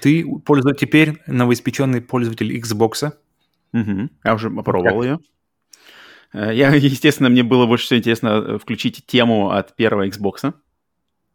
Ты 0.00 0.24
пользователь, 0.44 0.86
теперь 0.86 1.16
новоиспеченный 1.26 2.00
пользователь 2.00 2.56
Xbox. 2.58 3.12
Угу. 3.72 4.08
Я 4.24 4.34
уже 4.34 4.50
попробовал 4.50 5.02
ее. 5.02 5.18
Э, 6.32 6.54
я, 6.54 6.70
естественно, 6.74 7.28
мне 7.28 7.42
было 7.42 7.66
больше 7.66 7.86
всего 7.86 7.98
интересно 7.98 8.28
э, 8.28 8.58
включить 8.58 9.04
тему 9.06 9.50
от 9.50 9.74
первого 9.76 10.06
Xbox. 10.06 10.54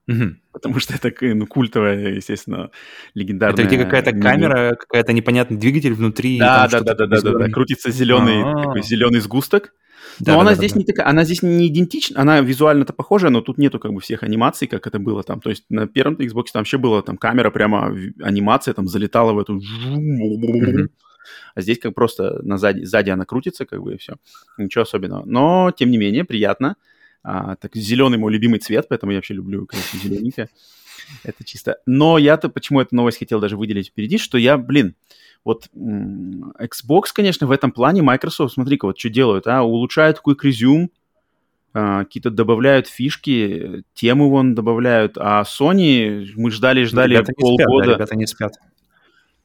Угу. 0.07 0.35
Потому 0.51 0.79
что 0.79 0.93
это 0.93 1.13
ну, 1.21 1.45
культовая, 1.47 2.15
естественно, 2.15 2.71
легендарная. 3.13 3.65
Это 3.65 3.75
где 3.75 3.83
какая-то 3.83 4.11
камера, 4.13 4.75
какая-то 4.75 5.13
непонятный 5.13 5.57
двигатель 5.57 5.93
внутри. 5.93 6.39
Да, 6.39 6.67
да, 6.67 6.81
да, 6.81 6.93
да, 6.95 7.05
да, 7.05 7.21
да, 7.21 7.31
да. 7.37 7.49
Крутится 7.49 7.91
зеленый, 7.91 8.43
а. 8.43 8.63
такой 8.63 8.83
зеленый 8.83 9.19
сгусток. 9.19 9.73
Да, 10.19 10.33
но 10.33 10.37
да, 10.37 10.41
она 10.41 10.49
да, 10.51 10.55
здесь 10.55 10.73
да. 10.73 10.79
не 10.79 10.85
такая, 10.85 11.07
она 11.07 11.23
здесь 11.23 11.41
не 11.41 11.67
идентична, 11.67 12.19
она 12.21 12.41
визуально-то 12.41 12.93
похожая, 12.93 13.31
но 13.31 13.41
тут 13.41 13.57
нету 13.57 13.79
как 13.79 13.93
бы 13.93 14.01
всех 14.01 14.23
анимаций, 14.23 14.67
как 14.67 14.85
это 14.87 14.99
было 14.99 15.23
там. 15.23 15.39
То 15.39 15.49
есть 15.49 15.65
на 15.69 15.87
первом 15.87 16.15
Xbox 16.15 16.45
там 16.51 16.61
вообще 16.61 16.77
была 16.77 17.01
там 17.01 17.17
камера 17.17 17.49
прямо 17.49 17.95
анимация 18.21 18.73
там 18.73 18.87
залетала 18.87 19.33
в 19.33 19.39
эту. 19.39 19.59
Mm-hmm. 19.59 20.89
А 21.55 21.61
здесь 21.61 21.79
как 21.79 21.93
просто 21.93 22.39
на 22.43 22.57
сзади, 22.57 22.83
сзади 22.83 23.09
она 23.09 23.25
крутится, 23.25 23.65
как 23.65 23.81
бы 23.81 23.95
и 23.95 23.97
все. 23.97 24.15
Ничего 24.57 24.83
особенного. 24.83 25.23
Но 25.25 25.71
тем 25.71 25.91
не 25.91 25.97
менее 25.97 26.23
приятно. 26.23 26.75
А, 27.23 27.55
так 27.55 27.75
зеленый 27.75 28.17
мой 28.17 28.31
любимый 28.31 28.59
цвет, 28.59 28.87
поэтому 28.89 29.11
я 29.11 29.17
вообще 29.17 29.33
люблю, 29.33 29.65
конечно, 29.65 29.99
зелененькое. 29.99 30.49
Это 31.23 31.43
чисто. 31.43 31.77
Но 31.85 32.17
я-то 32.17 32.49
почему 32.49 32.81
эту 32.81 32.95
новость 32.95 33.19
хотел 33.19 33.39
даже 33.39 33.57
выделить 33.57 33.89
впереди, 33.89 34.17
что 34.17 34.37
я, 34.37 34.57
блин, 34.57 34.95
вот 35.43 35.69
Xbox, 35.73 37.05
конечно, 37.13 37.47
в 37.47 37.51
этом 37.51 37.71
плане, 37.71 38.01
Microsoft, 38.01 38.53
смотри-ка, 38.53 38.85
вот 38.85 38.99
что 38.99 39.09
делают, 39.09 39.47
а, 39.47 39.63
улучшают 39.63 40.21
Quick 40.25 40.39
Resume, 40.43 40.89
а, 41.73 42.03
какие-то 42.03 42.29
добавляют 42.29 42.87
фишки, 42.87 43.83
темы 43.93 44.29
вон 44.29 44.55
добавляют, 44.55 45.17
а 45.17 45.43
Sony 45.43 46.27
мы 46.35 46.51
ждали-ждали 46.51 47.23
полгода. 47.37 47.63
Спят, 47.63 47.85
да, 47.85 47.93
ребята 47.95 48.15
не 48.15 48.27
спят. 48.27 48.53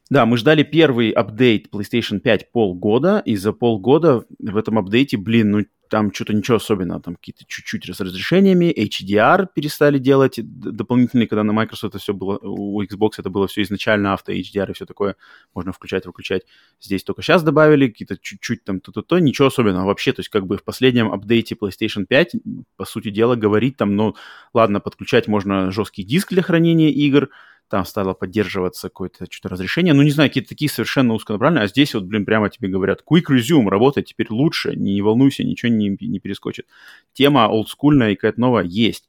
Да, 0.08 0.24
мы 0.24 0.36
ждали 0.36 0.62
первый 0.62 1.10
апдейт 1.10 1.68
PlayStation 1.72 2.20
5 2.20 2.52
полгода, 2.52 3.22
и 3.24 3.34
за 3.34 3.52
полгода 3.52 4.24
в 4.38 4.56
этом 4.56 4.78
апдейте, 4.78 5.16
блин, 5.16 5.50
ну 5.50 5.64
там 5.88 6.12
что-то 6.12 6.32
ничего 6.32 6.56
особенного, 6.56 7.00
там 7.00 7.16
какие-то 7.16 7.44
чуть-чуть 7.46 7.84
с 7.86 8.00
разрешениями, 8.00 8.72
HDR 8.76 9.46
перестали 9.54 9.98
делать 9.98 10.38
дополнительные, 10.42 11.28
когда 11.28 11.44
на 11.44 11.52
Microsoft 11.52 11.94
это 11.94 12.02
все 12.02 12.14
было, 12.14 12.38
у 12.38 12.82
Xbox 12.82 13.12
это 13.18 13.30
было 13.30 13.46
все 13.46 13.62
изначально 13.62 14.12
авто 14.12 14.32
HDR 14.32 14.70
и 14.70 14.74
все 14.74 14.86
такое, 14.86 15.16
можно 15.54 15.72
включать, 15.72 16.06
выключать. 16.06 16.42
Здесь 16.80 17.04
только 17.04 17.22
сейчас 17.22 17.42
добавили 17.42 17.88
какие-то 17.88 18.16
чуть-чуть 18.16 18.64
там 18.64 18.80
то-то-то, 18.80 19.18
ничего 19.18 19.48
особенного 19.48 19.86
вообще, 19.86 20.12
то 20.12 20.20
есть 20.20 20.28
как 20.28 20.46
бы 20.46 20.56
в 20.56 20.64
последнем 20.64 21.12
апдейте 21.12 21.56
PlayStation 21.60 22.06
5, 22.06 22.36
по 22.76 22.84
сути 22.84 23.10
дела, 23.10 23.36
говорить 23.36 23.76
там, 23.76 23.96
ну, 23.96 24.14
ладно, 24.54 24.80
подключать 24.80 25.28
можно 25.28 25.70
жесткий 25.70 26.04
диск 26.04 26.30
для 26.30 26.42
хранения 26.42 26.90
игр, 26.90 27.30
там 27.68 27.84
стало 27.84 28.14
поддерживаться 28.14 28.88
какое-то 28.88 29.26
что-то 29.30 29.48
разрешение. 29.48 29.92
Ну, 29.94 30.02
не 30.02 30.10
знаю, 30.10 30.30
какие-то 30.30 30.50
такие 30.50 30.70
совершенно 30.70 31.14
узконаправленные. 31.14 31.64
А 31.64 31.68
здесь 31.68 31.94
вот, 31.94 32.04
блин, 32.04 32.24
прямо 32.24 32.48
тебе 32.48 32.68
говорят, 32.68 33.02
Quick 33.10 33.24
Resume, 33.30 33.68
работает 33.68 34.06
теперь 34.06 34.28
лучше, 34.30 34.76
не 34.76 35.00
волнуйся, 35.02 35.44
ничего 35.44 35.72
не, 35.72 35.96
не 36.00 36.18
перескочит. 36.20 36.66
Тема 37.12 37.48
олдскульная 37.48 38.12
и 38.12 38.14
какая-то 38.14 38.40
новая 38.40 38.64
есть. 38.64 39.08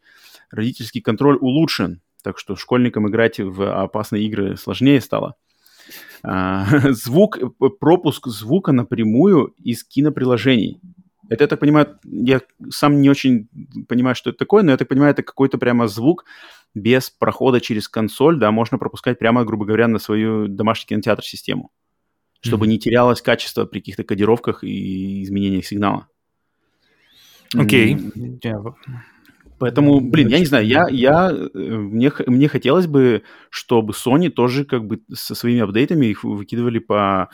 Родительский 0.49 1.01
контроль 1.01 1.37
улучшен, 1.39 2.01
так 2.23 2.39
что 2.39 2.55
школьникам 2.55 3.07
играть 3.07 3.39
в 3.39 3.83
опасные 3.83 4.23
игры 4.25 4.57
сложнее 4.57 5.01
стало. 5.01 5.35
А, 6.23 6.65
звук, 6.91 7.37
пропуск 7.79 8.27
звука 8.27 8.71
напрямую 8.71 9.53
из 9.57 9.83
киноприложений. 9.83 10.79
Это, 11.29 11.43
я 11.43 11.47
так 11.47 11.59
понимаю, 11.59 11.99
я 12.03 12.41
сам 12.69 13.01
не 13.01 13.09
очень 13.09 13.49
понимаю, 13.87 14.15
что 14.15 14.29
это 14.29 14.39
такое, 14.39 14.63
но 14.63 14.71
я 14.71 14.77
так 14.77 14.87
понимаю, 14.87 15.11
это 15.11 15.23
какой-то 15.23 15.57
прямо 15.57 15.87
звук 15.87 16.25
без 16.73 17.09
прохода 17.09 17.59
через 17.59 17.87
консоль, 17.87 18.39
да, 18.39 18.51
можно 18.51 18.77
пропускать 18.77 19.19
прямо, 19.19 19.43
грубо 19.43 19.65
говоря, 19.65 19.87
на 19.87 19.99
свою 19.99 20.47
домашний 20.47 20.87
кинотеатр-систему, 20.87 21.71
чтобы 22.41 22.65
mm-hmm. 22.65 22.69
не 22.69 22.79
терялось 22.79 23.21
качество 23.21 23.65
при 23.65 23.79
каких-то 23.79 24.03
кодировках 24.03 24.63
и 24.63 25.23
изменениях 25.23 25.65
сигнала. 25.65 26.07
Окей. 27.55 27.95
Okay. 27.95 28.39
Yeah. 28.43 28.73
Поэтому, 29.59 29.99
блин, 30.01 30.27
я 30.27 30.39
не 30.39 30.45
знаю, 30.45 30.67
я, 30.67 30.87
я, 30.89 31.31
э, 31.31 31.47
мне, 31.57 32.11
мне 32.27 32.47
хотелось 32.47 32.85
бы, 32.85 33.23
чтобы 33.49 33.93
Sony 33.93 34.29
тоже 34.29 34.65
как 34.65 34.85
бы 34.85 35.01
со 35.11 35.33
своими 35.33 35.61
апдейтами 35.61 36.05
их 36.05 36.23
выкидывали 36.23 36.77
по 36.77 37.29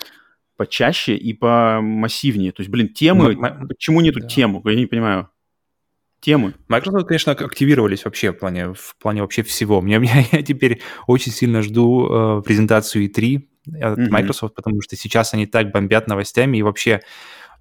почаще 0.63 1.17
и 1.17 1.33
по 1.33 1.81
массивнее. 1.81 2.53
То 2.53 2.61
есть, 2.61 2.69
блин, 2.69 2.87
темы, 2.87 3.33
М- 3.33 3.67
почему 3.67 3.99
нету 3.99 4.21
да. 4.21 4.27
темы? 4.27 4.61
Я 4.63 4.75
не 4.75 4.85
понимаю. 4.85 5.29
Темы. 6.21 6.53
Microsoft, 6.69 7.05
конечно, 7.05 7.33
активировались 7.33 8.05
вообще 8.05 8.31
в 8.31 8.39
плане, 8.39 8.73
в 8.73 8.95
плане 8.97 9.21
вообще 9.21 9.43
всего. 9.43 9.81
Мне, 9.81 9.95
я, 10.03 10.23
я 10.31 10.41
теперь 10.41 10.81
очень 11.05 11.33
сильно 11.33 11.61
жду 11.61 12.07
э, 12.07 12.41
презентацию 12.43 13.09
E3 13.09 13.41
от 13.81 13.99
mm-hmm. 13.99 14.09
Microsoft, 14.09 14.55
потому 14.55 14.81
что 14.81 14.95
сейчас 14.95 15.33
они 15.33 15.47
так 15.47 15.73
бомбят 15.73 16.07
новостями 16.07 16.57
и 16.57 16.61
вообще 16.61 16.91
э, 16.91 16.99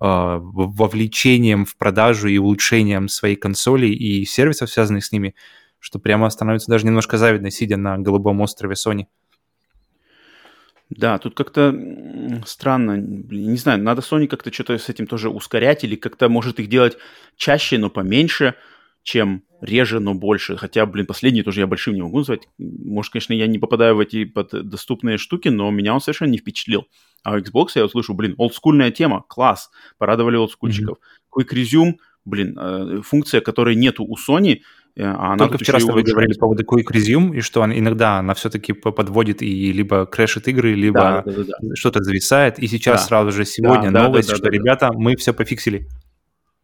вовлечением 0.00 1.64
в 1.64 1.76
продажу 1.76 2.28
и 2.28 2.38
улучшением 2.38 3.08
своей 3.08 3.34
консоли 3.34 3.88
и 3.88 4.24
сервисов, 4.24 4.70
связанных 4.70 5.04
с 5.04 5.10
ними, 5.10 5.34
что 5.80 5.98
прямо 5.98 6.30
становится 6.30 6.70
даже 6.70 6.86
немножко 6.86 7.18
завидно, 7.18 7.50
сидя 7.50 7.76
на 7.76 7.98
голубом 7.98 8.40
острове 8.42 8.74
Sony. 8.74 9.06
Да, 10.96 11.18
тут 11.18 11.34
как-то 11.34 11.74
странно, 12.44 12.96
не 12.96 13.56
знаю, 13.56 13.82
надо 13.82 14.02
Sony 14.02 14.26
как-то 14.26 14.52
что-то 14.52 14.76
с 14.76 14.88
этим 14.88 15.06
тоже 15.06 15.30
ускорять 15.30 15.84
или 15.84 15.96
как-то, 15.96 16.28
может, 16.28 16.60
их 16.60 16.68
делать 16.68 16.98
чаще, 17.36 17.78
но 17.78 17.88
поменьше, 17.88 18.54
чем 19.02 19.42
реже, 19.60 20.00
но 20.00 20.14
больше. 20.14 20.56
Хотя, 20.56 20.84
блин, 20.86 21.06
последний 21.06 21.42
тоже 21.42 21.60
я 21.60 21.66
большим 21.66 21.94
не 21.94 22.02
могу 22.02 22.18
назвать. 22.18 22.48
Может, 22.58 23.12
конечно, 23.12 23.32
я 23.32 23.46
не 23.46 23.58
попадаю 23.58 23.96
в 23.96 24.00
эти 24.00 24.24
под 24.24 24.50
доступные 24.68 25.18
штуки, 25.18 25.48
но 25.48 25.70
меня 25.70 25.94
он 25.94 26.00
совершенно 26.00 26.30
не 26.30 26.38
впечатлил. 26.38 26.86
А 27.22 27.32
у 27.32 27.38
Xbox 27.38 27.68
я 27.74 27.84
услышу, 27.84 28.14
блин, 28.14 28.34
олдскульная 28.36 28.90
тема, 28.90 29.24
класс, 29.28 29.70
порадовали 29.98 30.36
олдскульчиков. 30.36 30.98
Mm-hmm. 30.98 31.42
Quick 31.44 31.54
Resume, 31.54 31.92
блин, 32.24 32.58
э, 32.58 33.00
функция, 33.02 33.40
которой 33.40 33.76
нету 33.76 34.04
у 34.04 34.16
Sony– 34.16 34.60
а 34.96 35.32
она 35.32 35.38
Только 35.38 35.58
вчера 35.58 35.80
с 35.80 35.84
тобой 35.84 36.02
говорили 36.02 36.34
по 36.34 36.40
поводу 36.40 36.64
Quick 36.64 36.92
Resume, 36.92 37.36
и 37.36 37.40
что 37.40 37.62
он, 37.62 37.72
иногда 37.72 38.18
она 38.18 38.34
все-таки 38.34 38.72
подводит 38.74 39.40
и 39.40 39.72
либо 39.72 40.04
крэшит 40.04 40.48
игры, 40.48 40.74
либо 40.74 41.00
да, 41.00 41.22
да, 41.24 41.32
да, 41.32 41.54
да. 41.60 41.74
что-то 41.74 42.02
зависает. 42.02 42.58
И 42.58 42.66
сейчас 42.66 43.00
да. 43.00 43.06
сразу 43.06 43.32
же 43.32 43.44
сегодня 43.44 43.90
да, 43.90 44.04
новость, 44.04 44.28
да, 44.28 44.34
да, 44.34 44.36
что, 44.36 44.44
да, 44.44 44.50
ребята, 44.50 44.88
да. 44.92 44.98
мы 44.98 45.16
все 45.16 45.32
пофиксили. 45.32 45.88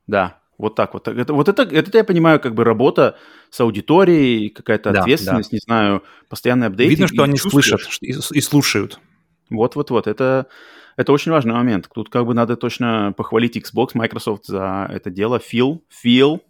Да, 0.07 0.41
вот 0.59 0.75
так 0.75 0.93
вот. 0.93 1.09
Это, 1.09 1.33
вот 1.33 1.49
это, 1.49 1.63
это, 1.63 1.97
я 1.97 2.05
понимаю, 2.05 2.41
как 2.41 2.55
бы 2.55 2.65
работа 2.65 3.17
с 3.51 3.61
аудиторией, 3.61 4.51
какая-то 4.51 4.91
да, 4.91 5.01
ответственность, 5.01 5.51
да. 5.51 5.55
не 5.55 5.61
знаю, 5.65 6.03
постоянный 6.29 6.67
апдейт. 6.67 6.91
Видно, 6.91 7.07
что 7.07 7.23
они 7.23 7.39
слышат 7.39 7.81
и, 8.03 8.11
и 8.11 8.41
слушают. 8.41 9.01
Вот-вот-вот, 9.49 10.07
это, 10.07 10.49
это 10.97 11.13
очень 11.13 11.33
важный 11.33 11.55
момент. 11.55 11.89
Тут 11.95 12.11
как 12.11 12.27
бы 12.27 12.35
надо 12.35 12.57
точно 12.57 13.15
похвалить 13.17 13.57
Xbox, 13.57 13.91
Microsoft 13.95 14.47
за 14.47 14.87
это 14.93 15.11
дело. 15.11 15.39
Feel, 15.39 15.81
feel, 16.05 16.41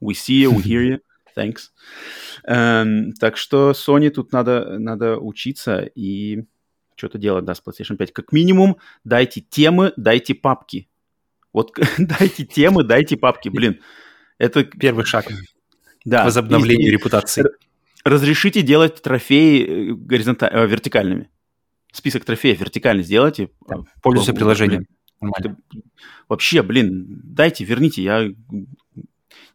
We 0.00 0.14
see 0.14 0.42
you, 0.42 0.50
we 0.50 0.62
hear 0.62 0.82
you. 0.82 1.00
Thanks. 1.36 1.70
Um, 2.48 3.12
так 3.20 3.36
что 3.36 3.70
Sony 3.70 4.10
тут 4.10 4.32
надо, 4.32 4.78
надо 4.78 5.18
учиться 5.18 5.82
и 5.82 6.44
что-то 6.96 7.18
делать, 7.18 7.44
да, 7.44 7.54
с 7.54 7.62
PlayStation 7.62 7.96
5. 7.96 8.12
Как 8.12 8.32
минимум, 8.32 8.78
дайте 9.04 9.40
темы, 9.40 9.92
дайте 9.96 10.34
папки. 10.34 10.88
Вот 11.52 11.78
дайте 11.98 12.44
темы, 12.44 12.84
дайте 12.84 13.16
папки. 13.16 13.48
Блин, 13.48 13.80
это... 14.38 14.64
Первый 14.64 15.04
шаг 15.04 15.26
да, 16.04 16.22
к 16.22 16.26
возобновлению 16.26 16.88
и, 16.88 16.92
репутации. 16.92 17.44
Разрешите 18.04 18.62
делать 18.62 19.02
трофеи 19.02 19.90
э, 19.90 19.94
горизонталь... 19.94 20.50
Э, 20.52 20.66
вертикальными. 20.66 21.30
Список 21.92 22.24
трофеев 22.24 22.60
вертикально 22.60 23.02
сделайте. 23.02 23.50
Да, 23.66 23.78
пользуйся 24.02 24.34
приложением. 24.34 24.86
Вообще, 26.28 26.62
блин, 26.62 27.06
дайте, 27.24 27.64
верните. 27.64 28.02
Я 28.02 28.30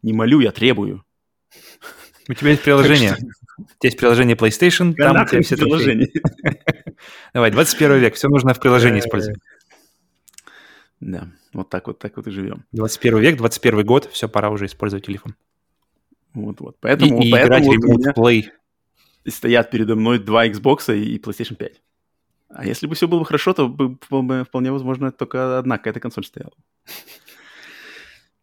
не 0.01 0.13
молю, 0.13 0.39
я 0.39 0.51
требую. 0.51 1.03
У 2.29 2.33
тебя 2.33 2.51
есть 2.51 2.63
приложение. 2.63 3.15
У 3.57 3.63
тебя 3.63 3.69
есть 3.83 3.97
приложение 3.97 4.35
PlayStation, 4.35 4.93
там 4.93 5.21
у 5.21 5.25
тебя 5.25 5.41
все 5.41 5.57
приложения. 5.57 6.09
Давай, 7.33 7.51
21 7.51 7.97
век, 7.97 8.15
все 8.15 8.29
нужно 8.29 8.53
в 8.53 8.59
приложении 8.59 8.99
использовать. 8.99 9.39
Да, 10.99 11.27
вот 11.51 11.69
так 11.69 11.87
вот, 11.87 11.99
так 11.99 12.15
вот 12.15 12.27
и 12.27 12.31
живем. 12.31 12.65
21 12.71 13.19
век, 13.19 13.37
21 13.37 13.85
год, 13.85 14.09
все, 14.11 14.29
пора 14.29 14.49
уже 14.49 14.67
использовать 14.67 15.05
телефон. 15.05 15.35
Вот-вот. 16.33 16.77
Поэтому, 16.79 17.21
и, 17.21 17.27
и 17.27 17.31
поэтому 17.31 17.73
играть 17.73 17.83
вот 17.85 18.17
Play. 18.17 18.45
стоят 19.27 19.69
передо 19.69 19.95
мной 19.95 20.19
два 20.19 20.47
Xbox 20.47 20.95
и 20.95 21.17
PlayStation 21.19 21.55
5. 21.55 21.81
А 22.49 22.65
если 22.65 22.87
бы 22.87 22.95
все 22.95 23.07
было 23.07 23.25
хорошо, 23.25 23.53
то 23.53 23.67
бы, 23.67 23.97
вполне 23.99 24.71
возможно 24.71 25.11
только 25.11 25.59
одна 25.59 25.77
какая-то 25.77 25.99
консоль 25.99 26.23
стояла. 26.23 26.53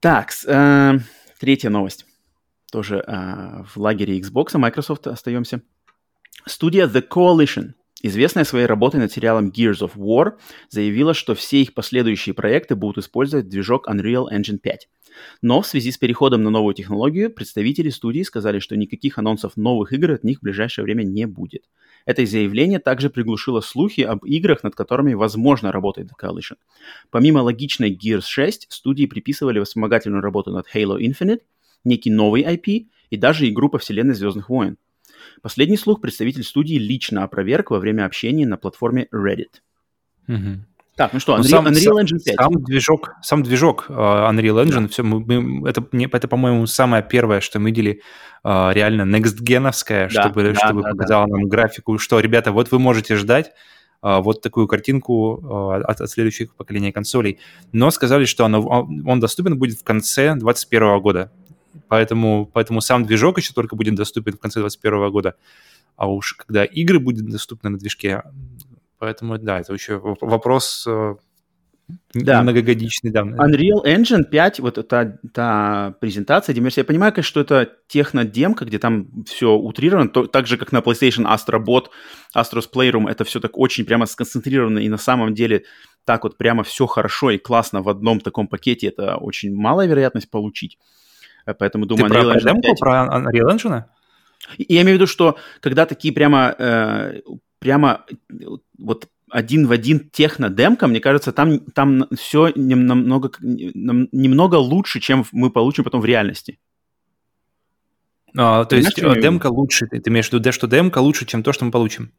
Так, 0.01 0.33
э, 0.47 0.99
Третья 1.41 1.71
новость. 1.71 2.05
Тоже 2.71 2.97
э, 2.99 3.63
в 3.65 3.79
лагере 3.79 4.21
Xbox, 4.21 4.59
Microsoft 4.59 5.07
остаемся. 5.07 5.63
Студия 6.45 6.87
The 6.87 7.03
Coalition, 7.09 7.71
известная 8.03 8.45
своей 8.45 8.67
работой 8.67 9.01
над 9.01 9.11
сериалом 9.11 9.49
Gears 9.49 9.81
of 9.81 9.97
War, 9.97 10.33
заявила, 10.69 11.15
что 11.15 11.35
все 11.35 11.63
их 11.63 11.73
последующие 11.73 12.35
проекты 12.35 12.75
будут 12.75 12.99
использовать 12.99 13.49
движок 13.49 13.89
Unreal 13.89 14.27
Engine 14.31 14.59
5. 14.59 14.89
Но 15.41 15.63
в 15.63 15.67
связи 15.67 15.93
с 15.93 15.97
переходом 15.97 16.43
на 16.43 16.51
новую 16.51 16.75
технологию, 16.75 17.33
представители 17.33 17.89
студии 17.89 18.23
сказали, 18.23 18.59
что 18.59 18.77
никаких 18.77 19.17
анонсов 19.17 19.57
новых 19.57 19.95
игр 19.95 20.11
от 20.11 20.25
них 20.25 20.41
в 20.41 20.43
ближайшее 20.43 20.85
время 20.85 21.05
не 21.05 21.25
будет. 21.25 21.71
Это 22.07 22.25
заявление 22.27 22.79
также 22.79 23.11
приглушило 23.11 23.61
слухи 23.61 24.01
об 24.01 24.25
играх, 24.25 24.63
над 24.63 24.75
которыми, 24.75 25.15
возможно, 25.15 25.73
работает 25.73 26.09
The 26.09 26.15
Coalition. 26.21 26.57
Помимо 27.11 27.39
логичной 27.39 27.91
Gears 27.95 28.25
6, 28.27 28.67
студии 28.71 29.07
приписывали 29.07 29.63
вспомогательную 29.63 30.23
работу 30.23 30.51
над 30.51 30.67
Halo 30.75 30.99
Infinite, 30.99 31.43
некий 31.85 32.11
новый 32.11 32.43
IP 32.43 32.87
и 33.11 33.17
даже 33.17 33.49
игру 33.49 33.69
по 33.69 33.79
вселенной 33.79 34.15
Звездных 34.15 34.49
войн. 34.49 34.77
Последний 35.43 35.77
слух 35.77 36.01
представитель 36.01 36.45
студии 36.45 36.77
лично 36.77 37.25
опроверг 37.25 37.71
во 37.71 37.79
время 37.79 38.07
общения 38.07 38.47
на 38.47 38.57
платформе 38.57 39.09
Reddit. 39.13 39.61
Угу. 40.29 40.65
Так, 41.01 41.15
ну 41.15 41.19
что, 41.21 41.39
ну, 41.39 41.43
Unreal, 41.43 41.49
сам, 41.49 41.67
Unreal 41.67 42.03
Engine 42.03 42.19
5. 42.23 42.37
Сам 42.37 42.63
движок, 42.63 43.11
сам 43.23 43.43
движок 43.43 43.87
uh, 43.89 44.31
Unreal 44.31 44.63
Engine, 44.63 44.83
да. 44.83 44.89
все, 44.89 45.03
мы, 45.03 45.21
мы, 45.41 45.67
это, 45.67 45.83
это, 45.93 46.29
по-моему, 46.29 46.67
самое 46.67 47.03
первое, 47.03 47.41
что 47.41 47.59
мы 47.59 47.71
видели 47.71 48.03
uh, 48.45 48.75
реально 48.75 49.17
next-геновское, 49.17 50.11
да, 50.13 50.21
чтобы, 50.21 50.53
да, 50.53 50.55
чтобы 50.57 50.83
да, 50.83 50.91
показало 50.91 51.27
да. 51.27 51.33
нам 51.33 51.49
графику, 51.49 51.97
что, 51.97 52.21
ребята, 52.21 52.53
вот 52.53 52.71
вы 52.71 52.79
можете 52.79 53.17
ждать 53.17 53.53
uh, 54.03 54.21
вот 54.21 54.43
такую 54.43 54.69
картинку 54.69 55.73
от, 55.73 56.03
от 56.03 56.11
следующих 56.11 56.55
поколений 56.55 56.93
консолей. 56.93 57.39
Но 57.73 57.91
сказали, 57.91 58.27
что 58.27 58.45
оно, 58.45 58.61
он 58.63 59.21
доступен 59.21 59.59
будет 59.59 59.79
в 59.79 59.85
конце 59.85 60.35
2021 60.35 61.01
года. 61.01 61.33
Поэтому, 61.89 62.45
поэтому 62.53 62.83
сам 62.83 63.07
движок 63.07 63.39
еще 63.39 63.55
только 63.55 63.75
будет 63.75 63.95
доступен 63.95 64.35
в 64.35 64.39
конце 64.39 64.61
2021 64.61 65.11
года. 65.11 65.35
А 65.97 66.11
уж 66.11 66.35
когда 66.35 66.67
игры 66.67 66.99
будут 66.99 67.27
доступны 67.31 67.71
на 67.71 67.79
движке, 67.79 68.23
Поэтому, 69.01 69.39
да, 69.39 69.61
это 69.61 69.73
еще 69.73 69.97
вопрос 69.99 70.85
э, 70.87 71.15
да. 72.13 72.43
многогодичный, 72.43 73.11
да. 73.11 73.23
Unreal 73.23 73.83
Engine 73.83 74.25
5, 74.25 74.61
вот 74.61 74.89
та, 74.89 75.19
та 75.33 75.95
презентация, 76.01 76.55
Демерси, 76.55 76.81
я 76.81 76.85
понимаю, 76.85 77.11
конечно, 77.11 77.31
что 77.31 77.41
это 77.41 77.73
технодемка, 77.89 78.67
где 78.67 78.79
там 78.79 79.25
все 79.25 79.53
утрировано, 79.53 80.11
то, 80.11 80.27
так 80.27 80.47
же, 80.47 80.59
как 80.59 80.73
на 80.73 80.81
PlayStation 80.81 81.25
Astrobot, 81.25 81.87
Astros 82.37 82.69
Playroom, 82.71 83.11
это 83.11 83.25
все 83.25 83.41
так 83.41 83.57
очень 83.57 83.87
прямо 83.87 84.05
сконцентрировано, 84.05 84.81
и 84.81 84.91
на 84.91 84.99
самом 84.99 85.33
деле 85.33 85.65
так 86.05 86.25
вот 86.25 86.37
прямо 86.37 86.63
все 86.63 86.87
хорошо 86.87 87.31
и 87.31 87.39
классно 87.39 87.81
в 87.81 87.89
одном 87.89 88.21
таком 88.21 88.49
пакете, 88.49 88.89
это 88.89 89.17
очень 89.17 89.55
малая 89.55 89.87
вероятность 89.87 90.31
получить. 90.31 90.79
Э, 91.47 91.55
поэтому 91.55 91.87
думаю, 91.87 92.11
Ты 92.11 92.17
Unreal 92.17 92.33
про 92.33 92.39
Engine 92.39 92.45
демку, 92.45 92.63
5... 92.63 92.79
про 92.79 93.09
Unreal 93.19 93.57
Engine? 93.57 93.85
Я 94.59 94.83
имею 94.83 94.97
в 94.97 95.01
виду, 95.01 95.07
что 95.07 95.39
когда 95.61 95.87
такие 95.87 96.13
прямо 96.13 96.55
э, 96.59 97.21
прямо 97.61 98.05
вот 98.79 99.09
один 99.31 99.67
в 99.69 99.73
один 99.73 100.11
техно-демка, 100.11 100.89
мне 100.89 101.01
кажется, 101.01 101.33
там, 101.33 101.61
там 101.61 102.07
все 102.17 102.51
немного, 102.55 103.31
немного 103.41 104.57
лучше, 104.57 104.99
чем 105.01 105.25
мы 105.31 105.51
получим 105.51 105.85
потом 105.85 106.01
в 106.01 106.05
реальности. 106.05 106.59
А, 108.37 108.65
то 108.65 108.77
есть 108.77 108.95
Понимаешь, 108.95 109.23
демка 109.23 109.47
лучше, 109.47 109.87
ты, 109.87 110.01
ты 110.01 110.11
имеешь 110.11 110.29
в 110.29 110.33
виду, 110.33 110.53
что 110.53 110.67
демка 110.67 110.99
лучше, 110.99 111.27
чем 111.27 111.43
то, 111.43 111.53
что 111.53 111.65
мы 111.65 111.71
получим? 111.71 112.13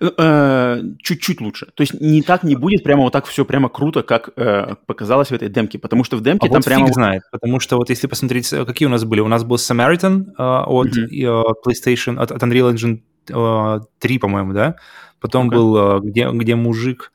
Э, 0.00 0.10
э, 0.18 0.82
чуть-чуть 1.02 1.40
лучше. 1.40 1.66
То 1.74 1.82
есть 1.82 1.98
не 1.98 2.22
так 2.22 2.42
не 2.42 2.56
будет 2.56 2.82
прямо 2.82 3.04
вот 3.04 3.12
так 3.12 3.24
все 3.26 3.44
прямо 3.44 3.70
круто, 3.70 4.02
как 4.02 4.30
э, 4.36 4.74
показалось 4.86 5.28
в 5.28 5.32
этой 5.32 5.48
демке, 5.48 5.78
потому 5.78 6.04
что 6.04 6.16
в 6.16 6.22
демке 6.22 6.46
а 6.46 6.50
там 6.50 6.58
вот 6.58 6.64
прямо... 6.64 6.86
Фиг 6.86 6.94
знает, 6.94 7.22
потому 7.32 7.60
что 7.60 7.76
вот 7.76 7.88
если 7.88 8.06
посмотреть, 8.06 8.48
какие 8.50 8.86
у 8.86 8.90
нас 8.90 9.04
были, 9.04 9.20
у 9.20 9.28
нас 9.28 9.44
был 9.44 9.56
Samaritan 9.56 10.26
э, 10.26 10.42
от 10.42 10.88
mm-hmm. 10.88 11.42
PlayStation, 11.66 12.18
от, 12.18 12.30
от 12.30 12.42
Unreal 12.42 12.74
Engine 12.74 13.00
3, 13.28 14.18
по-моему, 14.18 14.52
да? 14.52 14.76
Потом 15.20 15.48
okay. 15.48 15.54
был, 15.54 16.00
где, 16.00 16.28
где 16.30 16.54
мужик, 16.54 17.12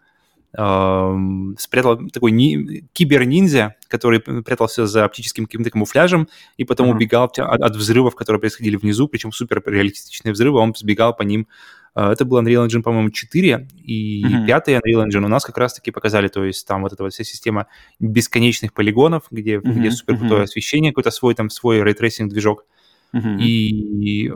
спрятал 0.52 1.98
такой 2.10 2.32
ни, 2.32 2.86
кибер-ниндзя, 2.94 3.74
который 3.88 4.20
прятался 4.20 4.86
за 4.86 5.04
оптическим 5.04 5.46
каким-то 5.46 5.72
камуфляжем 5.72 6.28
и 6.58 6.64
потом 6.64 6.90
uh-huh. 6.90 6.96
убегал 6.96 7.24
от, 7.24 7.40
от 7.40 7.76
взрывов, 7.76 8.14
которые 8.16 8.40
происходили 8.40 8.76
внизу, 8.76 9.08
причем 9.08 9.32
супер 9.32 9.64
реалистичные 9.66 10.32
взрывы, 10.32 10.60
он 10.60 10.76
сбегал 10.78 11.16
по 11.16 11.24
ним 11.24 11.48
а, 11.96 12.12
это 12.12 12.26
был 12.26 12.42
Unreal 12.42 12.68
Engine, 12.68 12.82
по-моему, 12.82 13.12
4, 13.12 13.68
и 13.84 14.24
mm-hmm. 14.24 14.48
пятый 14.48 14.76
Unreal 14.76 15.06
Engine 15.08 15.26
у 15.26 15.28
нас 15.28 15.46
как 15.46 15.58
раз-таки 15.58 15.92
показали, 15.92 16.28
то 16.28 16.44
есть 16.44 16.68
там 16.68 16.82
вот 16.82 16.94
эта 16.94 17.04
вот 17.04 17.14
вся 17.14 17.24
система 17.24 17.68
бесконечных 18.00 18.74
полигонов, 18.74 19.24
где, 19.30 19.58
mm-hmm. 19.58 19.72
где 19.72 19.92
супер 19.92 20.18
крутое 20.18 20.42
mm-hmm. 20.42 20.44
освещение, 20.46 20.92
какой-то 20.92 21.12
свой 21.12 21.36
там 21.36 21.50
свой 21.50 21.84
ray 21.84 21.98
tracing 21.98 22.32
движок. 22.32 22.66
Mm-hmm. 23.14 23.42
И 23.42 24.34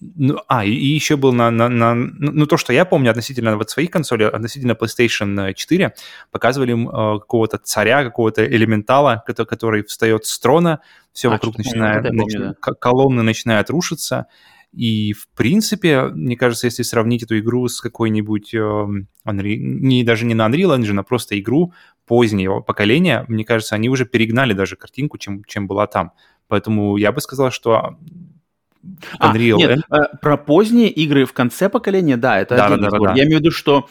ну, 0.00 0.40
а, 0.48 0.64
и, 0.64 0.70
и 0.70 0.86
еще 0.86 1.16
был 1.16 1.32
на, 1.32 1.50
на, 1.50 1.68
на... 1.68 1.94
Ну, 1.94 2.32
ну, 2.32 2.46
то, 2.46 2.56
что 2.56 2.72
я 2.72 2.84
помню 2.84 3.10
относительно 3.10 3.56
вот 3.56 3.70
своих 3.70 3.90
консолей, 3.90 4.28
относительно 4.28 4.72
PlayStation 4.72 5.52
4, 5.54 5.94
показывали 6.30 6.74
э, 6.74 7.18
какого-то 7.18 7.58
царя, 7.58 8.02
какого-то 8.02 8.44
элементала, 8.46 9.22
который, 9.26 9.46
который 9.46 9.82
встает 9.84 10.24
с 10.24 10.38
трона, 10.38 10.80
все 11.12 11.28
а, 11.28 11.32
вокруг 11.32 11.58
начинает... 11.58 12.04
Помню, 12.04 12.22
нач... 12.22 12.32
помню, 12.32 12.54
да. 12.62 12.72
Колонны 12.74 13.22
начинают 13.22 13.68
рушиться, 13.70 14.26
и, 14.72 15.12
в 15.12 15.28
принципе, 15.36 16.04
мне 16.04 16.36
кажется, 16.36 16.66
если 16.66 16.82
сравнить 16.82 17.24
эту 17.24 17.38
игру 17.38 17.66
с 17.66 17.80
какой-нибудь 17.80 18.54
э, 18.54 18.58
Unreal, 18.58 19.56
не, 19.56 20.04
даже 20.04 20.24
не 20.24 20.34
на 20.34 20.48
Unreal 20.48 20.78
Engine, 20.78 21.00
а 21.00 21.02
просто 21.02 21.38
игру 21.38 21.72
позднего 22.06 22.60
поколения, 22.60 23.24
мне 23.28 23.44
кажется, 23.44 23.74
они 23.74 23.88
уже 23.88 24.06
перегнали 24.06 24.52
даже 24.52 24.76
картинку, 24.76 25.18
чем, 25.18 25.44
чем 25.44 25.66
была 25.66 25.86
там. 25.86 26.12
Поэтому 26.46 26.96
я 26.96 27.10
бы 27.12 27.20
сказал, 27.20 27.50
что 27.50 27.98
Unreal... 29.20 29.54
А, 29.54 29.58
нет, 29.58 29.80
э, 29.90 30.16
про 30.20 30.36
поздние 30.36 30.88
игры 30.88 31.24
в 31.24 31.32
конце 31.32 31.68
поколения, 31.68 32.16
да, 32.16 32.40
это 32.40 32.56
да, 32.56 32.68
да, 32.68 32.76
да, 32.76 32.98
да. 32.98 33.12
Я 33.14 33.24
имею 33.24 33.38
в 33.38 33.40
виду, 33.40 33.50
что 33.50 33.88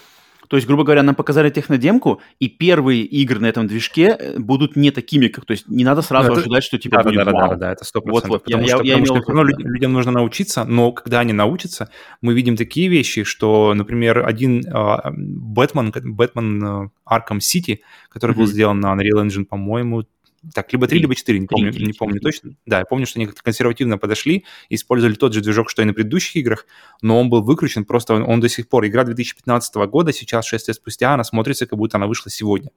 то 0.49 0.55
есть, 0.55 0.67
грубо 0.67 0.83
говоря, 0.83 1.03
нам 1.03 1.13
показали 1.13 1.51
технодемку, 1.51 2.21
и 2.39 2.47
первые 2.47 3.03
игры 3.03 3.39
на 3.39 3.45
этом 3.45 3.67
движке 3.67 4.17
э, 4.19 4.39
будут 4.39 4.75
не 4.75 4.89
такими, 4.89 5.27
как... 5.27 5.45
То 5.45 5.51
есть 5.51 5.69
не 5.69 5.83
надо 5.83 6.01
сразу 6.01 6.31
это... 6.31 6.41
ожидать, 6.41 6.63
что 6.63 6.79
типа 6.79 6.97
да, 6.97 7.03
будет 7.03 7.17
да, 7.17 7.25
да, 7.25 7.47
да, 7.49 7.55
да, 7.55 7.71
это 7.71 7.85
сто 7.85 8.01
Вот, 8.03 8.27
вот, 8.27 8.43
потому 8.45 8.63
я, 8.63 8.77
что, 8.77 8.83
я, 8.83 8.97
потому 8.97 9.15
я 9.15 9.21
что 9.21 9.31
имел... 9.31 9.43
людям, 9.43 9.67
людям 9.71 9.93
нужно 9.93 10.11
научиться, 10.11 10.63
но 10.63 10.91
когда 10.91 11.19
они 11.19 11.33
научатся, 11.33 11.91
мы 12.21 12.33
видим 12.33 12.57
такие 12.57 12.87
вещи, 12.87 13.23
что, 13.25 13.75
например, 13.75 14.25
один 14.25 14.61
uh, 14.61 15.11
Бэтмен, 15.15 15.93
Бэтмен 15.93 16.91
Arkham 17.07 17.37
City, 17.37 17.81
который 18.09 18.31
mm-hmm. 18.31 18.37
был 18.37 18.47
сделан 18.47 18.79
на 18.79 18.95
Unreal 18.95 19.23
Engine, 19.23 19.45
по-моему, 19.45 20.05
так, 20.53 20.71
либо 20.71 20.87
3, 20.87 20.99
либо 20.99 21.15
4, 21.15 21.39
не 21.39 21.47
помню, 21.47 21.71
3, 21.71 21.79
3, 21.79 21.87
не 21.87 21.93
помню 21.93 22.19
3. 22.19 22.21
точно. 22.21 22.55
Да, 22.65 22.79
я 22.79 22.85
помню, 22.85 23.05
что 23.05 23.19
они 23.19 23.25
как-то 23.25 23.41
консервативно 23.43 23.97
подошли, 23.97 24.45
использовали 24.69 25.15
тот 25.15 25.33
же 25.33 25.41
движок, 25.41 25.69
что 25.69 25.81
и 25.81 25.85
на 25.85 25.93
предыдущих 25.93 26.35
играх, 26.37 26.65
но 27.01 27.19
он 27.19 27.29
был 27.29 27.41
выкручен, 27.41 27.85
просто 27.85 28.13
он, 28.15 28.23
он 28.23 28.39
до 28.39 28.49
сих 28.49 28.67
пор, 28.69 28.85
игра 28.87 29.03
2015 29.03 29.75
года, 29.89 30.13
сейчас, 30.13 30.45
6 30.45 30.67
лет 30.67 30.75
спустя, 30.77 31.13
она 31.13 31.23
смотрится, 31.23 31.65
как 31.65 31.77
будто 31.77 31.97
она 31.97 32.07
вышла 32.07 32.31
сегодня. 32.31 32.71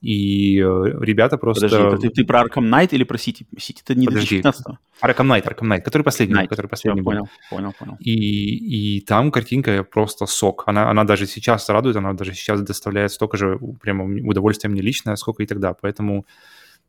И 0.00 0.58
э, 0.58 0.62
ребята 1.00 1.36
просто... 1.36 1.68
Подожди, 1.68 2.08
ты, 2.08 2.14
ты 2.14 2.24
про 2.24 2.42
Arkham 2.42 2.64
Knight 2.64 2.88
или 2.92 3.04
про 3.04 3.16
City? 3.16 3.44
City-то 3.56 3.94
не 3.94 4.06
Подожди. 4.06 4.40
2015 4.40 4.66
Arkham 5.02 5.26
Knight, 5.26 5.44
Arkham 5.44 5.68
Knight, 5.68 5.82
который 5.82 6.02
последний, 6.02 6.36
Knight. 6.36 6.48
который 6.48 6.68
последний 6.68 7.02
Все, 7.02 7.04
был. 7.04 7.12
Понял, 7.12 7.28
понял, 7.50 7.72
понял. 7.78 7.96
И, 8.00 8.96
и 8.96 9.00
там 9.02 9.30
картинка 9.30 9.84
просто 9.84 10.24
сок. 10.24 10.64
Она, 10.66 10.90
она 10.90 11.04
даже 11.04 11.26
сейчас 11.26 11.68
радует, 11.68 11.96
она 11.96 12.14
даже 12.14 12.32
сейчас 12.32 12.62
доставляет 12.62 13.12
столько 13.12 13.36
же 13.36 13.58
прямо 13.82 14.04
удовольствия 14.04 14.70
мне 14.70 14.80
лично, 14.80 15.14
сколько 15.16 15.42
и 15.42 15.46
тогда. 15.46 15.74
Поэтому 15.74 16.24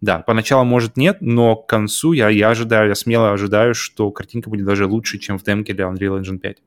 да, 0.02 0.20
поначалу, 0.20 0.66
может, 0.66 0.98
нет, 0.98 1.18
но 1.22 1.56
к 1.56 1.70
концу 1.70 2.14
я, 2.14 2.30
я 2.30 2.50
ожидаю, 2.50 2.90
я 2.90 2.96
смело 2.96 3.32
ожидаю, 3.32 3.76
что 3.76 4.10
картинка 4.12 4.50
будет 4.50 4.66
даже 4.66 4.88
лучше, 4.88 5.20
чем 5.20 5.38
в 5.38 5.44
демке 5.44 5.74
для 5.74 5.86
Unreal 5.86 6.20
Engine 6.20 6.40
5. 6.40 6.58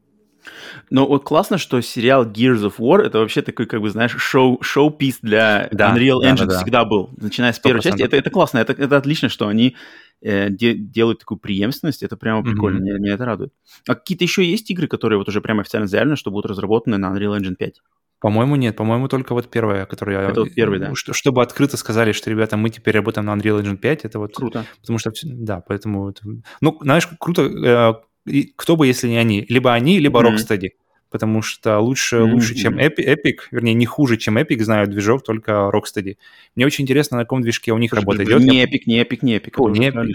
Но 0.90 1.06
вот 1.06 1.24
классно, 1.24 1.58
что 1.58 1.80
сериал 1.80 2.26
Gears 2.26 2.70
of 2.70 2.74
War 2.78 3.02
это 3.02 3.18
вообще 3.18 3.42
такой, 3.42 3.66
как 3.66 3.80
бы, 3.80 3.90
знаешь, 3.90 4.14
шоу, 4.18 4.62
шоу-пис 4.62 5.18
для 5.22 5.68
да, 5.72 5.96
Unreal 5.96 6.20
Engine 6.22 6.36
да, 6.36 6.46
да, 6.46 6.56
всегда 6.58 6.84
был, 6.84 7.10
начиная 7.16 7.52
с 7.52 7.58
первой 7.58 7.80
100%. 7.80 7.82
части. 7.82 8.02
Это, 8.02 8.16
это 8.16 8.30
классно, 8.30 8.58
это, 8.58 8.72
это 8.72 8.96
отлично, 8.96 9.28
что 9.28 9.48
они 9.48 9.74
э, 10.20 10.50
де, 10.50 10.74
делают 10.74 11.20
такую 11.20 11.38
преемственность, 11.38 12.02
это 12.02 12.16
прямо 12.16 12.44
прикольно, 12.44 12.78
mm-hmm. 12.78 12.82
меня, 12.82 12.98
меня 12.98 13.14
это 13.14 13.24
радует. 13.24 13.52
А 13.88 13.94
какие-то 13.94 14.24
еще 14.24 14.44
есть 14.44 14.70
игры, 14.70 14.86
которые 14.86 15.18
вот 15.18 15.28
уже 15.28 15.40
прямо 15.40 15.62
официально 15.62 15.88
заявлены, 15.88 16.16
что 16.16 16.30
будут 16.30 16.50
разработаны 16.50 16.98
на 16.98 17.06
Unreal 17.06 17.38
Engine 17.38 17.56
5? 17.56 17.82
По-моему, 18.24 18.56
нет. 18.56 18.74
По-моему, 18.74 19.08
только 19.08 19.34
вот 19.34 19.50
первая, 19.50 19.84
которую 19.84 20.18
я... 20.18 20.30
Это 20.30 20.40
вот 20.40 20.54
первый, 20.54 20.78
да. 20.78 20.94
Что, 20.94 21.12
чтобы 21.12 21.42
открыто 21.42 21.76
сказали, 21.76 22.12
что, 22.12 22.30
ребята, 22.30 22.56
мы 22.56 22.70
теперь 22.70 22.94
работаем 22.94 23.26
на 23.26 23.34
Unreal 23.34 23.60
Engine 23.60 23.76
5, 23.76 24.06
это 24.06 24.18
вот... 24.18 24.34
Круто. 24.34 24.64
Потому 24.80 24.98
что, 24.98 25.12
да, 25.24 25.60
поэтому... 25.60 26.08
Это... 26.08 26.22
Ну, 26.62 26.78
знаешь, 26.80 27.06
круто, 27.20 28.02
э, 28.26 28.42
кто 28.56 28.76
бы, 28.76 28.86
если 28.86 29.08
не 29.08 29.18
они. 29.18 29.44
Либо 29.50 29.74
они, 29.74 29.98
либо 29.98 30.22
mm-hmm. 30.22 30.36
Rocksteady. 30.36 30.68
Потому 31.10 31.42
что 31.42 31.78
лучше, 31.80 32.16
mm-hmm. 32.16 32.32
лучше, 32.32 32.54
чем 32.54 32.78
Epic, 32.78 33.04
Epic, 33.04 33.36
вернее, 33.50 33.74
не 33.74 33.84
хуже, 33.84 34.16
чем 34.16 34.38
Epic, 34.38 34.62
знают 34.62 34.88
движок, 34.88 35.22
только 35.22 35.70
Rocksteady. 35.70 36.16
Мне 36.56 36.64
очень 36.64 36.84
интересно, 36.84 37.18
на 37.18 37.24
каком 37.24 37.42
движке 37.42 37.72
у 37.72 37.78
них 37.78 37.90
Слушай, 37.90 38.04
работает. 38.04 38.40
Не 38.40 38.64
Epic, 38.64 38.84
не 38.86 39.02
Epic, 39.02 39.18
не 39.20 39.36
Epic. 39.36 39.52
О, 39.58 39.68
не 39.68 39.90
Epic. 39.90 40.12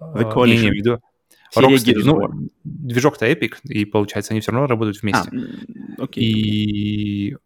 The 0.00 0.32
Coalition. 0.32 0.46
Не, 0.46 0.58
не, 0.58 0.70
виду. 0.70 1.02
Rocksteady, 1.54 2.02
ну, 2.04 2.50
движок-то 2.64 3.30
Epic, 3.30 3.56
и 3.64 3.84
получается, 3.84 4.32
они 4.32 4.40
все 4.40 4.52
равно 4.52 4.66
работают 4.66 5.02
вместе. 5.02 5.30
А, 5.98 6.02
окей. 6.02 6.24
И 6.24 7.36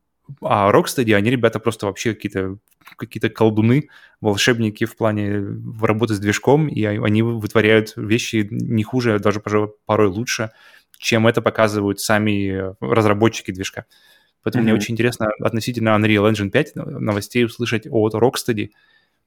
а 0.40 0.70
Rocksteady, 0.72 1.14
они, 1.14 1.30
ребята, 1.30 1.58
просто 1.58 1.86
вообще 1.86 2.14
какие-то 2.14 2.58
какие-то 2.96 3.28
колдуны, 3.28 3.88
волшебники 4.20 4.84
в 4.84 4.96
плане 4.96 5.42
работы 5.80 6.14
с 6.14 6.18
движком, 6.18 6.68
и 6.68 6.84
они 6.84 7.22
вытворяют 7.22 7.92
вещи 7.96 8.48
не 8.50 8.82
хуже, 8.82 9.14
а 9.14 9.18
даже, 9.18 9.40
пожалуй, 9.40 9.70
порой 9.86 10.08
лучше, 10.08 10.50
чем 10.98 11.26
это 11.26 11.40
показывают 11.40 12.00
сами 12.00 12.74
разработчики 12.80 13.52
движка. 13.52 13.86
Поэтому 14.42 14.62
mm-hmm. 14.62 14.66
мне 14.66 14.74
очень 14.74 14.94
интересно 14.94 15.30
относительно 15.40 15.90
Unreal 15.90 16.30
Engine 16.30 16.50
5 16.50 16.74
новостей 16.74 17.44
услышать 17.44 17.86
от 17.88 18.14
Rocksteady, 18.14 18.70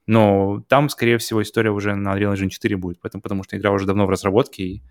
но 0.06 0.62
там, 0.68 0.88
скорее 0.88 1.18
всего, 1.18 1.42
история 1.42 1.70
уже 1.70 1.94
на 1.94 2.16
Unreal 2.16 2.34
Engine 2.34 2.48
4 2.48 2.76
будет, 2.76 3.00
поэтому, 3.00 3.22
потому 3.22 3.44
что 3.44 3.56
игра 3.56 3.70
уже 3.70 3.86
давно 3.86 4.06
в 4.06 4.10
разработке, 4.10 4.62
и 4.62 4.82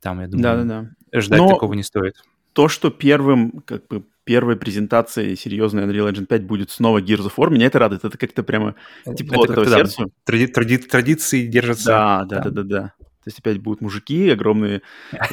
там, 0.00 0.20
я 0.20 0.26
думаю, 0.26 0.42
Да-да-да. 0.42 1.20
ждать 1.20 1.38
Но 1.38 1.48
такого 1.48 1.74
не 1.74 1.82
стоит. 1.82 2.16
То, 2.52 2.68
что 2.68 2.90
первым 2.90 3.62
как 3.64 3.86
бы 3.86 4.04
первой 4.24 4.56
презентации 4.56 5.34
серьезной 5.34 5.84
Unreal 5.84 6.12
Engine 6.12 6.26
5 6.26 6.44
будет 6.44 6.70
снова 6.70 7.00
Gears 7.00 7.26
of 7.26 7.32
War, 7.36 7.50
меня 7.50 7.66
это 7.66 7.78
радует. 7.78 8.04
Это 8.04 8.16
как-то 8.18 8.42
прямо 8.42 8.74
тепло 9.16 9.44
это 9.44 9.54
от 9.54 9.58
этого 9.58 9.76
сердца. 9.76 10.04
Тради, 10.24 10.46
тради, 10.46 10.78
традиции 10.78 11.46
держатся. 11.46 11.86
Да, 11.86 12.24
да, 12.24 12.40
да, 12.40 12.50
да, 12.50 12.62
да. 12.62 12.92
То 13.24 13.28
есть 13.28 13.38
опять 13.38 13.58
будут 13.58 13.80
мужики, 13.80 14.30
огромные 14.30 14.82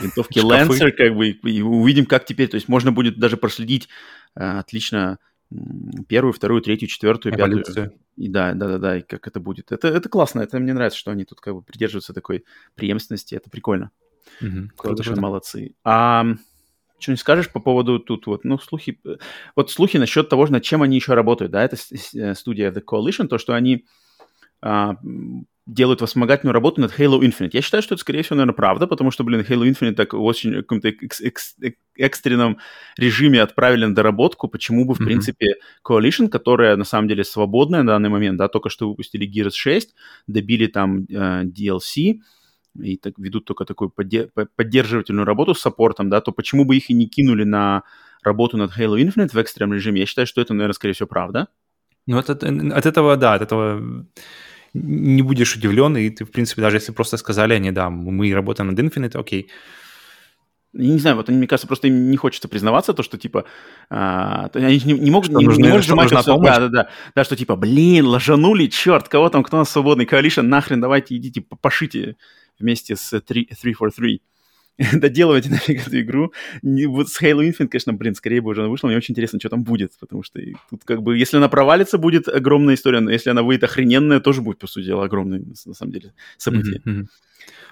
винтовки 0.01 0.39
Lancer, 0.43 0.91
как 0.91 1.15
бы, 1.15 1.29
и 1.29 1.61
увидим, 1.61 2.05
как 2.05 2.25
теперь. 2.25 2.47
То 2.47 2.55
есть 2.55 2.67
можно 2.67 2.91
будет 2.91 3.19
даже 3.19 3.37
проследить 3.37 3.89
э, 4.35 4.59
отлично 4.59 5.17
первую, 6.07 6.33
вторую, 6.33 6.61
третью, 6.61 6.87
четвертую, 6.87 7.35
пятую. 7.35 7.93
И 8.15 8.27
да, 8.27 8.53
да, 8.53 8.67
да, 8.67 8.77
да, 8.77 8.97
и 8.97 9.01
как 9.01 9.27
это 9.27 9.39
будет. 9.39 9.71
Это, 9.71 9.87
это 9.87 10.09
классно, 10.09 10.41
это 10.41 10.59
мне 10.59 10.73
нравится, 10.73 10.99
что 10.99 11.11
они 11.11 11.25
тут 11.25 11.39
как 11.39 11.55
бы 11.55 11.61
придерживаются 11.61 12.13
такой 12.13 12.45
преемственности, 12.75 13.35
это 13.35 13.49
прикольно. 13.49 13.91
Угу, 14.41 14.69
круто, 14.75 15.19
молодцы. 15.19 15.75
А 15.83 16.25
что 16.99 17.11
не 17.11 17.17
скажешь 17.17 17.49
по 17.49 17.59
поводу 17.59 17.99
тут 17.99 18.27
вот, 18.27 18.43
ну, 18.43 18.59
слухи, 18.59 18.99
э, 19.05 19.15
вот 19.55 19.71
слухи 19.71 19.97
насчет 19.97 20.27
того, 20.27 20.45
над 20.47 20.63
чем 20.63 20.81
они 20.81 20.97
еще 20.97 21.13
работают, 21.13 21.53
да, 21.53 21.63
это 21.63 21.77
э, 22.13 22.35
студия 22.35 22.71
The 22.71 22.83
Coalition, 22.83 23.27
то, 23.27 23.37
что 23.37 23.53
они 23.53 23.85
а, 24.61 24.97
делают 25.73 26.01
вспомогательную 26.01 26.53
работу 26.53 26.81
над 26.81 26.91
Halo 26.97 27.19
Infinite. 27.19 27.51
Я 27.53 27.61
считаю, 27.61 27.83
что 27.83 27.93
это, 27.93 28.01
скорее 28.01 28.23
всего, 28.23 28.37
наверное, 28.37 28.55
правда, 28.55 28.87
потому 28.87 29.11
что, 29.11 29.23
блин, 29.23 29.41
Halo 29.41 29.69
Infinite 29.69 29.93
так 29.93 30.13
в 30.13 30.23
очень 30.23 30.55
каком-то 30.55 30.89
экс- 30.89 31.21
экс- 31.21 31.55
экстренном 31.95 32.57
режиме 32.97 33.41
отправили 33.41 33.85
на 33.85 33.93
доработку, 33.93 34.47
почему 34.47 34.85
бы, 34.85 34.95
в 34.95 34.99
mm-hmm. 34.99 35.05
принципе, 35.05 35.55
Coalition, 35.87 36.27
которая, 36.27 36.75
на 36.75 36.85
самом 36.85 37.07
деле, 37.07 37.23
свободная 37.23 37.83
на 37.83 37.93
данный 37.93 38.09
момент, 38.09 38.37
да, 38.37 38.47
только 38.47 38.69
что 38.69 38.89
выпустили 38.89 39.27
Gears 39.27 39.53
6, 39.53 39.95
добили 40.27 40.67
там 40.67 41.05
э, 41.09 41.43
DLC, 41.43 42.19
и 42.81 42.97
так 42.97 43.13
ведут 43.17 43.45
только 43.45 43.65
такую 43.65 43.91
поддерживательную 44.55 45.25
работу 45.25 45.53
с 45.53 45.61
саппортом, 45.61 46.09
да, 46.09 46.21
то 46.21 46.31
почему 46.31 46.65
бы 46.65 46.77
их 46.77 46.89
и 46.89 46.93
не 46.93 47.07
кинули 47.07 47.43
на 47.43 47.83
работу 48.23 48.57
над 48.57 48.71
Halo 48.77 48.99
Infinite 48.99 49.33
в 49.33 49.37
экстренном 49.37 49.73
режиме? 49.73 49.99
Я 49.99 50.05
считаю, 50.05 50.25
что 50.25 50.41
это, 50.41 50.53
наверное, 50.53 50.73
скорее 50.73 50.93
всего, 50.93 51.07
правда. 51.07 51.47
Ну, 52.07 52.17
от, 52.17 52.29
от 52.29 52.43
этого, 52.43 53.17
да, 53.17 53.35
от 53.35 53.41
этого 53.43 54.05
не 54.73 55.21
будешь 55.21 55.55
удивлен, 55.55 55.97
и 55.97 56.09
ты, 56.09 56.25
в 56.25 56.31
принципе, 56.31 56.61
даже 56.61 56.77
если 56.77 56.91
просто 56.91 57.17
сказали 57.17 57.53
они, 57.53 57.71
да, 57.71 57.89
мы 57.89 58.33
работаем 58.33 58.69
над 58.69 58.79
Infinite, 58.79 59.17
окей, 59.17 59.49
я 60.73 60.87
не 60.93 60.99
знаю, 60.99 61.15
вот 61.15 61.29
мне 61.29 61.47
кажется, 61.47 61.67
просто 61.67 61.87
им 61.87 62.11
не 62.11 62.17
хочется 62.17 62.47
признаваться 62.47 62.93
то, 62.93 63.01
что 63.01 63.17
типа 63.17 63.45
а, 63.89 64.49
они 64.53 64.79
не, 64.85 64.93
не 64.93 65.11
могут, 65.11 65.29
не, 65.31 65.45
нужны, 65.45 65.63
не 65.63 65.69
может 65.69 65.87
же 65.87 65.95
Microsoft, 65.95 66.43
да, 66.43 66.59
да, 66.59 66.67
да, 66.67 66.89
да, 67.15 67.23
что 67.23 67.35
типа, 67.35 67.55
блин, 67.55 68.05
ложанули, 68.05 68.67
черт, 68.67 69.07
кого 69.07 69.29
там, 69.29 69.43
кто 69.43 69.57
у 69.57 69.59
нас 69.61 69.69
свободный 69.71 70.05
коалишн, 70.05 70.41
нахрен, 70.41 70.79
давайте 70.79 71.15
идите, 71.15 71.41
пошите 71.41 72.17
вместе 72.59 72.95
с 72.95 73.19
3, 73.19 73.45
343. 73.45 74.21
доделывайте 74.93 75.49
нафиг 75.49 75.87
эту 75.87 75.99
игру. 75.99 76.33
Не, 76.61 76.85
вот 76.85 77.09
с 77.09 77.21
Halo 77.21 77.41
Infinite, 77.41 77.67
конечно, 77.67 77.93
блин, 77.93 78.15
скорее 78.15 78.41
бы 78.41 78.51
уже 78.51 78.61
она 78.61 78.69
вышла. 78.69 78.87
Мне 78.87 78.97
очень 78.97 79.11
интересно, 79.11 79.39
что 79.39 79.49
там 79.49 79.63
будет, 79.63 79.91
потому 79.99 80.23
что 80.23 80.39
тут 80.69 80.83
как 80.85 81.01
бы, 81.01 81.17
если 81.17 81.37
она 81.37 81.49
провалится, 81.49 81.97
будет 81.97 82.27
огромная 82.27 82.75
история, 82.75 83.01
но 83.01 83.11
если 83.11 83.29
она 83.29 83.43
выйдет 83.43 83.65
охрененная, 83.65 84.19
тоже 84.19 84.41
будет, 84.41 84.59
по 84.59 84.67
сути 84.67 84.85
дела, 84.85 85.05
огромное, 85.05 85.41
на 85.65 85.73
самом 85.73 85.91
деле, 85.91 86.13
событие. 86.37 86.81
Mm-hmm. 86.85 87.05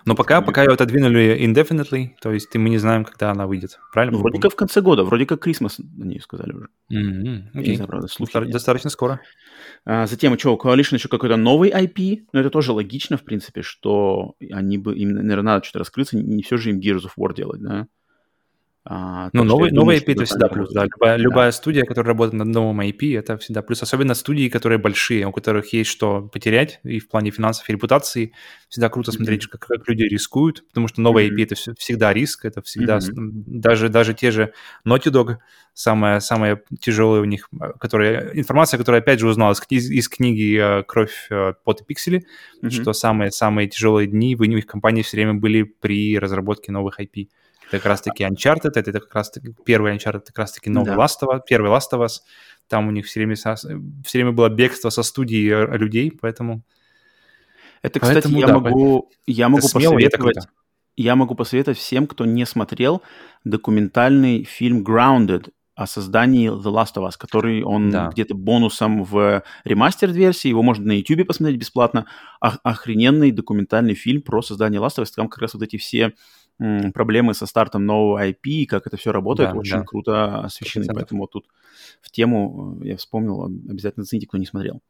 Но 0.06 0.16
пока, 0.16 0.42
пока 0.42 0.64
ее 0.64 0.72
отодвинули 0.72 1.38
indefinitely, 1.42 2.12
то 2.22 2.32
есть 2.32 2.56
мы 2.56 2.70
не 2.70 2.78
знаем, 2.78 3.04
когда 3.04 3.32
она 3.32 3.48
выйдет, 3.48 3.80
правильно? 3.94 4.18
Ну, 4.18 4.24
вроде 4.24 4.40
как 4.40 4.54
в 4.54 4.56
конце 4.56 4.82
года, 4.82 5.04
вроде 5.04 5.26
как 5.26 5.46
Christmas 5.46 5.84
на 5.98 6.06
ней 6.06 6.20
сказали 6.22 6.54
уже. 6.54 6.68
Mm-hmm. 6.92 7.54
Okay. 7.54 7.70
Не 7.70 7.76
знаю, 7.76 7.90
правда, 7.90 8.08
слухи. 8.08 8.32
Достаточно 8.46 8.90
скоро. 8.90 9.20
А, 9.86 10.08
затем, 10.08 10.38
что, 10.38 10.56
у 10.56 10.58
Coalition 10.58 10.96
еще 10.96 11.10
какой-то 11.10 11.38
новый 11.38 11.72
IP, 11.72 12.26
но 12.34 12.40
это 12.40 12.50
тоже 12.50 12.72
логично, 12.72 13.18
в 13.18 13.24
принципе, 13.24 13.62
что 13.62 14.36
они 14.52 14.78
бы, 14.78 14.96
им, 14.96 15.14
наверное, 15.14 15.54
надо 15.54 15.66
что-то 15.66 15.80
раскрыться, 15.80 16.18
не 16.18 16.44
все 16.44 16.58
же 16.58 16.72
им 16.72 16.80
Gears 16.80 17.06
of 17.06 17.12
War 17.18 17.34
делать, 17.34 17.62
да? 17.62 17.88
А, 18.90 19.30
ну, 19.34 19.44
новый, 19.44 19.72
новый 19.72 19.98
IP 19.98 20.14
это 20.14 20.24
всегда 20.24 20.48
плюс, 20.48 20.72
да. 20.72 20.86
Любая, 20.86 21.18
да. 21.18 21.18
любая 21.18 21.52
студия, 21.52 21.84
которая 21.84 22.14
работает 22.14 22.36
над 22.36 22.48
новым 22.48 22.80
IP, 22.80 23.20
это 23.20 23.38
всегда 23.38 23.62
плюс. 23.62 23.84
Особенно 23.84 24.14
студии, 24.14 24.48
которые 24.48 24.80
большие, 24.80 25.28
у 25.28 25.34
которых 25.34 25.74
есть 25.74 25.90
что 25.90 26.22
потерять 26.22 26.80
и 26.84 27.00
в 27.00 27.10
плане 27.10 27.32
финансов 27.32 27.68
и 27.68 27.74
репутации. 27.74 28.32
Всегда 28.70 28.88
круто 28.88 29.12
mm-hmm. 29.12 29.16
смотреть, 29.16 29.48
как, 29.48 29.62
как 29.68 29.90
люди 29.90 30.04
рискуют, 30.04 30.66
потому 30.70 30.88
что 30.88 31.02
новый 31.02 31.28
mm-hmm. 31.28 31.36
IP 31.36 31.44
это 31.44 31.56
всегда 31.78 32.14
риск, 32.14 32.46
это 32.46 32.62
всегда 32.62 33.00
mm-hmm. 33.00 33.44
даже, 33.46 33.90
даже 33.90 34.14
те 34.14 34.32
же 34.32 34.54
Naughty 34.86 35.12
Dog, 35.12 35.36
самое, 35.74 36.22
самое 36.22 36.62
тяжелое 36.80 37.20
у 37.20 37.26
них, 37.26 37.50
которая, 37.82 38.32
информация, 38.36 38.78
которую 38.78 39.00
опять 39.00 39.20
же 39.20 39.28
узнал 39.28 39.52
из, 39.52 39.62
из, 39.70 40.08
книги 40.08 40.58
э, 40.58 40.84
«Кровь, 40.84 41.28
э, 41.30 41.54
пот 41.66 41.82
и 41.82 41.84
пиксели», 41.84 42.26
mm-hmm. 42.64 42.70
что 42.70 42.94
самые-самые 42.94 43.68
тяжелые 43.68 44.08
дни 44.08 44.34
в 44.38 44.44
их 44.44 44.66
компании 44.66 45.02
все 45.02 45.18
время 45.18 45.34
были 45.34 45.64
при 45.64 46.18
разработке 46.18 46.72
новых 46.72 47.02
IP. 47.02 47.28
Это 47.68 47.78
как 47.78 47.86
раз-таки 47.86 48.24
Uncharted, 48.24 48.72
это, 48.76 48.80
это 48.80 49.00
как 49.00 49.14
раз-таки 49.14 49.54
первый 49.66 49.96
Uncharted, 49.96 50.18
это 50.18 50.28
как 50.28 50.40
раз-таки 50.40 50.70
новый 50.70 50.96
да. 50.96 51.04
Last 51.04 51.22
of 51.24 51.36
Us, 51.36 51.42
первый 51.48 51.70
Last 51.70 51.92
of 51.94 52.06
Us. 52.06 52.20
Там 52.68 52.88
у 52.88 52.92
них 52.92 53.06
все 53.06 53.20
время, 53.20 53.36
все 53.36 54.18
время 54.18 54.32
было 54.32 54.50
бегство 54.50 54.90
со 54.90 55.04
студии 55.04 55.76
людей, 55.78 56.12
поэтому... 56.12 56.64
Это, 57.82 58.00
кстати, 58.00 58.24
поэтому, 58.24 58.40
я, 58.40 58.48
да, 58.48 58.60
могу, 58.60 59.12
я 59.26 59.50
могу 59.50 59.62
посоветовать... 59.62 60.48
Я 60.96 61.16
могу 61.16 61.36
посоветовать 61.36 61.78
всем, 61.78 62.08
кто 62.08 62.26
не 62.26 62.44
смотрел 62.46 63.04
документальный 63.44 64.44
фильм 64.44 64.84
Grounded 64.84 65.52
о 65.76 65.86
создании 65.86 66.50
The 66.50 66.74
Last 66.74 66.96
of 66.96 67.08
Us, 67.08 67.12
который 67.20 67.62
он 67.62 67.92
да. 67.92 68.10
где-то 68.10 68.34
бонусом 68.34 69.04
в 69.04 69.44
ремастер 69.64 70.10
версии, 70.12 70.48
его 70.48 70.64
можно 70.64 70.88
на 70.88 70.94
YouTube 70.94 71.28
посмотреть 71.28 71.60
бесплатно. 71.60 72.08
охрененный 72.40 73.30
документальный 73.30 73.94
фильм 73.94 74.24
про 74.24 74.42
создание 74.42 74.82
Last 74.82 74.98
of 74.98 75.04
Us, 75.04 75.10
там 75.16 75.30
как 75.30 75.40
раз 75.40 75.54
вот 75.54 75.62
эти 75.62 75.78
все 75.78 76.14
проблемы 76.58 77.34
со 77.34 77.46
стартом 77.46 77.86
нового 77.86 78.26
IP, 78.28 78.66
как 78.66 78.88
это 78.88 78.98
все 78.98 79.12
работает, 79.12 79.52
да, 79.52 79.58
очень 79.58 79.78
да. 79.78 79.84
круто 79.84 80.40
освещены. 80.42 80.86
100%. 80.86 80.94
Поэтому 80.94 81.22
вот 81.22 81.32
тут 81.32 81.46
в 82.02 82.10
тему 82.12 82.80
э, 82.82 82.88
я 82.90 82.98
вспомнил, 82.98 83.44
обязательно 83.44 84.04
зацените, 84.04 84.28
кто 84.28 84.38
не 84.38 84.46
смотрел. 84.46 84.82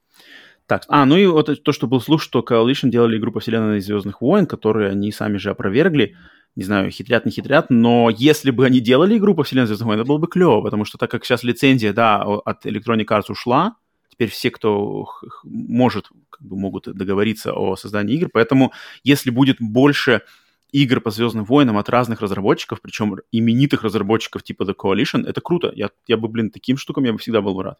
Так, 0.65 0.83
а, 0.89 1.05
ну 1.05 1.15
и 1.15 1.25
вот 1.25 1.63
то, 1.63 1.71
что 1.71 1.87
был 1.87 2.01
слух, 2.01 2.21
что 2.21 2.39
Coalition 2.47 2.89
делали 2.89 3.17
игру 3.17 3.31
по 3.31 3.39
вселенной 3.39 3.79
Звездных 3.79 4.21
войн, 4.21 4.45
которые 4.45 4.91
они 4.91 5.11
сами 5.11 5.37
же 5.37 5.49
опровергли. 5.49 6.15
Не 6.55 6.63
знаю, 6.63 6.89
хитрят, 6.89 7.25
не 7.25 7.31
хитрят, 7.31 7.69
но 7.69 8.09
если 8.09 8.51
бы 8.51 8.65
они 8.65 8.79
делали 8.79 9.17
игру 9.17 9.35
по 9.35 9.43
вселенной 9.43 9.67
Звездных 9.67 9.87
войн, 9.87 9.99
это 9.99 10.07
было 10.07 10.17
бы 10.17 10.27
клево, 10.27 10.61
потому 10.61 10.85
что 10.85 10.97
так 10.97 11.11
как 11.11 11.23
сейчас 11.23 11.43
лицензия, 11.43 11.93
да, 11.93 12.21
от 12.21 12.65
Electronic 12.65 13.05
Arts 13.05 13.29
ушла, 13.29 13.75
теперь 14.09 14.29
все, 14.29 14.49
кто 14.49 15.07
может, 15.43 16.09
как 16.29 16.41
бы 16.41 16.57
могут 16.57 16.85
договориться 16.93 17.53
о 17.53 17.75
создании 17.75 18.15
игр, 18.15 18.29
поэтому 18.33 18.73
если 19.03 19.29
будет 19.29 19.57
больше 19.59 20.23
игр 20.71 21.01
по 21.01 21.11
Звездным 21.11 21.45
войнам 21.45 21.77
от 21.77 21.89
разных 21.89 22.21
разработчиков, 22.21 22.81
причем 22.81 23.15
именитых 23.31 23.83
разработчиков 23.83 24.43
типа 24.43 24.63
The 24.63 24.75
Coalition, 24.75 25.25
это 25.27 25.41
круто. 25.41 25.71
Я, 25.75 25.89
я 26.07 26.17
бы, 26.17 26.27
блин, 26.27 26.51
таким 26.51 26.77
штукам 26.77 27.05
я 27.05 27.13
бы 27.13 27.19
всегда 27.19 27.41
был 27.41 27.55
бы 27.55 27.63
рад. 27.63 27.79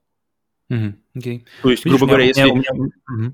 Mm-hmm. 0.71 0.93
Okay. 1.17 1.45
То 1.63 1.69
есть, 1.69 1.85
Видишь, 1.85 1.99
грубо 1.99 2.07
говоря, 2.07 2.25
если... 2.25 2.43
Меня, 2.43 2.71
меня... 2.73 3.33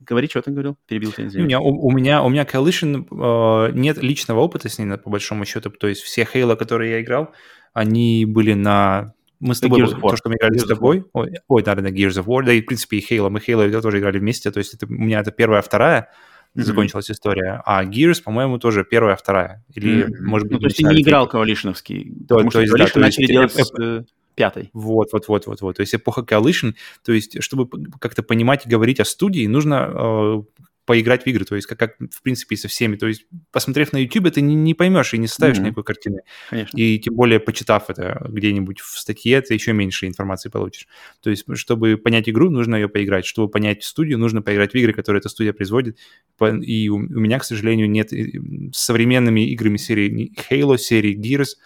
Говори, 0.00 0.28
что 0.28 0.42
ты 0.42 0.50
говорил? 0.50 0.76
Перебил 0.86 1.12
тебя, 1.12 1.26
У 1.26 1.44
меня, 1.44 1.60
у, 1.60 1.86
у 1.86 1.90
меня, 1.90 2.22
у 2.22 2.28
меня 2.28 2.44
Coalition 2.44 3.06
э, 3.10 3.72
нет 3.72 4.02
личного 4.02 4.40
опыта 4.40 4.68
с 4.68 4.78
ней, 4.78 4.96
по 4.96 5.10
большому 5.10 5.44
счету. 5.44 5.70
То 5.70 5.88
есть 5.88 6.02
все 6.02 6.22
Halo, 6.22 6.56
которые 6.56 6.92
я 6.92 7.02
играл, 7.02 7.32
они 7.72 8.24
были 8.24 8.54
на... 8.54 9.14
Мы 9.40 9.54
с 9.54 9.60
тобой, 9.60 9.80
то, 9.80 10.16
что 10.16 10.28
мы 10.28 10.36
играли 10.36 10.56
Gears 10.56 10.64
с 10.64 10.68
тобой. 10.68 11.04
Ой, 11.12 11.32
ой, 11.48 11.62
да, 11.62 11.74
да, 11.74 11.90
Gears 11.90 12.22
of 12.22 12.26
War, 12.26 12.44
да, 12.44 12.52
и, 12.52 12.62
в 12.62 12.66
принципе, 12.66 12.98
и 12.98 13.00
Halo. 13.00 13.28
Мы 13.28 13.40
Halo 13.40 13.80
тоже 13.80 13.98
играли 13.98 14.18
вместе, 14.18 14.50
то 14.50 14.58
есть 14.58 14.74
это, 14.74 14.86
у 14.86 14.90
меня 14.90 15.20
это 15.20 15.32
первая, 15.32 15.62
вторая 15.62 16.08
mm-hmm. 16.54 16.62
закончилась 16.62 17.10
история. 17.10 17.62
А 17.64 17.84
Gears, 17.84 18.22
по-моему, 18.22 18.58
тоже 18.58 18.84
первая, 18.84 19.16
вторая. 19.16 19.64
Или, 19.74 20.04
mm-hmm. 20.04 20.20
может 20.20 20.48
быть, 20.48 20.54
ну, 20.54 20.60
то 20.60 20.66
есть 20.66 20.76
ты 20.76 20.84
не 20.84 21.02
играл 21.02 21.28
Coalition'овский, 21.28 22.26
то, 22.26 22.36
потому 22.36 22.50
то 22.50 22.62
что 22.64 22.76
есть, 22.76 22.94
да, 22.94 23.00
начали 23.00 23.26
делать 23.26 23.52
с 23.52 23.72
э, 23.80 24.04
пятой. 24.34 24.70
Вот, 24.72 25.12
вот, 25.12 25.28
вот, 25.28 25.46
вот, 25.46 25.60
вот. 25.60 25.76
То 25.76 25.80
есть 25.80 25.94
эпоха 25.94 26.22
Coalition, 26.22 26.74
то 27.04 27.12
есть 27.12 27.42
чтобы 27.42 27.68
как-то 27.98 28.22
понимать 28.22 28.66
и 28.66 28.68
говорить 28.68 29.00
о 29.00 29.04
студии, 29.04 29.46
нужно 29.46 29.90
э, 29.92 30.42
поиграть 30.84 31.24
в 31.24 31.26
игры, 31.26 31.44
то 31.44 31.54
есть 31.54 31.66
как, 31.66 31.78
как 31.78 31.96
в 31.98 32.22
принципе 32.22 32.54
и 32.54 32.58
со 32.58 32.68
всеми. 32.68 32.96
То 32.96 33.06
есть 33.06 33.26
посмотрев 33.50 33.92
на 33.92 33.98
YouTube, 33.98 34.32
ты 34.32 34.40
не, 34.40 34.54
не 34.54 34.74
поймешь 34.74 35.14
и 35.14 35.18
не 35.18 35.28
составишь 35.28 35.58
mm-hmm. 35.58 35.62
никакой 35.62 35.84
картины. 35.84 36.20
Конечно. 36.50 36.76
И 36.76 36.98
тем 36.98 37.14
более 37.14 37.40
почитав 37.40 37.88
это 37.88 38.26
где-нибудь 38.28 38.80
в 38.80 38.98
статье, 38.98 39.40
ты 39.40 39.54
еще 39.54 39.72
меньше 39.72 40.06
информации 40.06 40.48
получишь. 40.48 40.88
То 41.22 41.30
есть 41.30 41.44
чтобы 41.54 41.96
понять 41.96 42.28
игру, 42.28 42.50
нужно 42.50 42.76
ее 42.76 42.88
поиграть. 42.88 43.26
Чтобы 43.26 43.48
понять 43.48 43.84
студию, 43.84 44.18
нужно 44.18 44.42
поиграть 44.42 44.72
в 44.72 44.74
игры, 44.74 44.92
которые 44.92 45.20
эта 45.20 45.28
студия 45.28 45.52
производит. 45.52 45.98
И 46.40 46.88
у, 46.88 46.96
у 46.96 46.98
меня, 46.98 47.38
к 47.38 47.44
сожалению, 47.44 47.88
нет 47.88 48.12
э, 48.12 48.32
с 48.72 48.78
современными 48.78 49.48
играми 49.52 49.76
серии 49.76 50.32
Halo, 50.50 50.76
серии 50.78 51.16
Gears, 51.16 51.56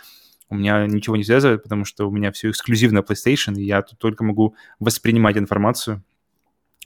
у 0.48 0.54
меня 0.54 0.86
ничего 0.86 1.16
не 1.16 1.24
связывает, 1.24 1.62
потому 1.62 1.84
что 1.84 2.08
у 2.08 2.12
меня 2.12 2.30
все 2.30 2.50
эксклюзивно 2.50 3.00
PlayStation, 3.00 3.54
и 3.56 3.64
я 3.64 3.82
тут 3.82 3.98
только 3.98 4.22
могу 4.22 4.54
воспринимать 4.78 5.36
информацию 5.36 6.04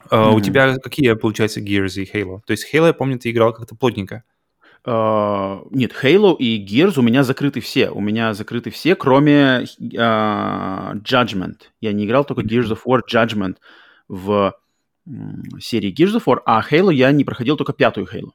mm-hmm. 0.09 0.33
У 0.33 0.41
тебя 0.41 0.77
какие, 0.77 1.13
получается, 1.13 1.61
Gears 1.61 2.01
и 2.01 2.05
Halo? 2.05 2.41
То 2.45 2.51
есть 2.51 2.73
Halo, 2.73 2.87
я 2.87 2.93
помню, 2.93 3.19
ты 3.19 3.31
играл 3.31 3.53
как-то 3.53 3.75
плотненько. 3.75 4.23
Uh, 4.83 5.67
нет, 5.69 5.93
Halo 6.01 6.35
и 6.35 6.65
Gears 6.65 6.97
у 6.97 7.03
меня 7.03 7.23
закрыты 7.23 7.59
все. 7.59 7.91
У 7.91 8.01
меня 8.01 8.33
закрыты 8.33 8.71
все, 8.71 8.95
кроме 8.95 9.65
uh, 9.79 10.93
Judgment. 11.03 11.57
Я 11.81 11.93
не 11.93 12.05
играл 12.05 12.25
только 12.25 12.41
Gears 12.41 12.71
of 12.71 12.79
War 12.87 13.01
Judgment 13.07 13.57
в 14.07 14.55
серии 15.59 15.93
Gears 15.93 16.17
of 16.17 16.23
War, 16.25 16.41
а 16.45 16.61
Halo 16.61 16.93
я 16.93 17.11
не 17.11 17.23
проходил 17.23 17.57
только 17.57 17.73
пятую 17.73 18.07
Halo. 18.07 18.31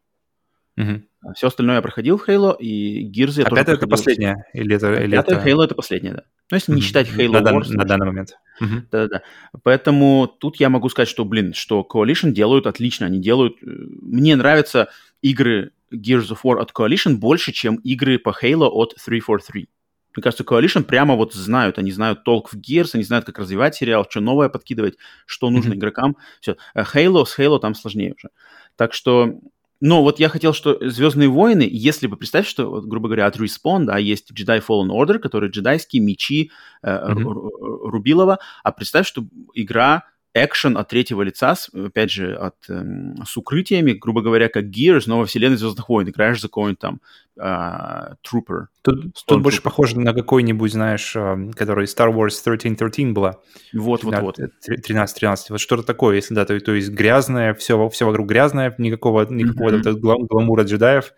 Uh-huh. 0.79 1.03
Все 1.35 1.49
остальное 1.49 1.77
я 1.77 1.83
проходил 1.83 2.19
в 2.19 2.29
Halo, 2.29 2.57
и 2.59 3.11
Gears 3.11 3.41
я 3.41 3.47
а 3.47 3.51
тоже 3.51 3.63
это 3.63 3.87
последняя? 3.87 4.47
Или 4.53 4.77
это, 4.77 4.95
или 4.95 5.13
пятая 5.13 5.39
это... 5.39 5.49
Halo 5.49 5.65
это 5.65 5.75
последняя, 5.75 6.13
да. 6.13 6.23
Ну, 6.51 6.57
если 6.57 6.73
не 6.73 6.81
считать 6.81 7.09
Halo 7.09 7.41
на, 7.41 7.51
Wars. 7.51 7.69
На, 7.71 7.79
на 7.79 7.85
данный 7.85 8.07
момент. 8.07 8.39
Да-да-да. 8.61 9.23
Поэтому 9.63 10.27
тут 10.27 10.57
я 10.57 10.69
могу 10.69 10.89
сказать, 10.89 11.09
что, 11.09 11.25
блин, 11.25 11.55
что 11.55 11.87
Coalition 11.89 12.31
делают 12.31 12.67
отлично. 12.67 13.07
Они 13.07 13.21
делают... 13.21 13.55
Э, 13.63 13.67
мне 13.67 14.37
нравятся 14.37 14.89
игры 15.23 15.73
Gears 15.93 16.31
of 16.31 16.39
War 16.45 16.59
от 16.59 16.73
Coalition 16.73 17.17
больше, 17.17 17.53
чем 17.53 17.77
игры 17.77 18.19
по 18.19 18.31
Halo 18.31 18.69
от 18.69 18.95
343. 19.05 19.69
Мне 20.17 20.23
кажется, 20.23 20.45
Coalition 20.45 20.85
прямо 20.85 21.15
вот 21.15 21.35
знают, 21.35 21.79
они 21.79 21.91
знают 21.91 22.25
толк 22.25 22.51
в 22.51 22.57
Gears, 22.57 22.91
они 22.95 23.05
знают, 23.05 23.27
как 23.27 23.39
развивать 23.39 23.75
сериал, 23.75 24.07
что 24.09 24.21
новое 24.21 24.49
подкидывать, 24.49 24.97
что 25.27 25.51
нужно 25.51 25.75
mm-hmm. 25.75 25.77
игрокам. 25.77 26.17
Все. 26.41 26.57
Halo 26.75 27.27
с 27.27 27.39
Halo 27.39 27.59
там 27.59 27.75
сложнее 27.75 28.15
уже. 28.17 28.31
Так 28.77 28.95
что 28.95 29.41
но 29.81 30.03
вот 30.03 30.19
я 30.19 30.29
хотел, 30.29 30.53
что 30.53 30.79
Звездные 30.81 31.29
войны, 31.29 31.69
если 31.71 32.07
бы 32.07 32.17
представь, 32.17 32.47
что, 32.47 32.71
вот, 32.71 32.87
грубо 32.87 33.09
говоря, 33.09 33.27
от 33.27 33.37
Respawn, 33.37 33.85
да, 33.85 33.99
есть 33.99 34.31
Jedi 34.33 34.65
Fallen 34.67 34.89
Order, 34.89 35.19
которые 35.19 35.51
джедайские 35.51 36.03
мечи 36.03 36.51
э, 36.83 36.89
mm-hmm. 36.89 37.89
Рубилова, 37.89 38.39
а 38.63 38.73
представь, 38.73 39.07
что 39.07 39.25
игра 39.55 40.05
экшен 40.45 40.77
от 40.77 40.89
третьего 40.89 41.23
лица, 41.23 41.55
опять 41.73 42.11
же, 42.11 42.35
от, 42.35 42.57
эм, 42.69 43.17
с 43.25 43.37
укрытиями, 43.37 43.93
грубо 43.93 44.21
говоря, 44.21 44.49
как 44.49 44.65
Gears, 44.65 45.05
но 45.07 45.19
во 45.19 45.25
вселенной 45.25 45.57
Звездных 45.57 45.89
войн. 45.89 46.09
Играешь 46.09 46.41
за 46.41 46.49
какой-нибудь 46.49 46.79
там 46.79 47.01
э, 47.39 48.15
Trooper. 48.23 48.67
Тут, 48.83 49.15
тут 49.27 49.43
больше 49.43 49.63
похоже 49.63 49.99
на 49.99 50.13
какой-нибудь, 50.13 50.73
знаешь, 50.73 51.17
э, 51.17 51.51
который 51.57 51.87
Star 51.87 52.13
Wars 52.13 52.39
1313 52.41 53.13
была. 53.13 53.41
Вот, 53.73 54.05
вот, 54.05 54.19
вот. 54.21 54.39
13-13. 54.39 55.37
Вот 55.51 55.61
что-то 55.61 55.83
такое, 55.83 56.17
если 56.17 56.35
да, 56.35 56.45
то, 56.45 56.59
то 56.61 56.73
есть 56.73 56.91
грязное, 56.91 57.55
все, 57.55 57.89
все 57.89 58.07
вокруг 58.07 58.29
грязное, 58.29 58.75
никакого, 58.79 59.27
никакого 59.27 59.71
mm-hmm. 59.71 59.93
гла- 59.95 60.27
гламура 60.29 60.65
джедаев, 60.65 61.15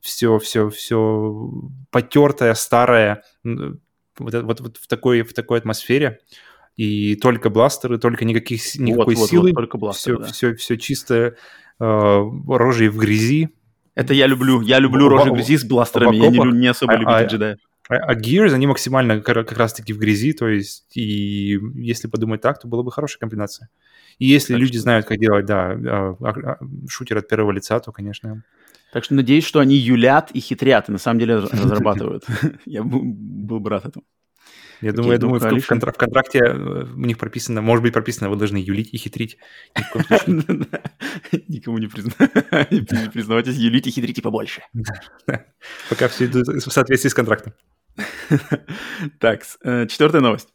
все, 0.00 0.38
все, 0.38 0.70
все 0.70 1.50
потертое, 1.90 2.54
старое, 2.54 3.22
вот, 3.44 4.34
вот, 4.34 4.60
вот 4.60 4.76
в, 4.78 4.86
такой, 4.86 5.22
в 5.22 5.34
такой 5.34 5.58
атмосфере 5.58 6.20
и 6.76 7.16
только 7.16 7.50
бластеры, 7.50 7.98
только 7.98 8.24
никаких, 8.24 8.60
никакой 8.76 9.14
вот, 9.14 9.28
силы. 9.28 9.42
Вот, 9.42 9.50
вот, 9.50 9.56
только 9.56 9.78
бластеры, 9.78 10.16
все, 10.16 10.26
да. 10.26 10.32
все, 10.32 10.54
все 10.54 10.76
чисто 10.76 11.36
э, 11.80 12.30
рожей 12.48 12.88
в 12.88 12.98
грязи. 12.98 13.50
Это 13.94 14.12
я 14.12 14.26
люблю. 14.26 14.60
Я 14.60 14.78
люблю 14.78 15.08
рожи 15.08 15.30
в 15.30 15.34
грязи 15.34 15.56
с 15.56 15.64
бластерами. 15.64 16.16
Я 16.16 16.28
не, 16.28 16.38
не 16.38 16.66
особо 16.66 16.92
а, 16.92 16.96
любитель 16.96 17.14
а, 17.14 17.26
джедаев. 17.26 17.58
А, 17.88 17.94
а 17.94 18.14
Gears, 18.14 18.52
они 18.52 18.66
максимально 18.66 19.20
как 19.20 19.52
раз-таки 19.52 19.92
в 19.92 19.98
грязи, 19.98 20.32
то 20.32 20.48
есть, 20.48 20.96
и 20.96 21.58
если 21.74 22.08
подумать 22.08 22.40
так, 22.40 22.60
то 22.60 22.68
была 22.68 22.82
бы 22.82 22.92
хорошая 22.92 23.20
комбинация. 23.20 23.70
И 24.18 24.26
если 24.26 24.54
так 24.54 24.60
люди 24.60 24.74
что... 24.74 24.82
знают, 24.82 25.06
как 25.06 25.18
делать, 25.18 25.46
да, 25.46 25.70
а, 25.72 26.16
а, 26.20 26.58
шутер 26.88 27.18
от 27.18 27.28
первого 27.28 27.52
лица, 27.52 27.78
то, 27.80 27.92
конечно, 27.92 28.42
Так 28.92 29.04
что 29.04 29.14
надеюсь, 29.14 29.44
что 29.44 29.60
они 29.60 29.76
юлят 29.76 30.30
и 30.32 30.40
хитрят, 30.40 30.88
и 30.88 30.92
на 30.92 30.98
самом 30.98 31.20
деле 31.20 31.36
разрабатывают. 31.36 32.24
Я 32.66 32.82
был 32.82 33.60
бы 33.60 33.70
рад 33.70 33.86
этому. 33.86 34.04
Я 34.80 34.92
думаю, 34.92 35.12
я 35.12 35.18
думаю, 35.18 35.40
в, 35.40 35.44
контр- 35.44 35.92
в 35.92 35.96
контракте 35.96 36.38
э, 36.38 36.84
у 36.84 37.04
них 37.06 37.18
прописано, 37.18 37.62
может 37.62 37.82
быть 37.82 37.92
прописано, 37.92 38.28
вы 38.28 38.36
должны 38.36 38.58
юлить 38.58 38.92
и 38.92 38.98
хитрить. 38.98 39.38
Никому 41.48 41.78
не 41.78 41.88
признавайтесь, 41.88 43.56
юлить 43.56 43.86
и 43.86 43.90
хитрите 43.90 44.22
побольше. 44.22 44.62
Пока 45.88 46.08
все 46.08 46.26
идут 46.26 46.46
в 46.48 46.70
соответствии 46.70 47.08
с 47.08 47.14
контрактом. 47.14 47.54
Так, 49.20 49.42
э, 49.64 49.86
четвертая 49.86 50.20
новость. 50.20 50.48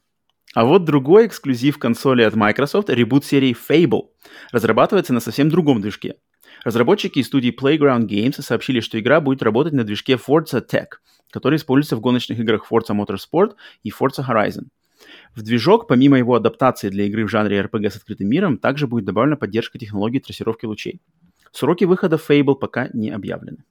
А 0.54 0.66
вот 0.66 0.84
другой 0.84 1.28
эксклюзив 1.28 1.80
консоли 1.80 2.24
от 2.24 2.36
Microsoft, 2.36 2.90
ребут 2.90 3.26
серии 3.26 3.56
Fable, 3.56 4.10
разрабатывается 4.52 5.14
на 5.14 5.22
совсем 5.22 5.50
другом 5.50 5.82
движке. 5.82 6.16
Разработчики 6.64 7.20
из 7.20 7.28
студии 7.28 7.56
Playground 7.58 8.08
Games 8.08 8.42
сообщили, 8.42 8.82
что 8.82 9.00
игра 9.00 9.22
будет 9.22 9.42
работать 9.42 9.74
на 9.74 9.84
движке 9.84 10.14
Forza 10.14 10.64
Tech, 10.64 10.88
который 11.32 11.56
используется 11.56 11.96
в 11.96 12.02
гоночных 12.02 12.40
играх 12.40 12.66
Forza 12.70 12.96
Motorsport 12.96 13.56
и 13.84 13.90
Forza 13.90 14.24
Horizon. 14.28 14.68
В 15.36 15.42
движок, 15.42 15.88
помимо 15.88 16.18
его 16.18 16.36
адаптации 16.36 16.90
для 16.90 17.06
игры 17.06 17.26
в 17.26 17.30
жанре 17.30 17.60
RPG 17.60 17.90
с 17.90 17.96
открытым 17.98 18.28
миром, 18.28 18.58
также 18.58 18.88
будет 18.88 19.06
добавлена 19.06 19.36
поддержка 19.36 19.80
технологии 19.80 20.20
трассировки 20.20 20.66
лучей. 20.66 21.02
Сроки 21.52 21.86
выхода 21.86 22.18
Fable 22.18 22.56
пока 22.56 22.90
не 22.94 23.10
объявлены. 23.10 23.64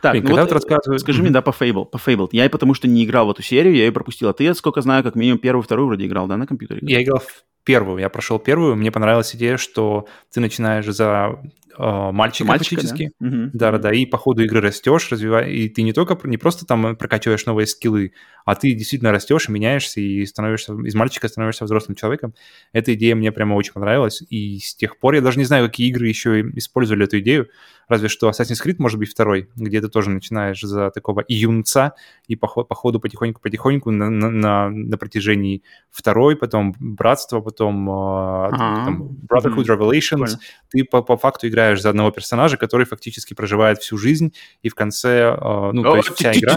Так, 0.00 0.12
Блин, 0.12 0.24
ну 0.24 0.36
вот, 0.36 0.52
рассказывают... 0.52 1.02
скажи 1.02 1.22
мне, 1.22 1.30
да, 1.30 1.42
по 1.42 1.50
Fable, 1.50 1.84
по 1.84 1.96
Fable. 1.96 2.28
Я 2.32 2.46
и 2.46 2.48
потому 2.48 2.74
что 2.74 2.88
не 2.88 3.04
играл 3.04 3.26
в 3.26 3.30
эту 3.30 3.42
серию, 3.42 3.74
я 3.74 3.86
ее 3.86 3.92
пропустил. 3.92 4.28
А 4.28 4.32
ты, 4.32 4.52
сколько 4.54 4.80
знаю, 4.80 5.04
как 5.04 5.14
минимум 5.14 5.38
первую, 5.38 5.62
вторую 5.62 5.88
вроде 5.88 6.06
играл, 6.06 6.26
да, 6.26 6.36
на 6.36 6.46
компьютере? 6.46 6.80
Я 6.82 7.02
играл 7.02 7.18
в 7.18 7.44
первую, 7.70 8.00
я 8.00 8.08
прошел 8.08 8.40
первую, 8.40 8.74
мне 8.74 8.90
понравилась 8.90 9.34
идея, 9.36 9.56
что 9.56 10.08
ты 10.32 10.40
начинаешь 10.40 10.86
за 10.86 11.40
э, 11.78 12.10
мальчика, 12.10 12.48
мальчика 12.48 12.74
практически, 12.74 13.12
да? 13.20 13.70
да, 13.70 13.78
да, 13.78 13.92
и 13.92 14.06
по 14.06 14.18
ходу 14.18 14.42
игры 14.42 14.60
растешь, 14.60 15.08
развиваешь, 15.12 15.48
и 15.48 15.68
ты 15.68 15.82
не 15.82 15.92
только 15.92 16.18
не 16.24 16.36
просто 16.36 16.66
там 16.66 16.96
прокачиваешь 16.96 17.46
новые 17.46 17.68
скиллы, 17.68 18.12
а 18.44 18.56
ты 18.56 18.72
действительно 18.72 19.12
растешь, 19.12 19.48
меняешься 19.48 20.00
и 20.00 20.26
становишься 20.26 20.74
из 20.74 20.96
мальчика 20.96 21.28
становишься 21.28 21.64
взрослым 21.64 21.94
человеком. 21.94 22.34
Эта 22.72 22.92
идея 22.94 23.14
мне 23.14 23.30
прямо 23.30 23.54
очень 23.54 23.72
понравилась, 23.72 24.20
и 24.28 24.58
с 24.58 24.74
тех 24.74 24.98
пор 24.98 25.14
я 25.14 25.20
даже 25.20 25.38
не 25.38 25.44
знаю, 25.44 25.66
какие 25.66 25.88
игры 25.90 26.08
еще 26.08 26.40
использовали 26.40 27.04
эту 27.04 27.20
идею, 27.20 27.48
разве 27.90 28.08
что 28.08 28.30
Assassin's 28.30 28.64
Creed, 28.64 28.76
может 28.78 28.98
быть, 28.98 29.10
второй, 29.10 29.48
где 29.56 29.80
ты 29.80 29.88
тоже 29.88 30.10
начинаешь 30.10 30.60
за 30.60 30.90
такого 30.90 31.24
юнца 31.28 31.94
и 32.28 32.36
по, 32.36 32.46
по 32.46 32.74
ходу 32.74 33.00
потихоньку-потихоньку 33.00 33.90
на, 33.90 34.08
на, 34.08 34.70
на 34.70 34.96
протяжении 34.96 35.62
второй, 35.90 36.36
потом 36.36 36.74
Братство, 36.78 37.40
потом, 37.40 37.59
uh, 37.68 38.50
там, 38.50 39.08
Brotherhood 39.28 39.66
Revelations, 39.66 40.00
Прикольно. 40.00 40.38
ты 40.70 40.84
по, 40.84 41.02
по 41.02 41.16
факту 41.16 41.48
играешь 41.48 41.80
за 41.80 41.90
одного 41.90 42.10
персонажа, 42.10 42.56
который 42.56 42.86
фактически 42.86 43.34
проживает 43.34 43.78
всю 43.78 43.98
жизнь, 43.98 44.32
и 44.62 44.68
в 44.68 44.74
конце, 44.74 45.36
uh, 45.38 45.72
ну, 45.72 45.82
то 45.82 45.96
есть 45.96 46.10
вся 46.14 46.32
игра... 46.32 46.56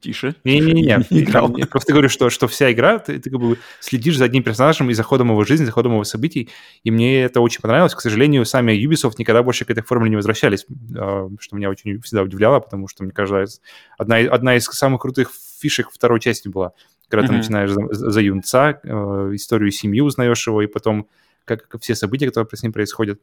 Тише. 0.00 0.34
Не-не-не, 0.44 1.66
просто 1.70 1.92
говорю, 1.92 2.08
что, 2.08 2.30
что 2.30 2.48
вся 2.48 2.72
игра, 2.72 2.98
ты, 2.98 3.18
ты 3.18 3.30
как 3.30 3.40
бы 3.40 3.58
следишь 3.80 4.16
за 4.16 4.24
одним 4.24 4.42
персонажем 4.42 4.90
и 4.90 4.94
за 4.94 5.02
ходом 5.02 5.30
его 5.30 5.44
жизни, 5.44 5.64
за 5.64 5.72
ходом 5.72 5.92
его 5.92 6.04
событий, 6.04 6.50
и 6.84 6.90
мне 6.90 7.22
это 7.22 7.40
очень 7.40 7.60
понравилось. 7.60 7.94
К 7.94 8.00
сожалению, 8.00 8.44
сами 8.44 8.72
Ubisoft 8.72 9.14
никогда 9.18 9.42
больше 9.42 9.64
к 9.64 9.70
этой 9.70 9.82
формуле 9.82 10.10
не 10.10 10.16
возвращались, 10.16 10.66
что 10.90 11.56
меня 11.56 11.70
очень 11.70 12.00
всегда 12.02 12.22
удивляло, 12.22 12.60
потому 12.60 12.88
что, 12.88 13.04
мне 13.04 13.12
кажется, 13.12 13.60
одна, 13.98 14.16
одна 14.16 14.56
из 14.56 14.64
самых 14.64 15.00
крутых 15.00 15.30
фишек 15.60 15.90
второй 15.92 16.20
части 16.20 16.48
была, 16.48 16.72
когда 17.10 17.24
mm-hmm. 17.24 17.28
ты 17.28 17.32
начинаешь 17.34 17.70
за, 17.70 18.10
за 18.10 18.20
юнца, 18.20 18.80
э, 18.82 18.88
историю 19.34 19.70
семьи 19.72 20.00
узнаешь 20.00 20.46
его, 20.46 20.62
и 20.62 20.66
потом 20.66 21.08
как, 21.44 21.68
как 21.68 21.82
все 21.82 21.94
события, 21.94 22.26
которые 22.26 22.48
с 22.52 22.62
ним 22.62 22.72
происходят. 22.72 23.20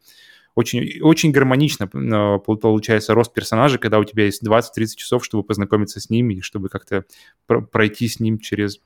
Очень, 0.55 1.01
очень 1.01 1.31
гармонично 1.31 1.85
э, 1.85 2.39
получается 2.39 3.13
рост 3.13 3.33
персонажа, 3.33 3.77
когда 3.77 3.99
у 3.99 4.03
тебя 4.03 4.25
есть 4.25 4.43
20-30 4.43 4.95
часов, 4.95 5.23
чтобы 5.23 5.43
познакомиться 5.43 5.99
с 5.99 6.09
ними, 6.09 6.35
и 6.35 6.41
чтобы 6.41 6.69
как-то 6.69 7.05
пройти 7.45 8.07
с 8.07 8.19
ним 8.19 8.39
через 8.39 8.79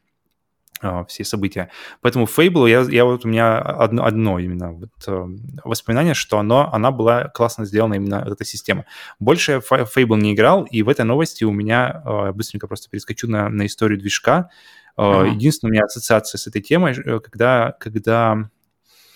Uh, 0.83 1.05
все 1.05 1.23
события. 1.23 1.69
Поэтому 2.01 2.25
Fable, 2.25 2.67
я, 2.67 2.81
я 2.81 3.05
вот 3.05 3.23
у 3.23 3.27
меня 3.27 3.59
одно, 3.59 4.03
одно 4.03 4.39
именно 4.39 4.71
вот, 4.71 4.89
uh, 5.05 5.37
воспоминание, 5.63 6.15
что 6.15 6.39
оно, 6.39 6.73
она 6.73 6.89
была 6.89 7.25
классно 7.25 7.65
сделана 7.65 7.93
именно 7.95 8.25
эта 8.27 8.43
система. 8.45 8.85
Больше 9.19 9.51
я 9.51 9.57
Fable 9.59 10.17
не 10.17 10.33
играл, 10.33 10.63
и 10.63 10.81
в 10.81 10.89
этой 10.89 11.05
новости 11.05 11.43
у 11.43 11.51
меня, 11.51 12.01
uh, 12.03 12.33
быстренько 12.33 12.65
просто 12.65 12.89
перескочу 12.89 13.27
на, 13.27 13.47
на 13.47 13.67
историю 13.67 13.99
движка, 13.99 14.49
Uh-huh. 14.97 15.29
Единственная 15.29 15.71
у 15.71 15.73
меня 15.73 15.83
ассоциация 15.85 16.37
с 16.37 16.47
этой 16.47 16.61
темой, 16.61 16.93
э, 16.93 17.19
когда... 17.19 17.75
когда 17.79 18.49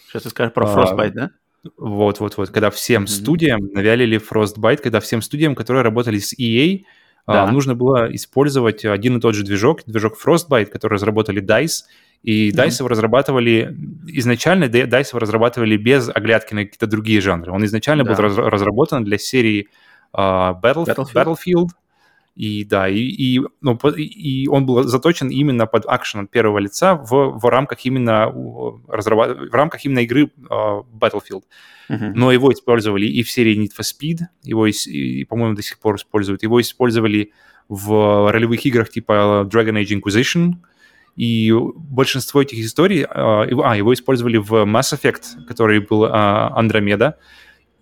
Сейчас 0.07 0.23
ты 0.23 0.30
скажешь 0.30 0.53
про 0.53 0.65
Frostbite, 0.65 1.11
да? 1.11 1.31
Вот-вот-вот, 1.77 2.49
когда 2.49 2.69
всем 2.69 3.03
mm-hmm. 3.03 3.07
студиям 3.07 3.60
навялили 3.73 4.19
Frostbite, 4.19 4.77
когда 4.77 4.99
всем 4.99 5.22
студиям, 5.22 5.56
которые 5.56 5.84
работали 5.84 6.19
с 6.19 6.34
EA, 6.38 6.84
да. 7.27 7.52
нужно 7.52 7.76
было 7.76 8.14
использовать 8.14 8.85
один 8.85 9.18
и 9.18 9.19
тот 9.19 9.34
же 9.34 9.43
движок, 9.43 9.81
движок 9.85 10.15
Frostbite, 10.23 10.68
который 10.68 10.93
разработали 10.93 11.41
DICE, 11.41 11.84
и 12.22 12.52
DICE 12.52 12.56
mm-hmm. 12.56 12.80
его 12.80 12.88
разрабатывали... 12.88 13.77
Изначально 14.07 14.65
DICE 14.65 15.10
его 15.10 15.19
разрабатывали 15.19 15.77
без 15.77 16.10
оглядки 16.10 16.53
на 16.53 16.65
какие-то 16.65 16.88
другие 16.88 17.22
жанры. 17.22 17.52
Он 17.52 17.65
изначально 17.65 18.03
да. 18.03 18.14
был 18.14 18.22
раз, 18.22 18.38
разработан 18.38 19.03
для 19.03 19.18
серии 19.18 19.69
uh, 20.15 20.60
Battle, 20.61 20.85
Battlefield. 20.85 21.14
Battlefield 21.14 21.68
и 22.36 22.66
да, 22.66 22.90
и, 22.90 22.99
и, 22.99 23.41
ну, 23.62 23.78
и 23.95 24.48
он 24.49 24.66
был 24.66 24.84
заточен 24.84 25.30
именно 25.30 25.68
под 25.68 25.86
акшен 25.86 26.22
от 26.22 26.32
первого 26.32 26.60
лица 26.60 26.95
в, 26.95 27.40
в 27.40 27.45
рамках 27.45 27.86
именно 27.86 28.26
разработ... 28.90 29.49
в 29.49 29.53
рамках 29.53 29.86
именно 29.86 29.99
игры 29.99 30.30
uh, 30.49 30.86
Battlefield. 30.91 31.44
Uh-huh. 31.90 32.12
Но 32.14 32.34
его 32.34 32.52
использовали 32.52 33.06
и 33.06 33.24
в 33.24 33.32
серии 33.32 33.57
Need 33.57 33.72
for 33.78 33.84
Speed, 33.84 34.26
его, 34.44 34.68
и, 34.68 35.24
по-моему, 35.24 35.56
до 35.56 35.62
сих 35.62 35.80
пор 35.80 35.95
используют. 35.95 36.44
Его 36.44 36.60
использовали 36.60 37.32
в 37.70 38.32
ролевых 38.32 38.66
играх 38.66 38.90
типа 38.90 39.48
Dragon 39.49 39.82
Age 39.82 40.02
Inquisition, 40.02 40.56
и 41.16 41.53
большинство 41.76 42.41
этих 42.41 42.60
историй, 42.60 43.06
а, 43.10 43.45
его 43.45 43.94
использовали 43.94 44.36
в 44.36 44.52
Mass 44.66 44.94
Effect, 44.94 45.45
который 45.48 45.80
был 45.80 46.03
Андромеда, 46.06 47.18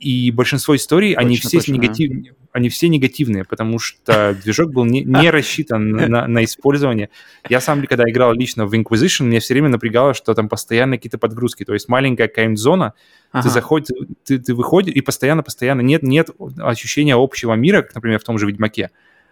и 0.04 0.32
большинство 0.32 0.76
историй, 0.76 1.14
точно, 1.14 1.22
они 1.22 1.38
все 1.38 1.58
точно, 1.58 1.74
негатив... 1.74 2.36
они 2.52 2.68
все 2.68 2.90
негативные, 2.90 3.46
потому 3.46 3.80
что 3.80 4.38
движок 4.44 4.74
был 4.74 4.84
не, 4.84 5.02
не 5.04 5.30
рассчитан 5.30 5.92
на, 5.92 6.28
на 6.28 6.44
использование. 6.44 7.10
Я 7.48 7.62
сам, 7.62 7.86
когда 7.86 8.04
играл 8.10 8.34
лично 8.34 8.66
в 8.66 8.74
Inquisition, 8.74 9.24
мне 9.24 9.40
все 9.40 9.54
время 9.54 9.70
напрягало, 9.70 10.14
что 10.14 10.34
там 10.34 10.50
постоянно 10.50 10.98
какие-то 10.98 11.18
подгрузки, 11.18 11.64
то 11.64 11.74
есть 11.74 11.88
маленькая 11.88 12.28
кайм-зона, 12.28 12.94
ага. 13.32 13.44
ты 13.44 13.50
заходишь, 13.50 13.96
ты, 14.26 14.40
ты 14.40 14.54
выходишь, 14.54 14.94
и 14.94 15.02
постоянно-постоянно 15.02 15.82
нет, 15.82 16.04
нет 16.04 16.30
ощущения 16.60 17.16
общего 17.16 17.54
мира, 17.54 17.82
как, 17.82 17.96
например, 17.96 18.20
в 18.20 18.24
том 18.24 18.38
же 18.38 18.46
Ведьмаке. 18.46 18.92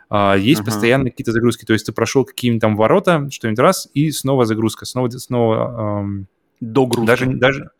Uh, 0.10 0.38
есть 0.38 0.60
ага. 0.60 0.72
постоянно 0.72 1.10
какие-то 1.10 1.32
загрузки. 1.32 1.64
То 1.64 1.72
есть 1.72 1.86
ты 1.86 1.94
прошел 1.94 2.26
какие-нибудь 2.26 2.60
там 2.60 2.76
ворота, 2.76 3.30
что-нибудь 3.32 3.60
раз, 3.60 3.88
и 3.94 4.12
снова 4.12 4.46
загрузка, 4.46 4.86
снова, 4.86 5.10
снова 5.10 6.02
эм, 6.02 6.28
догрузка. 6.60 7.06
Даже, 7.06 7.26
даже, 7.28 7.72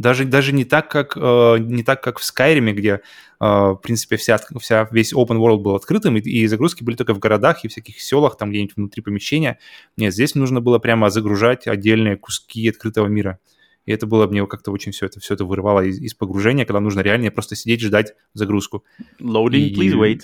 даже, 0.00 0.24
даже 0.24 0.52
не 0.52 0.64
так, 0.64 0.90
как, 0.90 1.16
э, 1.16 1.58
не 1.58 1.82
так, 1.82 2.02
как 2.02 2.18
в 2.18 2.22
Skyrim, 2.22 2.72
где, 2.72 2.90
э, 2.90 3.00
в 3.40 3.80
принципе, 3.82 4.16
вся, 4.16 4.40
вся, 4.58 4.88
весь 4.90 5.12
open 5.12 5.36
world 5.38 5.58
был 5.58 5.74
открытым, 5.74 6.16
и, 6.16 6.20
и 6.20 6.46
загрузки 6.46 6.82
были 6.82 6.96
только 6.96 7.14
в 7.14 7.18
городах 7.18 7.64
и 7.64 7.68
всяких 7.68 8.00
селах, 8.00 8.36
там 8.36 8.50
где-нибудь 8.50 8.76
внутри 8.76 9.02
помещения. 9.02 9.58
Нет, 9.96 10.14
здесь 10.14 10.34
нужно 10.34 10.60
было 10.60 10.78
прямо 10.78 11.10
загружать 11.10 11.66
отдельные 11.66 12.16
куски 12.16 12.68
открытого 12.68 13.06
мира. 13.06 13.38
И 13.86 13.92
это 13.92 14.06
было 14.06 14.26
мне 14.26 14.46
как-то 14.46 14.72
очень 14.72 14.92
все 14.92 15.06
это, 15.06 15.20
все 15.20 15.34
это 15.34 15.44
вырывало 15.44 15.80
из, 15.80 15.98
из 16.00 16.14
погружения, 16.14 16.64
когда 16.64 16.80
нужно 16.80 17.00
реально 17.00 17.30
просто 17.30 17.56
сидеть, 17.56 17.82
ждать 17.82 18.14
загрузку. 18.34 18.84
Loading, 19.20 19.68
и, 19.68 19.74
please 19.74 19.94
wait. 19.94 20.20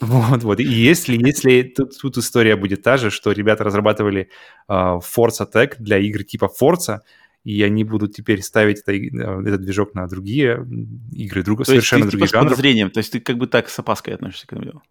Вот, 0.00 0.42
вот. 0.42 0.60
И 0.60 0.64
если, 0.64 1.16
если 1.16 1.62
тут, 1.62 1.98
тут 1.98 2.18
история 2.18 2.54
будет 2.56 2.82
та 2.82 2.96
же, 2.96 3.10
что 3.10 3.32
ребята 3.32 3.64
разрабатывали 3.64 4.28
uh, 4.68 5.00
Forza 5.00 5.50
Tech 5.50 5.76
для 5.78 5.98
игр 5.98 6.22
типа 6.22 6.50
Forza, 6.60 7.00
и 7.46 7.62
они 7.62 7.84
будут 7.84 8.12
теперь 8.12 8.42
ставить 8.42 8.80
это, 8.80 8.92
э, 8.92 9.48
этот 9.48 9.60
движок 9.60 9.94
на 9.94 10.08
другие 10.08 10.66
игры, 11.12 11.44
друг, 11.44 11.60
то 11.60 11.66
совершенно 11.66 12.00
есть 12.00 12.10
ты, 12.10 12.10
другие 12.10 12.26
типа, 12.26 12.38
жанры. 12.38 12.48
с 12.48 12.52
подозрением, 12.52 12.90
то 12.90 12.98
есть 12.98 13.12
ты 13.12 13.20
как 13.20 13.38
бы 13.38 13.46
так 13.46 13.68
с 13.68 13.78
опаской 13.78 14.14
относишься 14.14 14.48
к 14.48 14.52
этому 14.52 14.64
делу. 14.64 14.82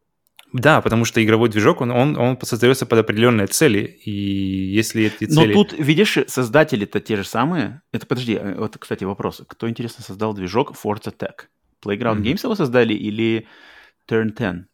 Да, 0.54 0.80
потому 0.80 1.04
что 1.04 1.22
игровой 1.22 1.50
движок, 1.50 1.82
он, 1.82 1.92
он, 1.92 2.16
он 2.16 2.40
создается 2.42 2.86
под 2.86 3.00
определенные 3.00 3.48
цели, 3.48 4.00
и 4.06 4.10
если 4.10 5.04
эти 5.04 5.26
цели... 5.26 5.54
Но 5.54 5.64
тут, 5.64 5.78
видишь, 5.78 6.18
создатели-то 6.28 7.02
те 7.02 7.18
же 7.18 7.26
самые. 7.26 7.82
Это, 7.92 8.08
подожди, 8.08 8.36
э, 8.36 8.56
вот, 8.58 8.78
кстати, 8.78 9.04
вопрос. 9.04 9.42
Кто, 9.46 9.68
интересно, 9.70 10.06
создал 10.06 10.34
движок 10.34 10.72
Forza 10.82 11.14
Tech? 11.14 11.48
Playground 11.86 12.20
mm-hmm. 12.20 12.24
Games 12.24 12.44
его 12.44 12.56
создали 12.56 12.94
или 12.94 13.48
Turn 14.10 14.30
10? 14.34 14.66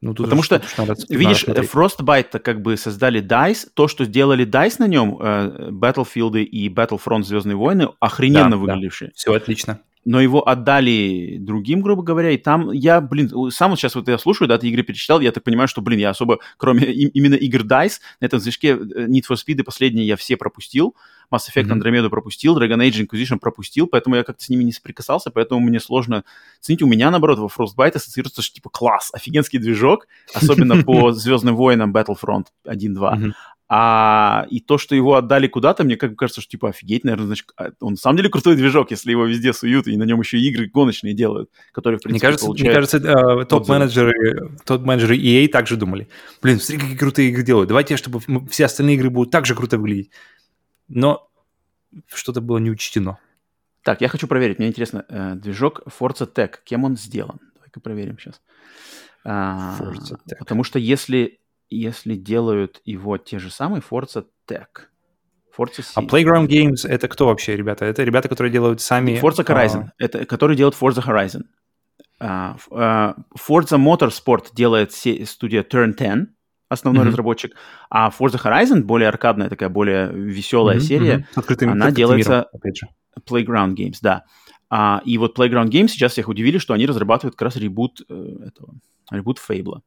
Ну, 0.00 0.14
тут 0.14 0.26
Потому 0.26 0.42
что, 0.44 0.62
что 0.62 0.96
видишь, 1.08 1.44
Frostbite-то 1.44 2.38
как 2.38 2.62
бы 2.62 2.76
создали 2.76 3.20
DICE, 3.20 3.68
то, 3.74 3.88
что 3.88 4.04
сделали 4.04 4.46
DICE 4.46 4.76
на 4.78 4.86
нем, 4.86 5.18
э, 5.20 5.70
Battlefield 5.70 6.40
и 6.40 6.68
Battlefront 6.68 7.24
Звездные 7.24 7.56
войны, 7.56 7.88
охрененно 7.98 8.50
да, 8.50 8.56
выглядевшие. 8.58 9.08
Да. 9.08 9.14
Все 9.16 9.34
отлично. 9.34 9.80
Но 10.08 10.22
его 10.22 10.48
отдали 10.48 11.36
другим, 11.38 11.82
грубо 11.82 12.02
говоря, 12.02 12.30
и 12.30 12.38
там 12.38 12.72
я, 12.72 13.02
блин, 13.02 13.30
сам 13.50 13.72
вот 13.72 13.78
сейчас 13.78 13.94
вот 13.94 14.08
я 14.08 14.16
слушаю, 14.16 14.48
да, 14.48 14.56
ты 14.56 14.66
игры 14.66 14.82
перечитал, 14.82 15.20
я 15.20 15.32
так 15.32 15.44
понимаю, 15.44 15.68
что, 15.68 15.82
блин, 15.82 15.98
я 15.98 16.08
особо, 16.08 16.38
кроме 16.56 16.86
именно 16.86 17.34
игр 17.34 17.60
DICE, 17.60 18.00
на 18.22 18.24
этом 18.24 18.40
движке 18.40 18.68
э, 18.68 19.06
Need 19.06 19.24
for 19.28 19.36
Speed 19.36 19.62
последние 19.64 20.06
я 20.06 20.16
все 20.16 20.38
пропустил, 20.38 20.96
Mass 21.30 21.40
Effect 21.54 21.66
mm-hmm. 21.66 21.82
Andromeda 21.82 22.08
пропустил, 22.08 22.58
Dragon 22.58 22.78
Age 22.78 23.06
Inquisition 23.06 23.38
пропустил, 23.38 23.86
поэтому 23.86 24.16
я 24.16 24.24
как-то 24.24 24.42
с 24.42 24.48
ними 24.48 24.64
не 24.64 24.72
соприкасался, 24.72 25.30
поэтому 25.30 25.60
мне 25.60 25.78
сложно 25.78 26.24
ценить. 26.60 26.80
У 26.80 26.86
меня, 26.86 27.10
наоборот, 27.10 27.38
во 27.38 27.48
Frostbite 27.48 27.96
ассоциируется, 27.96 28.40
что 28.40 28.54
типа 28.54 28.70
класс, 28.70 29.10
офигенский 29.12 29.58
движок, 29.58 30.06
особенно 30.32 30.82
по 30.84 31.12
Звездным 31.12 31.54
войнам 31.54 31.94
Battlefront 31.94 32.46
1-2. 32.66 33.34
А 33.70 34.46
и 34.48 34.60
то, 34.60 34.78
что 34.78 34.94
его 34.94 35.16
отдали 35.16 35.46
куда-то, 35.46 35.84
мне 35.84 35.96
как 35.96 36.10
бы 36.10 36.16
кажется, 36.16 36.40
что 36.40 36.50
типа 36.50 36.70
офигеть, 36.70 37.04
наверное, 37.04 37.26
значит, 37.26 37.48
а, 37.56 37.70
он 37.80 37.92
на 37.92 37.96
самом 37.98 38.16
деле 38.16 38.30
крутой 38.30 38.56
движок, 38.56 38.90
если 38.90 39.10
его 39.10 39.26
везде 39.26 39.52
суют, 39.52 39.86
и 39.86 39.96
на 39.98 40.04
нем 40.04 40.20
еще 40.20 40.38
игры 40.38 40.68
гоночные 40.68 41.12
делают, 41.12 41.50
которые, 41.72 41.98
в 41.98 42.02
принципе, 42.02 42.26
Мне 42.26 42.32
кажется, 42.32 42.50
мне 42.50 42.72
кажется 42.72 43.44
топ-менеджеры, 43.44 44.56
топ-менеджеры 44.64 45.18
EA 45.18 45.48
также 45.48 45.76
думали, 45.76 46.08
блин, 46.40 46.60
смотри, 46.60 46.80
какие 46.80 46.96
крутые 46.96 47.28
игры 47.28 47.42
делают, 47.42 47.68
давайте, 47.68 47.98
чтобы 47.98 48.20
все 48.48 48.64
остальные 48.64 48.96
игры 48.96 49.10
будут 49.10 49.30
так 49.30 49.44
же 49.44 49.54
круто 49.54 49.76
выглядеть. 49.76 50.10
Но 50.88 51.28
что-то 52.06 52.40
было 52.40 52.56
не 52.56 52.70
учтено. 52.70 53.18
Так, 53.82 54.00
я 54.00 54.08
хочу 54.08 54.26
проверить, 54.26 54.58
мне 54.58 54.68
интересно, 54.68 55.04
э, 55.10 55.34
движок 55.34 55.82
Forza 55.86 56.26
Tech, 56.30 56.54
кем 56.64 56.84
он 56.84 56.96
сделан? 56.96 57.38
Давай-ка 57.54 57.80
проверим 57.80 58.18
сейчас. 58.18 58.40
А, 59.24 59.76
потому 60.38 60.64
что 60.64 60.78
если 60.78 61.37
если 61.70 62.14
делают 62.14 62.80
его 62.84 63.18
те 63.18 63.38
же 63.38 63.50
самые 63.50 63.82
Forza 63.82 64.26
Tech. 64.48 64.88
Forza 65.56 65.82
C. 65.82 65.92
А 65.96 66.02
Playground 66.02 66.46
Games 66.48 66.86
это 66.88 67.08
кто 67.08 67.26
вообще, 67.26 67.56
ребята? 67.56 67.84
Это 67.84 68.04
ребята, 68.04 68.28
которые 68.28 68.52
делают 68.52 68.80
сами... 68.80 69.20
Forza 69.20 69.44
Horizon. 69.44 69.86
А... 69.88 69.92
Это, 69.98 70.24
которые 70.24 70.56
делают 70.56 70.76
Forza 70.80 71.04
Horizon. 71.04 71.42
Uh, 72.20 72.56
uh, 72.70 73.14
Forza 73.36 73.78
Motorsport 73.78 74.48
делает 74.52 74.92
студия 74.92 75.62
Turn 75.62 75.94
10, 75.94 76.28
основной 76.68 77.04
mm-hmm. 77.04 77.08
разработчик, 77.08 77.56
а 77.90 78.10
Forza 78.10 78.42
Horizon, 78.42 78.82
более 78.82 79.08
аркадная 79.08 79.48
такая, 79.48 79.68
более 79.68 80.10
веселая 80.12 80.78
mm-hmm, 80.78 80.80
серия, 80.80 81.16
mm-hmm. 81.16 81.38
Открытым, 81.38 81.70
она 81.70 81.90
делается 81.90 82.48
миром. 82.62 82.94
Playground 83.28 83.74
Games, 83.74 83.98
да. 84.02 84.24
А, 84.70 85.00
и 85.04 85.16
вот 85.18 85.38
Playground 85.38 85.68
Games 85.70 85.88
сейчас 85.88 86.12
всех 86.12 86.28
удивили, 86.28 86.58
что 86.58 86.74
они 86.74 86.86
разрабатывают 86.86 87.34
как 87.36 87.46
раз 87.46 87.56
ребут 87.56 88.02
э, 88.08 88.36
этого, 88.46 88.74
ребут 89.10 89.38
Fable. 89.38 89.80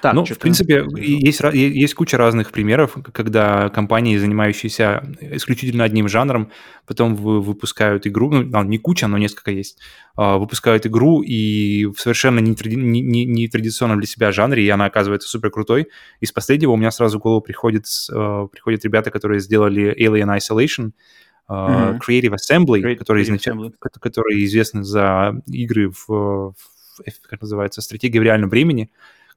Так, 0.00 0.14
ну, 0.14 0.24
в 0.24 0.38
принципе, 0.38 0.86
есть, 0.96 1.40
есть 1.52 1.94
куча 1.94 2.16
разных 2.16 2.52
примеров, 2.52 2.96
когда 3.12 3.68
компании, 3.68 4.16
занимающиеся 4.16 5.02
исключительно 5.20 5.84
одним 5.84 6.08
жанром, 6.08 6.50
потом 6.86 7.14
выпускают 7.14 8.06
игру, 8.06 8.30
ну, 8.30 8.62
не 8.64 8.78
куча, 8.78 9.06
но 9.08 9.18
несколько 9.18 9.50
есть, 9.50 9.78
а, 10.16 10.38
выпускают 10.38 10.86
игру 10.86 11.22
и 11.22 11.86
в 11.86 12.00
совершенно 12.00 12.38
нетрадиционном 12.38 12.92
не, 12.92 13.00
не, 13.02 13.24
не 13.26 13.48
для 13.48 14.06
себя 14.06 14.32
жанре, 14.32 14.64
и 14.64 14.68
она 14.68 14.86
оказывается 14.86 15.28
супер 15.28 15.50
крутой. 15.50 15.88
Из 16.20 16.32
последнего 16.32 16.72
у 16.72 16.76
меня 16.76 16.90
сразу 16.90 17.18
в 17.18 17.22
голову 17.22 17.42
приходит, 17.42 17.84
а, 18.10 18.46
приходят 18.46 18.84
ребята, 18.84 19.10
которые 19.10 19.40
сделали 19.40 19.94
Alien 19.98 20.36
Isolation, 20.38 20.92
mm-hmm. 21.48 21.98
Creative 21.98 22.34
Assembly, 22.34 22.82
Creative, 22.82 22.96
которые, 22.96 23.24
изначально, 23.24 23.72
которые 24.00 24.44
известны 24.44 24.82
за 24.82 25.34
игры 25.46 25.90
в, 25.90 26.06
в 26.08 26.54
как 27.28 27.40
называется, 27.40 27.82
стратегии 27.82 28.18
в 28.18 28.22
реальном 28.22 28.50
времени, 28.50 28.90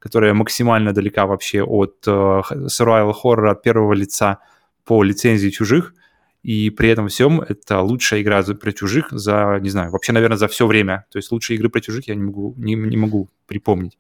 которая 0.04 0.34
максимально 0.34 0.92
далека 0.92 1.26
вообще 1.26 1.64
от 1.64 2.06
uh, 2.06 2.44
survival 2.68 3.14
horror 3.24 3.52
от 3.52 3.64
первого 3.64 3.94
лица 3.94 4.40
по 4.84 5.02
лицензии 5.02 5.50
чужих, 5.50 5.94
и 6.42 6.70
при 6.72 6.90
этом 6.90 7.08
всем 7.08 7.40
это 7.40 7.80
лучшая 7.80 8.22
игра 8.22 8.44
про 8.44 8.74
чужих 8.74 9.08
за, 9.12 9.60
не 9.62 9.70
знаю, 9.70 9.92
вообще, 9.92 10.12
наверное, 10.12 10.36
за 10.36 10.50
все 10.50 10.68
время. 10.68 11.06
То 11.10 11.20
есть 11.20 11.32
лучшие 11.32 11.56
игры 11.56 11.70
про 11.70 11.80
чужих 11.80 12.10
я 12.10 12.16
не 12.16 12.24
могу, 12.24 12.54
не, 12.58 12.76
не 12.76 12.98
могу 12.98 13.30
припомнить. 13.48 13.98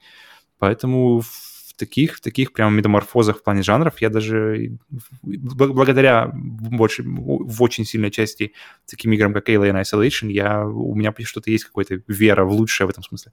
Поэтому 0.59 1.21
в 1.21 1.73
таких, 1.77 2.17
в 2.17 2.19
таких 2.19 2.51
прям 2.51 2.75
метаморфозах 2.75 3.37
в 3.37 3.43
плане 3.43 3.63
жанров 3.63 4.01
я 4.01 4.09
даже 4.09 4.77
благодаря 5.21 6.29
больше, 6.33 7.03
в 7.05 7.63
очень 7.63 7.85
сильной 7.85 8.11
части 8.11 8.51
таким 8.85 9.13
играм, 9.13 9.33
как 9.33 9.47
Alien 9.47 9.81
Isolation, 9.81 10.29
я, 10.29 10.67
у 10.67 10.95
меня 10.95 11.13
что-то 11.23 11.49
есть 11.49 11.63
какая-то 11.63 12.03
вера 12.09 12.43
в 12.43 12.51
лучшее 12.51 12.87
в 12.87 12.89
этом 12.89 13.03
смысле. 13.03 13.31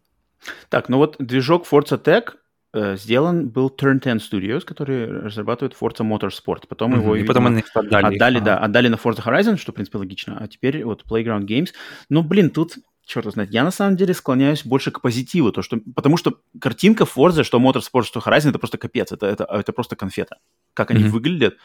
Так, 0.69 0.89
ну 0.89 0.99
вот 0.99 1.17
движок 1.19 1.67
Forza 1.69 2.01
Tech 2.01 2.35
Э, 2.35 2.50
сделан 2.73 3.49
был 3.49 3.69
Turn 3.69 4.01
10 4.01 4.33
Studios, 4.33 4.65
которые 4.65 5.07
разрабатывают 5.07 5.77
Forza 5.81 6.07
Motorsport. 6.07 6.67
Потом 6.69 6.95
mm-hmm. 6.95 7.01
его, 7.01 7.17
и 7.17 7.25
потом 7.25 7.47
они 7.47 7.65
отдали. 7.75 8.17
Отдали, 8.17 8.39
их, 8.39 8.45
да, 8.45 8.59
отдали 8.59 8.89
на 8.89 8.95
Forza 8.95 9.25
Horizon, 9.25 9.57
что, 9.57 9.73
в 9.73 9.75
принципе, 9.75 9.99
логично. 9.99 10.39
А 10.39 10.47
теперь 10.47 10.85
вот 10.85 11.05
Playground 11.09 11.47
Games. 11.47 11.71
Ну, 12.09 12.23
блин, 12.23 12.51
тут 12.51 12.75
черт 13.05 13.27
знает, 13.33 13.51
я 13.51 13.65
на 13.65 13.73
самом 13.73 13.97
деле 13.97 14.15
склоняюсь 14.15 14.65
больше 14.65 14.91
к 14.91 15.01
позитиву, 15.01 15.51
то, 15.51 15.63
что, 15.63 15.79
потому 15.97 16.17
что 16.17 16.39
картинка 16.61 17.05
Forza, 17.05 17.43
что 17.43 17.59
Motorsport, 17.59 18.05
что 18.05 18.21
Horizon, 18.21 18.51
это 18.51 18.59
просто 18.59 18.79
капец, 18.79 19.11
это, 19.11 19.27
это, 19.27 19.45
это 19.45 19.73
просто 19.73 19.97
конфета. 19.97 20.39
Как 20.75 20.93
они 20.93 21.05
mm-hmm. 21.05 21.09
выглядят, 21.09 21.57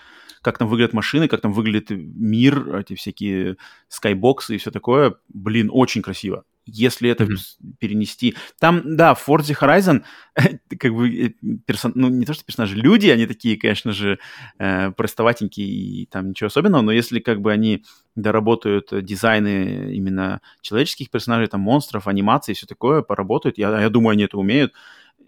как 0.42 0.58
там 0.58 0.68
выглядят 0.68 0.94
машины, 0.94 1.28
как 1.28 1.42
там 1.42 1.54
выглядит 1.54 1.92
мир, 1.92 2.76
эти 2.76 2.96
всякие 2.96 3.58
скайбоксы 3.90 4.56
и 4.56 4.58
все 4.58 4.72
такое, 4.72 5.16
блин, 5.30 5.70
очень 5.72 6.02
красиво 6.02 6.46
если 6.66 7.10
это 7.10 7.26
mm-hmm. 7.26 7.76
перенести. 7.80 8.36
Там, 8.60 8.96
да, 8.96 9.14
в 9.14 9.28
Forza 9.28 9.56
Horizon 9.60 10.04
как 10.80 10.94
бы 10.94 11.10
э, 11.10 11.30
персон... 11.66 11.92
ну 11.96 12.10
не 12.10 12.26
то 12.26 12.34
что 12.34 12.44
персонажи, 12.44 12.76
люди, 12.76 13.08
они 13.08 13.28
такие, 13.28 13.58
конечно 13.58 13.92
же, 13.92 14.20
э, 14.58 14.92
простоватенькие 14.92 15.68
и 15.68 16.06
там 16.08 16.30
ничего 16.30 16.48
особенного, 16.48 16.82
но 16.82 16.92
если 16.92 17.20
как 17.20 17.42
бы 17.42 17.52
они 17.52 17.84
доработают 18.16 18.90
дизайны 19.06 19.94
именно 19.96 20.42
человеческих 20.62 21.10
персонажей, 21.10 21.48
там 21.48 21.62
монстров, 21.62 22.08
анимации 22.08 22.54
и 22.54 22.56
все 22.56 22.66
такое, 22.66 23.02
поработают, 23.02 23.58
я, 23.58 23.80
я 23.80 23.90
думаю, 23.90 24.14
они 24.14 24.24
это 24.24 24.38
умеют, 24.38 24.74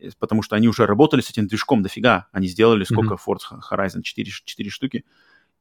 э, 0.02 0.10
потому 0.20 0.42
что 0.42 0.56
они 0.56 0.68
уже 0.68 0.86
работали 0.86 1.22
с 1.22 1.30
этим 1.30 1.48
движком 1.48 1.84
дофига. 1.84 2.28
Они 2.32 2.48
сделали 2.48 2.84
сколько 2.84 3.16
mm-hmm. 3.16 3.38
Forza 3.38 3.60
Horizon? 3.72 4.02
4, 4.02 4.32
4 4.32 4.70
штуки. 4.70 5.06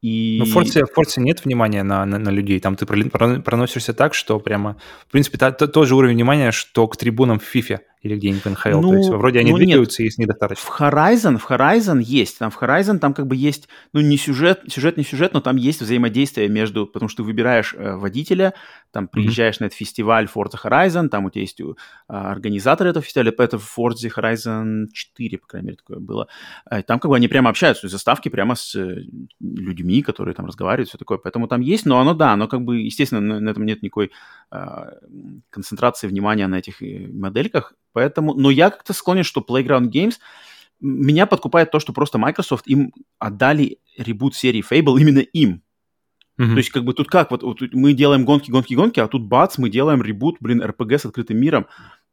И... 0.06 0.36
Ну, 0.38 0.44
в 0.44 0.56
Forza, 0.56 0.84
в 0.84 0.96
Forza 0.96 1.20
нет 1.20 1.44
внимания 1.44 1.82
на, 1.82 2.06
на, 2.06 2.18
на 2.18 2.30
людей. 2.30 2.60
Там 2.60 2.76
ты 2.76 2.86
проносишься 2.86 3.92
так, 3.92 4.14
что 4.14 4.38
прямо... 4.38 4.76
В 5.08 5.10
принципе, 5.10 5.36
та, 5.36 5.50
та, 5.50 5.66
тот 5.66 5.88
же 5.88 5.96
уровень 5.96 6.14
внимания, 6.14 6.52
что 6.52 6.86
к 6.86 6.96
трибунам 6.96 7.40
в 7.40 7.54
FIFA 7.54 7.80
или 8.06 8.16
где-нибудь 8.16 8.44
в 8.44 8.50
НХЛ. 8.50 8.80
Ну, 8.80 8.90
То 8.90 8.96
есть 8.96 9.08
вроде 9.10 9.40
они 9.40 9.50
ну, 9.50 9.58
двигаются, 9.58 10.02
нет. 10.02 10.12
и 10.18 10.22
недостаточно. 10.22 10.70
В 10.70 10.80
Horizon, 10.80 11.38
в 11.38 11.50
Horizon 11.50 12.00
есть. 12.02 12.38
Там 12.38 12.50
в 12.50 12.60
Horizon 12.60 12.98
там 12.98 13.14
как 13.14 13.26
бы 13.26 13.36
есть, 13.36 13.68
ну, 13.92 14.00
не 14.00 14.16
сюжет, 14.16 14.62
сюжет 14.68 14.96
не 14.96 15.04
сюжет, 15.04 15.32
но 15.34 15.40
там 15.40 15.56
есть 15.56 15.80
взаимодействие 15.80 16.48
между... 16.48 16.86
Потому 16.86 17.08
что 17.08 17.22
ты 17.22 17.22
выбираешь 17.24 17.74
э, 17.74 17.96
водителя, 17.96 18.54
там 18.92 19.08
приезжаешь 19.08 19.56
mm-hmm. 19.56 19.60
на 19.60 19.66
этот 19.66 19.78
фестиваль 19.78 20.28
Forza 20.34 20.56
Horizon, 20.62 21.08
там 21.08 21.26
у 21.26 21.30
тебя 21.30 21.42
есть 21.42 21.60
uh, 21.60 21.74
организатор 22.08 22.86
этого 22.86 23.04
фестиваля, 23.04 23.32
это 23.36 23.58
в 23.58 23.78
Forza 23.78 24.10
Horizon 24.14 24.86
4, 24.92 25.38
по 25.38 25.46
крайней 25.46 25.66
мере, 25.66 25.76
такое 25.76 25.98
было. 25.98 26.28
Э, 26.70 26.82
там 26.82 26.98
как 26.98 27.10
бы 27.10 27.16
они 27.16 27.28
прямо 27.28 27.50
общаются, 27.50 27.82
то 27.82 27.86
есть 27.86 27.92
заставки 27.92 28.28
прямо 28.28 28.54
с 28.54 28.74
э, 28.74 29.02
людьми, 29.40 30.02
которые 30.02 30.34
там 30.34 30.46
разговаривают, 30.46 30.88
все 30.88 30.98
такое. 30.98 31.18
Поэтому 31.18 31.48
там 31.48 31.60
есть, 31.60 31.86
но 31.86 31.98
оно, 31.98 32.14
да, 32.14 32.32
оно 32.32 32.48
как 32.48 32.62
бы, 32.62 32.80
естественно, 32.80 33.20
на, 33.20 33.40
на 33.40 33.50
этом 33.50 33.66
нет 33.66 33.82
никакой 33.82 34.12
uh, 34.52 34.92
концентрации 35.50 36.06
внимания 36.06 36.46
на 36.46 36.56
этих 36.56 36.80
модельках, 36.80 37.74
Поэтому, 37.96 38.34
но 38.34 38.50
я 38.50 38.68
как-то 38.68 38.92
склонен, 38.92 39.24
что 39.24 39.40
Playground 39.40 39.90
Games 39.90 40.16
меня 40.80 41.24
подкупает 41.24 41.70
то, 41.70 41.80
что 41.80 41.94
просто 41.94 42.18
Microsoft 42.18 42.66
им 42.66 42.92
отдали 43.18 43.78
ребут 43.96 44.34
серии 44.34 44.62
Fable 44.62 45.00
именно 45.00 45.20
им. 45.20 45.62
Mm-hmm. 46.38 46.50
То 46.50 46.56
есть 46.58 46.68
как 46.68 46.84
бы 46.84 46.92
тут 46.92 47.08
как, 47.08 47.30
вот, 47.30 47.42
вот 47.42 47.58
мы 47.72 47.94
делаем 47.94 48.26
гонки, 48.26 48.50
гонки, 48.50 48.74
гонки, 48.74 49.00
а 49.00 49.08
тут 49.08 49.22
бац, 49.22 49.56
мы 49.56 49.70
делаем 49.70 50.02
ребут, 50.02 50.36
блин, 50.40 50.60
RPG 50.62 50.98
с 50.98 51.06
открытым 51.06 51.38
миром. 51.38 51.68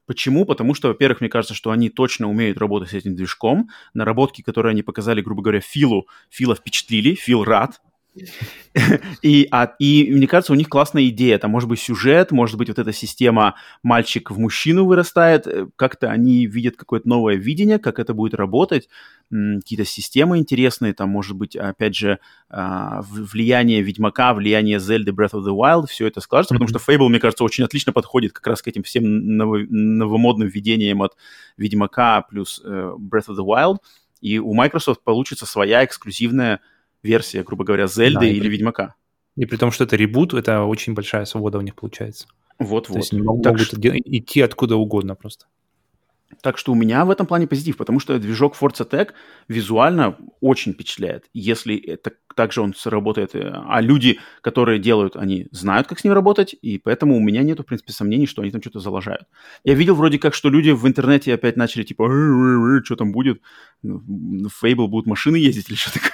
Почему? 0.05 0.45
Потому 0.45 0.73
что, 0.73 0.87
во-первых, 0.87 1.19
мне 1.19 1.29
кажется, 1.29 1.53
что 1.53 1.71
они 1.71 1.89
точно 1.89 2.29
умеют 2.29 2.57
работать 2.57 2.91
с 2.91 2.93
этим 2.93 3.13
движком. 3.13 3.67
Наработки, 3.93 4.41
которые 4.41 4.71
они 4.71 4.83
показали, 4.83 5.19
грубо 5.19 5.41
говоря, 5.41 5.59
Филу, 5.59 6.07
Фила 6.29 6.55
впечатлили, 6.55 7.13
Фил 7.15 7.43
рад, 7.43 7.81
и, 9.21 9.47
а, 9.51 9.73
и 9.79 10.11
мне 10.11 10.27
кажется, 10.27 10.53
у 10.53 10.55
них 10.55 10.69
классная 10.69 11.07
идея. 11.07 11.37
Там 11.39 11.51
может 11.51 11.67
быть 11.67 11.79
сюжет, 11.79 12.31
может 12.31 12.57
быть 12.57 12.67
вот 12.67 12.77
эта 12.77 12.93
система 12.93 13.55
мальчик 13.81 14.29
в 14.29 14.37
мужчину 14.39 14.85
вырастает. 14.85 15.47
Э, 15.47 15.67
как-то 15.75 16.11
они 16.11 16.45
видят 16.45 16.75
какое-то 16.75 17.07
новое 17.07 17.35
видение, 17.35 17.79
как 17.79 17.99
это 17.99 18.13
будет 18.13 18.35
работать. 18.35 18.87
Какие-то 19.31 19.85
системы 19.85 20.37
интересные. 20.37 20.93
Там 20.93 21.09
может 21.09 21.35
быть, 21.35 21.55
опять 21.55 21.95
же, 21.95 22.19
а, 22.49 23.01
влияние 23.01 23.81
Ведьмака, 23.81 24.33
влияние 24.33 24.79
Зельды 24.79 25.11
Breath 25.11 25.33
of 25.33 25.43
the 25.43 25.55
Wild. 25.55 25.87
Все 25.87 26.05
это 26.07 26.21
скажется, 26.21 26.53
потому 26.53 26.69
что 26.69 26.79
Fable, 26.79 27.09
мне 27.09 27.19
кажется, 27.19 27.43
очень 27.43 27.63
отлично 27.63 27.93
подходит 27.93 28.33
как 28.33 28.45
раз 28.45 28.61
к 28.61 28.67
этим 28.67 28.83
всем 28.83 29.03
ново- 29.37 29.65
новомодным 29.67 30.47
видениям 30.47 31.01
от 31.01 31.13
Ведьмака 31.57 32.21
плюс 32.21 32.61
э, 32.63 32.69
Breath 32.69 33.29
of 33.29 33.37
the 33.37 33.45
Wild. 33.45 33.77
И 34.21 34.39
у 34.39 34.53
Microsoft 34.53 35.03
получится 35.03 35.45
своя 35.45 35.83
эксклюзивная 35.83 36.61
версия, 37.03 37.43
грубо 37.43 37.63
говоря, 37.63 37.87
Зельды 37.87 38.19
да, 38.19 38.25
или 38.25 38.39
при... 38.39 38.49
Ведьмака. 38.49 38.95
И 39.35 39.45
при 39.45 39.57
том, 39.57 39.71
что 39.71 39.83
это 39.83 39.95
ребут, 39.95 40.33
это 40.33 40.63
очень 40.63 40.93
большая 40.93 41.25
свобода 41.25 41.57
у 41.57 41.61
них 41.61 41.75
получается. 41.75 42.27
Вот-вот. 42.59 42.93
То 42.93 42.99
есть 42.99 43.13
они 43.13 43.21
могут 43.21 43.43
так 43.43 43.59
что... 43.59 43.77
идти 43.81 44.41
откуда 44.41 44.75
угодно 44.75 45.15
просто. 45.15 45.45
Так 46.41 46.57
что 46.57 46.71
у 46.71 46.75
меня 46.75 47.05
в 47.05 47.11
этом 47.11 47.27
плане 47.27 47.47
позитив, 47.47 47.77
потому 47.77 47.99
что 47.99 48.17
движок 48.17 48.55
Forza 48.59 48.89
Tech 48.89 49.09
визуально 49.47 50.17
очень 50.41 50.73
впечатляет. 50.73 51.25
Если 51.33 51.77
это 51.77 52.11
также 52.35 52.61
он 52.61 52.73
сработает, 52.73 53.35
э, 53.35 53.51
а 53.67 53.81
люди, 53.81 54.19
которые 54.41 54.79
делают, 54.79 55.15
они 55.15 55.47
знают, 55.51 55.87
как 55.87 55.99
с 55.99 56.03
ним 56.03 56.13
работать, 56.13 56.55
и 56.61 56.79
поэтому 56.79 57.15
у 57.15 57.19
меня 57.19 57.43
нет, 57.43 57.59
в 57.59 57.63
принципе, 57.63 57.93
сомнений, 57.93 58.25
что 58.25 58.41
они 58.41 58.51
там 58.51 58.61
что-то 58.61 58.79
залажают. 58.79 59.27
Я 59.63 59.75
видел 59.75 59.95
вроде 59.95 60.17
как, 60.17 60.33
что 60.33 60.49
люди 60.49 60.71
в 60.71 60.87
интернете 60.87 61.33
опять 61.33 61.57
начали 61.57 61.83
типа, 61.83 62.81
что 62.83 62.95
там 62.95 63.11
будет, 63.11 63.41
ну, 63.83 63.99
в 64.49 64.63
Fable 64.63 64.87
будут 64.87 65.05
машины 65.05 65.35
ездить 65.35 65.69
или 65.69 65.75
что 65.75 65.93
такое. 65.93 66.11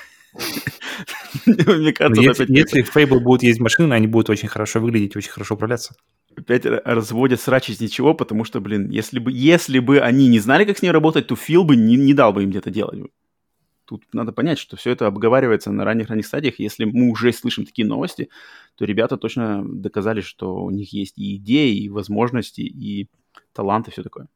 Мне 1.67 1.93
кажется, 1.93 2.21
если, 2.21 2.45
если 2.49 2.81
в 2.81 2.95
Fable 2.95 3.19
будут 3.19 3.43
ездить 3.43 3.61
машины, 3.61 3.93
они 3.93 4.07
будут 4.07 4.29
очень 4.29 4.47
хорошо 4.47 4.79
выглядеть, 4.79 5.15
очень 5.15 5.31
хорошо 5.31 5.55
управляться 5.55 5.95
опять 6.39 6.65
разводят 6.65 7.39
срач 7.39 7.69
из 7.69 7.79
ничего, 7.79 8.13
потому 8.13 8.43
что, 8.43 8.59
блин, 8.59 8.89
если 8.89 9.19
бы, 9.19 9.31
если 9.31 9.79
бы 9.79 9.99
они 9.99 10.27
не 10.27 10.39
знали, 10.39 10.65
как 10.65 10.77
с 10.77 10.81
ней 10.81 10.91
работать, 10.91 11.27
то 11.27 11.35
Фил 11.35 11.63
бы 11.63 11.75
не, 11.75 11.95
не 11.95 12.13
дал 12.13 12.33
бы 12.33 12.43
им 12.43 12.49
где-то 12.49 12.69
делать. 12.69 12.99
Тут 13.85 14.03
надо 14.13 14.31
понять, 14.31 14.59
что 14.59 14.77
все 14.77 14.91
это 14.91 15.07
обговаривается 15.07 15.71
на 15.71 15.83
ранних-ранних 15.83 16.25
стадиях. 16.25 16.59
Если 16.59 16.85
мы 16.85 17.09
уже 17.09 17.33
слышим 17.33 17.65
такие 17.65 17.87
новости, 17.87 18.29
то 18.75 18.85
ребята 18.85 19.17
точно 19.17 19.63
доказали, 19.65 20.21
что 20.21 20.55
у 20.63 20.69
них 20.69 20.93
есть 20.93 21.17
и 21.17 21.37
идеи, 21.37 21.75
и 21.75 21.89
возможности, 21.89 22.61
и 22.61 23.09
талант, 23.51 23.87
и 23.87 23.91
все 23.91 24.03
такое. 24.03 24.27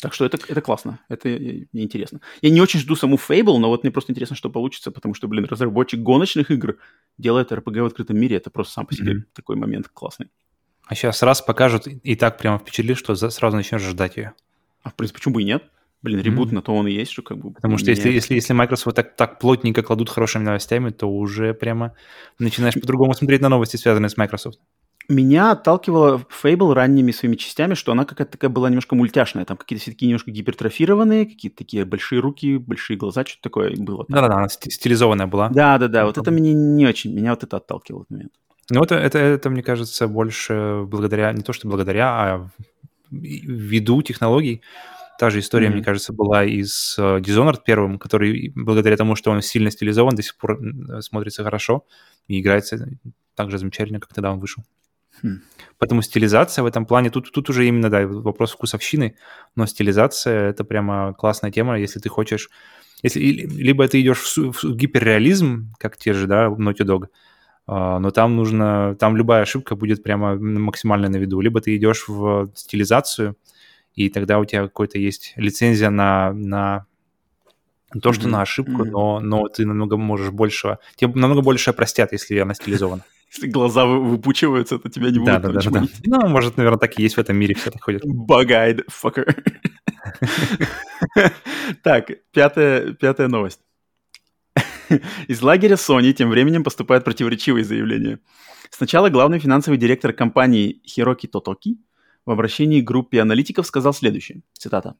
Так 0.00 0.14
что 0.14 0.24
это, 0.24 0.38
это 0.48 0.60
классно, 0.60 1.00
это 1.08 1.28
мне 1.28 1.68
интересно. 1.72 2.20
Я 2.40 2.50
не 2.50 2.60
очень 2.60 2.80
жду 2.80 2.96
саму 2.96 3.16
Fable, 3.16 3.58
но 3.58 3.68
вот 3.68 3.82
мне 3.82 3.92
просто 3.92 4.12
интересно, 4.12 4.34
что 4.34 4.48
получится, 4.48 4.90
потому 4.90 5.14
что, 5.14 5.28
блин, 5.28 5.44
разработчик 5.44 6.00
гоночных 6.00 6.50
игр 6.50 6.78
делает 7.18 7.52
RPG 7.52 7.82
в 7.82 7.86
открытом 7.86 8.18
мире, 8.18 8.36
это 8.36 8.50
просто 8.50 8.72
сам 8.74 8.86
по 8.86 8.94
себе 8.94 9.12
mm-hmm. 9.12 9.24
такой 9.34 9.56
момент 9.56 9.88
классный. 9.88 10.28
А 10.86 10.94
сейчас 10.94 11.22
раз 11.22 11.42
покажут, 11.42 11.86
и 11.86 12.16
так 12.16 12.38
прямо 12.38 12.58
впечатлит, 12.58 12.96
что 12.96 13.14
сразу 13.14 13.56
начнешь 13.56 13.82
ждать 13.82 14.16
ее. 14.16 14.32
А 14.82 14.90
в 14.90 14.94
принципе, 14.94 15.18
почему 15.18 15.34
бы 15.34 15.42
и 15.42 15.44
нет? 15.44 15.64
Блин, 16.02 16.20
ребут 16.20 16.48
mm-hmm. 16.48 16.54
на 16.54 16.62
то 16.62 16.74
он 16.74 16.88
и 16.88 16.92
есть, 16.92 17.12
что 17.12 17.20
как 17.20 17.36
бы... 17.36 17.52
Потому 17.52 17.76
что 17.76 17.90
если, 17.90 18.10
если, 18.10 18.34
если 18.34 18.54
Microsoft 18.54 18.96
так, 18.96 19.16
так 19.16 19.38
плотненько 19.38 19.82
кладут 19.82 20.08
хорошими 20.08 20.44
новостями, 20.44 20.90
то 20.90 21.06
уже 21.06 21.52
прямо 21.52 21.94
начинаешь 22.38 22.74
по-другому 22.74 23.12
смотреть 23.12 23.42
на 23.42 23.50
новости, 23.50 23.76
связанные 23.76 24.08
с 24.08 24.16
Microsoft. 24.16 24.58
Меня 25.10 25.50
отталкивала 25.50 26.24
Fable 26.42 26.72
ранними 26.72 27.10
своими 27.10 27.34
частями, 27.34 27.74
что 27.74 27.90
она 27.90 28.04
какая-то 28.04 28.30
такая 28.30 28.48
была 28.48 28.68
немножко 28.68 28.94
мультяшная. 28.94 29.44
Там 29.44 29.56
какие-то 29.56 29.82
все 29.82 29.90
такие 29.90 30.06
немножко 30.06 30.30
гипертрофированные, 30.30 31.26
какие-то 31.26 31.58
такие 31.58 31.84
большие 31.84 32.20
руки, 32.20 32.58
большие 32.58 32.96
глаза, 32.96 33.24
что-то 33.24 33.42
такое 33.42 33.74
было. 33.76 34.06
Да-да-да, 34.08 34.36
она 34.36 34.48
стилизованная 34.48 35.26
была. 35.26 35.48
Да-да-да, 35.48 36.06
вот 36.06 36.16
это 36.16 36.30
меня 36.30 36.52
не 36.52 36.86
очень, 36.86 37.12
меня 37.12 37.30
вот 37.30 37.42
это 37.42 37.56
отталкивало 37.56 38.04
в 38.04 38.10
момент. 38.10 38.32
Ну, 38.70 38.84
это, 38.84 38.94
это, 38.94 39.18
это, 39.18 39.50
мне 39.50 39.64
кажется, 39.64 40.06
больше 40.06 40.84
благодаря, 40.86 41.32
не 41.32 41.42
то 41.42 41.52
что 41.52 41.66
благодаря, 41.66 42.08
а 42.10 42.50
ввиду 43.10 44.02
технологий. 44.02 44.62
Та 45.18 45.28
же 45.30 45.40
история, 45.40 45.66
mm-hmm. 45.66 45.72
мне 45.72 45.82
кажется, 45.82 46.12
была 46.12 46.44
и 46.44 46.62
с 46.62 46.96
uh, 46.98 47.20
Dishonored 47.20 47.58
первым, 47.66 47.98
который 47.98 48.52
благодаря 48.54 48.96
тому, 48.96 49.16
что 49.16 49.32
он 49.32 49.42
сильно 49.42 49.72
стилизован, 49.72 50.14
до 50.14 50.22
сих 50.22 50.36
пор 50.36 50.60
смотрится 51.00 51.42
хорошо 51.42 51.84
и 52.28 52.40
играется 52.40 52.88
так 53.34 53.50
же 53.50 53.58
замечательно, 53.58 53.98
как 53.98 54.14
тогда 54.14 54.32
он 54.32 54.38
вышел. 54.38 54.62
Hmm. 55.22 55.38
Поэтому 55.78 56.02
стилизация 56.02 56.62
в 56.62 56.66
этом 56.66 56.84
плане, 56.84 57.10
тут, 57.10 57.32
тут 57.32 57.48
уже 57.50 57.66
именно, 57.66 57.88
да, 57.88 58.06
вопрос 58.06 58.52
вкусовщины, 58.52 59.16
но 59.56 59.66
стилизация— 59.66 60.48
это 60.50 60.64
прямо 60.64 61.14
классная 61.14 61.50
тема, 61.50 61.78
если 61.78 62.00
ты 62.00 62.08
хочешь... 62.08 62.50
Если, 63.02 63.20
либо 63.20 63.88
ты 63.88 64.02
идешь 64.02 64.36
в, 64.36 64.52
в 64.52 64.76
гиперреализм, 64.76 65.72
как 65.78 65.96
те 65.96 66.12
же, 66.12 66.26
да, 66.26 66.48
Naughty 66.48 66.84
Dog, 66.84 67.06
а, 67.66 67.98
но 67.98 68.10
там 68.10 68.36
нужно, 68.36 68.94
там 68.98 69.16
любая 69.16 69.42
ошибка 69.42 69.74
будет 69.74 70.02
прямо 70.02 70.34
максимально 70.36 71.08
на 71.08 71.16
виду. 71.16 71.40
Либо 71.40 71.60
ты 71.60 71.76
идешь 71.76 72.08
в 72.08 72.50
стилизацию, 72.54 73.36
и 73.94 74.10
тогда 74.10 74.38
у 74.38 74.44
тебя 74.44 74.62
какой-то 74.64 74.98
есть 74.98 75.32
лицензия 75.36 75.88
на, 75.88 76.32
на 76.32 76.86
то, 78.02 78.12
что 78.12 78.26
mm-hmm. 78.26 78.30
на 78.30 78.42
ошибку, 78.42 78.82
mm-hmm. 78.82 78.90
но, 78.90 79.20
но 79.20 79.48
ты 79.48 79.64
намного 79.66 79.96
можешь 79.96 80.30
больше... 80.30 80.78
Тебе 80.96 81.12
намного 81.14 81.42
больше 81.42 81.72
простят, 81.72 82.12
если 82.12 82.38
она 82.38 82.54
стилизована. 82.54 83.04
Если 83.32 83.46
глаза 83.48 83.86
выпучиваются, 83.86 84.78
то 84.78 84.88
тебя 84.88 85.10
не 85.10 85.18
будут 85.20 85.42
да, 85.42 85.52
да, 85.52 85.60
да, 85.60 85.70
да. 85.70 85.86
Ну, 86.04 86.28
может, 86.28 86.56
наверное, 86.56 86.78
так 86.78 86.98
и 86.98 87.02
есть 87.02 87.16
в 87.16 87.20
этом 87.20 87.36
мире, 87.36 87.54
все 87.54 87.70
так 87.70 87.82
ходят. 87.82 88.04
Bug-eyed 88.04 88.84
fucker. 88.90 89.26
Так, 91.82 92.10
пятая, 92.32 92.92
пятая 92.94 93.28
новость. 93.28 93.60
Из 95.28 95.40
лагеря 95.42 95.76
Sony 95.76 96.12
тем 96.12 96.30
временем 96.30 96.64
поступают 96.64 97.04
противоречивые 97.04 97.64
заявления. 97.64 98.18
Сначала 98.70 99.08
главный 99.08 99.38
финансовый 99.38 99.76
директор 99.76 100.12
компании 100.12 100.80
Хироки 100.84 101.26
Тотоки 101.26 101.78
в 102.26 102.30
обращении 102.30 102.80
к 102.80 102.84
группе 102.84 103.20
аналитиков 103.20 103.66
сказал 103.66 103.92
следующее, 103.94 104.42
цитата. 104.52 104.96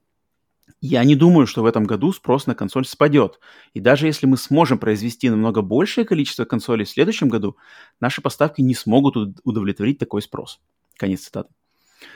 «Я 0.80 1.04
не 1.04 1.16
думаю, 1.16 1.46
что 1.46 1.62
в 1.62 1.66
этом 1.66 1.84
году 1.84 2.12
спрос 2.12 2.46
на 2.46 2.54
консоль 2.54 2.84
спадет, 2.84 3.40
и 3.74 3.80
даже 3.80 4.06
если 4.06 4.26
мы 4.26 4.36
сможем 4.36 4.78
произвести 4.78 5.30
намного 5.30 5.62
большее 5.62 6.04
количество 6.04 6.44
консолей 6.44 6.84
в 6.84 6.90
следующем 6.90 7.28
году, 7.28 7.56
наши 8.00 8.20
поставки 8.20 8.60
не 8.60 8.74
смогут 8.74 9.16
удовлетворить 9.44 9.98
такой 9.98 10.22
спрос». 10.22 10.60
Конец 10.96 11.22
цитаты. 11.22 11.50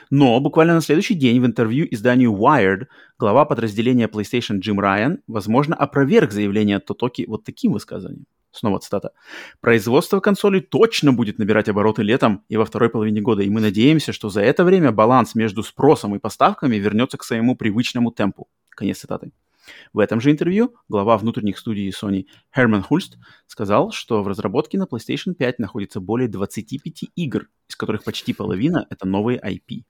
Но 0.09 0.39
буквально 0.39 0.75
на 0.75 0.81
следующий 0.81 1.15
день 1.15 1.39
в 1.39 1.45
интервью 1.45 1.87
изданию 1.91 2.33
Wired 2.33 2.87
глава 3.19 3.45
подразделения 3.45 4.07
PlayStation 4.07 4.59
Джим 4.59 4.79
Райан, 4.79 5.19
возможно, 5.27 5.75
опроверг 5.75 6.31
заявление 6.31 6.79
Тотоки 6.79 7.25
вот 7.27 7.43
таким 7.43 7.73
высказыванием. 7.73 8.25
Снова 8.55 8.79
цитата. 8.79 9.11
«Производство 9.59 10.21
консолей 10.21 10.61
точно 10.61 11.11
будет 11.11 11.39
набирать 11.39 11.67
обороты 11.67 12.03
летом 12.03 12.45
и 12.47 12.55
во 12.55 12.63
второй 12.63 12.89
половине 12.89 13.19
года, 13.19 13.43
и 13.43 13.49
мы 13.49 13.59
надеемся, 13.59 14.13
что 14.13 14.29
за 14.29 14.41
это 14.41 14.63
время 14.63 14.93
баланс 14.93 15.35
между 15.35 15.61
спросом 15.61 16.15
и 16.15 16.19
поставками 16.19 16.77
вернется 16.77 17.17
к 17.17 17.25
своему 17.25 17.57
привычному 17.57 18.11
темпу». 18.11 18.47
Конец 18.69 18.99
цитаты. 18.99 19.31
В 19.91 19.99
этом 19.99 20.21
же 20.21 20.31
интервью 20.31 20.75
глава 20.87 21.17
внутренних 21.17 21.57
студий 21.57 21.89
Sony 21.89 22.27
Херман 22.55 22.81
Хульст 22.81 23.17
сказал, 23.47 23.91
что 23.91 24.23
в 24.23 24.27
разработке 24.27 24.77
на 24.77 24.83
PlayStation 24.83 25.33
5 25.33 25.59
находится 25.59 25.99
более 25.99 26.29
25 26.29 27.11
игр, 27.15 27.47
из 27.67 27.75
которых 27.75 28.05
почти 28.05 28.33
половина— 28.33 28.87
это 28.89 29.05
новые 29.05 29.37
IP 29.37 29.83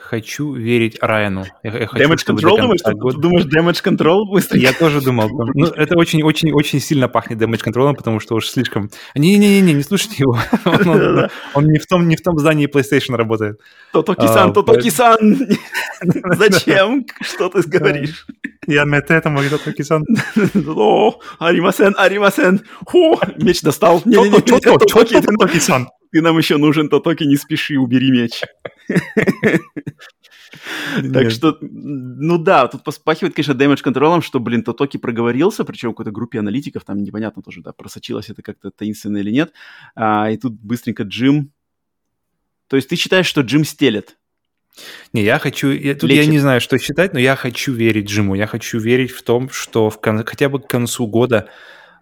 хочу 0.00 0.52
верить 0.54 0.98
Райану. 1.00 1.44
Я, 1.62 1.78
я 1.78 1.86
хочу, 1.86 2.04
damage 2.04 2.26
Control 2.26 2.60
думаешь? 2.60 2.80
Ты, 2.82 2.92
год... 2.94 3.20
думаешь 3.20 3.46
Damage 3.46 3.84
Control 3.84 4.24
быстро? 4.28 4.58
Я 4.58 4.72
тоже 4.72 5.00
думал. 5.00 5.28
Ну, 5.54 5.66
это 5.66 5.96
очень-очень-очень 5.96 6.80
сильно 6.80 7.08
пахнет 7.08 7.40
Damage 7.40 7.64
Control, 7.64 7.94
потому 7.94 8.20
что 8.20 8.34
уж 8.34 8.48
слишком... 8.48 8.90
Не-не-не, 9.14 9.72
не 9.72 9.82
слушайте 9.82 10.16
его. 10.18 10.38
Он 11.54 11.66
не 11.66 11.78
в 11.78 11.86
том 11.86 12.08
не 12.08 12.16
в 12.16 12.22
том 12.22 12.38
здании 12.38 12.66
PlayStation 12.66 13.16
работает. 13.16 13.60
Тотоки-сан, 13.92 14.50
а, 14.50 14.52
Тотоки-сан! 14.52 15.48
Зачем? 16.36 17.06
Что 17.20 17.48
ты 17.48 17.62
говоришь? 17.62 18.26
Я 18.66 18.84
на 18.84 18.96
это 18.96 19.30
мой 19.30 19.48
Тотоки-сан. 19.48 20.04
О, 20.66 21.18
аримасен, 21.38 21.94
аримасен. 21.96 22.62
Хо, 22.86 23.20
меч 23.36 23.62
достал. 23.62 24.00
Тотоки-сан. 24.00 25.88
Ты 26.12 26.22
нам 26.22 26.36
еще 26.38 26.56
нужен, 26.56 26.88
Тотоки, 26.88 27.24
не 27.24 27.36
спеши, 27.36 27.76
убери 27.76 28.10
меч. 28.10 28.42
Так 31.12 31.30
что, 31.30 31.56
ну 31.60 32.36
да, 32.38 32.66
тут 32.66 32.82
поспахивает, 32.82 33.34
конечно, 33.34 33.54
дэмэдж 33.54 33.82
контролом, 33.82 34.20
что, 34.20 34.40
блин, 34.40 34.64
Тотоки 34.64 34.96
проговорился, 34.96 35.64
причем 35.64 35.90
в 35.90 35.92
какой-то 35.92 36.10
группе 36.10 36.40
аналитиков, 36.40 36.84
там 36.84 37.02
непонятно 37.02 37.40
тоже, 37.40 37.62
да, 37.62 37.72
просочилось 37.72 38.30
это 38.30 38.42
как-то 38.42 38.72
таинственно 38.72 39.18
или 39.18 39.30
нет. 39.30 39.52
А, 39.94 40.30
и 40.30 40.36
тут 40.36 40.54
быстренько 40.54 41.04
Джим... 41.04 41.52
То 42.66 42.76
есть 42.76 42.88
ты 42.88 42.96
считаешь, 42.96 43.26
что 43.26 43.42
Джим 43.42 43.64
стелет? 43.64 44.16
Не, 45.12 45.22
я 45.22 45.38
хочу... 45.38 45.68
Я, 45.70 45.94
тут 45.94 46.10
Лечит. 46.10 46.24
я 46.24 46.30
не 46.30 46.38
знаю, 46.38 46.60
что 46.60 46.78
считать, 46.78 47.12
но 47.12 47.18
я 47.18 47.36
хочу 47.36 47.72
верить 47.72 48.08
Джиму. 48.08 48.34
Я 48.34 48.46
хочу 48.46 48.78
верить 48.78 49.10
в 49.10 49.22
том, 49.22 49.50
что 49.50 49.90
в 49.90 50.00
кон, 50.00 50.24
хотя 50.24 50.48
бы 50.48 50.60
к 50.60 50.68
концу 50.68 51.06
года 51.06 51.48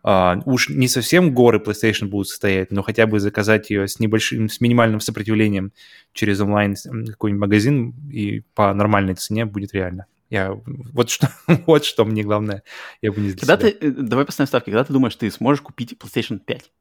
Uh, 0.09 0.41
уж 0.47 0.71
не 0.71 0.89
совсем 0.89 1.35
горы 1.35 1.59
PlayStation 1.59 2.07
будут 2.07 2.29
стоять, 2.29 2.71
но 2.71 2.83
хотя 2.83 3.07
бы 3.07 3.21
заказать 3.21 3.69
ее 3.69 3.87
с 3.87 3.99
небольшим, 3.99 4.49
с 4.49 4.59
минимальным 4.59 5.01
сопротивлением 5.01 5.71
через 6.15 6.41
онлайн 6.41 6.77
какой-нибудь 7.09 7.41
магазин 7.43 7.95
и 8.11 8.41
по 8.55 8.73
нормальной 8.73 9.17
цене 9.17 9.45
будет 9.45 9.75
реально. 9.75 10.07
Я 10.31 10.59
вот 10.65 11.11
что, 11.11 11.31
вот 11.67 11.85
что 11.85 12.07
мне 12.07 12.23
главное, 12.23 12.63
я 13.03 13.13
бы 13.13 13.21
не 13.21 13.33
Когда 13.33 13.59
себя. 13.59 13.71
ты, 13.71 13.87
э, 13.87 13.91
давай 13.91 14.25
поставим 14.25 14.49
ставки, 14.49 14.71
когда 14.71 14.85
ты 14.85 14.95
думаешь, 14.95 15.15
ты 15.15 15.31
сможешь 15.31 15.61
купить 15.61 15.93
PlayStation 16.01 16.39
5? 16.39 16.73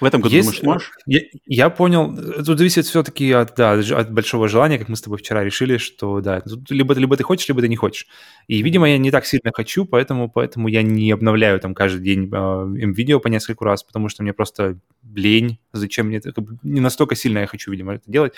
В 0.00 0.04
этом 0.04 0.20
году, 0.20 0.34
Есть, 0.34 0.48
думаешь, 0.48 0.60
сможешь? 0.60 0.90
Я, 1.06 1.20
я 1.46 1.70
понял, 1.70 2.14
тут 2.44 2.58
зависит 2.58 2.86
все-таки 2.86 3.32
от, 3.32 3.54
да, 3.56 3.72
от 3.72 4.12
большого 4.12 4.48
желания, 4.48 4.78
как 4.78 4.88
мы 4.88 4.96
с 4.96 5.02
тобой 5.02 5.18
вчера 5.18 5.42
решили, 5.42 5.78
что 5.78 6.20
да, 6.20 6.40
тут 6.40 6.70
либо, 6.70 6.94
либо 6.94 7.16
ты 7.16 7.24
хочешь, 7.24 7.48
либо 7.48 7.60
ты 7.60 7.68
не 7.68 7.76
хочешь. 7.76 8.06
И, 8.46 8.62
видимо, 8.62 8.88
я 8.88 8.98
не 8.98 9.10
так 9.10 9.24
сильно 9.26 9.52
хочу, 9.54 9.84
поэтому, 9.84 10.30
поэтому 10.30 10.68
я 10.68 10.82
не 10.82 11.10
обновляю 11.10 11.60
там 11.60 11.74
каждый 11.74 12.02
день 12.02 12.28
э, 12.32 12.64
видео 12.68 13.20
по 13.20 13.28
несколько 13.28 13.64
раз, 13.64 13.82
потому 13.82 14.08
что 14.08 14.22
мне 14.22 14.32
просто 14.32 14.78
лень, 15.14 15.58
зачем 15.72 16.06
мне 16.06 16.18
это, 16.18 16.44
не 16.62 16.80
настолько 16.80 17.14
сильно 17.14 17.38
я 17.38 17.46
хочу, 17.46 17.70
видимо, 17.70 17.94
это 17.94 18.10
делать. 18.10 18.34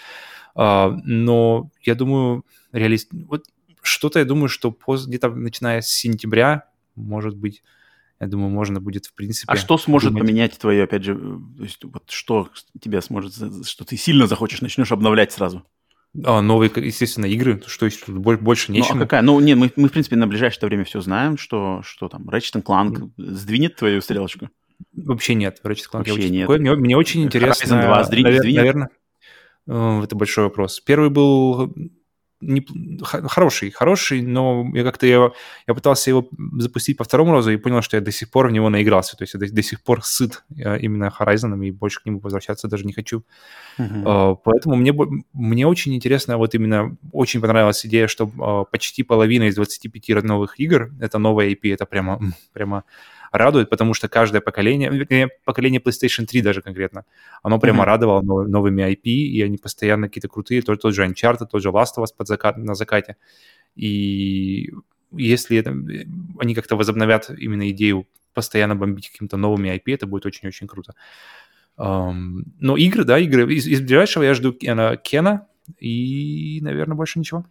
Uh, 0.56 0.98
но 1.05 1.70
я 1.82 1.94
думаю, 1.94 2.44
реалист... 2.72 3.10
Вот 3.12 3.44
что-то 3.82 4.18
я 4.18 4.24
думаю, 4.24 4.48
что 4.48 4.72
поз... 4.72 5.06
где-то 5.06 5.28
начиная 5.30 5.80
с 5.80 5.89
сентября, 5.89 6.68
может 6.97 7.36
быть, 7.36 7.62
я 8.20 8.27
думаю, 8.27 8.51
можно 8.51 8.81
будет, 8.81 9.07
в 9.07 9.15
принципе... 9.15 9.53
А 9.53 9.57
что 9.57 9.78
сможет 9.78 10.12
думать... 10.12 10.27
поменять 10.27 10.59
твое, 10.59 10.85
опять 10.85 11.05
же, 11.05 11.15
то 11.16 11.62
есть, 11.62 11.85
вот 11.85 12.11
что 12.11 12.49
тебя 12.81 13.01
сможет, 13.01 13.35
что 13.66 13.85
ты 13.85 13.97
сильно 13.97 14.27
захочешь, 14.27 14.61
начнешь 14.61 14.90
обновлять 14.90 15.32
сразу? 15.32 15.65
А, 16.24 16.40
новые, 16.40 16.70
естественно, 16.74 17.27
игры, 17.27 17.62
что 17.66 17.86
есть 17.86 18.05
тут 18.05 18.16
больше 18.16 18.73
нечего. 18.73 18.95
Ну, 18.95 19.01
а 19.01 19.05
какая? 19.05 19.23
Ну, 19.23 19.39
не, 19.40 19.55
мы, 19.55 19.70
мы, 19.77 19.89
в 19.89 19.93
принципе, 19.93 20.16
на 20.16 20.27
ближайшее 20.27 20.66
время 20.66 20.85
все 20.85 21.01
знаем, 21.01 21.39
что, 21.39 21.81
что 21.85 22.09
там, 22.09 22.28
Ratchet 22.28 22.62
Clank 22.62 23.11
сдвинет 23.19 23.77
твою 23.77 24.01
стрелочку? 24.01 24.49
Вообще 24.93 25.35
нет, 25.35 25.61
Ratchet 25.62 25.85
Clank 25.93 26.09
Вообще 26.09 26.31
нет. 26.31 26.49
Мне, 26.49 26.74
мне 26.74 26.97
очень 26.97 27.23
интересно. 27.23 27.65
Horizon 27.65 27.86
2 27.86 28.05
сдвинет? 28.05 28.45
Навер- 28.45 28.57
наверное, 28.57 28.89
э, 29.69 30.01
это 30.03 30.16
большой 30.16 30.45
вопрос. 30.45 30.81
Первый 30.81 31.11
был 31.11 31.73
не, 32.40 32.65
хороший, 33.02 33.70
хороший, 33.70 34.23
но 34.23 34.66
я 34.74 34.85
как-то 34.85 35.06
я, 35.06 35.31
я 35.66 35.74
пытался 35.74 36.10
его 36.10 36.28
запустить 36.59 36.97
по 36.97 37.05
второму 37.05 37.32
разу 37.32 37.51
и 37.51 37.56
понял, 37.56 37.82
что 37.82 37.97
я 37.97 38.01
до 38.01 38.12
сих 38.12 38.31
пор 38.31 38.48
в 38.48 38.52
него 38.52 38.69
наигрался. 38.69 39.16
То 39.16 39.24
есть 39.24 39.35
я 39.35 39.40
до, 39.40 39.52
до 39.52 39.62
сих 39.62 39.82
пор 39.82 40.05
сыт 40.05 40.44
э, 40.56 40.78
именно 40.78 41.12
Horizon 41.19 41.66
и 41.66 41.70
больше 41.70 42.01
к 42.01 42.06
нему 42.06 42.20
возвращаться 42.20 42.69
даже 42.69 42.85
не 42.85 42.93
хочу. 42.93 43.24
Uh-huh. 43.78 44.02
Uh, 44.05 44.36
поэтому 44.44 44.77
мне, 44.77 44.94
мне 45.32 45.66
очень 45.66 45.94
интересно, 45.94 46.39
вот 46.39 46.55
именно 46.55 46.97
очень 47.12 47.40
понравилась 47.40 47.85
идея, 47.86 48.06
что 48.06 48.24
uh, 48.24 48.65
почти 48.70 49.02
половина 49.02 49.44
из 49.44 49.56
25 49.56 50.23
новых 50.23 50.60
игр— 50.60 50.90
это 51.01 51.19
новая 51.19 51.51
IP, 51.51 51.73
это 51.73 51.86
прямо, 51.86 52.20
прямо 52.52 52.85
радует, 53.32 53.70
потому 53.70 53.94
что 53.94 54.09
каждое 54.09 54.40
поколение, 54.40 54.90
вернее, 54.90 55.28
поколение 55.44 55.80
PlayStation 55.80 56.26
3 56.26 56.42
даже 56.42 56.62
конкретно, 56.62 57.05
оно 57.42 57.59
прямо 57.59 57.82
mm-hmm. 57.82 57.86
радовало 57.86 58.22
нов, 58.22 58.48
новыми 58.48 58.82
IP, 58.82 59.02
и 59.05 59.42
они 59.42 59.59
постоянно 59.59 60.09
какие-то 60.09 60.28
крутые, 60.28 60.62
тот, 60.62 60.80
тот 60.80 60.94
же 60.94 61.05
Uncharted, 61.05 61.46
тот 61.50 61.62
же 61.62 61.68
Last 61.68 61.96
of 61.98 62.05
Us 62.05 62.09
под 62.16 62.28
закат, 62.28 62.56
на 62.56 62.74
закате. 62.74 63.16
И 63.76 64.72
если 65.12 65.59
это, 65.59 65.70
они 66.38 66.55
как-то 66.55 66.76
возобновят 66.76 67.30
именно 67.30 67.70
идею 67.70 68.06
постоянно 68.34 68.76
бомбить 68.76 69.10
какими-то 69.10 69.36
новыми 69.36 69.68
IP, 69.68 69.94
это 69.94 70.06
будет 70.06 70.26
очень-очень 70.26 70.66
круто. 70.66 70.94
Um, 71.76 72.42
но 72.59 72.76
игры, 72.76 73.05
да, 73.05 73.18
игры. 73.18 73.52
Из, 73.55 73.66
из 73.66 73.80
ближайшего 73.80 74.24
я 74.24 74.34
жду 74.34 74.52
Кена, 74.52 74.96
Кена 74.96 75.46
и, 75.78 76.59
наверное, 76.62 76.96
больше 76.96 77.18
ничего. 77.18 77.44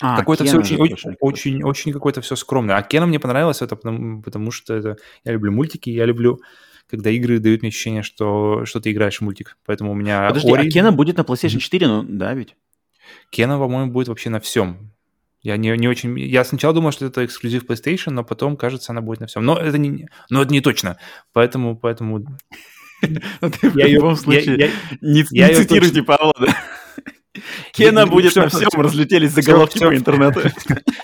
А, 0.00 0.18
какое-то 0.18 0.44
все 0.44 0.58
очень, 0.58 0.76
очень, 0.76 1.16
очень, 1.20 1.62
очень 1.62 1.92
какое-то 1.92 2.20
все 2.20 2.36
скромное. 2.36 2.76
А 2.76 2.82
Кена 2.82 3.06
мне 3.06 3.20
понравилось 3.20 3.62
это, 3.62 3.76
потому, 3.76 4.22
потому 4.22 4.50
что 4.50 4.74
это, 4.74 4.96
я 5.24 5.32
люблю 5.32 5.52
мультики, 5.52 5.90
я 5.90 6.04
люблю, 6.04 6.40
когда 6.90 7.10
игры 7.10 7.38
дают 7.38 7.62
мне 7.62 7.68
ощущение, 7.68 8.02
что, 8.02 8.64
что 8.64 8.80
ты 8.80 8.90
играешь 8.90 9.18
в 9.18 9.20
мультик. 9.20 9.56
Поэтому 9.64 9.92
у 9.92 9.94
меня... 9.94 10.28
Подожди, 10.28 10.52
Ори... 10.52 10.68
а 10.68 10.70
Кена 10.70 10.92
будет 10.92 11.16
на 11.16 11.22
PlayStation 11.22 11.58
4, 11.58 11.86
ну 11.86 12.02
да 12.02 12.34
ведь? 12.34 12.56
Кена, 13.30 13.58
по-моему, 13.58 13.92
будет 13.92 14.08
вообще 14.08 14.30
на 14.30 14.40
всем. 14.40 14.90
Я 15.42 15.56
не, 15.56 15.76
не 15.76 15.88
очень... 15.88 16.18
Я 16.18 16.42
сначала 16.44 16.74
думал, 16.74 16.90
что 16.90 17.06
это 17.06 17.24
эксклюзив 17.24 17.64
PlayStation, 17.64 18.10
но 18.10 18.24
потом, 18.24 18.56
кажется, 18.56 18.92
она 18.92 19.00
будет 19.00 19.20
на 19.20 19.26
всем. 19.26 19.44
Но 19.44 19.58
это 19.58 19.78
не, 19.78 20.08
но 20.30 20.42
это 20.42 20.52
не 20.52 20.60
точно. 20.60 20.98
Поэтому... 21.32 21.76
поэтому... 21.76 22.24
В 23.02 23.76
любом 23.76 24.16
случае, 24.16 24.70
не 25.02 25.24
цитируйте 25.24 26.02
Павла, 26.02 26.32
да? 26.40 26.56
Кена 27.72 28.06
будет 28.06 28.36
на 28.36 28.48
всем, 28.48 28.68
разлетелись 28.74 29.32
заголовки 29.32 29.78
по 29.78 29.94
интернету. 29.94 30.40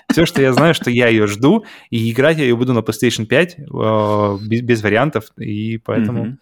Все, 0.09 0.25
что 0.25 0.41
я 0.41 0.53
знаю, 0.53 0.73
что 0.73 0.89
я 0.89 1.07
ее 1.07 1.27
жду, 1.27 1.65
и 1.89 2.11
играть 2.11 2.37
я 2.37 2.43
ее 2.43 2.55
буду 2.55 2.73
на 2.73 2.79
PlayStation 2.79 3.25
5 3.25 3.57
э, 3.59 4.37
без, 4.47 4.61
без 4.61 4.83
вариантов, 4.83 5.25
и 5.37 5.77
поэтому... 5.77 6.37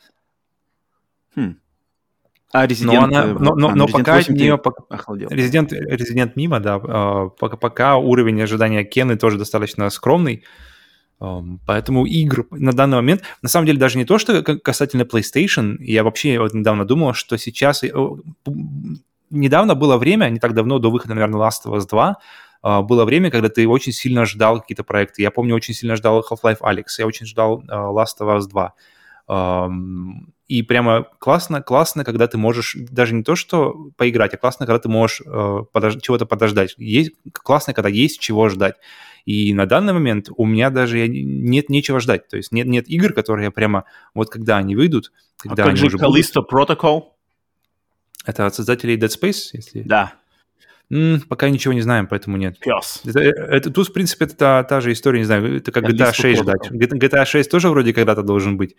Хм. 1.36 1.58
А 2.52 2.66
Resident, 2.66 2.86
но, 2.86 3.04
она, 3.04 3.24
э, 3.26 3.34
но, 3.34 3.56
но, 3.56 3.70
а, 3.70 3.76
но 3.76 3.86
Resident 3.86 3.92
пока 3.92 4.16
от 4.18 4.30
нее 4.30 4.60
охладел. 4.90 5.30
Resident, 5.30 5.70
Resident 5.70 6.32
мимо, 6.36 6.60
да, 6.60 6.78
э, 6.78 7.30
пока, 7.40 7.58
пока 7.58 7.98
уровень 7.98 8.42
ожидания 8.42 8.84
Кены 8.84 9.18
тоже 9.18 9.38
достаточно 9.38 9.90
скромный, 9.90 10.44
Поэтому 11.68 12.06
игр 12.06 12.48
на 12.50 12.72
данный 12.72 12.96
момент, 12.96 13.24
на 13.42 13.50
самом 13.50 13.66
деле 13.66 13.78
даже 13.78 13.98
не 13.98 14.06
то, 14.06 14.18
что 14.18 14.42
касательно 14.42 15.02
PlayStation, 15.02 15.76
я 15.80 16.06
вообще 16.06 16.40
вот 16.40 16.54
недавно 16.54 16.86
думал, 16.86 17.14
что 17.14 17.38
сейчас 17.38 17.84
недавно 19.30 19.76
было 19.76 19.98
время, 19.98 20.30
не 20.30 20.40
так 20.40 20.54
давно, 20.54 20.80
до 20.80 20.92
выхода, 20.92 21.14
наверное, 21.14 21.42
Last 21.42 21.66
of 21.66 21.76
Us 21.76 21.88
2, 21.90 22.18
Uh, 22.62 22.84
было 22.84 23.06
время, 23.06 23.32
когда 23.32 23.48
ты 23.48 23.66
очень 23.66 23.94
сильно 23.94 24.26
ждал 24.26 24.60
какие-то 24.60 24.84
проекты. 24.84 25.22
Я 25.22 25.32
помню, 25.32 25.56
очень 25.56 25.74
сильно 25.74 25.96
ждал 25.96 26.26
Half-Life 26.30 26.60
Alyx, 26.60 26.84
я 26.98 27.08
очень 27.08 27.26
ждал 27.26 27.62
uh, 27.62 27.94
Last 27.94 28.20
of 28.20 28.38
Us 28.38 28.50
2. 28.50 28.74
Um, 29.30 30.32
и 30.48 30.64
прямо 30.64 31.06
классно, 31.20 31.62
классно, 31.62 32.04
когда 32.04 32.28
ты 32.28 32.38
можешь 32.38 32.76
даже 32.76 33.14
не 33.14 33.24
то, 33.24 33.36
что 33.36 33.92
поиграть, 33.96 34.34
а 34.34 34.38
классно, 34.38 34.66
когда 34.66 34.80
ты 34.80 34.90
можешь 34.90 35.22
uh, 35.22 35.64
подож- 35.72 36.02
чего-то 36.02 36.26
подождать. 36.26 36.74
Есть, 36.78 37.12
классно, 37.32 37.74
когда 37.74 37.88
есть 37.88 38.20
чего 38.20 38.50
ждать. 38.50 38.76
И 39.26 39.54
на 39.54 39.68
данный 39.68 39.94
момент 39.94 40.30
у 40.36 40.46
меня 40.46 40.72
даже 40.72 41.08
нет 41.08 41.70
нечего 41.70 42.00
ждать. 42.00 42.28
То 42.28 42.38
есть 42.38 42.52
нет, 42.52 42.66
нет 42.66 42.90
игр, 42.90 43.14
которые 43.14 43.46
я 43.46 43.52
прямо, 43.52 43.86
вот 44.16 44.30
когда 44.30 44.58
они 44.58 44.76
выйдут, 44.76 45.12
когда 45.38 45.64
а 45.64 45.66
как 45.68 45.76
они 45.76 45.80
же 45.80 45.86
уже 45.86 45.98
Callisto 45.98 46.42
будут... 46.42 46.52
Protocol? 46.52 47.04
Это 48.26 48.46
от 48.46 48.56
создателей 48.56 48.98
Dead 48.98 49.10
Space, 49.10 49.50
если... 49.54 49.82
Да. 49.82 50.14
М, 50.92 51.22
пока 51.22 51.50
ничего 51.50 51.74
не 51.74 51.82
знаем, 51.82 52.08
поэтому 52.08 52.38
нет. 52.38 52.60
Пес. 52.60 53.02
Это, 53.06 53.20
это, 53.20 53.72
тут, 53.72 53.90
в 53.90 53.94
принципе, 53.94 54.26
это 54.26 54.36
та, 54.36 54.64
та 54.64 54.82
же 54.82 54.92
история, 54.92 55.20
не 55.20 55.26
знаю, 55.26 55.58
это 55.58 55.72
как 55.72 55.84
GTA 55.84 56.14
6 56.14 56.42
ждать. 56.42 56.72
GTA 56.72 57.26
6 57.26 57.50
тоже 57.50 57.70
вроде 57.70 57.94
когда-то 57.94 58.24
должен 58.24 58.58
быть, 58.58 58.76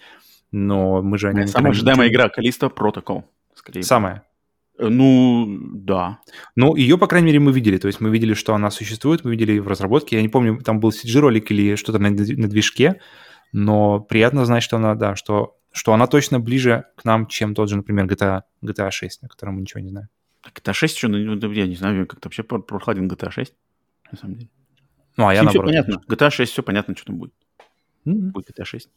но 0.50 1.02
мы 1.02 1.18
же... 1.18 1.32
Не 1.32 1.46
Самая 1.46 1.70
ожидаемая 1.70 2.08
игра, 2.08 2.28
Callisto 2.28 2.72
Protocol. 2.74 3.24
Скорее. 3.54 3.82
Самая? 3.82 4.24
Э, 4.78 4.88
ну, 4.88 5.46
да. 5.74 6.18
Ну, 6.56 6.74
ее, 6.74 6.98
по 6.98 7.06
крайней 7.06 7.26
мере, 7.26 7.38
мы 7.38 7.52
видели. 7.52 7.78
То 7.78 7.86
есть 7.86 8.00
мы 8.00 8.10
видели, 8.10 8.34
что 8.34 8.54
она 8.54 8.70
существует, 8.70 9.24
мы 9.24 9.30
видели 9.32 9.58
в 9.58 9.68
разработке. 9.68 10.16
Я 10.16 10.22
не 10.22 10.28
помню, 10.28 10.58
там 10.62 10.80
был 10.80 10.90
CG-ролик 10.90 11.50
или 11.50 11.76
что-то 11.76 11.98
на, 11.98 12.10
на 12.10 12.48
движке, 12.48 13.00
но 13.52 14.00
приятно 14.00 14.44
знать, 14.44 14.62
что 14.62 14.76
она, 14.76 14.94
да, 14.94 15.14
что 15.16 15.59
что 15.72 15.92
она 15.92 16.06
точно 16.06 16.40
ближе 16.40 16.86
к 16.96 17.04
нам, 17.04 17.26
чем 17.26 17.54
тот 17.54 17.68
же, 17.68 17.76
например, 17.76 18.06
GTA, 18.06 18.42
GTA 18.62 18.90
6, 18.90 19.24
о 19.24 19.28
котором 19.28 19.54
мы 19.54 19.60
ничего 19.62 19.80
не 19.80 19.90
знаем. 19.90 20.08
GTA 20.44 20.72
6 20.72 20.96
что, 20.96 21.08
ну, 21.08 21.52
я 21.52 21.66
не 21.66 21.76
знаю, 21.76 22.06
как-то 22.06 22.28
вообще 22.28 22.42
прохладен 22.42 23.08
GTA 23.08 23.30
6, 23.30 23.54
на 24.12 24.18
самом 24.18 24.34
деле. 24.36 24.50
Ну, 25.16 25.28
а 25.28 25.34
я 25.34 25.42
наоборот. 25.42 25.70
Все 25.70 25.82
понятно. 25.82 26.14
GTA 26.14 26.30
6, 26.30 26.52
все 26.52 26.62
понятно, 26.62 26.96
что 26.96 27.06
там 27.06 27.18
будет. 27.18 27.34
Mm-hmm. 28.06 28.30
Будет 28.32 28.50
GTA 28.50 28.64
6. 28.64 28.90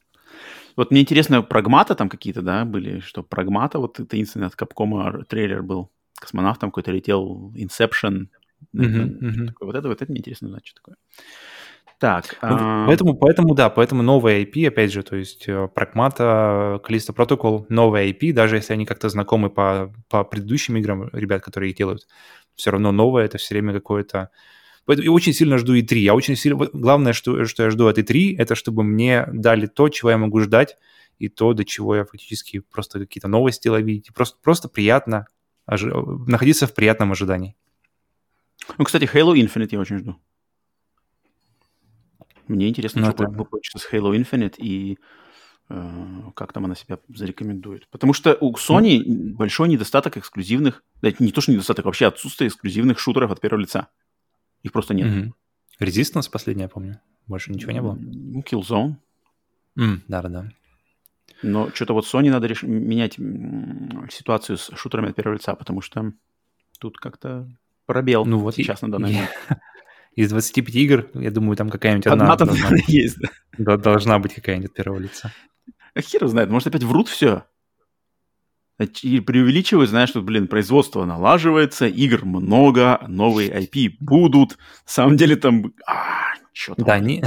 Вот 0.75 0.91
мне 0.91 1.01
интересно, 1.01 1.41
прагмата 1.43 1.95
там 1.95 2.09
какие-то, 2.09 2.41
да, 2.41 2.65
были, 2.65 2.99
что 2.99 3.21
прагмата, 3.23 3.77
вот 3.77 3.99
таинственный 4.09 4.47
от 4.47 4.55
Капкома 4.55 5.23
трейлер 5.25 5.61
был, 5.61 5.91
космонавт 6.15 6.59
там 6.61 6.71
какой-то 6.71 6.91
летел, 6.91 7.51
Inception, 7.55 8.29
mm-hmm, 8.73 9.19
mm-hmm. 9.19 9.45
Такое. 9.47 9.67
Вот 9.67 9.75
это, 9.75 9.87
вот 9.89 10.01
это 10.01 10.11
мне 10.11 10.19
интересно 10.19 10.49
знать, 10.49 10.65
что 10.65 10.75
такое. 10.75 10.95
Так. 12.03 12.37
Ну, 12.41 12.49
а... 12.59 12.85
Поэтому, 12.85 13.15
поэтому, 13.15 13.55
да, 13.55 13.69
поэтому 13.69 14.03
новая 14.03 14.43
IP, 14.43 14.67
опять 14.67 14.91
же, 14.91 15.03
то 15.03 15.15
есть 15.15 15.47
э, 15.47 15.53
Callisto 15.53 17.15
Protocol, 17.15 17.65
новая 17.69 18.09
IP, 18.09 18.33
даже 18.33 18.57
если 18.57 18.73
они 18.73 18.85
как-то 18.85 19.07
знакомы 19.07 19.49
по, 19.49 19.93
по 20.09 20.25
предыдущим 20.25 20.75
играм, 20.75 21.09
ребят, 21.13 21.41
которые 21.41 21.69
их 21.69 21.77
делают, 21.77 22.05
все 22.55 22.71
равно 22.71 22.91
новое, 22.91 23.23
это 23.23 23.37
все 23.37 23.55
время 23.55 23.71
какое-то... 23.71 24.31
Я 24.85 25.13
очень 25.13 25.31
сильно 25.31 25.57
жду 25.57 25.77
E3. 25.77 25.95
Я 25.95 26.13
очень 26.13 26.35
сильно... 26.35 26.67
Главное, 26.73 27.13
что, 27.13 27.45
что 27.45 27.63
я 27.63 27.69
жду 27.69 27.87
от 27.87 27.97
E3, 27.97 28.35
это 28.37 28.55
чтобы 28.55 28.83
мне 28.83 29.25
дали 29.31 29.67
то, 29.67 29.87
чего 29.87 30.09
я 30.09 30.17
могу 30.17 30.41
ждать, 30.41 30.75
и 31.19 31.29
то, 31.29 31.53
до 31.53 31.63
чего 31.63 31.95
я 31.95 32.03
фактически 32.03 32.59
просто 32.59 32.99
какие-то 32.99 33.29
новости 33.29 33.69
ловить. 33.69 34.13
Просто, 34.13 34.37
просто 34.43 34.67
приятно 34.67 35.27
ожи... 35.65 35.89
находиться 36.27 36.67
в 36.67 36.73
приятном 36.73 37.13
ожидании. 37.13 37.55
Ну, 38.77 38.83
кстати, 38.83 39.05
Halo 39.05 39.35
Infinite 39.35 39.69
я 39.71 39.79
очень 39.79 39.99
жду. 39.99 40.17
Мне 42.53 42.69
интересно, 42.69 43.01
ну, 43.01 43.11
что 43.11 43.23
это... 43.23 43.33
получится 43.33 43.79
с 43.79 43.91
Halo 43.91 44.15
Infinite 44.15 44.55
и 44.57 44.97
э, 45.69 46.21
как 46.35 46.53
там 46.53 46.65
она 46.65 46.75
себя 46.75 46.99
зарекомендует. 47.09 47.87
Потому 47.89 48.13
что 48.13 48.37
у 48.39 48.53
Sony 48.55 48.99
mm. 48.99 49.33
большой 49.33 49.69
недостаток 49.69 50.17
эксклюзивных, 50.17 50.83
да, 51.01 51.09
не 51.19 51.31
то 51.31 51.41
что 51.41 51.51
недостаток, 51.51 51.85
вообще 51.85 52.05
отсутствие 52.05 52.49
эксклюзивных 52.49 52.99
шутеров 52.99 53.31
от 53.31 53.41
первого 53.41 53.61
лица. 53.61 53.89
Их 54.61 54.71
просто 54.71 54.93
нет. 54.93 55.07
Mm-hmm. 55.07 55.31
Resistance 55.81 56.29
последняя, 56.31 56.63
я 56.63 56.69
помню. 56.69 56.99
Больше 57.27 57.51
ничего 57.51 57.71
не 57.71 57.81
было. 57.81 57.97
Ну, 57.99 58.41
Killzone. 58.41 58.95
Mm, 59.77 60.01
да-да-да. 60.07 60.49
Но 61.41 61.71
что-то 61.71 61.93
вот 61.93 62.05
Sony 62.05 62.29
надо 62.29 62.47
реш... 62.47 62.63
менять 62.63 63.15
ситуацию 64.11 64.57
с 64.57 64.71
шутерами 64.75 65.09
от 65.09 65.15
первого 65.15 65.35
лица, 65.35 65.55
потому 65.55 65.81
что 65.81 66.13
тут 66.79 66.97
как-то 66.97 67.49
пробел 67.85 68.25
ну, 68.25 68.39
вот 68.39 68.55
сейчас 68.55 68.81
и... 68.81 68.85
на 68.85 68.91
данный 68.91 69.13
момент. 69.13 69.29
из 70.15 70.29
25 70.29 70.75
игр, 70.75 71.07
я 71.13 71.31
думаю, 71.31 71.55
там 71.55 71.69
какая-нибудь 71.69 72.07
одна, 72.07 72.33
одна 72.33 72.45
должна, 72.45 72.77
есть, 72.87 73.17
да. 73.57 73.77
должна 73.77 74.19
быть 74.19 74.33
какая-нибудь 74.33 74.69
от 74.69 74.75
первого 74.75 74.99
лица. 74.99 75.33
А 75.95 76.01
хер 76.01 76.27
знает, 76.27 76.49
может 76.49 76.67
опять 76.67 76.83
врут 76.83 77.07
все. 77.07 77.43
И 79.01 79.19
преувеличивают, 79.19 79.89
знаешь, 79.89 80.09
что, 80.09 80.21
блин, 80.21 80.47
производство 80.47 81.05
налаживается, 81.05 81.85
игр 81.85 82.25
много, 82.25 82.99
новые 83.07 83.51
IP 83.51 83.91
будут. 83.99 84.51
На 84.51 84.91
самом 84.91 85.15
деле 85.15 85.35
там... 85.35 85.73
А, 85.87 86.33
что 86.53 86.73
там? 86.75 86.85
Да, 86.85 86.99
не... 86.99 87.23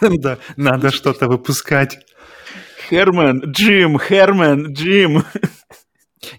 да, 0.00 0.38
надо 0.56 0.92
что-то 0.92 1.26
выпускать. 1.28 1.98
Херман, 2.88 3.40
Джим, 3.46 3.98
Херман, 3.98 4.72
Джим. 4.72 5.24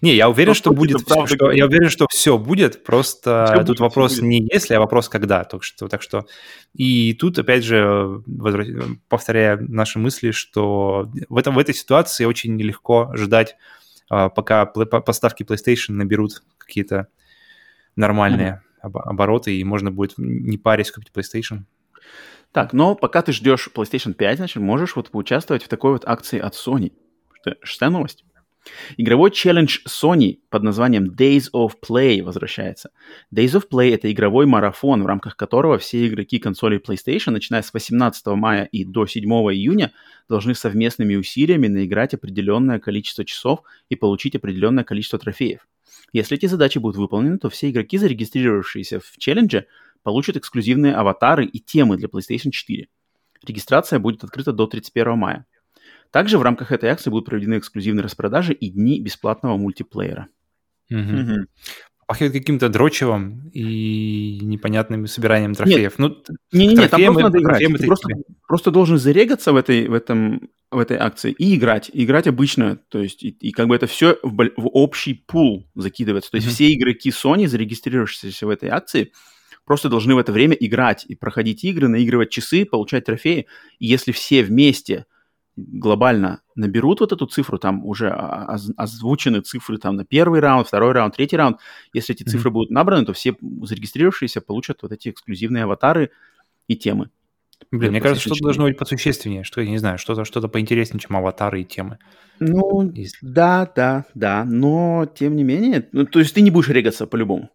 Не, 0.00 0.14
я 0.14 0.28
уверен, 0.28 0.54
что 0.54 0.72
будет, 0.72 1.00
все, 1.00 1.26
что, 1.26 1.50
я 1.50 1.66
уверен, 1.66 1.88
что 1.88 2.06
все 2.10 2.38
будет, 2.38 2.84
просто 2.84 3.46
все 3.48 3.58
тут 3.58 3.68
будет, 3.68 3.80
вопрос 3.80 4.20
не 4.20 4.46
если, 4.52 4.74
а 4.74 4.80
вопрос 4.80 5.08
когда. 5.08 5.44
Так 5.44 5.62
что, 5.62 5.88
так 5.88 6.02
что, 6.02 6.26
и 6.74 7.14
тут 7.14 7.38
опять 7.38 7.64
же, 7.64 8.22
возвращ... 8.26 8.68
повторяя 9.08 9.56
наши 9.56 9.98
мысли, 9.98 10.30
что 10.30 11.10
в, 11.28 11.36
этом, 11.36 11.54
в 11.54 11.58
этой 11.58 11.74
ситуации 11.74 12.24
очень 12.24 12.56
нелегко 12.56 13.10
ждать, 13.14 13.56
а, 14.08 14.28
пока 14.28 14.66
поставки 14.66 15.42
PlayStation 15.42 15.92
наберут 15.92 16.42
какие-то 16.58 17.08
нормальные 17.96 18.62
mm-hmm. 18.82 18.90
обороты, 19.04 19.56
и 19.56 19.64
можно 19.64 19.90
будет 19.90 20.14
не 20.18 20.58
парить 20.58 20.90
купить 20.90 21.10
PlayStation. 21.14 21.64
Так, 22.52 22.72
но 22.72 22.94
пока 22.94 23.22
ты 23.22 23.32
ждешь 23.32 23.68
PlayStation 23.74 24.14
5, 24.14 24.36
значит, 24.38 24.62
можешь 24.62 24.96
вот 24.96 25.10
поучаствовать 25.10 25.62
в 25.62 25.68
такой 25.68 25.92
вот 25.92 26.04
акции 26.06 26.38
от 26.38 26.54
Sony. 26.54 26.92
Что, 27.34 27.56
шестая 27.62 27.90
новость. 27.90 28.24
Игровой 28.96 29.30
челлендж 29.30 29.78
Sony 29.88 30.38
под 30.50 30.62
названием 30.62 31.10
Days 31.10 31.44
of 31.54 31.72
Play 31.86 32.22
возвращается. 32.22 32.90
Days 33.34 33.52
of 33.52 33.68
Play— 33.70 33.94
это 33.94 34.10
игровой 34.10 34.46
марафон, 34.46 35.02
в 35.02 35.06
рамках 35.06 35.36
которого 35.36 35.78
все 35.78 36.06
игроки 36.06 36.38
консолей 36.38 36.78
PlayStation, 36.78 37.30
начиная 37.30 37.62
с 37.62 37.72
18 37.72 38.26
мая 38.28 38.64
и 38.64 38.84
до 38.84 39.06
7 39.06 39.24
июня, 39.24 39.92
должны 40.28 40.54
совместными 40.54 41.14
усилиями 41.14 41.68
наиграть 41.68 42.14
определенное 42.14 42.78
количество 42.78 43.24
часов 43.24 43.62
и 43.88 43.96
получить 43.96 44.36
определенное 44.36 44.84
количество 44.84 45.18
трофеев. 45.18 45.66
Если 46.12 46.36
эти 46.36 46.46
задачи 46.46 46.78
будут 46.78 46.96
выполнены, 46.96 47.38
то 47.38 47.48
все 47.50 47.70
игроки, 47.70 47.98
зарегистрировавшиеся 47.98 49.00
в 49.00 49.16
челлендже, 49.18 49.66
получат 50.02 50.36
эксклюзивные 50.36 50.94
аватары 50.94 51.44
и 51.44 51.58
темы 51.58 51.96
для 51.96 52.08
PlayStation 52.08 52.50
4. 52.50 52.88
Регистрация 53.46 53.98
будет 53.98 54.24
открыта 54.24 54.52
до 54.52 54.66
31 54.66 55.18
мая. 55.18 55.46
Также 56.10 56.38
в 56.38 56.42
рамках 56.42 56.72
этой 56.72 56.88
акции 56.90 57.10
будут 57.10 57.26
проведены 57.26 57.58
эксклюзивные 57.58 58.02
распродажи 58.02 58.52
и 58.52 58.70
дни 58.70 59.00
бесплатного 59.00 59.56
мультиплеера. 59.56 60.28
Угу. 60.90 61.46
Пахнет 62.06 62.32
каким-то 62.32 62.68
дрочевым 62.68 63.50
и 63.52 64.38
непонятным 64.40 65.08
собиранием 65.08 65.54
трофеев. 65.54 65.98
Нет, 65.98 66.26
ну, 66.28 66.36
не, 66.52 66.68
не, 66.68 66.76
не, 66.76 66.88
там 66.88 67.02
просто 67.02 67.22
надо 67.22 67.38
играть. 67.40 67.58
Ты 67.58 67.86
просто, 67.86 68.08
просто 68.46 68.70
должен 68.70 68.98
зарегаться 68.98 69.52
в 69.52 69.56
этой, 69.56 69.88
в, 69.88 69.92
этом, 69.92 70.48
в 70.70 70.78
этой 70.78 70.98
акции 70.98 71.34
и 71.36 71.56
играть. 71.56 71.90
И 71.92 72.04
играть 72.04 72.28
обычно. 72.28 72.78
То 72.90 73.02
есть, 73.02 73.24
и, 73.24 73.30
и 73.30 73.50
как 73.50 73.66
бы 73.66 73.74
это 73.74 73.88
все 73.88 74.18
в, 74.22 74.36
в 74.56 74.68
общий 74.68 75.14
пул 75.14 75.68
закидывается. 75.74 76.30
То 76.30 76.36
есть, 76.36 76.46
mm-hmm. 76.46 76.52
все 76.52 76.72
игроки 76.72 77.10
Sony, 77.10 77.48
зарегистрировавшиеся 77.48 78.46
в 78.46 78.50
этой 78.50 78.68
акции, 78.68 79.10
просто 79.64 79.88
должны 79.88 80.14
в 80.14 80.18
это 80.18 80.30
время 80.30 80.54
играть 80.54 81.04
и 81.08 81.16
проходить 81.16 81.64
игры, 81.64 81.88
наигрывать 81.88 82.30
часы, 82.30 82.64
получать 82.64 83.06
трофеи. 83.06 83.48
И 83.80 83.86
если 83.86 84.12
все 84.12 84.44
вместе 84.44 85.06
глобально 85.56 86.42
наберут 86.54 87.00
вот 87.00 87.12
эту 87.12 87.26
цифру, 87.26 87.58
там 87.58 87.84
уже 87.84 88.10
озвучены 88.10 89.40
цифры 89.40 89.78
там 89.78 89.96
на 89.96 90.04
первый 90.04 90.40
раунд, 90.40 90.68
второй 90.68 90.92
раунд, 90.92 91.16
третий 91.16 91.36
раунд. 91.36 91.58
Если 91.92 92.14
эти 92.14 92.22
цифры 92.24 92.50
mm-hmm. 92.50 92.52
будут 92.52 92.70
набраны, 92.70 93.06
то 93.06 93.12
все 93.12 93.34
зарегистрировавшиеся 93.40 94.40
получат 94.40 94.82
вот 94.82 94.92
эти 94.92 95.10
эксклюзивные 95.10 95.64
аватары 95.64 96.10
и 96.68 96.76
темы. 96.76 97.10
Блин, 97.70 97.92
мне 97.92 98.00
кажется, 98.00 98.28
что-то 98.28 98.42
должно 98.42 98.64
быть 98.64 98.76
посущественнее, 98.76 99.42
что, 99.42 99.60
я 99.62 99.70
не 99.70 99.78
знаю, 99.78 99.98
что-то 99.98 100.24
что 100.24 100.46
поинтереснее, 100.46 101.00
чем 101.00 101.16
аватары 101.16 101.62
и 101.62 101.64
темы. 101.64 101.98
Ну, 102.38 102.90
Если... 102.92 103.16
да, 103.22 103.70
да, 103.74 104.04
да, 104.14 104.44
но 104.44 105.06
тем 105.06 105.36
не 105.36 105.42
менее, 105.42 105.88
ну, 105.92 106.04
то 106.04 106.18
есть 106.18 106.34
ты 106.34 106.42
не 106.42 106.50
будешь 106.50 106.68
регаться 106.68 107.06
по-любому. 107.06 107.50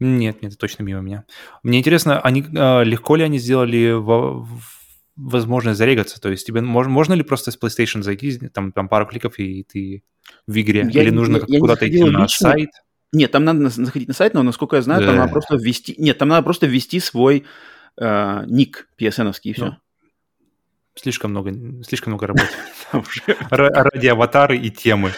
Нет, 0.00 0.42
нет, 0.42 0.52
это 0.52 0.58
точно 0.58 0.82
мимо 0.82 1.00
меня. 1.00 1.24
Мне 1.62 1.78
интересно, 1.78 2.20
они, 2.20 2.42
э, 2.42 2.84
легко 2.84 3.16
ли 3.16 3.22
они 3.22 3.38
сделали 3.38 3.92
в, 3.92 4.44
в 4.44 4.85
возможность 5.16 5.78
зарегаться. 5.78 6.20
То 6.20 6.30
есть 6.30 6.46
тебе 6.46 6.60
можно, 6.60 6.92
можно 6.92 7.14
ли 7.14 7.22
просто 7.22 7.50
с 7.50 7.58
PlayStation 7.58 8.02
зайти, 8.02 8.38
там, 8.48 8.72
там 8.72 8.88
пару 8.88 9.06
кликов, 9.06 9.38
и 9.38 9.64
ты 9.64 10.02
в 10.46 10.60
игре? 10.60 10.88
Я, 10.90 11.02
Или 11.02 11.10
нужно 11.10 11.40
я, 11.46 11.58
куда-то 11.58 11.88
идти 11.88 11.98
лично. 11.98 12.18
на 12.18 12.28
сайт? 12.28 12.70
Нет, 13.12 13.30
там 13.30 13.44
надо 13.44 13.68
заходить 13.68 14.08
на 14.08 14.14
сайт, 14.14 14.34
но, 14.34 14.42
насколько 14.42 14.76
я 14.76 14.82
знаю, 14.82 15.00
да. 15.00 15.06
там 15.08 15.16
надо 15.16 15.32
просто 15.32 15.56
ввести... 15.56 15.94
Нет, 15.98 16.18
там 16.18 16.28
надо 16.28 16.42
просто 16.42 16.66
ввести 16.66 17.00
свой 17.00 17.44
э, 17.98 18.44
ник 18.46 18.88
PSN 19.00 19.34
и 19.42 19.52
все. 19.52 19.64
Ну, 19.64 19.76
слишком 20.94 21.30
много, 21.30 21.52
слишком 21.84 22.12
много 22.12 22.26
работы. 22.26 22.48
Ради 23.50 24.06
аватары 24.06 24.58
и 24.58 24.70
темы. 24.70 25.12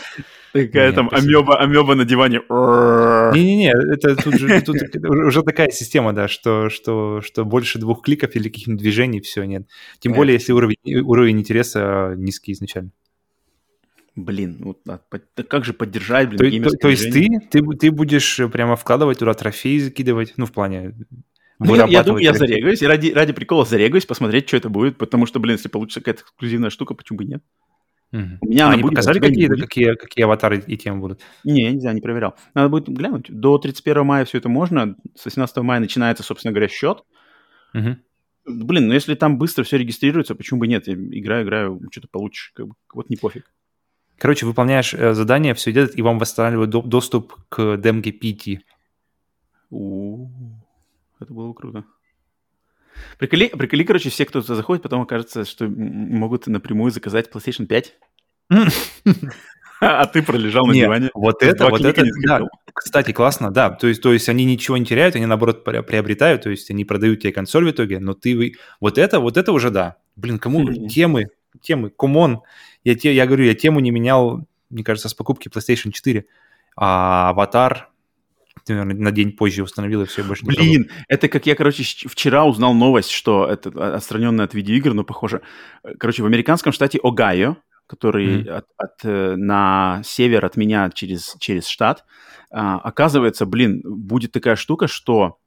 Такая 0.53 0.93
там 0.93 1.09
амеба, 1.13 1.59
амеба 1.59 1.95
на 1.95 2.05
диване. 2.05 2.41
Не-не-не, 2.49 3.73
это 3.93 4.17
тут 4.17 4.35
же 4.35 4.61
тут 4.63 4.77
уже 5.05 5.43
такая 5.43 5.71
система, 5.71 6.13
да, 6.13 6.29
что, 6.29 6.71
что, 6.71 7.21
что 7.21 7.45
больше 7.45 7.79
двух 7.79 8.03
кликов 8.03 8.35
или 8.37 8.49
каких-нибудь 8.49 8.83
движений, 8.83 9.21
все, 9.21 9.45
нет. 9.45 9.67
Тем 9.99 10.13
более, 10.13 10.35
если 10.35 10.53
уровень, 10.53 11.01
уровень 11.03 11.39
интереса 11.39 12.15
низкий 12.17 12.53
изначально. 12.53 12.91
Блин, 14.17 14.57
вот 14.61 14.81
а, 14.89 14.99
как 15.49 15.65
же 15.65 15.73
поддержать, 15.73 16.31
блин, 16.31 16.65
То, 16.65 16.71
то, 16.71 16.77
то 16.77 16.89
есть 16.89 17.13
ты, 17.13 17.29
ты, 17.51 17.63
ты 17.63 17.91
будешь 17.93 18.41
прямо 18.53 18.75
вкладывать 18.75 19.21
туда 19.21 19.33
трофеи, 19.33 19.79
закидывать, 19.79 20.35
ну, 20.37 20.45
в 20.45 20.51
плане 20.51 20.95
ну, 21.61 21.75
я, 21.75 21.87
я 21.87 22.05
думаю, 22.05 22.23
я 22.23 22.35
зарегаюсь, 22.35 22.83
ради, 22.83 23.11
ради 23.11 23.33
прикола 23.33 23.65
зарегаюсь, 23.65 24.07
посмотреть, 24.07 24.47
что 24.49 24.57
это 24.57 24.69
будет, 24.69 24.97
потому 24.97 25.27
что, 25.27 25.41
блин, 25.41 25.57
если 25.57 25.69
получится 25.69 26.01
какая-то 26.01 26.23
эксклюзивная 26.23 26.71
штука, 26.71 26.95
почему 26.95 27.19
бы 27.19 27.25
нет? 27.25 27.43
Угу. 28.13 28.23
У 28.41 28.47
меня 28.47 28.69
а 28.69 28.73
они 28.73 28.83
будет, 28.83 28.93
показали, 28.93 29.19
какие, 29.19 29.49
какие, 29.49 29.95
какие 29.95 30.25
аватары 30.25 30.63
и 30.67 30.77
темы 30.77 31.01
будут? 31.01 31.21
Не, 31.45 31.73
нельзя, 31.73 31.93
не 31.93 32.01
проверял. 32.01 32.37
Надо 32.55 32.71
будет 32.71 32.89
глянуть. 32.89 33.27
До 33.29 33.59
31 33.59 34.05
мая 34.05 34.25
все 34.25 34.39
это 34.39 34.49
можно. 34.49 34.97
С 35.15 35.27
18 35.27 35.59
мая 35.59 35.81
начинается, 35.81 36.23
собственно 36.23 36.53
говоря, 36.53 36.69
счет. 36.69 37.05
Угу. 37.75 37.97
Блин, 38.47 38.89
ну 38.89 38.95
если 38.95 39.15
там 39.15 39.37
быстро 39.37 39.63
все 39.63 39.77
регистрируется, 39.77 40.35
почему 40.35 40.61
бы 40.61 40.67
нет? 40.67 40.87
Я 40.87 40.95
играю, 40.95 41.45
играю, 41.45 41.81
что-то 41.91 42.09
получишь. 42.11 42.53
Как 42.55 42.69
бы, 42.69 42.75
вот 42.95 43.11
не 43.11 43.17
пофиг. 43.17 43.53
Короче, 44.17 44.47
выполняешь 44.47 44.95
э, 44.95 45.13
задание, 45.15 45.55
все 45.55 45.71
идет, 45.71 45.97
и 45.97 46.03
вам 46.03 46.19
восстанавливают 46.19 46.71
до- 46.71 46.83
доступ 46.83 47.35
к 47.49 47.77
демке. 47.77 48.63
У-у-у. 49.71 50.31
Это 51.21 51.33
было 51.33 51.49
бы 51.49 51.55
круто. 51.55 51.85
Приколи, 53.19 53.49
приколи, 53.49 53.85
короче, 53.85 54.11
все, 54.11 54.25
кто 54.25 54.41
туда 54.41 54.55
заходит, 54.55 54.83
потом 54.83 55.03
окажется, 55.03 55.45
что 55.45 55.69
могут 55.69 56.47
напрямую 56.47 56.91
заказать 56.91 57.31
PlayStation 57.33 57.67
5. 57.67 57.95
А 59.81 60.07
ты 60.07 60.23
пролежал 60.23 60.67
на 60.67 60.75
диване. 60.75 61.11
Вот 61.15 61.43
это, 61.43 61.69
вот 61.69 61.85
это, 61.85 62.05
да. 62.27 62.41
Кстати, 62.73 63.13
классно, 63.13 63.53
да. 63.53 63.71
То 63.71 63.87
есть, 63.87 64.03
то 64.03 64.13
есть 64.13 64.29
они 64.29 64.45
ничего 64.45 64.77
не 64.77 64.85
теряют, 64.85 65.15
они 65.15 65.27
наоборот 65.27 65.65
приобретают, 65.65 66.43
то 66.43 66.51
есть 66.51 66.71
они 66.71 66.85
продают 66.85 67.21
тебе 67.21 67.33
консоль 67.33 67.65
в 67.67 67.71
итоге, 67.71 68.01
но 68.01 68.15
ты... 68.15 68.55
Вот 68.81 68.99
это, 68.99 69.21
вот 69.21 69.37
это 69.37 69.53
уже 69.53 69.71
да. 69.71 69.97
Блин, 70.17 70.39
кому 70.39 70.89
темы, 70.89 71.29
темы, 71.61 71.91
кумон. 71.91 72.41
Я, 72.83 72.97
те, 72.97 73.15
я 73.15 73.27
говорю, 73.27 73.45
я 73.45 73.55
тему 73.55 73.81
не 73.81 73.91
менял, 73.91 74.47
мне 74.71 74.83
кажется, 74.83 75.09
с 75.09 75.15
покупки 75.15 75.49
PlayStation 75.49 75.93
4. 75.93 76.25
А 76.77 77.31
аватар, 77.31 77.91
наверное, 78.75 78.97
на 78.97 79.13
день 79.13 79.33
позже 79.33 79.63
установил, 79.63 80.03
и 80.03 80.07
все, 80.07 80.23
больше 80.23 80.45
не 80.45 80.51
Блин, 80.51 80.85
пробовал. 80.85 81.05
это 81.09 81.29
как 81.29 81.47
я, 81.47 81.55
короче, 81.55 81.83
вчера 81.83 82.45
узнал 82.45 82.75
новость, 82.75 83.11
что 83.11 83.47
это 83.47 83.71
а, 83.75 83.97
отстраненное 83.97 84.45
от 84.45 84.55
видеоигр, 84.55 84.95
но 84.95 85.05
похоже. 85.05 85.43
Короче, 85.99 86.23
в 86.23 86.27
американском 86.27 86.73
штате 86.73 86.99
Огайо, 87.03 87.57
который 87.87 88.43
mm. 88.43 88.49
от, 88.49 88.67
от, 88.77 89.05
э, 89.05 89.37
на 89.37 90.03
север 90.05 90.45
от 90.45 90.57
меня 90.57 90.91
через, 90.95 91.35
через 91.39 91.67
штат, 91.67 92.05
а, 92.51 92.79
оказывается, 92.79 93.47
блин, 93.47 93.83
будет 93.85 94.33
такая 94.33 94.57
штука, 94.57 94.89
что 94.89 95.39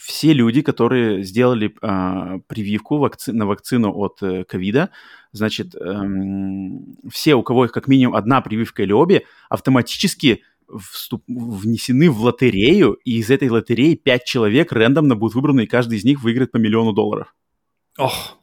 все 0.00 0.32
люди, 0.32 0.62
которые 0.62 1.22
сделали 1.22 1.74
а, 1.82 2.38
прививку 2.46 2.98
вакци- 3.04 3.32
на 3.32 3.44
вакцину 3.44 3.92
от 3.94 4.22
э, 4.22 4.44
ковида, 4.44 4.90
значит, 5.32 5.74
эм, 5.74 6.96
все, 7.12 7.34
у 7.34 7.42
кого 7.42 7.66
их 7.66 7.72
как 7.72 7.86
минимум 7.86 8.16
одна 8.16 8.40
прививка 8.40 8.82
или 8.82 8.92
обе, 8.92 9.24
автоматически 9.50 10.42
вступ... 10.78 11.22
внесены 11.26 12.10
в 12.10 12.20
лотерею, 12.20 12.94
и 13.04 13.18
из 13.18 13.30
этой 13.30 13.48
лотереи 13.48 13.94
пять 13.94 14.24
человек 14.24 14.72
рандомно 14.72 15.16
будут 15.16 15.34
выбраны, 15.34 15.64
и 15.64 15.66
каждый 15.66 15.98
из 15.98 16.04
них 16.04 16.22
выиграет 16.22 16.52
по 16.52 16.58
миллиону 16.58 16.92
долларов. 16.92 17.34
Ох, 17.98 18.40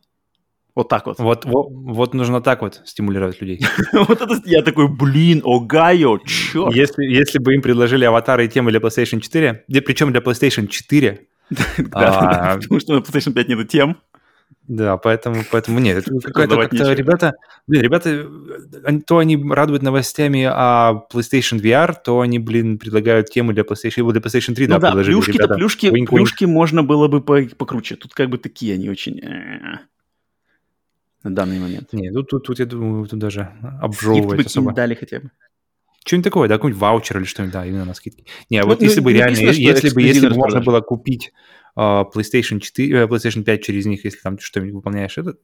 вот 0.77 0.89
так 0.89 1.07
вот. 1.07 1.17
Вот, 1.17 1.45
вот, 1.45 1.67
вот 1.71 2.13
нужно 2.13 2.39
так 2.39 2.61
вот 2.61 2.81
стимулировать 2.85 3.41
людей. 3.41 3.65
вот 3.93 4.21
это 4.21 4.39
я 4.45 4.61
такой, 4.61 4.87
блин, 4.87 5.41
Огайо, 5.43 6.19
черт. 6.19 6.75
Если, 6.75 7.03
если 7.03 7.39
бы 7.39 7.55
им 7.55 7.63
предложили 7.63 8.05
аватары 8.05 8.45
и 8.45 8.47
темы 8.47 8.69
для 8.69 8.79
PlayStation 8.79 9.19
4, 9.19 9.65
причем 9.83 10.11
для 10.11 10.21
PlayStation 10.21 10.67
4, 10.67 11.27
а, 11.93 12.57
потому 12.61 12.79
что 12.79 12.93
на 12.93 12.99
PlayStation 12.99 13.33
5 13.33 13.47
нету 13.47 13.63
тем. 13.63 13.97
Да, 14.67 14.97
поэтому, 14.97 15.43
поэтому 15.49 15.79
нет, 15.79 15.97
это 15.97 16.19
какая-то 16.19 16.57
как-то 16.57 16.91
ребята, 16.91 17.35
блин, 17.67 17.83
ребята, 17.83 18.29
то 19.07 19.19
они 19.19 19.41
радуют 19.49 19.81
новостями 19.81 20.43
о 20.43 21.05
PlayStation 21.09 21.61
VR, 21.61 21.95
то 22.03 22.19
они, 22.19 22.37
блин, 22.37 22.77
предлагают 22.77 23.29
темы 23.29 23.53
для 23.53 23.63
PlayStation, 23.63 24.11
для 24.11 24.19
PlayStation 24.19 24.55
3, 24.55 24.67
ну 24.67 24.79
да, 24.79 24.91
да 24.91 25.03
плюшки-то, 25.03 25.47
плюшки, 25.47 25.85
wink, 25.85 26.07
плюшки 26.07 26.43
wink. 26.43 26.47
можно 26.47 26.83
было 26.83 27.07
бы 27.07 27.21
покруче, 27.21 27.95
тут 27.95 28.13
как 28.13 28.29
бы 28.29 28.37
такие 28.37 28.73
они 28.73 28.89
очень 28.89 29.19
э, 29.19 29.79
на 31.23 31.35
данный 31.35 31.59
момент. 31.59 31.93
Нет, 31.93 32.13
тут, 32.13 32.29
тут, 32.29 32.45
тут 32.45 32.59
я 32.59 32.65
думаю, 32.65 33.07
тут 33.07 33.19
даже 33.19 33.53
обжевывать 33.81 34.45
особо. 34.45 34.73
дали 34.73 34.95
хотя 34.95 35.19
бы. 35.19 35.31
Что-нибудь 36.05 36.23
такое, 36.23 36.47
да, 36.47 36.55
какой-нибудь 36.55 36.81
ваучер 36.81 37.17
или 37.17 37.25
что-нибудь, 37.25 37.53
да, 37.53 37.65
именно 37.65 37.85
на 37.85 37.93
скидки. 37.93 38.25
Не, 38.49 38.61
ну, 38.61 38.67
вот 38.67 38.81
если 38.81 39.01
бы 39.01 39.11
реально, 39.11 39.37
если 39.37 39.93
бы, 39.93 40.01
если 40.01 40.29
бы 40.29 40.35
можно 40.35 40.61
было 40.61 40.79
купить 40.81 41.33
PlayStation 41.77 42.59
4, 42.59 43.03
uh, 43.03 43.07
PlayStation 43.07 43.43
5 43.43 43.63
через 43.63 43.85
них, 43.85 44.03
если 44.05 44.19
там 44.19 44.39
что-нибудь 44.39 44.73
выполняешь 44.73 45.17
этот, 45.17 45.39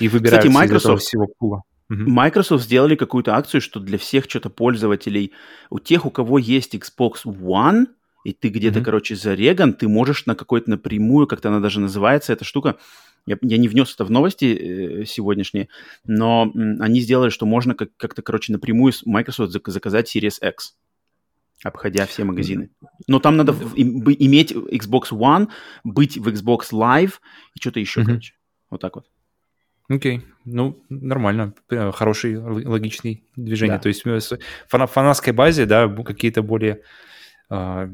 и 0.00 0.08
выбираешь 0.08 0.44
Кстати, 0.44 0.54
Microsoft, 0.54 1.02
всего 1.02 1.28
пула. 1.38 1.62
Microsoft 1.88 2.64
сделали 2.64 2.96
какую-то 2.96 3.34
акцию, 3.34 3.60
что 3.60 3.80
для 3.80 3.96
всех 3.96 4.26
что-то 4.28 4.50
пользователей, 4.50 5.32
у 5.70 5.78
тех, 5.78 6.04
у 6.04 6.10
кого 6.10 6.38
есть 6.38 6.74
Xbox 6.74 7.24
One, 7.24 7.86
и 8.24 8.32
ты 8.32 8.48
где-то, 8.48 8.80
mm-hmm. 8.80 8.84
короче, 8.84 9.16
зареган, 9.16 9.72
ты 9.72 9.88
можешь 9.88 10.26
на 10.26 10.34
какой-то 10.34 10.70
напрямую, 10.70 11.26
как-то 11.26 11.48
она 11.48 11.60
даже 11.60 11.80
называется, 11.80 12.32
эта 12.32 12.44
штука, 12.44 12.76
я, 13.24 13.38
я 13.42 13.58
не 13.58 13.68
внес 13.68 13.94
это 13.94 14.04
в 14.04 14.10
новости 14.10 14.44
э, 14.44 15.04
сегодняшние, 15.06 15.68
но 16.04 16.50
м, 16.54 16.80
они 16.80 17.00
сделали, 17.00 17.30
что 17.30 17.46
можно 17.46 17.74
как- 17.74 17.96
как-то, 17.96 18.22
короче, 18.22 18.52
напрямую 18.52 18.92
с 18.92 19.06
Microsoft 19.06 19.52
заказать 19.52 20.14
Series 20.14 20.46
X. 20.46 20.74
обходя 21.64 22.06
все 22.06 22.24
магазины. 22.24 22.70
Но 23.06 23.18
там 23.18 23.36
надо 23.36 23.52
иметь 23.52 24.52
Xbox 24.52 25.10
One, 25.10 25.48
быть 25.84 26.16
в 26.16 26.28
Xbox 26.28 26.72
Live 26.72 27.14
и 27.54 27.60
что-то 27.60 27.80
еще, 27.80 28.00
mm-hmm. 28.00 28.06
короче. 28.06 28.34
Вот 28.70 28.80
так 28.80 28.96
вот. 28.96 29.06
Окей, 29.88 30.18
okay. 30.18 30.22
ну, 30.44 30.84
нормально, 30.90 31.54
хороший, 31.94 32.36
логичный 32.36 33.24
движение. 33.36 33.78
Да. 33.78 33.82
То 33.82 33.88
есть 33.88 34.04
в 34.04 34.38
фана 34.68 34.86
фанатской 34.86 35.32
базе, 35.32 35.64
да, 35.64 35.88
какие-то 35.88 36.42
более... 36.42 36.82
Э, 37.50 37.88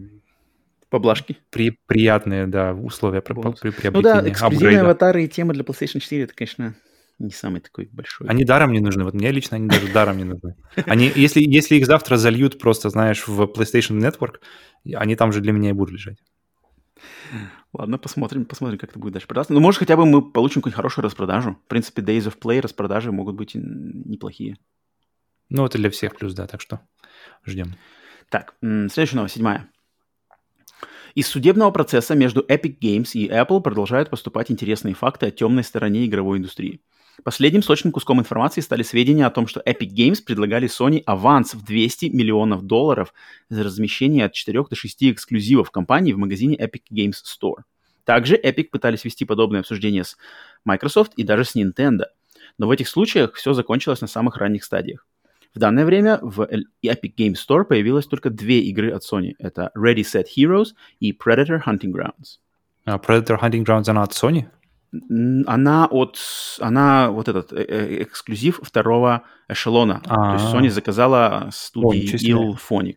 Поблажки. 0.91 1.39
При, 1.51 1.79
приятные, 1.87 2.47
да, 2.47 2.73
условия 2.73 3.21
при, 3.21 3.35
при 3.35 3.71
приобретения. 3.71 3.93
Ну 3.93 4.03
да, 4.03 4.29
эксклюзивные 4.29 4.81
аватары 4.81 5.25
и 5.25 5.29
темы 5.29 5.55
для 5.55 5.63
PlayStation 5.63 6.01
4, 6.01 6.25
это, 6.25 6.35
конечно, 6.35 6.75
не 7.19 7.31
самый 7.31 7.61
такой 7.61 7.89
большой. 7.93 8.29
Они 8.29 8.45
даром 8.45 8.73
не 8.73 8.81
нужны. 8.81 9.05
Вот 9.05 9.15
мне 9.15 9.31
лично 9.31 9.57
они 9.57 9.69
даже 9.69 9.93
даром 9.93 10.17
не 10.19 10.25
нужны. 10.25 10.57
Они, 10.87 11.11
если, 11.15 11.41
если 11.41 11.77
их 11.77 11.87
завтра 11.87 12.17
зальют 12.17 12.59
просто, 12.59 12.91
знаешь, 12.91 13.27
в 13.27 13.43
PlayStation 13.43 14.01
Network, 14.01 14.41
они 14.95 15.17
там 15.17 15.33
же 15.33 15.41
для 15.41 15.53
меня 15.53 15.71
и 15.71 15.73
будут 15.73 15.95
лежать. 15.95 16.19
Ладно, 17.73 17.99
посмотрим, 17.99 18.45
посмотрим, 18.45 18.79
как 18.79 18.91
это 18.91 18.99
будет 18.99 19.15
дальше 19.15 19.27
продаться. 19.27 19.53
Ну, 19.53 19.61
может, 19.61 19.81
хотя 19.81 19.97
бы 19.97 20.07
мы 20.07 20.23
получим 20.23 20.61
какую-нибудь 20.61 20.77
хорошую 20.77 21.05
распродажу. 21.05 21.59
В 21.65 21.69
принципе, 21.69 22.03
Days 22.03 22.23
of 22.23 22.39
Play 22.39 22.61
распродажи 22.61 23.11
могут 23.13 23.35
быть 23.35 23.53
неплохие. 23.55 24.57
Ну, 25.51 25.67
это 25.67 25.79
для 25.79 25.91
всех 25.91 26.17
плюс, 26.17 26.35
да, 26.35 26.47
так 26.47 26.61
что 26.61 26.81
ждем. 27.45 27.75
Так, 28.29 28.55
следующая 28.61 29.17
новость, 29.17 29.35
седьмая. 29.35 29.69
Из 31.15 31.29
судебного 31.29 31.71
процесса 31.71 32.15
между 32.15 32.41
Epic 32.43 32.79
Games 32.81 33.11
и 33.13 33.29
Apple 33.29 33.61
продолжают 33.61 34.11
поступать 34.11 34.51
интересные 34.51 34.95
факты 34.95 35.27
о 35.27 35.31
темной 35.31 35.63
стороне 35.63 36.07
игровой 36.07 36.39
индустрии. 36.39 36.81
Последним 37.23 37.63
сочным 37.63 37.93
куском 37.93 38.21
информации 38.21 38.61
стали 38.61 38.83
сведения 38.83 39.27
о 39.27 39.31
том, 39.31 39.47
что 39.47 39.61
Epic 39.61 39.91
Games 39.95 40.23
предлагали 40.23 40.69
Sony 40.69 41.03
аванс 41.07 41.55
в 41.55 41.65
200 41.65 42.07
миллионов 42.07 42.63
долларов 42.63 43.15
за 43.49 43.63
размещение 43.63 44.25
от 44.25 44.33
4 44.33 44.65
до 44.69 44.75
6 44.75 45.05
эксклюзивов 45.05 45.71
компании 45.71 46.13
в 46.13 46.19
магазине 46.19 46.57
Epic 46.57 46.83
Games 46.93 47.15
Store. 47.25 47.63
Также 48.05 48.37
Epic 48.37 48.65
пытались 48.71 49.05
вести 49.05 49.25
подобные 49.25 49.61
обсуждения 49.61 50.05
с 50.05 50.17
Microsoft 50.65 51.13
и 51.17 51.23
даже 51.23 51.45
с 51.45 51.55
Nintendo. 51.57 52.07
Но 52.59 52.67
в 52.67 52.71
этих 52.71 52.89
случаях 52.89 53.35
все 53.35 53.53
закончилось 53.53 54.01
на 54.01 54.07
самых 54.07 54.37
ранних 54.37 54.65
стадиях. 54.65 55.07
В 55.55 55.59
данное 55.61 55.85
время 55.85 56.19
в 56.21 56.43
Epic 56.85 57.15
Games 57.17 57.37
Store 57.37 57.65
появилось 57.65 58.07
только 58.07 58.29
две 58.31 58.61
игры 58.61 58.91
от 58.91 59.03
Sony. 59.05 59.35
Это 59.39 59.71
Ready 59.77 60.03
Set 60.03 60.25
Heroes 60.37 60.71
и 60.99 61.13
Predator 61.13 61.63
Hunting 61.65 61.93
Grounds. 61.93 62.41
А 62.85 62.99
Predator 62.99 63.41
Hunting 63.41 63.65
Grounds, 63.65 63.89
она 63.89 64.03
от 64.03 64.11
Sony? 64.11 64.47
Она 65.47 65.87
от... 65.87 66.19
Она 66.61 67.11
вот 67.11 67.29
этот 67.29 67.53
э, 67.53 67.65
э, 67.69 68.03
эксклюзив 68.03 68.61
второго 68.63 69.23
эшелона. 69.49 70.03
А-а-а. 70.07 70.37
То 70.37 70.43
есть 70.43 70.55
Sony 70.55 70.71
заказала 70.71 71.49
студии 71.53 72.15
Ilphonic. 72.31 72.97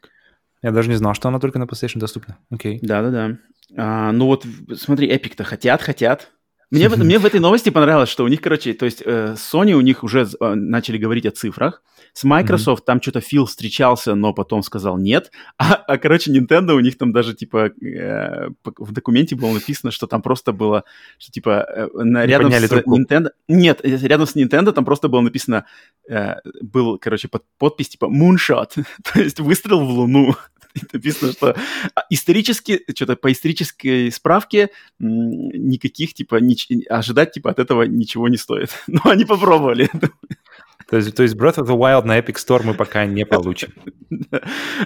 Я 0.61 0.72
даже 0.72 0.90
не 0.90 0.95
знал, 0.95 1.14
что 1.14 1.28
она 1.28 1.40
только 1.40 1.60
на 1.60 1.64
PlayStation 1.64 1.99
доступна. 1.99 2.38
Окей. 2.49 2.80
Да-да-да. 2.82 3.38
А, 3.76 4.11
ну 4.11 4.26
вот, 4.26 4.45
смотри, 4.76 5.10
Epic-то 5.10 5.44
хотят, 5.44 5.82
хотят. 5.82 6.32
Мне, 6.72 6.90
мне 6.98 7.19
в 7.19 7.26
этой 7.26 7.40
новости 7.40 7.69
понравилось, 7.69 8.10
что 8.10 8.24
у 8.24 8.28
них, 8.28 8.41
короче, 8.41 8.74
то 8.74 8.86
есть 8.86 9.02
э, 9.06 9.36
Sony 9.36 9.74
у 9.74 9.82
них 9.82 10.03
уже 10.03 10.28
э, 10.40 10.53
начали 10.53 10.98
говорить 10.98 11.26
о 11.26 11.32
цифрах. 11.32 11.82
С 12.14 12.24
Microsoft 12.24 12.84
mm-hmm. 12.84 12.86
там 12.86 13.02
что-то 13.02 13.22
Фил 13.22 13.46
встречался, 13.46 14.16
но 14.16 14.34
потом 14.34 14.64
сказал 14.64 14.98
нет. 14.98 15.32
А, 15.58 15.74
а 15.74 15.98
короче, 15.98 16.32
Nintendo 16.32 16.74
у 16.74 16.80
них 16.80 16.98
там 16.98 17.12
даже, 17.12 17.34
типа, 17.34 17.72
э, 17.82 18.50
в 18.64 18.92
документе 18.92 19.36
было 19.36 19.54
написано, 19.54 19.92
что 19.92 20.08
там 20.08 20.22
просто 20.22 20.52
было, 20.52 20.84
что, 21.18 21.32
типа, 21.32 21.66
э, 21.70 21.88
на, 21.94 22.26
рядом 22.26 22.52
с 22.52 22.70
трубку. 22.70 23.00
Nintendo... 23.00 23.30
Нет, 23.48 23.82
э, 23.84 23.98
рядом 24.08 24.28
с 24.28 24.36
Nintendo 24.36 24.72
там 24.72 24.86
просто 24.86 25.08
было 25.08 25.22
написано, 25.22 25.66
э, 26.10 26.36
был, 26.62 26.98
короче, 26.98 27.28
под, 27.28 27.44
подпись, 27.58 27.90
типа, 27.90 28.06
Moonshot, 28.06 28.84
то 29.14 29.20
есть 29.20 29.40
выстрел 29.40 29.80
в 29.80 29.90
Луну. 29.90 30.36
написано, 30.94 31.32
что 31.32 31.56
а, 31.96 32.04
исторически, 32.10 32.84
что-то 32.94 33.16
по 33.16 33.32
исторической 33.32 34.12
справке 34.12 34.70
никаких, 35.00 36.14
типа, 36.14 36.36
нич... 36.36 36.68
ожидать, 36.90 37.34
типа, 37.34 37.52
от 37.52 37.60
этого 37.60 37.84
ничего 37.84 38.28
не 38.28 38.38
стоит. 38.38 38.72
Но 38.88 39.02
они 39.06 39.26
попробовали. 39.26 39.90
То 40.89 40.97
есть, 40.97 41.15
то 41.15 41.23
есть 41.23 41.35
Breath 41.35 41.57
of 41.57 41.68
the 41.68 41.77
Wild 41.77 42.05
на 42.05 42.18
Epic 42.18 42.35
Store 42.35 42.61
мы 42.64 42.73
пока 42.73 43.05
не 43.05 43.26
получим. 43.26 43.73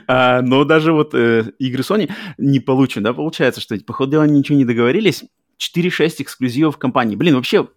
а, 0.07 0.41
но 0.41 0.63
даже 0.63 0.93
вот 0.93 1.13
э, 1.13 1.51
игры 1.59 1.83
Sony 1.83 2.11
не 2.37 2.59
получим, 2.59 3.03
да, 3.03 3.13
получается, 3.13 3.61
что, 3.61 3.77
по 3.79 3.93
ходу 3.93 4.13
дела, 4.13 4.23
ничего 4.23 4.57
не 4.57 4.65
договорились. 4.65 5.23
4-6 5.59 6.23
эксклюзивов 6.23 6.77
компании. 6.77 7.15
Блин, 7.15 7.35
вообще, 7.35 7.67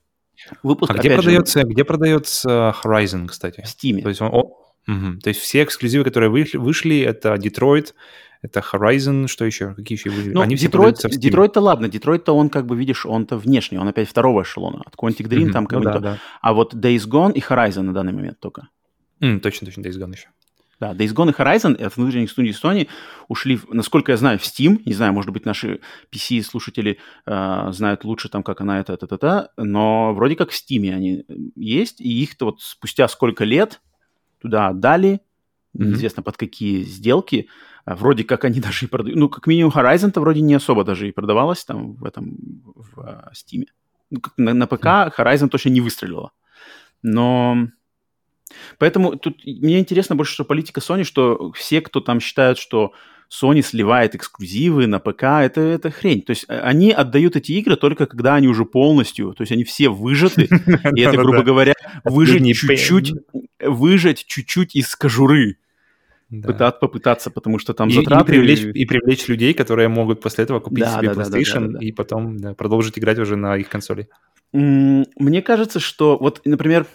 выпуск, 0.62 0.90
а 0.90 0.94
где 0.94 1.14
продается, 1.14 1.60
же... 1.60 1.66
где 1.66 1.84
продается 1.84 2.74
Horizon, 2.82 3.26
кстати? 3.26 3.62
В 3.62 3.66
Steam. 3.66 4.02
То 4.02 4.08
есть 4.08 4.22
он, 4.22 4.30
Угу. 4.86 5.20
То 5.22 5.28
есть 5.28 5.40
все 5.40 5.62
эксклюзивы, 5.62 6.04
которые 6.04 6.30
вышли, 6.30 6.58
вышли 6.58 7.00
это 7.00 7.34
Detroit, 7.34 7.94
это 8.44 8.60
Horizon, 8.60 9.26
что 9.26 9.46
еще? 9.46 9.74
Какие 9.74 9.96
еще 9.96 10.10
были? 10.10 10.30
Ну, 10.30 10.42
Они 10.42 10.54
Детройт, 10.54 10.98
Детройт-то 11.02 11.62
ладно, 11.62 11.88
Детройт-то 11.88 12.36
он, 12.36 12.50
как 12.50 12.66
бы, 12.66 12.76
видишь, 12.76 13.06
он-то 13.06 13.38
внешний, 13.38 13.78
он 13.78 13.88
опять 13.88 14.06
второго 14.06 14.42
эшелона. 14.42 14.82
От 14.84 14.94
Quantic 14.96 15.28
Dream 15.28 15.46
mm-hmm. 15.46 15.52
там 15.52 15.66
как 15.66 15.78
ну, 15.78 15.84
да, 15.84 15.98
да. 15.98 16.18
А 16.42 16.52
вот 16.52 16.74
Days 16.74 17.08
Gone 17.08 17.32
и 17.32 17.40
Horizon 17.40 17.82
на 17.82 17.94
данный 17.94 18.12
момент 18.12 18.38
только. 18.40 18.68
Mm, 19.22 19.40
точно, 19.40 19.66
точно, 19.66 19.80
Days 19.80 19.98
Gone 19.98 20.12
еще. 20.12 20.28
Да, 20.78 20.92
Days 20.92 21.14
Gone 21.14 21.30
и 21.30 21.32
Horizon 21.32 21.82
от 21.82 21.96
внутренних 21.96 22.30
студий 22.30 22.52
Sony 22.52 22.88
ушли, 23.28 23.58
насколько 23.70 24.12
я 24.12 24.18
знаю, 24.18 24.38
в 24.38 24.42
Steam. 24.42 24.82
Не 24.84 24.92
знаю, 24.92 25.14
может 25.14 25.30
быть, 25.30 25.46
наши 25.46 25.80
PC-слушатели 26.12 26.98
э, 27.24 27.66
знают 27.70 28.04
лучше 28.04 28.28
там, 28.28 28.42
как 28.42 28.60
она 28.60 28.78
это, 28.78 28.92
это, 28.92 29.06
это, 29.06 29.14
это, 29.14 29.50
но 29.56 30.12
вроде 30.12 30.36
как 30.36 30.50
в 30.50 30.54
Steam 30.54 30.92
они 30.92 31.24
есть, 31.56 32.02
и 32.02 32.22
их-то 32.22 32.44
вот 32.44 32.60
спустя 32.60 33.08
сколько 33.08 33.44
лет 33.44 33.80
туда 34.42 34.68
отдали, 34.68 35.20
mm-hmm. 35.74 35.84
неизвестно 35.84 36.22
под 36.22 36.36
какие 36.36 36.82
сделки. 36.82 37.48
А, 37.84 37.94
вроде 37.96 38.24
как 38.24 38.44
они 38.44 38.60
даже 38.60 38.86
и 38.86 38.88
продают. 38.88 39.18
Ну, 39.18 39.28
как 39.28 39.46
минимум, 39.46 39.72
Horizon-то 39.72 40.20
вроде 40.20 40.40
не 40.40 40.54
особо 40.54 40.84
даже 40.84 41.08
и 41.08 41.12
продавалась 41.12 41.64
там 41.64 41.94
в 41.94 42.04
этом, 42.04 42.36
в 42.74 42.98
uh, 42.98 43.32
Steam. 43.32 43.64
Ну, 44.10 44.20
на, 44.36 44.54
на 44.54 44.66
ПК 44.66 45.16
Horizon 45.18 45.48
точно 45.48 45.70
не 45.70 45.80
выстрелила. 45.80 46.32
Но... 47.02 47.68
Поэтому 48.78 49.16
тут 49.16 49.44
мне 49.44 49.80
интересно 49.80 50.14
больше, 50.14 50.34
что 50.34 50.44
политика 50.44 50.80
Sony, 50.80 51.04
что 51.04 51.50
все, 51.52 51.80
кто 51.80 52.00
там 52.00 52.20
считают, 52.20 52.58
что 52.58 52.92
Sony 53.30 53.62
сливает 53.62 54.14
эксклюзивы 54.14 54.86
на 54.86 55.00
ПК, 55.00 55.24
это, 55.24 55.60
это 55.60 55.90
хрень. 55.90 56.22
То 56.22 56.30
есть 56.30 56.44
э, 56.48 56.58
они 56.60 56.92
отдают 56.92 57.36
эти 57.36 57.52
игры 57.52 57.76
только 57.76 58.06
когда 58.06 58.34
они 58.34 58.48
уже 58.48 58.64
полностью, 58.64 59.32
то 59.32 59.42
есть 59.42 59.52
они 59.52 59.64
все 59.64 59.88
выжаты, 59.88 60.42
и 60.94 61.00
это, 61.00 61.16
грубо 61.16 61.42
говоря, 61.42 61.74
выжать 62.04 62.46
чуть-чуть, 62.54 63.12
выжать 63.60 64.24
чуть-чуть 64.26 64.76
из 64.76 64.94
кожуры. 64.94 65.56
Да. 66.40 66.48
Пытаться, 66.48 66.80
попытаться, 66.80 67.30
потому 67.30 67.58
что 67.58 67.74
там 67.74 67.88
и, 67.88 67.92
затраты... 67.92 68.32
И 68.32 68.36
привлечь, 68.36 68.60
и 68.62 68.86
привлечь 68.86 69.28
людей, 69.28 69.54
которые 69.54 69.88
могут 69.88 70.20
после 70.20 70.44
этого 70.44 70.60
купить 70.60 70.84
да, 70.84 70.98
себе 70.98 71.14
да, 71.14 71.22
PlayStation 71.22 71.60
да, 71.60 71.60
да, 71.60 71.66
да, 71.66 71.78
да. 71.78 71.86
и 71.86 71.92
потом 71.92 72.36
да, 72.36 72.54
продолжить 72.54 72.98
играть 72.98 73.18
уже 73.18 73.36
на 73.36 73.56
их 73.56 73.68
консоли. 73.68 74.08
Мне 74.52 75.42
кажется, 75.42 75.80
что 75.80 76.16
вот, 76.18 76.40
например, 76.44 76.86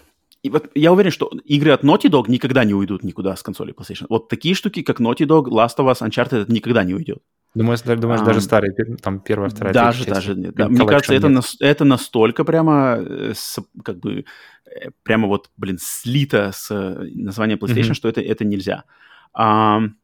и 0.41 0.49
вот 0.49 0.69
я 0.73 0.93
уверен, 0.93 1.11
что 1.11 1.29
игры 1.43 1.71
от 1.71 1.83
Naughty 1.83 2.09
Dog 2.09 2.25
никогда 2.29 2.63
не 2.63 2.73
уйдут 2.73 3.03
никуда 3.03 3.35
с 3.35 3.43
консоли 3.43 3.73
PlayStation. 3.73 4.05
Вот 4.09 4.29
такие 4.29 4.55
штуки, 4.55 4.81
как 4.81 5.01
Naughty 5.01 5.25
Dog, 5.25 5.45
Last 5.45 5.77
of 5.77 5.91
Us, 5.91 6.01
Uncharted, 6.01 6.43
это 6.43 6.51
никогда 6.51 6.83
не 6.83 6.93
уйдет. 6.93 7.19
Думаешь, 7.55 7.81
думаешь 7.81 8.21
а, 8.21 8.25
даже 8.25 8.41
старые, 8.41 8.73
там 9.01 9.19
первая, 9.19 9.49
вторая, 9.49 9.73
Даже, 9.73 10.03
третья, 10.03 10.13
даже 10.13 10.35
нет. 10.35 10.53
Да. 10.53 10.69
Мне 10.69 10.85
кажется, 10.85 11.15
это, 11.15 11.29
на, 11.29 11.41
это 11.59 11.83
настолько 11.83 12.43
прямо, 12.43 12.97
э, 12.99 13.33
с, 13.35 13.59
как 13.83 13.99
бы, 13.99 14.25
э, 14.65 14.91
прямо 15.01 15.27
вот, 15.27 15.49
блин, 15.57 15.77
слито 15.81 16.51
с 16.53 16.69
э, 16.69 17.09
названием 17.15 17.57
PlayStation, 17.57 17.89
mm-hmm. 17.89 17.93
что 17.95 18.07
это, 18.07 18.21
это 18.21 18.45
нельзя. 18.45 18.83
Um, 19.37 19.95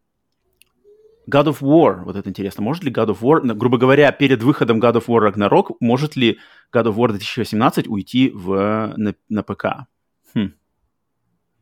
God 1.27 1.47
of 1.47 1.61
War, 1.61 2.03
вот 2.03 2.15
это 2.15 2.29
интересно, 2.29 2.63
может 2.63 2.83
ли 2.83 2.91
God 2.91 3.07
of 3.07 3.19
War, 3.21 3.41
грубо 3.53 3.77
говоря, 3.77 4.11
перед 4.11 4.43
выходом 4.43 4.79
God 4.79 4.95
of 4.95 5.05
War 5.07 5.31
Ragnarok, 5.31 5.75
может 5.79 6.15
ли 6.15 6.39
God 6.71 6.85
of 6.85 6.95
War 6.95 7.09
2018 7.09 7.87
уйти 7.87 8.29
в, 8.29 8.93
на, 8.95 9.15
на 9.29 9.43
ПК? 9.43 9.87
Хм. 10.33 10.53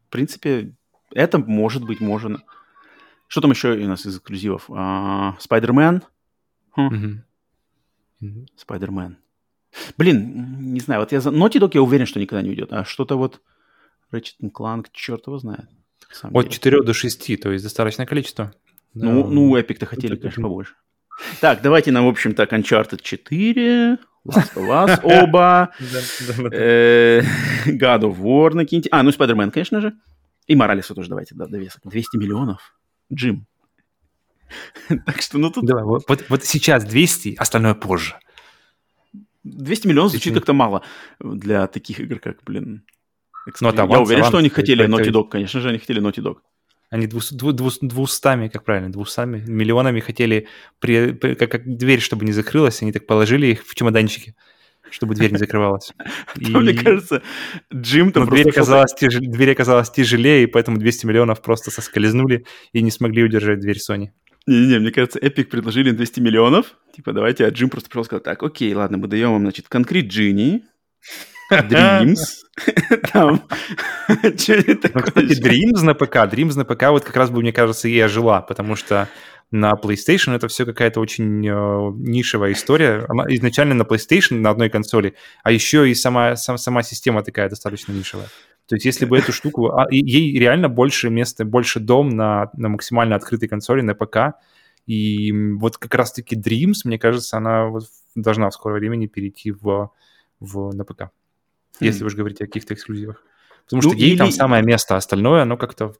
В 0.07 0.09
принципе, 0.09 0.73
это 1.11 1.39
может 1.39 1.85
быть 1.85 2.01
можно. 2.01 2.41
Что 3.27 3.41
там 3.41 3.51
еще 3.51 3.73
у 3.73 3.87
нас 3.87 4.05
из 4.05 4.17
эксклюзивов? 4.17 4.63
Спайдермен. 5.39 6.03
Хм. 6.75 7.23
Спайдермен. 8.55 9.17
Блин, 9.97 10.73
не 10.73 10.79
знаю, 10.79 11.01
вот 11.01 11.11
я 11.11 11.21
за 11.21 11.31
Naughty 11.31 11.59
Dog 11.59 11.71
я 11.73 11.81
уверен, 11.81 12.05
что 12.05 12.19
никогда 12.19 12.41
не 12.41 12.49
уйдет, 12.49 12.71
а 12.71 12.83
что-то 12.85 13.17
вот 13.17 13.41
Ratchet 14.11 14.51
Clank, 14.51 14.87
черт 14.91 15.25
его 15.27 15.39
знает. 15.39 15.67
От 16.21 16.31
деле. 16.31 16.49
4 16.49 16.83
до 16.83 16.93
6, 16.93 17.41
то 17.41 17.51
есть 17.51 17.63
достаточное 17.63 18.05
количество. 18.05 18.53
Ну, 18.93 19.23
да. 19.23 19.29
ну 19.29 19.57
Epic-то 19.57 19.85
хотели, 19.85 20.15
конечно, 20.15 20.43
побольше. 20.43 20.75
Так, 21.41 21.61
давайте 21.61 21.91
нам, 21.91 22.05
в 22.05 22.09
общем, 22.09 22.33
так, 22.33 22.51
Uncharted 22.53 23.01
4, 23.01 23.97
Last 24.27 24.55
of 24.55 24.67
Us 24.67 24.99
оба, 25.03 25.71
э, 26.51 27.21
God 27.67 28.01
of 28.01 28.17
War 28.19 28.53
накиньте. 28.53 28.89
А, 28.91 29.03
ну 29.03 29.09
Spider-Man, 29.09 29.51
конечно 29.51 29.81
же. 29.81 29.93
И 30.47 30.55
Моралеса 30.55 30.93
тоже 30.93 31.09
давайте, 31.09 31.35
да, 31.35 31.47
довесок. 31.47 31.81
200 31.85 32.17
миллионов. 32.17 32.75
Джим. 33.13 33.45
так 35.05 35.21
что, 35.21 35.37
ну 35.37 35.49
тут... 35.49 35.65
Давай, 35.65 35.83
вот, 35.83 36.05
вот 36.07 36.43
сейчас 36.43 36.83
200, 36.83 37.35
остальное 37.37 37.73
позже. 37.73 38.15
200 39.43 39.87
миллионов 39.87 40.11
звучит 40.11 40.33
как-то 40.33 40.53
мало 40.53 40.83
для 41.19 41.67
таких 41.67 41.99
игр, 41.99 42.19
как, 42.19 42.43
блин... 42.43 42.83
Ну, 43.61 43.73
Я 43.73 43.99
уверен, 43.99 44.23
что 44.25 44.37
они 44.37 44.49
хотели 44.49 44.85
Naughty 44.85 45.11
Dog, 45.11 45.29
конечно 45.29 45.59
же, 45.59 45.69
они 45.69 45.77
хотели 45.77 46.01
Naughty 46.01 46.23
Dog. 46.23 46.37
Они 46.89 47.07
двустами, 47.07 48.49
как 48.49 48.63
правильно, 48.63 48.91
двустами, 48.91 49.43
миллионами 49.47 49.99
хотели, 49.99 50.47
при, 50.79 51.13
при, 51.13 51.33
как, 51.33 51.49
как 51.49 51.65
дверь, 51.65 51.99
чтобы 51.99 52.23
не 52.23 52.31
закрылась, 52.31 52.83
они 52.83 52.91
так 52.91 53.07
положили 53.07 53.47
их 53.47 53.65
в 53.65 53.75
чемоданчики 53.75 54.35
чтобы 54.91 55.15
дверь 55.15 55.31
не 55.31 55.37
закрывалась. 55.37 55.91
И... 56.37 56.55
Мне 56.55 56.73
кажется, 56.73 57.23
Джим 57.73 58.11
там 58.11 58.29
дверь 58.29 58.49
оказалась, 58.49 58.93
тяж... 58.93 59.15
дверь 59.15 59.51
оказалась 59.51 59.89
тяжелее, 59.89 60.43
и 60.43 60.45
поэтому 60.45 60.77
200 60.77 61.07
миллионов 61.07 61.41
просто 61.41 61.71
соскользнули 61.71 62.45
и 62.73 62.81
не 62.83 62.91
смогли 62.91 63.23
удержать 63.23 63.59
дверь 63.59 63.77
Sony. 63.77 64.09
Не-не, 64.45 64.79
мне 64.79 64.91
кажется, 64.91 65.19
Epic 65.19 65.45
предложили 65.45 65.91
200 65.91 66.19
миллионов. 66.19 66.77
Типа, 66.95 67.13
давайте, 67.13 67.45
а 67.45 67.49
Джим 67.49 67.69
просто 67.69 67.89
пришел 67.89 68.03
и 68.03 68.05
сказал, 68.05 68.21
так, 68.21 68.43
окей, 68.43 68.73
ладно, 68.73 68.97
мы 68.97 69.07
даем 69.07 69.31
вам, 69.31 69.41
значит, 69.41 69.67
конкрет 69.67 70.05
Genie, 70.05 70.61
Dreams. 71.61 72.17
Там. 73.11 73.41
Ну, 74.07 75.01
кстати, 75.01 75.41
Dreams 75.41 75.83
на 75.83 75.93
ПК, 75.95 76.17
Dreams 76.31 76.55
на 76.55 76.65
ПК 76.65 76.89
вот 76.89 77.03
как 77.03 77.15
раз 77.15 77.29
бы, 77.29 77.41
мне 77.41 77.51
кажется, 77.51 77.87
и 77.87 77.99
ожила, 77.99 78.41
потому 78.41 78.75
что 78.75 79.09
на 79.51 79.73
PlayStation 79.73 80.35
это 80.35 80.47
все 80.47 80.65
какая-то 80.65 80.99
очень 80.99 81.47
э, 81.47 81.91
нишевая 81.95 82.53
история. 82.53 83.05
Она 83.07 83.23
изначально 83.29 83.75
на 83.75 83.83
PlayStation, 83.83 84.35
на 84.39 84.49
одной 84.49 84.69
консоли, 84.69 85.15
а 85.43 85.51
еще 85.51 85.89
и 85.89 85.93
сама, 85.93 86.35
сам, 86.35 86.57
сама 86.57 86.81
система 86.83 87.23
такая 87.23 87.49
достаточно 87.49 87.91
нишевая. 87.91 88.27
То 88.67 88.75
есть 88.75 88.85
если 88.85 89.05
бы 89.05 89.17
эту 89.17 89.31
штуку... 89.31 89.67
А, 89.71 89.85
ей 89.91 90.37
реально 90.39 90.69
больше 90.69 91.09
места, 91.09 91.45
больше 91.45 91.79
дом 91.79 92.09
на, 92.09 92.49
на 92.57 92.69
максимально 92.69 93.15
открытой 93.15 93.47
консоли, 93.47 93.81
на 93.81 93.93
ПК. 93.93 94.39
И 94.87 95.31
вот 95.31 95.77
как 95.77 95.93
раз-таки 95.95 96.35
Dreams, 96.35 96.81
мне 96.85 96.97
кажется, 96.97 97.37
она 97.37 97.67
вот 97.67 97.83
должна 98.15 98.49
в 98.49 98.53
скором 98.53 98.77
времени 98.77 99.07
перейти 99.07 99.51
в, 99.51 99.91
в, 100.39 100.73
на 100.73 100.83
ПК. 100.83 101.11
Хм. 101.79 101.85
Если 101.85 102.03
уж 102.03 102.15
говорить 102.15 102.41
о 102.41 102.45
каких-то 102.45 102.73
эксклюзивах. 102.73 103.23
Потому 103.65 103.81
ну, 103.81 103.89
что 103.89 103.97
ей 103.97 104.11
или... 104.11 104.17
там 104.17 104.31
самое 104.31 104.63
место, 104.63 104.95
остальное, 104.95 105.43
оно 105.43 105.57
как-то 105.57 105.93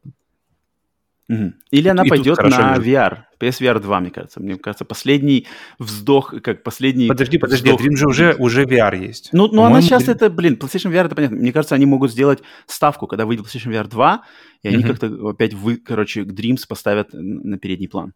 Угу. 1.30 1.54
Или 1.72 1.88
она 1.88 2.04
и 2.04 2.10
пойдет 2.10 2.38
на 2.38 2.76
лежит. 2.76 2.86
VR, 2.86 3.18
PSVR 3.40 3.80
2, 3.80 4.00
мне 4.02 4.12
кажется. 4.12 4.42
Мне 4.42 4.58
кажется, 4.58 4.84
последний 4.84 5.48
вздох, 5.80 6.34
как 6.42 6.64
последний 6.64 7.08
Подожди, 7.08 7.38
подожди, 7.38 7.72
вздох... 7.72 7.82
Dream 7.82 7.96
же 7.96 8.08
уже, 8.08 8.36
уже 8.38 8.66
VR 8.66 8.98
есть. 8.98 9.30
Ну, 9.32 9.48
ну 9.48 9.64
она 9.64 9.82
сейчас 9.82 10.10
это, 10.10 10.30
блин, 10.30 10.60
PlayStation 10.62 10.92
VR, 10.92 11.06
это 11.06 11.16
понятно. 11.16 11.38
Мне 11.38 11.54
кажется, 11.54 11.76
они 11.76 11.86
могут 11.86 12.12
сделать 12.12 12.44
ставку, 12.68 13.08
когда 13.08 13.26
выйдет 13.26 13.46
PlayStation 13.46 13.72
VR 13.72 13.88
2, 13.88 14.24
и 14.64 14.68
они 14.68 14.78
угу. 14.80 14.88
как-то 14.88 15.30
опять, 15.30 15.54
вы, 15.54 15.78
короче, 15.78 16.24
Dreams 16.24 16.68
поставят 16.68 17.10
на 17.14 17.58
передний 17.58 17.88
план. 17.88 18.14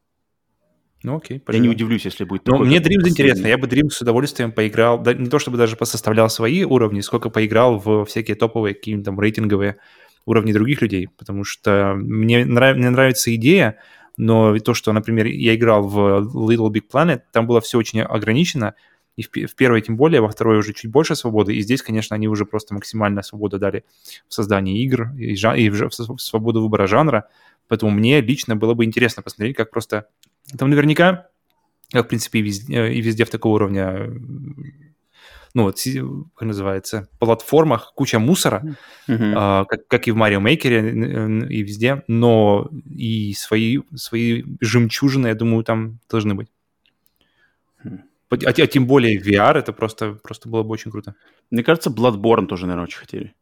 Ну, 1.08 1.16
окей. 1.16 1.40
Пожалуйста. 1.40 1.64
Я 1.64 1.70
не 1.70 1.74
удивлюсь, 1.74 2.04
если 2.04 2.26
будет 2.26 2.46
Ну, 2.48 2.66
мне 2.66 2.80
Dreams 2.80 3.08
интересно. 3.08 3.48
Я 3.48 3.58
бы 3.58 3.66
Dreams 3.66 3.92
с 3.92 4.02
удовольствием 4.02 4.52
поиграл. 4.52 5.02
Да, 5.02 5.14
не 5.14 5.30
то 5.30 5.40
чтобы 5.40 5.58
даже 5.58 5.78
посоставлял 5.78 6.30
свои 6.30 6.66
уровни, 6.66 7.00
сколько 7.00 7.30
поиграл 7.30 7.80
в 7.80 8.04
всякие 8.04 8.36
топовые, 8.36 8.76
какие-нибудь 8.76 9.06
там 9.06 9.18
рейтинговые 9.18 9.78
уровней 10.26 10.52
других 10.52 10.82
людей, 10.82 11.08
потому 11.18 11.46
что 11.46 11.94
мне, 11.96 12.44
нрав, 12.44 12.76
мне 12.76 12.90
нравится 12.90 13.34
идея, 13.36 13.78
но 14.18 14.60
то, 14.60 14.74
что, 14.74 14.92
например, 14.92 15.28
я 15.28 15.56
играл 15.56 15.88
в 15.88 15.98
Little 16.52 16.70
Big 16.70 16.84
Planet, 16.92 17.22
там 17.32 17.48
было 17.48 17.62
все 17.62 17.78
очень 17.78 18.02
ограничено, 18.02 18.76
и 19.16 19.24
в, 19.24 19.30
в 19.30 19.56
первой 19.56 19.82
тем 19.82 19.96
более, 19.96 20.20
во 20.20 20.28
второй 20.28 20.58
уже 20.58 20.74
чуть 20.74 20.92
больше 20.92 21.16
свободы, 21.16 21.56
и 21.56 21.62
здесь, 21.62 21.82
конечно, 21.82 22.18
они 22.18 22.28
уже 22.28 22.46
просто 22.46 22.74
максимально 22.74 23.22
свободу 23.22 23.58
дали 23.58 23.86
в 24.28 24.34
создании 24.34 24.84
игр 24.84 25.14
и, 25.18 25.38
жан, 25.38 25.56
и 25.56 25.70
в, 25.70 25.90
в 25.90 26.20
свободу 26.20 26.62
выбора 26.62 26.88
жанра, 26.88 27.30
поэтому 27.70 27.94
мне 27.94 28.20
лично 28.20 28.58
было 28.58 28.74
бы 28.74 28.84
интересно 28.84 29.24
посмотреть, 29.24 29.56
как 29.56 29.72
просто... 29.72 30.08
Там 30.58 30.70
наверняка, 30.70 31.30
как, 31.92 32.06
в 32.06 32.10
принципе, 32.10 32.40
и 32.40 32.42
везде, 32.44 32.92
и 32.92 33.02
везде 33.02 33.26
в 33.26 33.30
такого 33.30 33.56
уровня 33.56 34.10
ну 35.54 35.64
вот, 35.64 35.80
как 36.36 36.48
называется, 36.48 37.10
платформах 37.18 37.94
куча 37.96 38.20
мусора, 38.20 38.78
mm-hmm. 39.08 39.34
а, 39.36 39.66
как, 39.66 39.88
как 39.88 40.08
и 40.08 40.12
в 40.12 40.16
Марио 40.16 40.40
Мейкере 40.40 40.92
и 41.50 41.64
везде, 41.64 42.04
но 42.08 42.70
и 42.86 43.34
свои, 43.34 43.80
свои 43.96 44.44
жемчужины, 44.62 45.30
я 45.30 45.36
думаю, 45.36 45.64
там 45.64 46.00
должны 46.12 46.36
быть. 46.36 46.50
Mm. 47.84 48.02
А, 48.30 48.36
а 48.36 48.68
тем 48.68 48.86
более 48.86 49.20
VR, 49.20 49.58
это 49.58 49.74
просто, 49.74 50.14
просто 50.14 50.48
было 50.48 50.62
бы 50.62 50.70
очень 50.70 50.92
круто. 50.92 51.16
Мне 51.50 51.64
кажется, 51.64 51.90
Bloodborne 51.90 52.46
тоже, 52.46 52.68
наверное, 52.68 52.84
очень 52.84 53.00
хотели. 53.00 53.34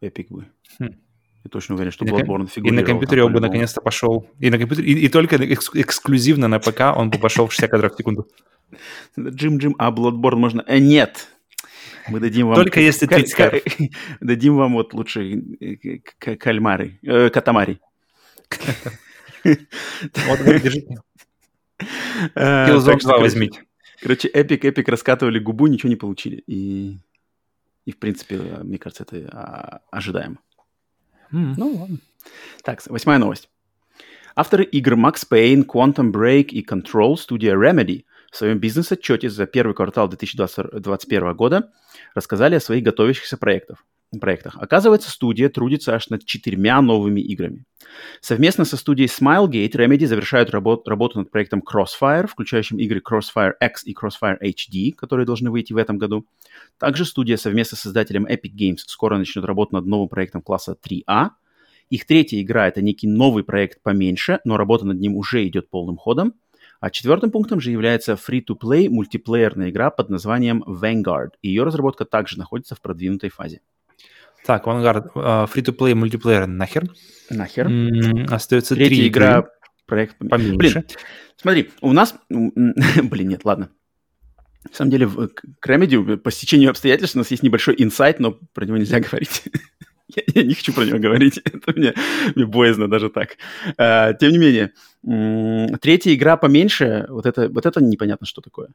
Эпик 0.00 0.30
бы. 0.30 0.46
Хм. 0.78 0.94
Я 1.48 1.50
точно 1.50 1.76
уверен, 1.76 1.92
что 1.92 2.04
Bloodborne 2.04 2.46
фигурировал. 2.46 2.78
И 2.78 2.82
на 2.82 2.86
компьютере 2.86 3.24
он 3.24 3.32
бы 3.32 3.40
наконец-то 3.40 3.80
пошел. 3.80 4.28
И 4.38 4.50
на 4.50 4.58
компьютере, 4.58 4.92
и, 4.92 5.06
и 5.06 5.08
только 5.08 5.36
экск- 5.36 5.80
эксклюзивно 5.80 6.46
на 6.46 6.58
ПК 6.58 6.94
он 6.94 7.08
бы 7.08 7.18
пошел 7.18 7.46
в 7.46 7.52
60 7.52 7.70
кадров 7.70 7.94
в 7.94 7.96
секунду. 7.96 8.28
Джим-Джим, 9.18 9.74
а 9.78 9.90
Bloodborne 9.90 10.36
можно... 10.36 10.62
Э, 10.66 10.78
нет, 10.78 11.28
мы 12.08 12.20
дадим 12.20 12.48
вам... 12.48 12.56
Только 12.56 12.80
если 12.80 13.06
30 13.06 13.64
Дадим 14.20 14.56
вам 14.56 14.74
вот 14.74 14.92
лучшие 14.92 15.42
э, 15.58 16.36
кальмары, 16.36 16.98
э, 17.02 17.30
катамари. 17.30 17.80
Вот, 19.44 20.38
держите. 20.44 21.00
Killzone 22.34 23.00
2 23.00 23.18
возьмите. 23.18 23.62
Короче, 24.02 24.28
Эпик, 24.28 24.66
Эпик 24.66 24.88
раскатывали 24.88 25.38
губу, 25.38 25.66
ничего 25.66 25.88
не 25.88 25.96
получили. 25.96 26.44
И, 26.46 26.98
и 27.86 27.92
в 27.92 27.98
принципе, 27.98 28.36
мне 28.36 28.76
кажется, 28.76 29.04
это 29.04 29.28
а, 29.32 29.80
ожидаемо. 29.90 30.38
Mm. 31.32 31.54
Ну, 31.56 31.76
ладно. 31.76 31.98
Так, 32.62 32.82
восьмая 32.86 33.18
новость. 33.18 33.48
Авторы 34.34 34.64
игр 34.64 34.94
Max 34.94 35.26
Payne, 35.30 35.64
Quantum 35.64 36.12
Break 36.12 36.48
и 36.50 36.64
Control, 36.64 37.16
студия 37.16 37.54
Remedy– 37.54 38.04
в 38.30 38.36
своем 38.36 38.58
бизнес-отчете 38.58 39.30
за 39.30 39.46
первый 39.46 39.74
квартал 39.74 40.08
2021 40.08 41.34
года 41.34 41.70
рассказали 42.14 42.56
о 42.56 42.60
своих 42.60 42.84
готовящихся 42.84 43.36
проектах. 43.36 43.84
Проектах. 44.18 44.56
Оказывается, 44.58 45.10
студия 45.10 45.48
трудится 45.48 45.94
аж 45.94 46.08
над 46.08 46.24
четырьмя 46.24 46.80
новыми 46.80 47.20
играми. 47.20 47.64
Совместно 48.20 48.64
со 48.64 48.76
студией 48.76 49.08
Smilegate 49.08 49.72
Remedy 49.72 50.06
завершают 50.06 50.50
работ, 50.50 50.88
работу 50.88 51.18
над 51.18 51.30
проектом 51.30 51.62
Crossfire, 51.62 52.26
включающим 52.26 52.78
игры 52.78 53.02
Crossfire 53.06 53.52
X 53.60 53.84
и 53.84 53.94
Crossfire 53.94 54.38
HD, 54.42 54.92
которые 54.92 55.26
должны 55.26 55.50
выйти 55.50 55.72
в 55.72 55.76
этом 55.76 55.98
году. 55.98 56.26
Также 56.78 57.04
студия 57.04 57.36
совместно 57.36 57.76
с 57.76 57.82
создателем 57.82 58.26
Epic 58.26 58.54
Games 58.58 58.78
скоро 58.86 59.18
начнет 59.18 59.44
работу 59.44 59.74
над 59.74 59.86
новым 59.86 60.08
проектом 60.08 60.40
класса 60.40 60.76
3A. 60.82 61.30
Их 61.90 62.06
третья 62.06 62.40
игра— 62.40 62.68
это 62.68 62.82
некий 62.82 63.06
новый 63.06 63.44
проект 63.44 63.82
поменьше, 63.82 64.40
но 64.44 64.56
работа 64.56 64.86
над 64.86 64.98
ним 64.98 65.16
уже 65.16 65.46
идет 65.46 65.68
полным 65.68 65.96
ходом— 65.96 66.34
а 66.80 66.90
четвертым 66.90 67.30
пунктом 67.32 67.60
же 67.60 67.72
является 67.72 68.12
free-to-play 68.12 68.88
мультиплеерная 68.88 69.70
игра 69.70 69.90
под 69.90 70.10
названием 70.10 70.62
Vanguard. 70.62 71.30
Ее 71.42 71.64
разработка 71.64 72.04
также 72.04 72.38
находится 72.38 72.76
в 72.76 72.80
продвинутой 72.80 73.30
фазе. 73.30 73.60
Так, 74.48 74.66
Vanguard, 74.66 75.12
uh, 75.12 75.46
free-to-play 75.46 75.94
мультиплеер 75.94 76.46
нахер? 76.46 76.90
Нахер. 77.28 77.68
Mm, 77.68 78.32
остается 78.32 78.74
Третья 78.74 78.96
три 78.96 79.08
игра, 79.08 79.38
игры. 79.40 79.50
проект 79.86 80.16
поменьше. 80.16 80.56
Блин, 80.56 80.84
смотри, 81.36 81.70
у 81.82 81.92
нас... 81.92 82.14
Блин, 82.30 83.28
нет, 83.28 83.44
ладно. 83.44 83.68
На 84.64 84.74
самом 84.74 84.90
деле, 84.90 85.04
в, 85.04 85.28
к 85.28 85.68
Remedy 85.68 86.16
по 86.16 86.30
стечению 86.30 86.70
обстоятельств 86.70 87.14
у 87.14 87.18
нас 87.18 87.30
есть 87.30 87.42
небольшой 87.42 87.74
инсайт, 87.76 88.20
но 88.20 88.38
про 88.54 88.64
него 88.64 88.78
нельзя 88.78 89.00
говорить. 89.10 89.42
я, 90.34 90.42
не 90.42 90.54
хочу 90.54 90.72
про 90.72 90.84
него 90.84 90.98
говорить, 90.98 91.38
это 91.44 91.72
мне, 91.76 91.94
мне 92.34 92.46
боязно 92.46 92.88
даже 92.88 93.08
так. 93.08 93.36
А, 93.76 94.12
тем 94.14 94.32
не 94.32 94.38
менее, 94.38 94.72
третья 95.80 96.14
игра 96.14 96.36
поменьше, 96.36 97.06
вот 97.08 97.26
это, 97.26 97.48
вот 97.48 97.66
это 97.66 97.82
непонятно, 97.82 98.26
что 98.26 98.40
такое. 98.40 98.68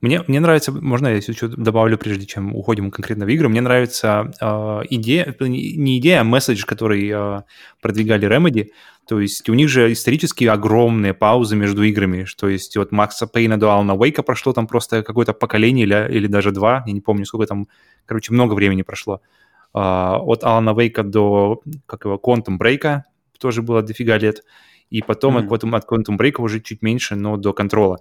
Мне, 0.00 0.22
мне 0.26 0.40
нравится, 0.40 0.72
можно 0.72 1.08
я 1.08 1.16
еще 1.16 1.48
добавлю, 1.48 1.98
прежде 1.98 2.26
чем 2.26 2.54
уходим 2.54 2.90
конкретно 2.90 3.26
в 3.26 3.28
игры, 3.28 3.48
мне 3.48 3.60
нравится 3.60 4.32
э, 4.40 4.46
идея, 4.90 5.34
не 5.40 5.98
идея, 5.98 6.20
а 6.20 6.24
месседж, 6.24 6.64
который 6.64 7.10
э, 7.12 7.42
продвигали 7.80 8.28
Remedy, 8.28 8.68
то 9.08 9.20
есть 9.20 9.48
у 9.48 9.54
них 9.54 9.68
же 9.68 9.92
исторически 9.92 10.44
огромные 10.44 11.14
паузы 11.14 11.54
между 11.54 11.84
играми, 11.84 12.24
что 12.24 12.48
есть 12.48 12.76
вот 12.76 12.90
Макса 12.90 13.28
Пейна 13.28 13.58
до 13.58 13.70
Алана 13.70 13.94
Уэйка 13.94 14.24
прошло 14.24 14.52
там 14.52 14.66
просто 14.66 15.04
какое-то 15.04 15.32
поколение 15.32 15.86
или, 15.86 16.16
или 16.18 16.26
даже 16.26 16.50
два, 16.50 16.82
я 16.86 16.92
не 16.92 17.00
помню, 17.00 17.24
сколько 17.24 17.46
там, 17.46 17.68
короче, 18.04 18.32
много 18.32 18.54
времени 18.54 18.82
прошло. 18.82 19.20
Uh, 19.76 20.16
от 20.24 20.42
Алана 20.42 20.72
Вейка 20.72 21.02
до, 21.02 21.60
как 21.84 22.06
его, 22.06 22.16
Quantum 22.16 22.56
Break 22.58 23.02
тоже 23.38 23.60
было 23.60 23.82
дофига 23.82 24.16
лет 24.16 24.42
и 24.88 25.02
потом 25.02 25.36
mm-hmm. 25.36 25.54
от, 25.54 25.64
от 25.64 25.90
Quantum 25.90 26.16
Break 26.18 26.40
уже 26.40 26.60
чуть 26.60 26.80
меньше, 26.82 27.14
но 27.14 27.36
до 27.36 27.52
контрола. 27.52 27.98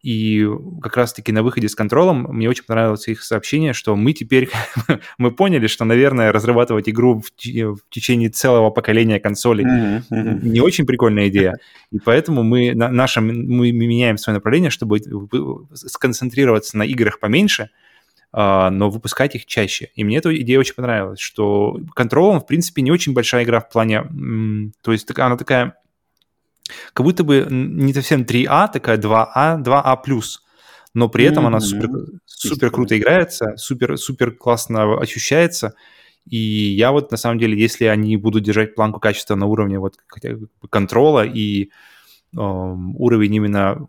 И 0.00 0.48
как 0.80 0.96
раз-таки 0.96 1.32
на 1.32 1.42
выходе 1.42 1.68
с 1.68 1.74
контролем 1.74 2.28
мне 2.30 2.48
очень 2.48 2.64
понравилось 2.64 3.08
их 3.08 3.22
сообщение, 3.22 3.72
что 3.72 3.96
мы 3.96 4.12
теперь, 4.12 4.48
мы 5.18 5.32
поняли, 5.32 5.66
что, 5.66 5.84
наверное, 5.84 6.30
разрабатывать 6.30 6.88
игру 6.88 7.20
в, 7.20 7.26
в 7.26 7.80
течение 7.90 8.30
целого 8.30 8.70
поколения 8.70 9.18
консолей 9.18 9.66
mm-hmm. 9.66 10.02
Mm-hmm. 10.10 10.48
не 10.48 10.60
очень 10.60 10.86
прикольная 10.86 11.28
идея. 11.28 11.56
И 11.90 11.98
поэтому 11.98 12.44
мы, 12.44 12.74
на, 12.74 12.88
нашем, 12.88 13.26
мы 13.26 13.72
меняем 13.72 14.18
свое 14.18 14.36
направление, 14.36 14.70
чтобы 14.70 15.00
сконцентрироваться 15.74 16.78
на 16.78 16.84
играх 16.84 17.18
поменьше, 17.18 17.64
Uh, 17.64 17.87
но 18.32 18.90
выпускать 18.90 19.34
их 19.34 19.46
чаще. 19.46 19.90
И 19.94 20.04
мне 20.04 20.18
эта 20.18 20.36
идея 20.42 20.58
очень 20.58 20.74
понравилась, 20.74 21.18
что 21.18 21.78
контролом, 21.94 22.40
в 22.40 22.46
принципе, 22.46 22.82
не 22.82 22.90
очень 22.90 23.14
большая 23.14 23.44
игра 23.44 23.60
в 23.60 23.70
плане... 23.70 24.04
То 24.82 24.92
есть 24.92 25.10
она 25.18 25.36
такая 25.36 25.74
как 26.92 27.04
будто 27.04 27.24
бы 27.24 27.46
не 27.50 27.94
совсем 27.94 28.22
3А, 28.22 28.70
такая 28.70 28.98
2А, 28.98 29.62
2А+, 29.62 30.22
но 30.94 31.08
при 31.08 31.24
этом 31.24 31.44
mm-hmm. 31.44 31.46
она 31.46 31.60
супер, 31.60 31.88
супер 32.26 32.70
круто 32.70 32.98
играется, 32.98 33.56
супер, 33.56 33.96
супер 33.96 34.32
классно 34.32 34.98
ощущается, 34.98 35.74
И 36.28 36.36
я 36.36 36.92
вот, 36.92 37.10
на 37.10 37.16
самом 37.16 37.38
деле, 37.38 37.58
если 37.58 37.86
они 37.86 38.16
будут 38.16 38.42
держать 38.42 38.74
планку 38.74 39.00
качества 39.00 39.34
на 39.34 39.46
уровне 39.46 39.78
вот 39.78 39.96
контрола 40.70 41.24
и 41.24 41.70
уровень 42.34 43.34
именно 43.34 43.88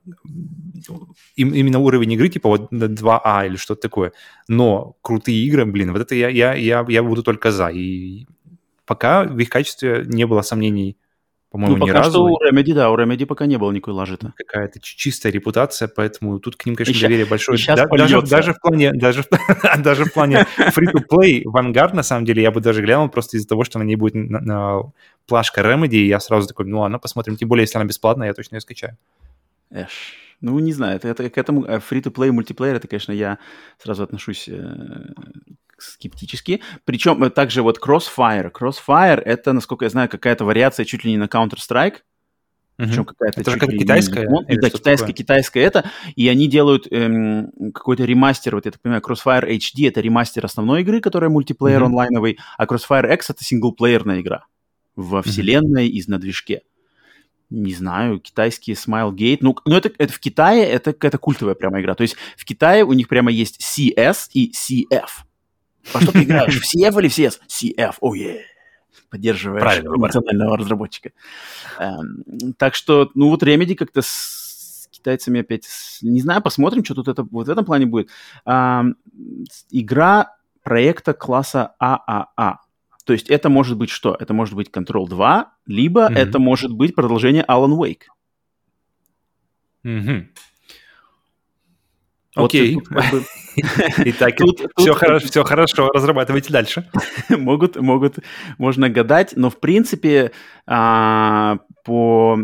именно 1.36 1.80
уровень 1.80 2.14
игры, 2.14 2.30
типа 2.30 2.50
вот 2.50 2.72
2А 2.72 3.46
или 3.46 3.56
что-то 3.58 3.82
такое, 3.82 4.14
но 4.48 4.96
крутые 5.02 5.44
игры, 5.46 5.66
блин, 5.66 5.92
вот 5.92 6.02
это 6.02 6.16
я, 6.16 6.30
я, 6.30 6.54
я, 6.54 6.86
я 6.88 7.04
буду 7.04 7.24
только 7.24 7.52
за. 7.52 7.68
И 7.70 8.28
пока 8.86 9.24
в 9.24 9.38
их 9.38 9.50
качестве 9.50 10.04
не 10.06 10.26
было 10.26 10.42
сомнений 10.42 10.98
по-моему, 11.52 11.78
ну, 11.78 11.84
ни 11.84 11.88
пока 11.88 12.00
разу. 12.00 12.12
что 12.12 12.24
у 12.26 12.38
Remedy, 12.38 12.74
да, 12.74 12.92
у 12.92 12.96
Remedy 12.98 13.26
пока 13.26 13.46
не 13.48 13.58
было 13.58 13.72
никакой 13.72 13.94
лажи-то. 13.96 14.34
Какая-то 14.38 14.80
чистая 14.82 15.32
репутация, 15.32 15.88
поэтому 15.88 16.40
тут 16.40 16.56
к 16.56 16.66
ним, 16.66 16.76
конечно, 16.76 16.98
И 16.98 17.02
доверие 17.02 17.26
большое. 17.26 17.58
и 17.58 17.60
щас 17.62 17.76
Да- 17.80 17.88
даже, 17.88 18.22
даже 18.22 18.54
в 18.54 18.60
плане, 18.62 18.92
даже, 18.94 19.24
в- 19.24 19.28
даже 19.84 20.06
в 20.06 20.14
плане 20.14 20.46
free-to-play 20.58 21.44
Vanguard, 21.46 21.96
на 21.96 22.04
самом 22.04 22.26
деле, 22.26 22.44
я 22.44 22.52
бы 22.52 22.62
даже 22.62 22.82
глянул 22.82 23.10
просто 23.10 23.38
из-за 23.38 23.48
того, 23.48 23.64
что 23.64 23.80
на 23.80 23.84
ней 23.84 23.96
будет 23.96 24.14
на- 24.16 24.40
на- 24.40 24.82
плашка 25.28 25.62
Remedy, 25.62 25.96
и 25.96 26.08
я 26.08 26.20
сразу 26.20 26.48
такой, 26.48 26.66
ну 26.68 26.82
ладно, 26.82 27.00
посмотрим. 27.00 27.36
Тем 27.36 27.50
более, 27.50 27.64
если 27.64 27.78
она 27.80 27.86
бесплатная, 27.86 28.28
я 28.28 28.34
точно 28.34 28.56
ее 28.56 28.62
скачаю. 28.62 28.98
Эш. 29.72 30.14
Ну, 30.42 30.58
не 30.60 30.72
знаю, 30.72 30.96
это, 30.96 31.08
это 31.10 31.30
к 31.30 31.38
этому 31.38 31.66
э, 31.66 31.80
free-to-play 31.80 32.32
мультиплеер, 32.32 32.76
это, 32.76 32.88
конечно, 32.88 33.12
я 33.12 33.40
сразу 33.78 34.04
отношусь 34.04 34.48
э, 34.48 34.62
скептически. 35.82 36.62
Причем 36.86 37.24
э, 37.24 37.30
также 37.30 37.62
вот 37.62 37.80
Crossfire. 37.80 38.52
Crossfire— 38.52 39.22
это, 39.26 39.54
насколько 39.54 39.86
я 39.86 39.90
знаю, 39.90 40.10
какая-то 40.10 40.46
вариация 40.46 40.86
чуть 40.86 41.04
ли 41.04 41.12
не 41.12 41.18
на 41.18 41.26
Counter-Strike, 41.26 41.98
причем 42.80 43.04
какая-то 43.04 43.42
Это 43.42 43.52
же 43.52 43.60
как 43.60 43.70
не 43.70 43.80
китайская 43.80 44.26
или 44.48 44.60
да, 44.60 44.70
китайская, 44.70 45.12
китайская 45.12 45.60
это. 45.60 45.92
И 46.16 46.30
они 46.30 46.48
делают 46.48 46.88
эм, 46.90 47.52
какой-то 47.74 48.06
ремастер, 48.06 48.56
вот 48.56 48.66
я 48.66 48.72
так 48.72 48.80
понимаю, 48.80 49.02
Crossfire 49.02 49.46
HD— 49.50 49.88
это 49.90 50.00
ремастер 50.00 50.46
основной 50.46 50.82
игры, 50.82 51.02
которая 51.02 51.30
мультиплеер 51.30 51.82
Мгм. 51.82 51.88
онлайновый, 51.88 52.40
а 52.58 52.66
Crossfire 52.66 53.14
X— 53.14 53.30
это 53.32 53.44
синглплеерная 53.44 54.22
игра 54.22 54.46
во 54.96 55.22
вселенной 55.22 55.90
и 55.90 56.04
на 56.10 56.20
движке. 56.20 56.62
Не 57.50 57.74
знаю, 57.74 58.20
китайский 58.20 58.74
Smilegate. 58.74 59.40
Ну, 59.42 59.58
ну 59.66 59.76
это, 59.76 59.92
это 59.98 60.14
в 60.14 60.20
Китае 60.20 60.64
это 60.64 60.94
какая-то 60.94 61.18
культовая 61.18 61.56
прямо 61.56 61.82
игра. 61.82 61.96
То 61.96 62.04
есть 62.04 62.16
в 62.38 62.46
Китае 62.46 62.86
у 62.86 62.94
них 62.94 63.08
прямо 63.08 63.32
есть 63.32 63.60
CS 63.60 64.30
и 64.34 64.52
CF. 64.52 65.26
Во 65.94 66.02
что 66.02 66.12
ты 66.12 66.24
играешь? 66.24 66.60
В 66.60 66.64
CF 66.64 67.00
или 67.00 67.08
в 67.08 67.18
CS? 67.18 67.40
CF, 67.48 67.96
oh 68.02 68.12
yeah. 68.14 68.40
Поддерживаешь 69.10 69.62
Правильный 69.62 69.90
выбор. 69.90 70.08
национального 70.10 70.58
разработчика. 70.58 71.12
Эм, 71.80 72.24
так 72.58 72.76
что, 72.76 73.10
ну 73.16 73.30
вот 73.30 73.42
Remedy 73.44 73.76
как-то 73.76 74.02
с 74.04 74.88
китайцами 74.92 75.40
опять... 75.42 75.66
Не 76.02 76.22
знаю, 76.22 76.42
посмотрим, 76.42 76.84
что 76.84 76.94
тут 76.96 77.08
это, 77.08 77.24
вот 77.24 77.48
в 77.48 77.50
этом 77.50 77.66
плане 77.66 77.86
будет. 77.86 78.10
Игра 79.72 80.36
проекта 80.64 81.14
класса 81.14 81.74
ААА. 81.80 82.58
То 83.06 83.14
есть 83.14 83.30
это 83.30 83.50
может 83.50 83.78
быть 83.78 83.90
что? 83.90 84.16
Это 84.20 84.34
может 84.34 84.54
быть 84.56 84.70
Control 84.70 85.08
2, 85.08 85.52
либо 85.66 86.06
Мгм. 86.10 86.16
это 86.18 86.38
может 86.40 86.72
быть 86.74 86.94
продолжение 86.94 87.44
Alan 87.48 87.76
Wake. 87.78 88.04
Мгм. 89.84 90.30
Вот 92.36 92.46
Окей. 92.46 92.76
тут 92.76 92.88
как 92.88 93.12
бы 93.12 93.24
Итак, 94.06 94.38
Тут- 94.38 94.58
тут- 94.58 94.72
все, 94.78 94.94
хорошо, 94.94 95.28
все 95.28 95.44
хорошо, 95.44 95.90
разрабатывайте 95.90 96.54
дальше. 96.54 96.90
могут, 97.30 97.76
могут, 97.76 98.20
можно 98.58 98.90
гадать, 98.90 99.34
но 99.36 99.50
в 99.50 99.60
принципе 99.60 100.32
а, 100.68 101.58
по, 101.84 102.38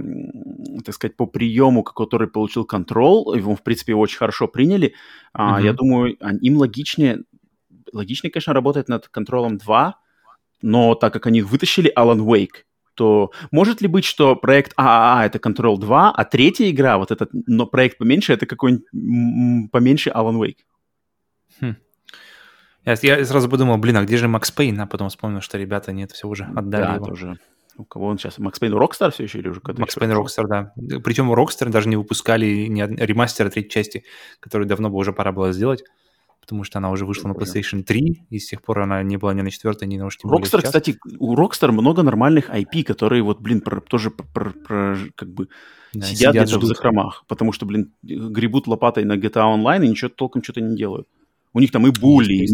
так 0.83 0.95
сказать, 0.95 1.15
по 1.15 1.27
приему, 1.27 1.83
который 1.83 2.27
получил 2.27 2.67
Control, 2.69 3.37
его 3.37 3.55
в 3.55 3.63
принципе 3.63 3.93
очень 3.93 4.17
хорошо 4.17 4.47
приняли. 4.47 4.95
А. 5.33 5.61
Я 5.61 5.73
думаю, 5.73 6.17
а, 6.19 6.33
им 6.33 6.57
логичнее, 6.57 7.23
логичнее, 7.93 8.31
конечно, 8.31 8.53
работать 8.53 8.89
над 8.89 9.09
Control 9.15 9.49
2, 9.51 9.99
но 10.63 10.95
так 10.95 11.13
как 11.13 11.27
они 11.27 11.41
вытащили 11.41 11.93
Alan 11.95 12.19
Wake, 12.19 12.63
то 12.95 13.31
может 13.51 13.81
ли 13.81 13.87
быть, 13.87 14.05
что 14.05 14.35
проект 14.35 14.73
ААА 14.75 15.25
это 15.25 15.37
Control 15.37 15.77
2, 15.77 16.11
а 16.11 16.25
третья 16.25 16.69
игра, 16.69 16.97
вот 16.97 17.11
этот, 17.11 17.29
но 17.33 17.65
проект 17.67 17.97
поменьше, 17.97 18.33
это 18.33 18.45
какой-нибудь 18.45 19.71
поменьше 19.71 20.09
Alan 20.09 20.39
Wake? 20.39 20.57
Я, 22.85 22.95
я 23.01 23.25
сразу 23.25 23.49
подумал, 23.49 23.77
блин, 23.77 23.97
а 23.97 24.03
где 24.03 24.17
же 24.17 24.27
Max 24.27 24.51
Payne? 24.51 24.79
А 24.79 24.85
потом 24.85 25.09
вспомнил, 25.09 25.41
что 25.41 25.57
ребята 25.57 25.91
нет, 25.91 26.11
все 26.11 26.27
уже 26.27 26.43
отдали 26.43 26.83
да, 26.83 26.93
его. 26.95 27.05
это 27.05 27.13
уже... 27.13 27.39
У 27.77 27.83
кого 27.83 28.05
он 28.05 28.17
сейчас? 28.17 28.37
Max 28.37 28.59
Payne 28.59 28.73
Rockstar 28.73 29.11
все 29.11 29.23
еще 29.23 29.39
или 29.39 29.49
уже 29.49 29.59
Max? 29.77 29.95
Payne 29.95 30.11
Rockstar, 30.11 30.47
да. 30.47 30.71
Причем 31.03 31.33
Rockstar 31.33 31.69
даже 31.69 31.89
не 31.89 31.97
выпускали 31.97 32.67
ни 32.67 32.81
од- 32.81 32.91
ремастера 32.91 33.49
третьей 33.49 33.69
части, 33.69 34.03
которую 34.39 34.67
давно 34.67 34.89
бы 34.89 34.97
уже 34.97 35.13
пора 35.13 35.31
было 35.31 35.51
сделать, 35.51 35.83
потому 36.45 36.63
что 36.63 36.77
она 36.77 36.91
уже 36.91 37.05
вышла 37.05 37.27
на. 37.29 37.33
PlayStation 37.33 37.81
3, 37.83 38.27
и 38.29 38.39
с 38.39 38.47
тех 38.47 38.61
пор 38.61 38.81
она 38.81 39.01
не 39.03 39.17
была 39.17 39.33
ни 39.33 39.41
на 39.41 39.49
четвертой, 39.49 39.87
ни 39.87 39.97
на 39.97 40.05
уж 40.05 40.17
тем 40.17 40.29
сейчас. 40.61 40.69
кстати, 40.69 40.99
у 41.19 41.35
Rockstar 41.35 41.71
много 41.71 42.03
нормальных 42.03 42.49
IP, 42.49 42.83
которые 42.83 43.23
вот, 43.23 43.41
блин, 43.41 43.61
про- 43.61 43.81
тоже 43.81 44.11
про- 44.11 44.51
про- 44.51 44.97
как 45.15 45.29
бы 45.33 45.49
Да, 45.93 46.05
сидят, 46.05 46.35
где-то 46.35 46.59
в 46.59 46.63
закромах, 46.65 47.25
потому 47.27 47.51
что, 47.51 47.65
блин, 47.65 47.91
гребут 48.03 48.67
лопатой 48.67 49.05
на 49.05 49.17
GTA 49.17 49.55
Online 49.57 49.85
и 49.85 49.89
ничего 49.89 50.09
толком 50.09 50.43
что-то 50.43 50.61
не 50.61 50.77
делают. 50.77 51.07
У 51.53 51.59
них 51.59 51.71
там 51.71 51.87
и 51.87 51.91
Bully, 51.91 52.33
и 52.33 52.45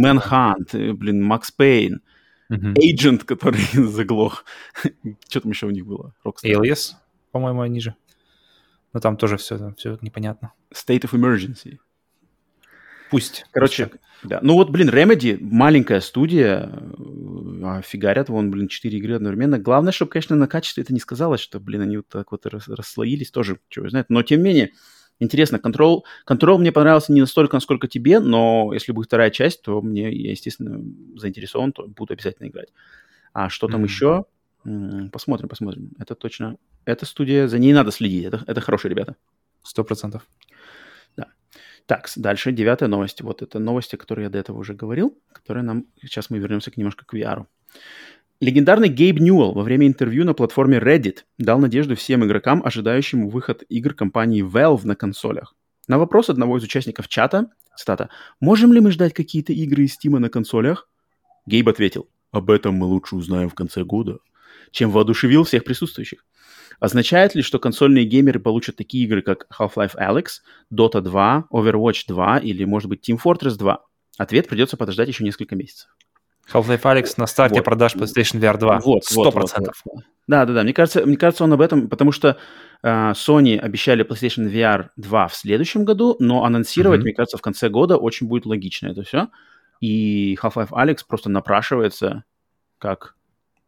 и, 0.73 0.91
блин, 0.93 1.21
Max 1.23 1.51
Payne, 1.51 2.01
Мгм. 2.49 2.73
Agent, 2.73 3.25
который 3.25 3.61
заглох. 3.73 4.45
Что 5.29 5.39
там 5.41 5.51
еще 5.51 5.67
у 5.67 5.71
них 5.71 5.85
было? 5.85 6.13
Rockstar. 6.25 6.51
Alias, 6.53 6.93
по-моему, 7.31 7.61
они 7.61 7.79
же. 7.81 7.95
Но 8.93 8.99
там 8.99 9.15
тоже 9.17 9.37
все, 9.37 9.73
все 9.77 9.97
непонятно. 10.01 10.51
State 10.73 11.01
of 11.03 11.13
Emergency. 11.13 11.77
Пусть. 13.11 13.45
Короче, 13.51 13.87
пусть 13.87 14.01
да. 14.23 14.39
Ну 14.41 14.53
вот, 14.53 14.69
блин, 14.69 14.89
Remedy, 14.89 15.37
маленькая 15.41 15.99
студия, 15.99 16.69
э, 16.71 17.61
а 17.63 17.81
фигарят 17.81 18.29
вон, 18.29 18.51
блин, 18.51 18.67
4 18.67 18.97
игры 18.97 19.15
одновременно. 19.15 19.57
Главное, 19.57 19.91
чтобы, 19.91 20.11
конечно, 20.11 20.35
на 20.35 20.47
качестве 20.47 20.83
это 20.83 20.93
не 20.93 20.99
сказалось, 20.99 21.41
что, 21.41 21.59
блин, 21.59 21.81
они 21.81 21.97
вот 21.97 22.07
так 22.07 22.31
вот 22.31 22.45
рас- 22.45 22.67
расслоились, 22.67 23.31
тоже, 23.31 23.59
чего 23.69 23.89
знает. 23.89 24.07
Но, 24.09 24.21
тем 24.21 24.39
не 24.39 24.45
менее, 24.45 24.71
интересно, 25.19 25.57
Control, 25.57 26.01
Control 26.27 26.59
мне 26.59 26.71
понравился 26.71 27.11
не 27.11 27.21
настолько, 27.21 27.55
насколько 27.55 27.87
тебе, 27.87 28.19
но 28.19 28.71
если 28.73 28.91
будет 28.91 29.07
вторая 29.07 29.31
часть, 29.31 29.63
то 29.63 29.81
мне, 29.81 30.11
я, 30.11 30.31
естественно, 30.31 30.79
заинтересован, 31.15 31.71
то 31.71 31.87
буду 31.87 32.13
обязательно 32.13 32.47
играть. 32.47 32.69
А 33.33 33.49
что 33.49 33.67
там 33.67 33.81
Мгм. 33.81 33.85
еще? 33.85 34.25
Посмотрим, 35.11 35.49
посмотрим. 35.49 35.91
Это 35.97 36.13
точно... 36.13 36.57
Эта 36.85 37.07
студия, 37.07 37.47
за 37.47 37.57
ней 37.57 37.73
надо 37.73 37.91
следить. 37.91 38.25
Это, 38.25 38.43
это 38.45 38.61
хорошие 38.61 38.91
ребята. 38.91 39.15
Сто 39.63 39.83
процентов. 39.83 40.27
Так, 41.91 42.09
дальше 42.15 42.53
девятая 42.53 42.87
новость. 42.87 43.19
Вот 43.19 43.41
это 43.41 43.59
новости, 43.59 43.97
которые 43.97 44.23
я 44.23 44.29
до 44.29 44.37
этого 44.37 44.57
уже 44.57 44.73
говорил, 44.73 45.19
которые 45.33 45.65
нам... 45.65 45.87
Сейчас 46.01 46.29
мы 46.29 46.37
вернемся 46.37 46.71
к 46.71 46.77
немножко 46.77 47.05
к 47.05 47.13
VR. 47.13 47.47
Легендарный 48.39 48.87
Гейб 48.87 49.19
Ньюэлл 49.19 49.51
во 49.51 49.61
время 49.61 49.87
интервью 49.87 50.23
на 50.23 50.33
платформе 50.33 50.77
Reddit 50.77 51.25
дал 51.37 51.59
надежду 51.59 51.97
всем 51.97 52.25
игрокам, 52.25 52.61
ожидающим 52.63 53.27
выход 53.27 53.63
игр 53.67 53.93
компании 53.93 54.41
Valve 54.41 54.85
на 54.85 54.95
консолях. 54.95 55.53
На 55.89 55.97
вопрос 55.97 56.29
одного 56.29 56.59
из 56.59 56.63
участников 56.63 57.09
чата, 57.09 57.49
цитата, 57.75 58.09
«Можем 58.39 58.71
ли 58.71 58.79
мы 58.79 58.91
ждать 58.91 59.13
какие-то 59.13 59.51
игры 59.51 59.83
из 59.83 59.95
Стима 59.95 60.19
на 60.19 60.29
консолях?» 60.29 60.87
Гейб 61.45 61.67
ответил, 61.67 62.07
«Об 62.31 62.51
этом 62.51 62.75
мы 62.75 62.85
лучше 62.85 63.17
узнаем 63.17 63.49
в 63.49 63.53
конце 63.53 63.83
года», 63.83 64.19
чем 64.71 64.91
воодушевил 64.91 65.43
всех 65.43 65.65
присутствующих. 65.65 66.23
Означает 66.81 67.35
ли, 67.35 67.43
что 67.43 67.59
консольные 67.59 68.05
геймеры 68.05 68.39
получат 68.39 68.75
такие 68.75 69.05
игры, 69.05 69.21
как 69.21 69.45
Half-Life 69.57 69.95
Alyx, 69.95 70.25
Dota 70.73 70.99
2, 70.99 71.45
Overwatch 71.53 72.05
2 72.07 72.39
или, 72.39 72.65
может 72.65 72.89
быть, 72.89 73.07
Team 73.07 73.19
Fortress 73.23 73.55
2? 73.55 73.79
Ответ 74.17 74.47
придется 74.49 74.77
подождать 74.77 75.07
еще 75.07 75.23
несколько 75.23 75.55
месяцев. 75.55 75.89
Half-Life 76.51 76.81
Alyx 76.81 77.13
на 77.17 77.27
старте 77.27 77.59
Вот. 77.59 77.65
продаж 77.65 77.95
PlayStation 77.95 78.39
VR 78.41 78.57
2. 78.57 78.79
Вот, 78.79 79.05
Сто 79.05 79.23
вот, 79.25 79.33
процентов. 79.33 79.79
вот, 79.85 79.93
вот. 79.97 80.03
Да, 80.27 80.43
да, 80.45 80.53
да. 80.53 80.63
Мне 80.63 80.73
кажется, 80.73 81.05
мне 81.05 81.17
кажется, 81.17 81.43
он 81.43 81.53
об 81.53 81.61
этом, 81.61 81.87
потому 81.87 82.11
что 82.11 82.37
э, 82.81 82.87
Sony 83.11 83.57
обещали 83.59 84.03
PlayStation 84.03 84.51
VR 84.51 84.89
2 84.97 85.27
в 85.27 85.35
следующем 85.35 85.85
году, 85.85 86.15
но 86.19 86.43
анонсировать, 86.45 87.01
Мгм. 87.01 87.05
мне 87.05 87.13
кажется, 87.13 87.37
в 87.37 87.41
конце 87.41 87.69
года 87.69 87.97
очень 87.97 88.27
будет 88.27 88.47
логично 88.47 88.87
это 88.87 89.03
все. 89.03 89.27
И 89.81 90.35
Half-Life 90.41 90.69
Alyx 90.71 90.97
просто 91.07 91.29
напрашивается 91.29 92.23
как 92.79 93.15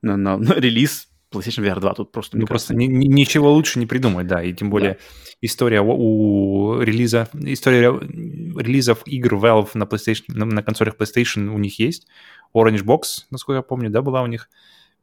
на, 0.02 0.18
на- 0.18 0.38
на 0.40 0.54
релиз 0.54 1.10
PlayStation 1.34 1.64
VR 1.64 1.80
2. 1.80 1.94
Тут 1.94 2.12
просто, 2.12 2.38
Ну, 2.38 2.46
просто 2.46 2.74
кажется, 2.74 2.92
ни- 2.92 2.96
ни- 2.96 3.08
ничего 3.08 3.52
лучше 3.52 3.80
не 3.80 3.86
придумать, 3.86 4.28
да. 4.28 4.44
И 4.44 4.54
тем 4.54 4.70
более 4.70 4.98
история 5.42 5.82
у, 5.82 5.92
у 5.92 6.82
релиза, 6.82 7.30
история 7.34 7.92
релизов 8.00 9.02
игр 9.06 9.36
Valve 9.36 9.70
на 9.74 9.84
PlayStation, 9.84 10.24
на, 10.28 10.46
на 10.46 10.64
консолях 10.64 10.96
PlayStation 10.96 11.48
у 11.50 11.58
них 11.58 11.80
есть. 11.80 12.08
Orange 12.56 12.84
Box, 12.84 13.26
насколько 13.32 13.58
я 13.58 13.62
помню, 13.64 13.90
да, 13.90 14.02
была 14.02 14.22
у 14.22 14.28
них. 14.28 14.50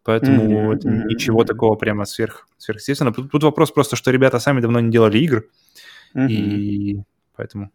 Поэтому 0.02 0.44
Мгм, 0.44 0.70
это 0.72 0.88
мгм, 0.88 1.08
ничего 1.08 1.44
такого 1.44 1.74
прямо 1.76 2.04
сверх, 2.06 2.48
сверхъестественного. 2.56 3.14
Тут, 3.14 3.30
тут 3.30 3.42
вопрос 3.42 3.70
просто, 3.70 3.96
что 3.96 4.10
ребята 4.10 4.38
сами 4.38 4.60
давно 4.60 4.80
не 4.80 4.90
делали 4.90 5.18
игр, 5.18 5.44
мгм. 6.14 6.28
и 6.28 7.02
поэтому... 7.36 7.70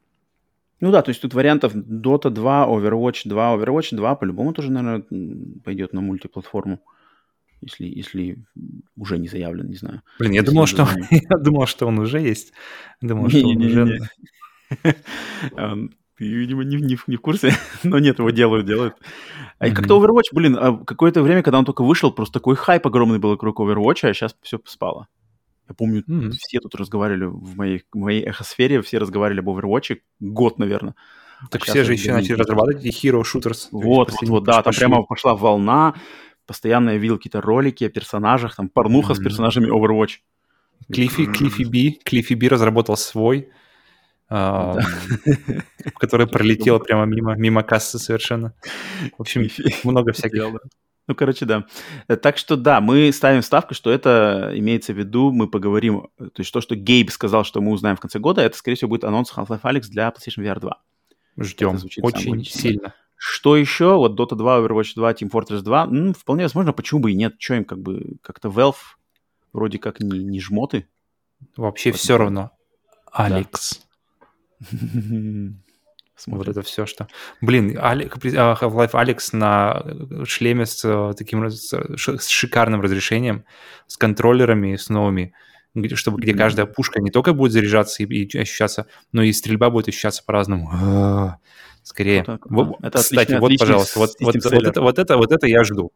Ну 0.82 0.92
да, 0.92 1.02
то 1.02 1.10
есть 1.10 1.22
тут 1.22 1.34
вариантов 1.34 1.74
Dota 1.76 2.30
2, 2.30 2.68
Overwatch 2.68 3.22
2, 3.26 3.56
Overwatch 3.56 3.96
2 3.96 4.16
по-любому 4.16 4.54
тоже, 4.54 4.72
наверное, 4.72 5.06
пойдет 5.64 5.94
на 5.94 6.02
мультиплатформу, 6.02 6.80
если, 7.62 7.86
если 7.86 8.38
уже 8.96 9.18
не 9.18 9.28
заявлен, 9.28 9.68
не 9.68 9.76
знаю. 9.76 10.02
Блин, 10.20 10.34
я 10.34 10.42
Если 10.42 10.52
думал, 10.52 10.68
что, 10.68 10.88
я 11.12 11.38
думал, 11.38 11.68
что 11.68 11.88
он 11.88 12.00
уже 12.00 12.20
есть. 12.20 12.54
Думал, 13.02 13.30
что 13.30 13.48
он 13.48 13.62
уже... 13.62 14.00
Эм, 15.58 15.92
Ты, 16.18 16.26
видимо, 16.26 16.64
не, 16.64 16.78
не 16.78 16.98
не 17.08 17.16
в 17.18 17.22
курсе, 17.22 17.54
но 17.84 18.00
нет, 18.00 18.20
его 18.20 18.30
делают, 18.30 18.66
делают. 18.66 18.96
А 19.60 19.68
mm-hmm. 19.68 19.74
как-то 19.74 20.00
Overwatch, 20.00 20.34
блин, 20.34 20.58
а 20.60 20.78
какое-то 20.78 21.22
время, 21.22 21.44
когда 21.44 21.60
он 21.60 21.66
только 21.66 21.84
вышел, 21.84 22.12
просто 22.12 22.34
такой 22.40 22.56
хайп 22.56 22.88
огромный 22.88 23.20
был 23.20 23.32
вокруг 23.32 23.60
Overwatch, 23.60 24.08
а 24.10 24.14
сейчас 24.14 24.36
все 24.42 24.60
спало. 24.66 25.08
Я 25.68 25.76
помню, 25.76 26.04
mm-hmm. 26.08 26.32
все 26.32 26.60
тут 26.60 26.76
разговаривали 26.76 27.26
в 27.26 27.58
моей, 27.58 27.84
в 27.92 27.98
моей 27.98 28.24
эхосфере, 28.24 28.82
все 28.82 28.98
разговаривали 28.98 29.42
об 29.42 29.50
Overwatch 29.50 29.98
год, 30.20 30.60
наверное. 30.60 30.96
Так 31.52 31.64
а 31.64 31.66
все 31.66 31.84
же 31.84 31.94
еще 31.94 32.14
начали 32.14 32.34
разрабатывать 32.34 32.86
эти 32.86 33.06
Hero 33.06 33.22
Shooters. 33.22 33.68
Вот, 33.72 34.12
вот, 34.12 34.30
вот, 34.30 34.44
да, 34.46 34.62
там 34.64 34.74
прямо 34.74 35.04
пошла 35.04 35.36
волна, 35.36 35.96
постоянно 36.46 36.92
я 36.92 36.98
видел 36.98 37.18
какие-то 37.18 37.42
ролики 37.42 37.84
о 37.84 37.90
персонажах, 37.90 38.56
там 38.56 38.70
порнуха 38.70 39.14
mm-hmm. 39.14 39.16
с 39.16 39.24
персонажами 39.24 39.68
Overwatch. 39.68 40.20
Клиффи, 40.92 41.26
Клиффи 41.26 41.64
Би, 41.64 42.00
Клиффи 42.04 42.34
Би 42.34 42.48
разработал 42.48 42.98
свой, 42.98 43.50
а, 44.30 44.78
который 46.00 46.28
пролетел 46.28 46.80
прямо 46.80 47.06
мимо, 47.06 47.36
мимо 47.36 47.64
кассы 47.64 48.00
совершенно. 48.00 48.54
В 49.18 49.22
общем, 49.22 49.50
много 49.84 50.12
всяких. 50.14 50.44
Ну, 51.08 51.14
короче, 51.14 51.46
да. 51.46 51.66
Так 52.22 52.38
что 52.38 52.56
да, 52.56 52.82
мы 52.82 53.12
ставим 53.12 53.44
ставку, 53.44 53.76
что 53.76 53.92
это 53.92 54.52
имеется 54.56 54.92
в 54.94 54.98
виду, 54.98 55.32
мы 55.32 55.48
поговорим, 55.48 56.10
то 56.18 56.40
есть 56.40 56.52
то, 56.52 56.62
что 56.62 56.76
Гейб 56.76 57.12
сказал, 57.12 57.44
что 57.44 57.62
мы 57.62 57.72
узнаем 57.72 57.96
в 57.96 58.00
конце 58.00 58.18
года, 58.18 58.42
это, 58.42 58.58
скорее 58.58 58.76
всего, 58.76 58.90
будет 58.90 59.04
анонс 59.04 59.32
Half-Life 59.32 59.62
Alyx 59.62 59.82
для 59.82 60.10
PlayStation 60.10 60.44
VR 60.44 60.60
2. 60.60 60.82
Ждем, 61.38 61.80
очень 62.02 62.44
сильно. 62.46 62.96
Что 63.16 63.56
еще? 63.56 63.96
Вот 63.96 64.20
Dota 64.20 64.36
2, 64.36 64.60
Overwatch 64.60 64.94
2, 64.96 65.14
Team 65.14 65.32
Fortress 65.32 65.62
2, 65.62 65.84
м, 65.86 66.14
вполне 66.14 66.44
возможно, 66.44 66.74
почему 66.74 67.02
бы 67.02 67.12
и 67.12 67.16
нет. 67.16 67.36
Что 67.40 67.56
им 67.56 67.66
как 67.66 67.80
бы, 67.80 68.18
как-то 68.22 68.50
Valve 68.50 68.76
вроде 69.54 69.80
как 69.80 70.00
не, 70.00 70.20
не 70.20 70.40
жмоты. 70.40 70.88
Вообще 71.56 71.92
вот 71.92 72.00
все 72.00 72.18
равно. 72.18 72.52
Алекс. 73.12 73.82
Вот 76.28 76.48
это 76.48 76.62
все, 76.62 76.86
что... 76.86 77.10
Блин, 77.42 77.78
Half-Life 77.78 78.92
Алекс 78.94 79.34
на 79.34 79.84
шлеме 80.24 80.66
с 80.66 80.84
э, 80.86 81.14
таким 81.18 81.50
с 81.50 82.28
шикарным 82.30 82.80
разрешением, 82.80 83.44
с 83.86 83.98
контроллерами, 83.98 84.78
с 84.78 84.88
новыми, 84.88 85.34
чтобы 85.96 86.22
где 86.22 86.34
каждая 86.34 86.68
пушка 86.68 87.02
не 87.02 87.12
только 87.12 87.34
будет 87.34 87.52
заряжаться 87.52 88.02
и, 88.02 88.06
и 88.06 88.38
ощущаться, 88.38 88.88
но 89.12 89.24
и 89.24 89.34
стрельба 89.34 89.70
будет 89.70 89.90
ощущаться 89.90 90.24
по-разному. 90.26 90.72
Скорее. 91.86 92.26
Вот 92.28 92.68
вот, 92.68 92.78
это 92.82 92.98
кстати, 92.98 93.34
отличный, 93.34 93.40
вот, 93.40 93.46
отличный 93.46 93.68
пожалуйста, 93.68 94.00
вот, 94.00 94.10
вот, 94.20 94.36
вот, 94.36 94.64
это, 94.64 94.82
вот, 94.82 95.00
это, 95.00 95.18
вот 95.18 95.32
это 95.32 95.46
я 95.46 95.64
жду. 95.64 95.92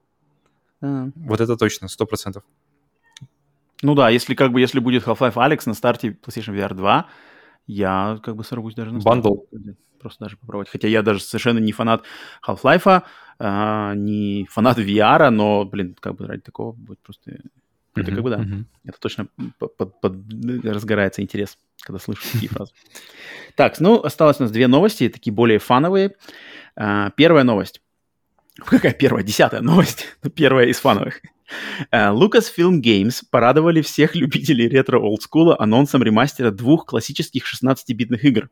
А. 0.82 1.10
Вот 1.16 1.42
это 1.42 1.58
точно, 1.58 1.88
сто 1.88 2.06
процентов. 2.06 2.44
Ну 3.82 3.96
да, 3.96 4.12
если 4.12 4.36
как 4.36 4.52
бы, 4.52 4.62
если 4.62 4.80
будет 4.80 5.08
Half-Life 5.08 5.34
Alex 5.34 5.62
на 5.66 5.74
старте 5.74 6.10
PlayStation 6.10 6.56
VR 6.56 6.76
2, 6.76 7.08
я 7.66 8.20
как 8.22 8.36
бы 8.36 8.44
сорвусь 8.44 8.76
даже 8.76 8.94
на 8.94 9.00
Бандл. 9.00 9.38
Просто 10.00 10.26
даже 10.26 10.38
попробовать. 10.38 10.70
Хотя 10.70 10.88
я 10.88 11.02
даже 11.02 11.22
совершенно 11.22 11.58
не 11.58 11.72
фанат 11.72 12.04
Half-Life, 12.48 13.02
а, 13.40 13.94
не 13.96 14.48
фанат 14.52 14.78
VR, 14.78 15.32
но, 15.32 15.66
блин, 15.66 15.96
как 16.00 16.18
бы 16.18 16.28
ради 16.28 16.42
такого 16.42 16.72
будет 16.74 17.00
просто... 17.00 17.32
Mm-hmm. 17.32 17.42
Это 17.96 18.12
как 18.12 18.22
бы 18.22 18.30
да. 18.30 18.38
Mm-hmm. 18.38 18.66
Это 18.86 19.00
точно 19.00 19.28
под, 19.58 20.00
под, 20.00 20.16
разгорается 20.64 21.24
интерес, 21.24 21.58
когда 21.82 22.00
слышу 22.00 22.22
такие 22.32 22.50
фразы. 22.50 22.72
Так, 23.56 23.80
ну, 23.80 24.02
осталось 24.02 24.40
у 24.40 24.44
нас 24.44 24.52
две 24.52 24.68
новости, 24.68 25.10
такие 25.10 25.34
более 25.34 25.60
фановые. 25.60 26.16
А, 26.76 27.10
первая 27.12 27.44
новость. 27.44 27.82
Какая 28.66 28.94
первая? 28.94 29.24
Десятая 29.24 29.62
новость. 29.62 30.06
Первая 30.36 30.68
из 30.68 30.78
фановых. 30.78 31.22
Uh, 31.92 32.14
Lucasfilm 32.14 32.80
Games 32.80 33.24
порадовали 33.32 33.82
всех 33.82 34.16
любителей 34.16 34.68
ретро-олдскула 34.68 35.56
анонсом 35.58 36.04
ремастера 36.04 36.52
двух 36.52 36.86
классических 36.86 37.44
16-битных 37.44 38.24
игр 38.24 38.50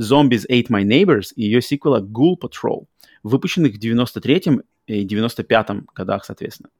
Zombies 0.00 0.44
Ate 0.50 0.66
My 0.68 0.82
Neighbors 0.82 1.28
и 1.36 1.44
ее 1.44 1.62
сиквела 1.62 2.00
Ghoul 2.00 2.34
Patrol, 2.40 2.86
выпущенных 3.22 3.74
в 3.74 3.78
93-м 3.78 4.62
и 4.86 5.06
95-м 5.06 5.88
годах, 5.94 6.24
соответственно. 6.24 6.70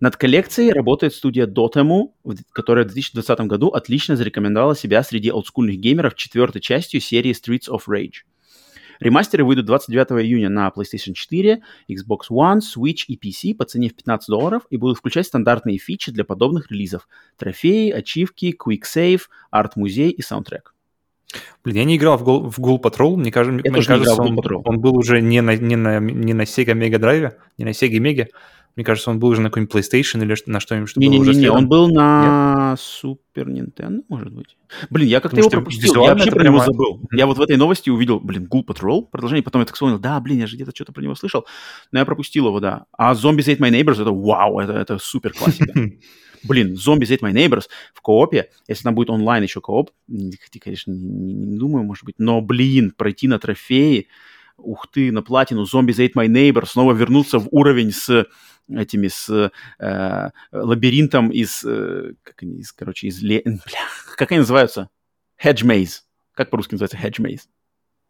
Над 0.00 0.16
коллекцией 0.16 0.72
работает 0.72 1.14
студия 1.14 1.46
Dotemu, 1.46 2.12
которая 2.52 2.84
в 2.84 2.88
2020 2.88 3.40
году 3.40 3.68
отлично 3.68 4.16
зарекомендовала 4.16 4.76
себя 4.76 5.02
среди 5.02 5.30
олдскульных 5.30 5.76
геймеров 5.78 6.14
четвертой 6.14 6.60
частью 6.60 7.00
серии 7.00 7.32
Streets 7.32 7.68
of 7.70 7.82
Rage. 7.88 8.24
Ремастеры 9.00 9.44
выйдут 9.44 9.64
29 9.64 10.22
июня 10.22 10.50
на 10.50 10.68
PlayStation 10.68 11.14
4, 11.14 11.62
Xbox 11.88 12.18
One, 12.30 12.58
Switch 12.58 13.04
и 13.08 13.16
PC 13.16 13.54
по 13.54 13.64
цене 13.64 13.88
в 13.88 13.94
15 13.94 14.28
долларов 14.28 14.62
и 14.68 14.76
будут 14.76 14.98
включать 14.98 15.26
стандартные 15.26 15.78
фичи 15.78 16.12
для 16.12 16.24
подобных 16.24 16.70
релизов. 16.70 17.08
Трофеи, 17.38 17.90
ачивки, 17.90 18.54
Quick 18.54 18.82
Save, 18.84 19.22
арт-музей 19.50 20.10
и 20.10 20.20
саундтрек. 20.20 20.74
Блин, 21.64 21.76
я 21.76 21.84
не 21.84 21.96
играл 21.96 22.18
в 22.18 22.28
Ghoul, 22.28 22.50
в 22.50 22.58
Ghoul 22.58 22.80
Patrol, 22.80 23.16
мне, 23.16 23.30
кажется, 23.30 23.60
мне 23.70 23.82
кажется 23.82 24.20
он, 24.20 24.38
он 24.64 24.80
был 24.80 24.96
уже 24.96 25.20
не 25.20 25.40
на, 25.40 25.56
не 25.56 25.76
на, 25.76 26.00
не 26.00 26.34
на 26.34 26.42
Sega 26.42 26.74
Mega 26.74 26.98
Drive, 26.98 27.34
не 27.56 27.64
на 27.64 27.70
Sega 27.70 27.98
Mega, 27.98 28.26
мне 28.76 28.84
кажется, 28.84 29.10
он 29.10 29.18
был 29.18 29.28
уже 29.28 29.40
на 29.40 29.50
какой-нибудь 29.50 29.74
PlayStation 29.74 30.22
или 30.22 30.36
на 30.46 30.60
что-нибудь, 30.60 30.88
что 30.88 31.00
не, 31.00 31.08
не, 31.08 31.18
не, 31.18 31.34
не, 31.34 31.50
он 31.50 31.68
был 31.68 31.88
на 31.88 32.76
Super 32.78 33.46
Nintendo, 33.46 34.02
может 34.08 34.32
быть. 34.32 34.56
Блин, 34.90 35.08
я 35.08 35.20
как-то 35.20 35.38
его 35.38 35.50
пропустил, 35.50 35.94
я 36.04 36.14
вообще 36.14 36.30
про 36.30 36.44
него 36.44 36.60
забыл. 36.60 37.02
Я 37.12 37.26
вот 37.26 37.38
в 37.38 37.42
этой 37.42 37.56
новости 37.56 37.90
увидел, 37.90 38.20
блин, 38.20 38.48
Ghoul 38.50 38.64
Patrol, 38.64 39.06
продолжение, 39.10 39.42
потом 39.42 39.62
я 39.62 39.66
так 39.66 39.74
вспомнил, 39.74 39.98
да, 39.98 40.18
блин, 40.20 40.38
я 40.38 40.46
же 40.46 40.56
где-то 40.56 40.72
что-то 40.74 40.92
про 40.92 41.02
него 41.02 41.14
слышал, 41.14 41.46
но 41.92 41.98
я 41.98 42.04
пропустил 42.04 42.46
его, 42.46 42.60
да. 42.60 42.86
А 42.96 43.12
Zombies 43.14 43.46
Ate 43.46 43.58
My 43.58 43.70
Neighbors, 43.70 44.00
это 44.00 44.12
вау, 44.12 44.60
это, 44.60 44.72
это 44.72 44.98
супер 44.98 45.32
классика. 45.32 45.72
Блин, 46.42 46.72
Zombies 46.74 47.10
Ate 47.10 47.20
My 47.20 47.32
Neighbors 47.32 47.64
в 47.92 48.00
коопе, 48.00 48.50
если 48.66 48.84
там 48.84 48.94
будет 48.94 49.10
онлайн 49.10 49.42
еще 49.42 49.60
кооп, 49.60 49.90
конечно, 50.60 50.90
не, 50.92 51.34
не 51.34 51.58
думаю, 51.58 51.84
может 51.84 52.04
быть, 52.04 52.14
но, 52.18 52.40
блин, 52.40 52.92
пройти 52.96 53.28
на 53.28 53.38
трофеи, 53.38 54.08
ух 54.62 54.86
ты, 54.90 55.12
на 55.12 55.22
платину, 55.22 55.64
Zombies 55.64 55.98
Ate 55.98 56.12
My 56.14 56.26
Neighbors, 56.26 56.66
снова 56.66 56.92
вернуться 56.92 57.38
в 57.38 57.48
уровень 57.50 57.92
с 57.92 58.26
этими 58.68 59.08
с 59.08 59.50
э, 59.78 60.30
лабиринтом 60.52 61.30
из, 61.30 61.64
э, 61.64 62.12
как 62.22 62.42
они, 62.42 62.60
из, 62.60 62.72
короче, 62.72 63.08
из, 63.08 63.22
ле... 63.22 63.42
Бля, 63.44 63.86
как 64.16 64.30
они 64.30 64.40
называются? 64.40 64.90
Hedge 65.42 65.64
Maze. 65.64 66.00
Как 66.34 66.50
по-русски 66.50 66.74
называется 66.74 66.96
Hedge 66.96 67.20
Maze? 67.20 67.42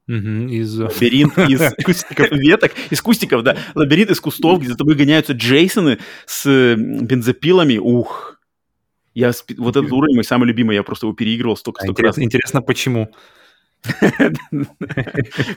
Mm-hmm, 0.08 0.50
из... 0.50 0.78
Лабиринт 0.78 1.38
из 1.48 1.84
кустиков 1.84 2.30
веток, 2.32 2.72
из 2.90 3.00
кустиков, 3.00 3.42
да. 3.42 3.56
Лабиринт 3.74 4.10
из 4.10 4.20
кустов, 4.20 4.60
где 4.60 4.68
за 4.70 4.76
тобой 4.76 4.96
гоняются 4.96 5.32
Джейсоны 5.32 5.98
с 6.26 6.74
бензопилами. 6.76 7.78
Ух. 7.78 8.38
Я, 9.14 9.32
вот 9.56 9.76
этот 9.76 9.90
уровень 9.92 10.14
мой 10.14 10.24
самый 10.24 10.46
любимый, 10.46 10.76
я 10.76 10.82
просто 10.82 11.06
его 11.06 11.14
переигрывал 11.14 11.56
столько, 11.56 11.82
столько 11.82 12.00
интересно, 12.00 12.20
раз. 12.20 12.26
Интересно, 12.26 12.62
почему? 12.62 13.10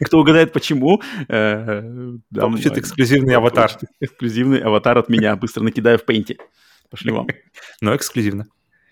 Кто 0.06 0.20
угадает, 0.20 0.54
почему, 0.54 1.02
э, 1.28 2.14
получит 2.34 2.78
эксклюзивный 2.78 3.36
аватар. 3.36 3.72
Эксклюзивный 4.00 4.60
аватар 4.60 4.98
от 4.98 5.10
меня. 5.10 5.36
Быстро 5.36 5.64
накидаю 5.64 5.98
в 5.98 6.06
пейнте. 6.06 6.38
Пошли 6.90 7.12
вам. 7.12 7.28
Но 7.82 7.96
эксклюзивно. 7.96 8.46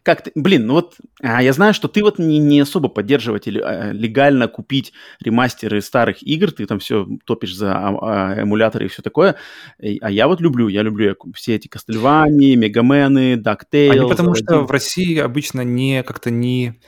Как 0.04 0.24
ты, 0.24 0.32
блин, 0.34 0.66
ну 0.66 0.74
вот, 0.74 0.96
а, 1.22 1.44
я 1.44 1.54
знаю, 1.54 1.76
что 1.76 1.88
ты 1.88 2.02
вот 2.02 2.18
не, 2.18 2.40
не 2.40 2.62
особо 2.62 2.90
поддерживатель 2.90 3.62
а, 3.62 3.92
легально 3.92 4.48
купить 4.48 4.94
ремастеры 5.24 5.80
старых 5.82 6.24
игр, 6.24 6.52
ты 6.52 6.66
там 6.66 6.80
все 6.80 7.08
топишь 7.24 7.56
за 7.56 7.76
а, 7.76 7.98
а, 8.02 8.42
эмуляторы 8.42 8.86
и 8.86 8.88
все 8.88 9.04
такое, 9.04 9.36
а 9.80 10.10
я 10.10 10.28
вот 10.28 10.42
люблю, 10.42 10.70
я 10.70 10.82
люблю 10.82 11.10
я, 11.10 11.16
все 11.36 11.54
эти 11.54 11.68
Кастельвани, 11.68 12.56
Мегамены, 12.56 13.38
Дактейл. 13.38 13.92
Они 13.92 14.10
потому 14.10 14.34
что 14.34 14.62
в 14.62 14.72
России 14.72 15.20
обычно 15.20 15.62
не 15.62 16.02
как-то 16.02 16.32
не 16.32 16.80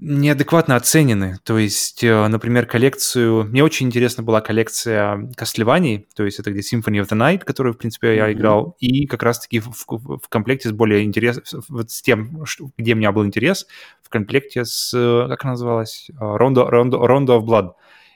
неадекватно 0.00 0.76
оценены. 0.76 1.38
То 1.44 1.58
есть, 1.58 2.02
э, 2.02 2.26
например, 2.28 2.66
коллекцию... 2.66 3.44
Мне 3.44 3.62
очень 3.62 3.86
интересна 3.86 4.22
была 4.22 4.40
коллекция 4.40 5.30
Castlevania, 5.38 6.04
то 6.16 6.24
есть 6.24 6.38
это 6.38 6.50
где 6.50 6.60
Symphony 6.60 7.02
of 7.02 7.08
the 7.08 7.16
Night, 7.18 7.44
которую, 7.44 7.74
в 7.74 7.78
принципе, 7.78 8.08
mm-hmm. 8.08 8.16
я 8.16 8.32
играл, 8.32 8.76
и 8.80 9.06
как 9.06 9.22
раз-таки 9.22 9.60
в, 9.60 9.68
в, 9.68 10.18
в 10.18 10.28
комплекте 10.28 10.70
с 10.70 10.72
более 10.72 11.04
интересным... 11.04 11.62
Вот 11.68 11.90
с 11.90 12.00
тем, 12.00 12.46
что, 12.46 12.70
где 12.78 12.94
у 12.94 12.96
меня 12.96 13.12
был 13.12 13.26
интерес, 13.26 13.66
в 14.02 14.08
комплекте 14.08 14.64
с... 14.64 14.92
Э, 14.94 15.28
как 15.28 15.44
она 15.44 15.52
называлась? 15.52 16.10
Э, 16.10 16.14
Rondo, 16.14 16.70
Rondo, 16.70 17.06
Rondo 17.06 17.38
of 17.38 17.44
Blood 17.44 17.72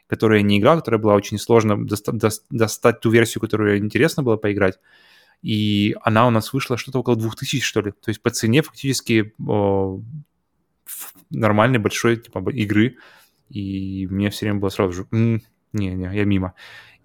которую 0.07 0.41
я 0.41 0.47
не 0.47 0.59
играл, 0.59 0.77
которая 0.77 1.01
была 1.01 1.15
очень 1.15 1.39
сложно 1.39 1.83
доста- 1.83 2.13
достать 2.51 3.01
ту 3.01 3.11
версию, 3.11 3.41
которую 3.41 3.79
интересно 3.79 4.23
было 4.23 4.37
поиграть. 4.37 4.79
И 5.43 5.97
она 6.03 6.27
у 6.27 6.31
нас 6.31 6.53
вышла 6.53 6.77
что-то 6.77 7.01
около 7.01 7.17
2000, 7.17 7.65
что 7.65 7.81
ли. 7.81 7.91
То 7.93 8.11
есть 8.11 8.23
по 8.23 8.31
цене 8.31 8.63
фактически 8.63 9.35
нормальной 11.31 11.79
большой 11.79 12.17
типа 12.17 12.39
игры, 12.51 12.97
и 13.51 14.07
мне 14.11 14.31
все 14.31 14.47
время 14.47 14.61
было 14.61 14.71
сразу 14.71 14.93
же, 14.93 15.07
не-не, 15.11 16.11
я 16.15 16.25
мимо. 16.25 16.55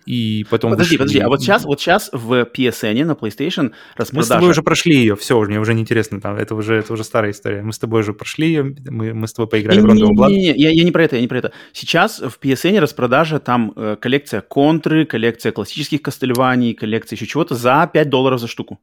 И 0.06 0.46
потом... 0.50 0.72
Подожди, 0.72 0.98
вышли... 0.98 0.98
подожди, 0.98 1.20
а 1.20 1.28
вот 1.28 1.42
сейчас, 1.42 1.66
вот 1.66 1.80
сейчас 1.80 2.10
в 2.12 2.44
PSN 2.44 3.06
на 3.06 3.12
PlayStation 3.12 3.74
распродажа... 3.96 4.14
Мы 4.14 4.24
с 4.24 4.28
тобой 4.28 4.50
уже 4.50 4.64
прошли 4.64 4.96
ее, 4.96 5.16
все, 5.16 5.40
мне 5.42 5.60
уже 5.60 5.74
не 5.76 5.82
интересно, 5.82 6.20
там, 6.20 6.36
это 6.36 6.56
уже, 6.56 6.76
это 6.76 6.94
уже 6.94 7.04
старая 7.04 7.32
история. 7.32 7.62
Мы 7.62 7.74
с 7.74 7.78
тобой 7.78 8.02
уже 8.02 8.14
прошли 8.14 8.48
ее, 8.48 8.76
мы, 8.90 9.14
мы 9.14 9.28
с 9.28 9.34
тобой 9.34 9.50
поиграли 9.50 9.80
не, 9.80 9.86
в 9.86 9.92
Rondo 9.92 10.30
Не, 10.30 10.36
не, 10.36 10.54
не, 10.54 10.60
я, 10.60 10.70
я 10.72 10.84
не 10.84 10.92
про 10.92 11.04
это, 11.04 11.16
я 11.18 11.22
не 11.22 11.28
про 11.28 11.38
это. 11.38 11.52
Сейчас 11.74 12.20
в 12.20 12.40
PSN 12.42 12.80
распродажа, 12.80 13.40
там 13.40 13.74
э, 13.76 13.98
коллекция 14.02 14.42
контры, 14.42 15.06
коллекция 15.06 15.52
классических 15.52 16.02
Кастельваний, 16.02 16.74
коллекция 16.74 17.16
еще 17.16 17.28
чего-то 17.28 17.54
за 17.54 17.88
5 17.92 18.10
долларов 18.10 18.40
за 18.40 18.48
штуку. 18.48 18.80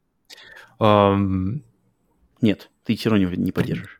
Um... 0.79 1.59
Нет, 2.41 2.69
ты 2.85 2.95
все 2.95 3.09
равно 3.09 3.29
не, 3.29 3.37
не 3.37 3.51
поддержишь. 3.51 3.96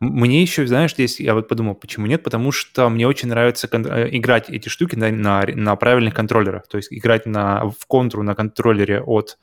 Мне 0.00 0.42
еще, 0.42 0.66
знаешь, 0.66 0.92
здесь 0.92 1.18
я 1.20 1.34
вот 1.34 1.48
подумал, 1.48 1.74
почему 1.74 2.06
нет, 2.06 2.22
потому 2.22 2.52
что 2.52 2.88
мне 2.88 3.06
очень 3.06 3.28
нравится 3.28 3.68
э, 3.70 4.08
играть 4.16 4.48
эти 4.48 4.68
штуки 4.68 4.94
на, 4.94 5.10
на, 5.10 5.44
на 5.46 5.76
правильных 5.76 6.14
контроллерах, 6.14 6.68
то 6.68 6.76
есть 6.76 6.92
играть 6.92 7.26
на, 7.26 7.70
в 7.70 7.86
контру 7.86 8.22
на 8.22 8.34
контроллере 8.34 9.00
от 9.00 9.38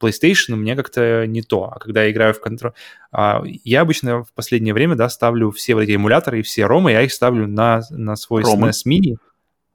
PlayStation 0.00 0.52
у 0.52 0.56
меня 0.56 0.76
как-то 0.76 1.26
не 1.26 1.42
то. 1.42 1.64
А 1.64 1.78
когда 1.78 2.04
я 2.04 2.10
играю 2.10 2.32
в 2.32 2.40
контроль... 2.40 2.72
А, 3.12 3.42
я 3.44 3.82
обычно 3.82 4.24
в 4.24 4.32
последнее 4.32 4.74
время, 4.74 4.94
да, 4.94 5.08
ставлю 5.08 5.50
все 5.50 5.74
вот 5.74 5.82
эти 5.82 5.94
эмуляторы 5.96 6.40
и 6.40 6.42
все 6.42 6.66
ромы, 6.66 6.92
я 6.92 7.02
их 7.02 7.12
ставлю 7.12 7.46
на, 7.46 7.82
на 7.90 8.16
свой 8.16 8.42
Ромы. 8.42 8.68
SNES 8.68 8.86
Mini. 8.86 9.16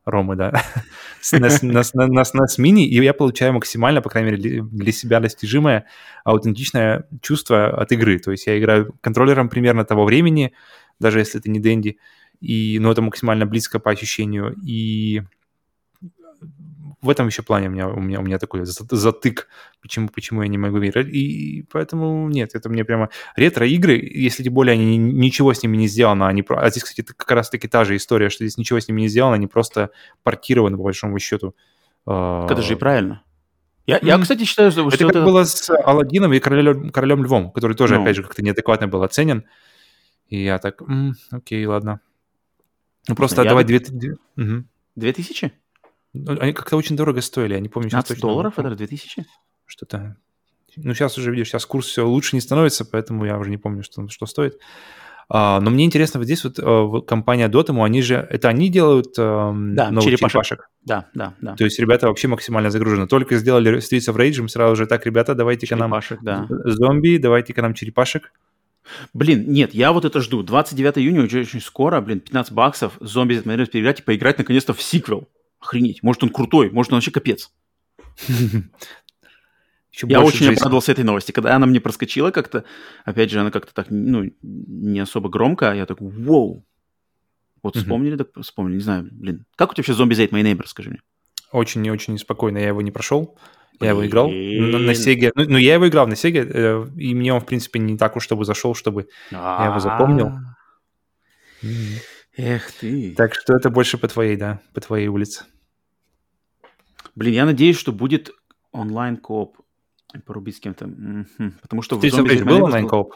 Ромы, 0.06 0.36
да. 0.36 0.52
на, 1.32 1.48
SNES 1.48 2.60
Mini, 2.60 2.84
и 2.84 3.02
я 3.02 3.14
получаю 3.14 3.54
максимально, 3.54 4.02
по 4.02 4.10
крайней 4.10 4.32
мере, 4.32 4.62
для 4.62 4.92
себя 4.92 5.20
достижимое 5.20 5.86
аутентичное 6.26 7.06
чувство 7.22 7.68
от 7.68 7.92
игры. 7.92 8.20
То 8.20 8.32
есть 8.32 8.48
я 8.48 8.60
играю 8.60 8.94
контроллером 9.02 9.50
примерно 9.50 9.86
того 9.86 10.04
времени, 10.04 10.54
даже 11.00 11.20
если 11.20 11.40
это 11.40 11.50
не 11.50 11.60
Дэнди, 11.60 11.98
и, 12.42 12.78
но 12.80 12.88
ну, 12.88 12.92
это 12.92 13.02
максимально 13.02 13.46
близко 13.46 13.80
по 13.80 13.92
ощущению. 13.92 14.56
И 14.66 15.22
в 17.04 17.10
этом 17.10 17.28
еще 17.28 17.44
плане 17.44 17.68
у 17.68 17.72
меня, 17.72 17.88
у 17.90 18.00
меня, 18.00 18.20
у 18.20 18.24
меня 18.24 18.40
такой 18.40 18.62
затык, 18.64 19.48
почему, 19.82 20.08
почему 20.08 20.42
я 20.42 20.48
не 20.48 20.58
могу 20.58 20.78
играть. 20.80 21.08
И 21.08 21.68
поэтому 21.72 22.30
нет, 22.30 22.56
это 22.56 22.70
мне 22.70 22.86
прямо... 22.86 23.10
Ретро-игры, 23.36 24.00
если 24.02 24.42
тем 24.44 24.54
более 24.54 24.74
они 24.74 24.98
ничего 24.98 25.54
с 25.54 25.62
ними 25.62 25.78
не 25.78 25.88
сделано, 25.88 26.28
они... 26.28 26.44
А 26.50 26.70
здесь, 26.70 26.84
кстати, 26.84 27.06
как 27.06 27.30
раз-таки 27.30 27.68
та 27.68 27.84
же 27.84 27.96
история, 27.98 28.30
что 28.30 28.46
здесь 28.46 28.58
ничего 28.58 28.80
с 28.80 28.88
ними 28.88 29.02
не 29.02 29.08
сделано, 29.10 29.36
они 29.36 29.48
просто 29.48 29.92
портированы, 30.24 30.78
по 30.78 30.84
большому 30.84 31.20
счету. 31.20 31.56
А, 32.06 32.48
это 32.50 32.62
же 32.62 32.74
и 32.74 32.78
правильно. 32.78 33.22
Я, 33.86 34.00
я, 34.02 34.18
кстати, 34.18 34.46
считаю, 34.46 34.72
что... 34.72 34.88
Это 34.88 34.98
как 34.98 35.10
это... 35.10 35.26
было 35.26 35.44
с 35.44 35.70
Алладином 35.70 36.32
и 36.32 36.40
Королем, 36.40 36.90
Королем 36.90 37.24
Львом, 37.24 37.52
который 37.52 37.76
тоже, 37.76 37.96
ну. 37.96 38.04
опять 38.04 38.16
же, 38.16 38.24
как-то 38.24 38.42
неадекватно 38.42 38.88
был 38.88 39.04
оценен. 39.04 39.44
И 40.30 40.42
я 40.42 40.58
так, 40.58 40.82
м-м, 40.82 41.16
окей, 41.32 41.66
ладно. 41.66 42.00
Ну, 43.10 43.16
просто 43.16 43.42
отдавать 43.42 43.68
две... 43.68 43.82
Две 44.96 45.12
тысячи? 45.12 45.52
Ну, 46.14 46.38
они 46.40 46.54
как-то 46.54 46.78
очень 46.78 46.96
дорого 46.96 47.22
стоили, 47.22 47.54
я 47.54 47.60
не 47.60 47.70
помню. 47.70 47.90
15 47.90 48.20
долларов 48.20 48.60
это 48.60 48.76
2000? 48.76 49.26
Что-то. 49.66 50.18
Ну, 50.76 50.94
сейчас 50.94 51.18
уже, 51.18 51.32
видишь, 51.32 51.50
сейчас 51.50 51.66
курс 51.66 51.88
все 51.88 52.06
лучше 52.06 52.36
не 52.36 52.42
становится, 52.42 52.86
поэтому 52.86 53.26
я 53.26 53.38
уже 53.38 53.50
не 53.50 53.58
помню, 53.58 53.84
что, 53.84 54.08
что 54.10 54.26
стоит. 54.26 54.60
А, 55.30 55.60
но 55.60 55.70
мне 55.70 55.86
интересно, 55.86 56.20
вот 56.20 56.26
здесь 56.26 56.44
вот, 56.44 56.60
а, 56.60 57.02
компания 57.02 57.48
Dotemu, 57.48 57.84
они 57.84 58.02
же, 58.02 58.16
это 58.30 58.50
они 58.50 58.70
делают 58.70 59.14
а, 59.18 59.54
да, 59.54 59.90
новых 59.90 60.04
черепашек. 60.04 60.32
черепашек? 60.32 60.70
Да, 60.84 61.08
да, 61.14 61.34
да. 61.42 61.56
То 61.56 61.64
есть 61.64 61.80
ребята 61.80 62.08
вообще 62.08 62.28
максимально 62.28 62.70
загружены. 62.70 63.08
Только 63.08 63.38
сделали 63.38 63.78
Streets 63.78 64.12
of 64.12 64.16
Rage, 64.16 64.48
сразу 64.48 64.76
же, 64.76 64.86
так, 64.86 65.06
ребята, 65.06 65.36
давайте-ка 65.36 65.76
нам 65.76 65.94
да. 66.22 66.48
зомби, 66.50 67.18
давайте-ка 67.18 67.62
нам 67.62 67.74
черепашек. 67.74 68.32
Блин, 69.14 69.46
нет, 69.48 69.74
я 69.74 69.94
вот 69.94 70.06
это 70.06 70.20
жду. 70.20 70.44
29 70.44 70.98
июня, 70.98 71.24
уже 71.24 71.42
очень 71.42 71.62
скоро, 71.62 72.02
блин, 72.02 72.20
15 72.20 72.52
баксов, 72.54 72.94
зомби 73.00 73.40
переиграть 73.40 74.02
и 74.02 74.04
поиграть 74.04 74.38
наконец-то 74.38 74.74
в 74.74 74.82
сиквел. 74.82 75.30
Охренеть. 75.64 76.04
Может, 76.04 76.24
он 76.24 76.30
крутой, 76.30 76.70
может, 76.72 76.92
он 76.92 76.98
вообще 76.98 77.12
капец. 77.12 77.52
Еще 78.28 80.08
я 80.08 80.22
очень 80.22 80.40
жизни. 80.40 80.56
обрадовался 80.56 80.92
этой 80.92 81.04
новости. 81.04 81.32
Когда 81.32 81.56
она 81.56 81.68
мне 81.68 81.80
проскочила 81.80 82.32
как-то, 82.32 82.66
опять 83.06 83.30
же, 83.30 83.40
она 83.40 83.52
как-то 83.52 83.74
так, 83.76 83.88
ну, 83.92 84.32
не 84.42 85.00
особо 85.00 85.30
громко, 85.30 85.72
а 85.72 85.76
я 85.76 85.86
такой, 85.86 86.10
вау. 86.10 86.66
Вот 87.62 87.78
вспомнили, 87.78 88.18
так 88.18 88.30
вспомнили, 88.42 88.78
не 88.78 88.82
знаю, 88.82 89.08
блин. 89.12 89.46
Как 89.56 89.72
у 89.72 89.74
тебя 89.74 89.82
вообще 89.82 89.94
зомби 89.94 90.16
Зейт 90.16 90.34
My 90.34 90.42
Neighbor, 90.42 90.66
скажи 90.66 90.90
мне? 90.90 91.00
Очень 91.52 91.86
и 91.86 91.92
очень 91.92 92.18
спокойно, 92.18 92.58
я 92.58 92.70
его 92.70 92.82
не 92.82 92.92
прошел. 92.92 93.38
Я 93.80 93.90
его 93.90 94.06
играл 94.06 94.30
на, 94.30 94.80
на 94.80 94.92
Sega. 94.92 95.32
Ну, 95.36 95.46
ну, 95.48 95.58
я 95.58 95.76
его 95.76 95.88
играл 95.88 96.08
на 96.08 96.14
Sega, 96.14 96.50
э, 96.52 96.88
и 96.98 97.14
мне 97.14 97.34
он, 97.34 97.42
в 97.42 97.46
принципе, 97.46 97.80
не 97.80 97.98
так 97.98 98.16
уж, 98.16 98.24
чтобы 98.24 98.46
зашел, 98.46 98.76
чтобы 98.76 99.08
я 99.32 99.68
его 99.68 99.80
запомнил. 99.80 100.32
Эх 102.36 102.72
ты. 102.72 103.14
Так 103.16 103.36
что 103.36 103.56
это 103.56 103.70
больше 103.70 103.98
по 103.98 104.08
твоей, 104.08 104.36
да, 104.36 104.60
по 104.74 104.82
твоей 104.82 105.08
улице. 105.08 105.46
Блин, 107.16 107.34
я 107.34 107.46
надеюсь, 107.46 107.78
что 107.78 107.92
будет 107.92 108.32
онлайн-кооп 108.72 109.58
порубить 110.26 110.58
с 110.58 110.60
кем-то. 110.60 110.90
Потому 111.62 111.82
что 111.82 112.00
Ты 112.00 112.10
в 112.10 112.46
был 112.46 112.64
онлайн-кооп? 112.64 113.16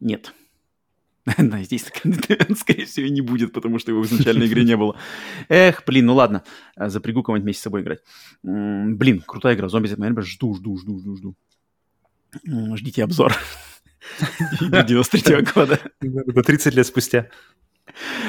Нет. 0.00 0.34
Да, 1.36 1.62
здесь, 1.62 1.84
скорее 2.56 2.86
всего, 2.86 3.06
и 3.06 3.10
не 3.10 3.20
будет, 3.20 3.52
потому 3.52 3.78
что 3.78 3.90
его 3.90 4.02
в 4.02 4.06
изначальной 4.06 4.46
игре 4.46 4.64
не 4.64 4.78
было. 4.78 4.96
Эх, 5.50 5.82
блин, 5.86 6.06
ну 6.06 6.14
ладно, 6.14 6.42
запрягу 6.74 7.22
кого-нибудь 7.22 7.44
вместе 7.44 7.60
с 7.60 7.64
собой 7.64 7.82
играть. 7.82 8.00
Блин, 8.42 9.22
крутая 9.26 9.54
игра, 9.54 9.68
зомби 9.68 9.88
Z 9.88 9.96
жду, 10.22 10.54
жду, 10.54 10.78
жду, 10.78 10.98
жду, 10.98 11.16
жду. 11.16 11.34
Ждите 12.76 13.04
обзор. 13.04 13.34
93 14.60 15.42
года. 15.54 15.80
До 16.00 16.42
30 16.42 16.74
лет 16.74 16.86
спустя. 16.86 17.28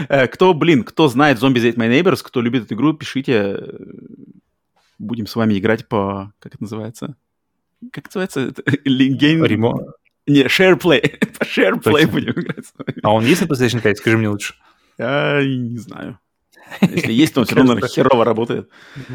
Э, 0.07 0.27
кто, 0.27 0.53
блин, 0.53 0.83
кто 0.83 1.07
знает 1.07 1.41
Zombies 1.41 1.71
Ate 1.71 1.75
My 1.75 1.89
Neighbors, 1.89 2.21
кто 2.23 2.41
любит 2.41 2.63
эту 2.63 2.75
игру, 2.75 2.93
пишите. 2.93 3.59
Будем 4.99 5.27
с 5.27 5.35
вами 5.35 5.57
играть 5.57 5.87
по... 5.87 6.33
Как 6.39 6.53
это 6.53 6.63
называется? 6.63 7.15
Как 7.91 8.05
называется? 8.05 8.49
Game... 8.85 9.47
Ремонт. 9.47 9.87
Не, 10.27 10.43
SharePlay. 10.43 11.25
по 11.39 11.43
SharePlay 11.43 12.07
будем 12.07 12.31
играть. 12.33 12.65
А 13.01 13.13
он 13.13 13.25
есть 13.25 13.41
на 13.41 13.45
PlayStation 13.45 13.81
5? 13.81 13.97
Скажи 13.97 14.17
мне 14.17 14.29
лучше. 14.29 14.55
Я 14.97 15.41
не 15.43 15.77
знаю. 15.77 16.19
Если 16.81 17.13
есть, 17.13 17.33
то 17.33 17.39
он 17.39 17.45
все 17.45 17.55
равно 17.55 17.79
херово 17.79 18.25
работает. 18.25 18.69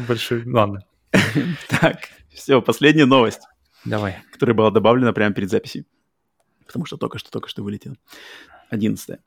Большой... 0.07 0.43
Ладно. 0.45 0.81
Так, 1.69 2.09
все, 2.33 2.61
последняя 2.61 3.05
новость. 3.05 3.41
Давай. 3.85 4.17
Которая 4.33 4.55
была 4.55 4.71
добавлена 4.71 5.13
прямо 5.13 5.33
перед 5.33 5.49
записью. 5.49 5.85
Потому 6.65 6.85
что 6.85 6.97
только 6.97 7.19
что, 7.19 7.31
только 7.31 7.47
что 7.47 7.63
вылетела. 7.63 7.95
Одиннадцатая. 8.69 9.19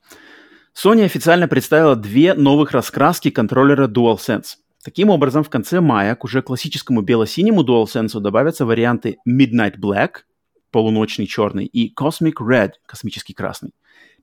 Sony 0.75 1.03
официально 1.03 1.47
представила 1.47 1.95
две 1.95 2.33
новых 2.33 2.71
раскраски 2.71 3.31
контроллера 3.31 3.87
DualSense. 3.87 4.57
Таким 4.83 5.09
образом, 5.09 5.43
в 5.43 5.49
конце 5.49 5.81
мая 5.81 6.15
к 6.15 6.23
уже 6.23 6.41
классическому 6.41 7.01
бело-синему 7.01 7.63
DualSense 7.63 8.19
добавятся 8.19 8.65
варианты 8.65 9.17
Midnight 9.27 9.77
Black, 9.77 10.23
полуночный 10.71 11.27
черный, 11.27 11.65
и 11.65 11.93
Cosmic 11.93 12.35
Red, 12.39 12.71
космический 12.85 13.33
красный. 13.33 13.71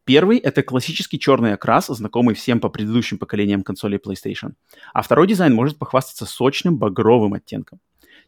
Первый— 0.04 0.38
это 0.38 0.62
классический 0.62 1.18
черный 1.18 1.52
окрас, 1.52 1.88
знакомый 1.88 2.34
всем 2.34 2.60
по 2.60 2.68
предыдущим 2.68 3.18
поколениям 3.18 3.62
консолей 3.62 3.98
PlayStation. 3.98 4.54
А 4.94 5.02
второй 5.02 5.26
дизайн 5.26 5.52
может 5.52 5.78
похвастаться 5.78 6.24
сочным 6.24 6.78
багровым 6.78 7.34
оттенком. 7.34 7.80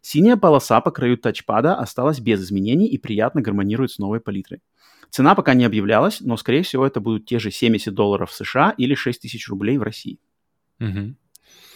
Синяя 0.02 0.36
полоса 0.36 0.80
по 0.80 0.90
краю 0.90 1.16
тачпада 1.16 1.76
осталась 1.76 2.20
без 2.20 2.42
изменений 2.42 2.88
и 2.88 2.98
приятно 2.98 3.40
гармонирует 3.40 3.92
с 3.92 3.98
новой 3.98 4.20
палитрой. 4.20 4.60
Цена 5.10 5.34
пока 5.34 5.54
не 5.54 5.64
объявлялась, 5.64 6.20
но, 6.20 6.36
скорее 6.36 6.62
всего, 6.62 6.84
это 6.84 7.00
будут 7.00 7.26
те 7.26 7.38
же 7.38 7.50
70 7.50 7.94
долларов 7.94 8.32
США 8.32 8.74
или 8.76 8.94
6 8.94 9.22
тысяч 9.22 9.48
рублей 9.48 9.78
в 9.78 9.82
России. 9.82 10.18
Угу. 10.80 11.14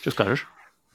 Что 0.00 0.10
скажешь? 0.10 0.48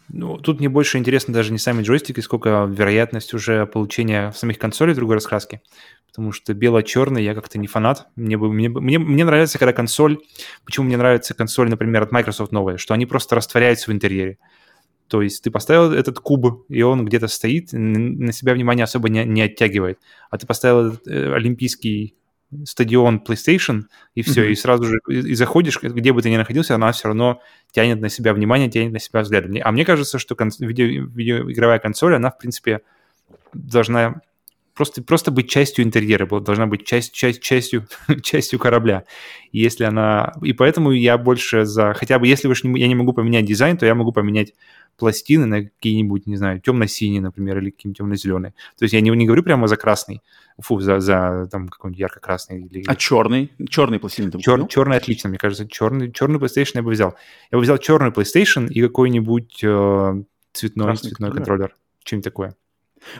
Ну, 0.09 0.37
тут 0.37 0.59
мне 0.59 0.69
больше 0.69 0.97
интересно 0.97 1.33
даже 1.33 1.51
не 1.51 1.57
сами 1.57 1.81
джойстики, 1.81 2.21
сколько 2.21 2.65
вероятность 2.69 3.33
уже 3.33 3.65
получения 3.65 4.31
самих 4.31 4.57
консолей 4.57 4.93
другой 4.93 5.15
раскраски. 5.15 5.61
Потому 6.07 6.31
что 6.31 6.53
бело-черный 6.53 7.23
я 7.23 7.35
как-то 7.35 7.59
не 7.59 7.67
фанат. 7.67 8.07
Мне, 8.15 8.37
бы, 8.37 8.51
мне, 8.51 8.69
мне, 8.69 8.99
мне 8.99 9.25
нравится, 9.25 9.59
когда 9.59 9.73
консоль... 9.73 10.19
Почему 10.65 10.85
мне 10.85 10.97
нравится 10.97 11.33
консоль, 11.33 11.69
например, 11.69 12.03
от 12.03 12.11
Microsoft 12.11 12.53
новая? 12.53 12.77
Что 12.77 12.93
они 12.93 13.05
просто 13.05 13.35
растворяются 13.35 13.91
в 13.91 13.93
интерьере. 13.93 14.37
То 15.09 15.21
есть 15.21 15.43
ты 15.43 15.51
поставил 15.51 15.91
этот 15.91 16.19
куб, 16.19 16.65
и 16.69 16.81
он 16.81 17.05
где-то 17.05 17.27
стоит, 17.27 17.69
на 17.71 18.31
себя 18.31 18.53
внимание 18.53 18.83
особо 18.83 19.09
не, 19.09 19.23
не 19.25 19.41
оттягивает. 19.41 19.99
А 20.29 20.37
ты 20.37 20.47
поставил 20.47 20.87
этот, 20.87 21.07
э, 21.07 21.33
олимпийский 21.33 22.15
стадион 22.65 23.21
PlayStation, 23.27 23.83
и 24.15 24.21
все, 24.21 24.45
mm-hmm. 24.47 24.51
и 24.51 24.55
сразу 24.55 24.83
же 24.85 24.99
и, 25.09 25.13
и 25.13 25.35
заходишь, 25.35 25.79
где 25.81 26.13
бы 26.13 26.21
ты 26.21 26.29
ни 26.29 26.37
находился, 26.37 26.75
она 26.75 26.91
все 26.91 27.09
равно 27.09 27.41
тянет 27.71 27.99
на 27.99 28.09
себя 28.09 28.33
внимание, 28.33 28.69
тянет 28.69 28.93
на 28.93 28.99
себя 28.99 29.21
взгляд. 29.21 29.45
А 29.63 29.71
мне 29.71 29.85
кажется, 29.85 30.19
что 30.19 30.35
кон- 30.35 30.51
видео, 30.59 30.85
видеоигровая 30.85 31.79
консоль, 31.79 32.15
она, 32.15 32.31
в 32.31 32.37
принципе, 32.37 32.81
должна 33.53 34.21
просто, 34.77 35.03
просто 35.03 35.31
быть 35.31 35.49
частью 35.49 35.83
интерьера, 35.83 36.25
должна 36.39 36.67
быть 36.67 36.85
часть, 36.85 37.13
часть, 37.13 37.41
частью, 37.41 37.87
частью 38.23 38.59
корабля. 38.59 39.03
И 39.51 39.59
если 39.59 39.83
она... 39.83 40.33
И 40.41 40.53
поэтому 40.53 40.91
я 40.91 41.17
больше 41.17 41.65
за... 41.65 41.93
Хотя 41.93 42.19
бы 42.19 42.27
если 42.27 42.47
уж 42.47 42.63
не, 42.63 42.79
я 42.79 42.87
не 42.87 42.95
могу 42.95 43.11
поменять 43.11 43.45
дизайн, 43.45 43.77
то 43.77 43.85
я 43.85 43.95
могу 43.95 44.11
поменять 44.11 44.53
пластины 44.97 45.45
на 45.45 45.63
какие-нибудь, 45.63 46.25
не 46.25 46.35
знаю, 46.37 46.59
темно-синие, 46.59 47.21
например, 47.21 47.59
или 47.59 47.69
какие-нибудь 47.69 47.97
темно-зеленые. 47.97 48.53
То 48.77 48.83
есть 48.83 48.93
я 48.93 49.01
не, 49.01 49.09
не 49.11 49.25
говорю 49.25 49.43
прямо 49.43 49.67
за 49.67 49.77
красный, 49.77 50.21
фу, 50.59 50.79
за, 50.79 50.99
за 50.99 51.47
там 51.51 51.69
какой-нибудь 51.69 51.99
ярко-красный. 51.99 52.63
Или... 52.63 52.83
А 52.87 52.95
черный? 52.95 53.51
Черный 53.69 53.99
пластины 53.99 54.31
ты 54.31 54.39
Чер, 54.39 54.67
Черный 54.67 54.97
отлично, 54.97 55.29
мне 55.29 55.37
кажется. 55.37 55.67
Черный, 55.67 56.11
черный 56.11 56.39
PlayStation 56.39 56.71
я 56.75 56.83
бы 56.83 56.91
взял. 56.91 57.15
Я 57.51 57.57
бы 57.57 57.63
взял 57.63 57.77
черный 57.77 58.09
PlayStation 58.09 58.67
и 58.67 58.81
какой-нибудь 58.81 59.63
э, 59.63 60.23
цветной, 60.53 60.85
Красный 60.85 61.09
цветной 61.09 61.31
контроллер. 61.31 61.69
контроллер. 61.69 61.75
Что-нибудь 62.03 62.23
такое. 62.23 62.55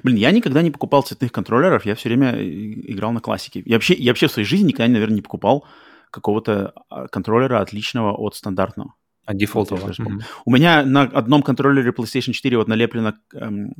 Блин, 0.03 0.17
я 0.17 0.31
никогда 0.31 0.61
не 0.61 0.71
покупал 0.71 1.03
цветных 1.03 1.31
контроллеров, 1.31 1.85
я 1.85 1.95
все 1.95 2.09
время 2.09 2.33
играл 2.35 3.11
на 3.11 3.19
классике. 3.19 3.61
Я 3.65 3.75
вообще, 3.75 3.93
я 3.93 4.11
вообще 4.11 4.27
в 4.27 4.31
своей 4.31 4.47
жизни 4.47 4.69
никогда, 4.69 4.91
наверное, 4.91 5.15
не 5.15 5.21
покупал 5.21 5.65
какого-то 6.11 6.73
а, 6.89 7.07
контроллера 7.07 7.61
отличного 7.61 8.13
от 8.13 8.35
стандартного. 8.35 8.93
А 9.27 9.33
дефолтового. 9.33 9.91
Mm-hmm. 9.91 10.23
У 10.45 10.51
меня 10.51 10.85
на 10.85 11.01
одном 11.01 11.43
контроллере 11.43 11.91
PlayStation 11.91 12.31
4 12.31 12.57
вот 12.59 12.69
налеплено 12.69 13.13
эм, 13.33 13.73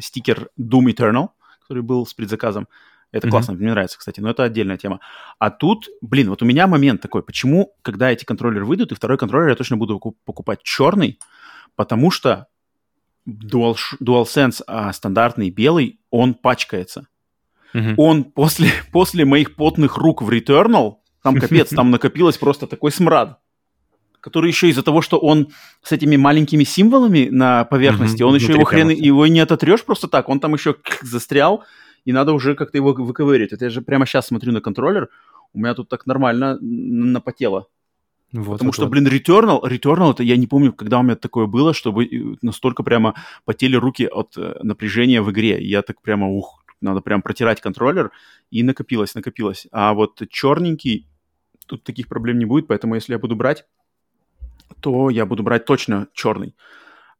стикер 0.00 0.48
Doom 0.58 0.86
Eternal, 0.86 1.28
который 1.62 1.84
был 1.84 2.04
с 2.04 2.14
предзаказом. 2.14 2.66
Это 3.12 3.28
mm-hmm. 3.28 3.30
классно, 3.30 3.54
мне 3.54 3.70
нравится, 3.70 3.96
кстати, 3.96 4.18
но 4.18 4.28
это 4.28 4.42
отдельная 4.42 4.76
тема. 4.76 4.98
А 5.38 5.50
тут, 5.50 5.88
блин, 6.00 6.30
вот 6.30 6.42
у 6.42 6.46
меня 6.46 6.66
момент 6.66 7.00
такой, 7.00 7.22
почему, 7.22 7.76
когда 7.82 8.10
эти 8.10 8.24
контроллеры 8.24 8.64
выйдут, 8.64 8.90
и 8.90 8.96
второй 8.96 9.18
контроллер 9.18 9.50
я 9.50 9.54
точно 9.54 9.76
буду 9.76 10.00
покупать 10.24 10.64
черный, 10.64 11.20
потому 11.76 12.10
что 12.10 12.48
Dual, 13.24 13.76
DualSense 14.02 14.64
а, 14.66 14.92
стандартный 14.92 15.50
белый, 15.50 16.00
он 16.10 16.34
пачкается. 16.34 17.06
Mm-hmm. 17.72 17.94
Он 17.98 18.24
после, 18.24 18.70
после 18.90 19.24
моих 19.24 19.54
потных 19.54 19.96
рук 19.96 20.22
в 20.22 20.28
Returnal, 20.28 20.96
там 21.22 21.36
капец, 21.36 21.68
там 21.76 21.92
накопилось 21.92 22.36
просто 22.36 22.66
такой 22.66 22.90
смрад 22.90 23.38
который 24.28 24.48
еще 24.50 24.68
из-за 24.68 24.82
того, 24.82 25.00
что 25.00 25.18
он 25.18 25.48
с 25.82 25.92
этими 25.92 26.16
маленькими 26.16 26.64
символами 26.64 27.28
на 27.30 27.64
поверхности, 27.64 28.22
mm-hmm. 28.22 28.26
он 28.26 28.34
еще 28.34 28.52
его 28.52 28.64
хрен, 28.64 28.90
его 28.90 29.26
не 29.26 29.40
ототрешь 29.40 29.84
просто 29.84 30.06
так, 30.08 30.28
он 30.28 30.40
там 30.40 30.54
еще 30.54 30.76
застрял, 31.02 31.64
и 32.04 32.12
надо 32.12 32.32
уже 32.32 32.54
как-то 32.54 32.76
его 32.76 32.92
выковырить. 32.92 33.52
Это 33.52 33.64
я 33.64 33.70
же 33.70 33.80
прямо 33.80 34.06
сейчас 34.06 34.26
смотрю 34.26 34.52
на 34.52 34.60
контроллер, 34.60 35.08
у 35.54 35.58
меня 35.58 35.74
тут 35.74 35.88
так 35.88 36.06
нормально 36.06 36.58
напотело. 36.60 37.68
Вот, 38.32 38.58
Потому 38.58 38.68
вот, 38.68 38.74
что, 38.74 38.82
вот. 38.82 38.90
блин, 38.90 39.06
Returnal, 39.06 39.62
Returnal, 39.62 40.10
это 40.10 40.22
я 40.22 40.36
не 40.36 40.46
помню, 40.46 40.74
когда 40.74 40.98
у 40.98 41.02
меня 41.02 41.16
такое 41.16 41.46
было, 41.46 41.72
чтобы 41.72 42.04
э, 42.04 42.36
настолько 42.42 42.82
прямо 42.82 43.14
потели 43.46 43.74
руки 43.74 44.06
от 44.06 44.36
э, 44.36 44.56
напряжения 44.62 45.22
в 45.22 45.30
игре. 45.30 45.58
Я 45.66 45.80
так 45.80 46.02
прямо, 46.02 46.28
ух, 46.28 46.62
надо 46.82 47.00
прям 47.00 47.22
протирать 47.22 47.62
контроллер, 47.62 48.10
и 48.50 48.62
накопилось, 48.62 49.14
накопилось. 49.14 49.66
А 49.72 49.94
вот 49.94 50.20
черненький, 50.28 51.08
тут 51.66 51.84
таких 51.84 52.08
проблем 52.08 52.38
не 52.38 52.44
будет, 52.44 52.66
поэтому 52.66 52.96
если 52.96 53.12
я 53.12 53.18
буду 53.18 53.34
брать, 53.34 53.64
то 54.80 55.10
я 55.10 55.26
буду 55.26 55.42
брать 55.42 55.64
точно 55.64 56.08
черный. 56.12 56.54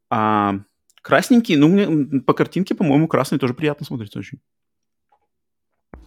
А 0.09 0.59
красненький, 1.01 1.55
ну, 1.55 1.67
мне 1.67 2.21
по 2.21 2.33
картинке, 2.33 2.75
по-моему, 2.75 3.07
красный 3.07 3.39
тоже 3.39 3.53
приятно 3.53 3.85
смотрится 3.85 4.19
очень. 4.19 4.39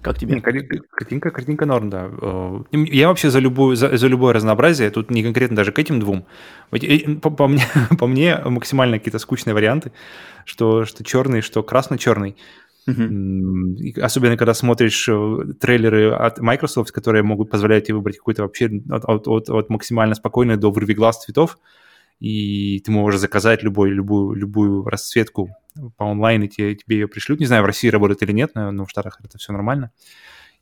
Как 0.02 0.18
тебе? 0.18 0.40
Картинка, 0.40 1.30
картинка 1.30 1.64
норм, 1.64 1.88
да. 1.88 2.10
Э, 2.10 2.62
я 2.72 3.06
вообще 3.06 3.30
за, 3.30 3.38
любую, 3.38 3.76
за, 3.76 3.96
за 3.96 4.08
любое 4.08 4.32
разнообразие, 4.32 4.90
тут 4.90 5.12
не 5.12 5.22
конкретно 5.22 5.56
даже 5.56 5.70
к 5.70 5.78
этим 5.78 6.00
двум. 6.00 6.26
По, 6.70 7.30
по, 7.30 7.46
мне, 7.46 7.62
по 7.98 8.08
мне 8.08 8.36
максимально 8.44 8.98
какие-то 8.98 9.20
скучные 9.20 9.54
варианты, 9.54 9.92
что, 10.44 10.84
что 10.84 11.04
черный, 11.04 11.40
что 11.40 11.62
красно-черный. 11.62 12.36
Uh-huh. 12.88 14.00
Особенно, 14.00 14.36
когда 14.36 14.54
смотришь 14.54 15.08
э, 15.08 15.38
трейлеры 15.60 16.10
от 16.10 16.40
Microsoft, 16.40 16.90
которые 16.90 17.22
могут 17.22 17.48
позволять 17.48 17.86
тебе 17.86 17.96
выбрать 17.96 18.16
какой-то 18.16 18.42
вообще 18.42 18.82
от, 18.90 19.04
от, 19.04 19.28
от, 19.28 19.50
от 19.50 19.70
максимально 19.70 20.16
спокойной 20.16 20.56
до 20.56 20.70
вырви 20.72 20.94
глаз 20.94 21.22
цветов, 21.22 21.58
и 22.18 22.80
ты 22.80 22.90
можешь 22.90 23.20
заказать 23.20 23.62
любой, 23.62 23.90
любую, 23.90 24.34
любую 24.34 24.84
расцветку 24.84 25.50
по 25.96 26.04
онлайн, 26.04 26.42
и 26.42 26.48
тебе, 26.48 26.74
тебе 26.74 26.96
ее 26.96 27.08
пришлют. 27.08 27.40
Не 27.40 27.46
знаю, 27.46 27.62
в 27.62 27.66
России 27.66 27.88
работает 27.88 28.22
или 28.22 28.32
нет, 28.32 28.52
но 28.54 28.84
в 28.84 28.90
Штатах 28.90 29.20
это 29.22 29.38
все 29.38 29.52
нормально. 29.52 29.92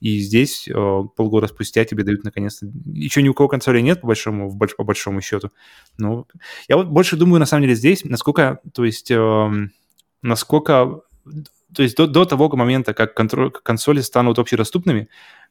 И 0.01 0.18
здесь 0.20 0.66
э, 0.66 1.02
полгода 1.14 1.47
спустя 1.47 1.84
тебе 1.84 2.05
дают 2.05 2.24
наконец-то... 2.24 2.66
Еще 2.86 3.22
ни 3.22 3.28
у 3.28 3.34
кого 3.34 3.48
консоли 3.48 3.80
нет, 3.80 4.01
по 4.01 4.06
большому, 4.06 4.59
по 4.59 4.84
большому 4.84 5.20
счету. 5.20 5.51
Но 5.98 6.26
я 6.68 6.76
вот 6.76 6.88
больше 6.88 7.16
думаю, 7.16 7.38
на 7.38 7.47
самом 7.47 7.62
деле, 7.62 7.74
здесь, 7.74 8.05
насколько, 8.05 8.60
то 8.72 8.86
есть, 8.86 9.10
э, 9.10 9.51
насколько 10.22 11.02
то 11.74 11.82
есть 11.82 11.97
до, 11.97 12.06
до 12.06 12.24
того 12.24 12.48
момента, 12.56 12.94
как 12.94 13.14
контроль, 13.14 13.51
консоли 13.51 14.01
станут 14.01 14.38
общедоступными, 14.38 15.09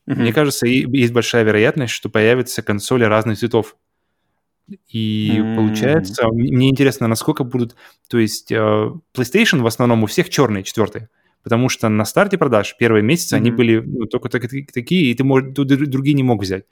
mm-hmm. 0.08 0.16
мне 0.16 0.34
кажется, 0.34 0.68
есть 0.68 1.14
большая 1.14 1.44
вероятность, 1.44 1.94
что 1.94 2.10
появятся 2.10 2.62
консоли 2.62 3.04
разных 3.06 3.38
цветов. 3.38 3.76
И 4.88 5.32
mm-hmm. 5.32 5.56
получается, 5.56 6.28
мне 6.32 6.70
интересно, 6.70 7.08
насколько 7.08 7.44
будут, 7.44 7.76
то 8.08 8.20
есть 8.20 8.52
э, 8.52 8.56
PlayStation 9.16 9.62
в 9.62 9.68
основном 9.68 10.04
у 10.04 10.06
всех 10.06 10.30
черные, 10.30 10.64
четвертые, 10.64 11.10
потому 11.44 11.70
что 11.70 11.90
на 11.90 12.06
старте 12.06 12.38
продаж 12.38 12.76
первые 12.78 13.02
месяцы 13.02 13.36
mm-hmm. 13.36 13.40
они 13.40 13.52
были 13.52 13.80
ну, 13.80 14.06
только 14.06 14.30
так, 14.30 14.44
такие, 14.74 15.12
и 15.12 15.14
ты 15.16 15.24
мож, 15.24 15.44
другие 15.54 16.14
не 16.14 16.24
мог 16.24 16.42
взять. 16.42 16.66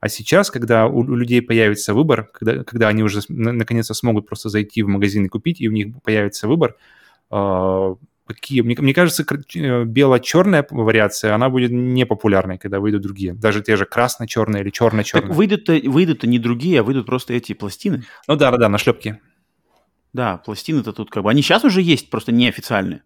А 0.00 0.08
сейчас, 0.08 0.50
когда 0.50 0.86
у, 0.86 0.98
у 0.98 1.14
людей 1.14 1.40
появится 1.40 1.94
выбор, 1.94 2.28
когда, 2.32 2.64
когда 2.64 2.88
они 2.88 3.02
уже 3.02 3.20
наконец-то 3.28 3.94
смогут 3.94 4.26
просто 4.26 4.48
зайти 4.48 4.82
в 4.82 4.88
магазин 4.88 5.24
и 5.24 5.28
купить, 5.28 5.60
и 5.60 5.68
у 5.68 5.72
них 5.72 5.94
появится 6.02 6.48
выбор, 6.48 6.76
э, 7.30 7.94
какие... 8.26 8.60
Мне, 8.62 8.76
мне 8.78 8.94
кажется, 8.94 9.24
э, 9.54 9.84
бело-черная 9.84 10.66
вариация, 10.70 11.34
она 11.34 11.48
будет 11.48 11.70
непопулярной, 11.70 12.58
когда 12.58 12.80
выйдут 12.80 13.02
другие. 13.02 13.34
Даже 13.34 13.62
те 13.62 13.76
же 13.76 13.84
красно-черные 13.84 14.62
или 14.62 14.70
черно-черные. 14.70 15.28
Так 15.28 15.36
выйдут-то, 15.36 15.80
выйдут 15.84 16.24
не 16.24 16.38
другие, 16.38 16.80
а 16.80 16.82
выйдут 16.82 17.06
просто 17.06 17.34
эти 17.34 17.52
пластины. 17.52 18.04
Ну 18.26 18.36
да-да-да, 18.36 18.68
на 18.68 18.78
шлепки. 18.78 19.20
Да, 20.12 20.38
пластины-то 20.38 20.92
тут 20.92 21.10
как 21.10 21.24
бы... 21.24 21.30
Они 21.30 21.42
сейчас 21.42 21.64
уже 21.64 21.82
есть, 21.82 22.10
просто 22.10 22.32
неофициальные. 22.32 23.02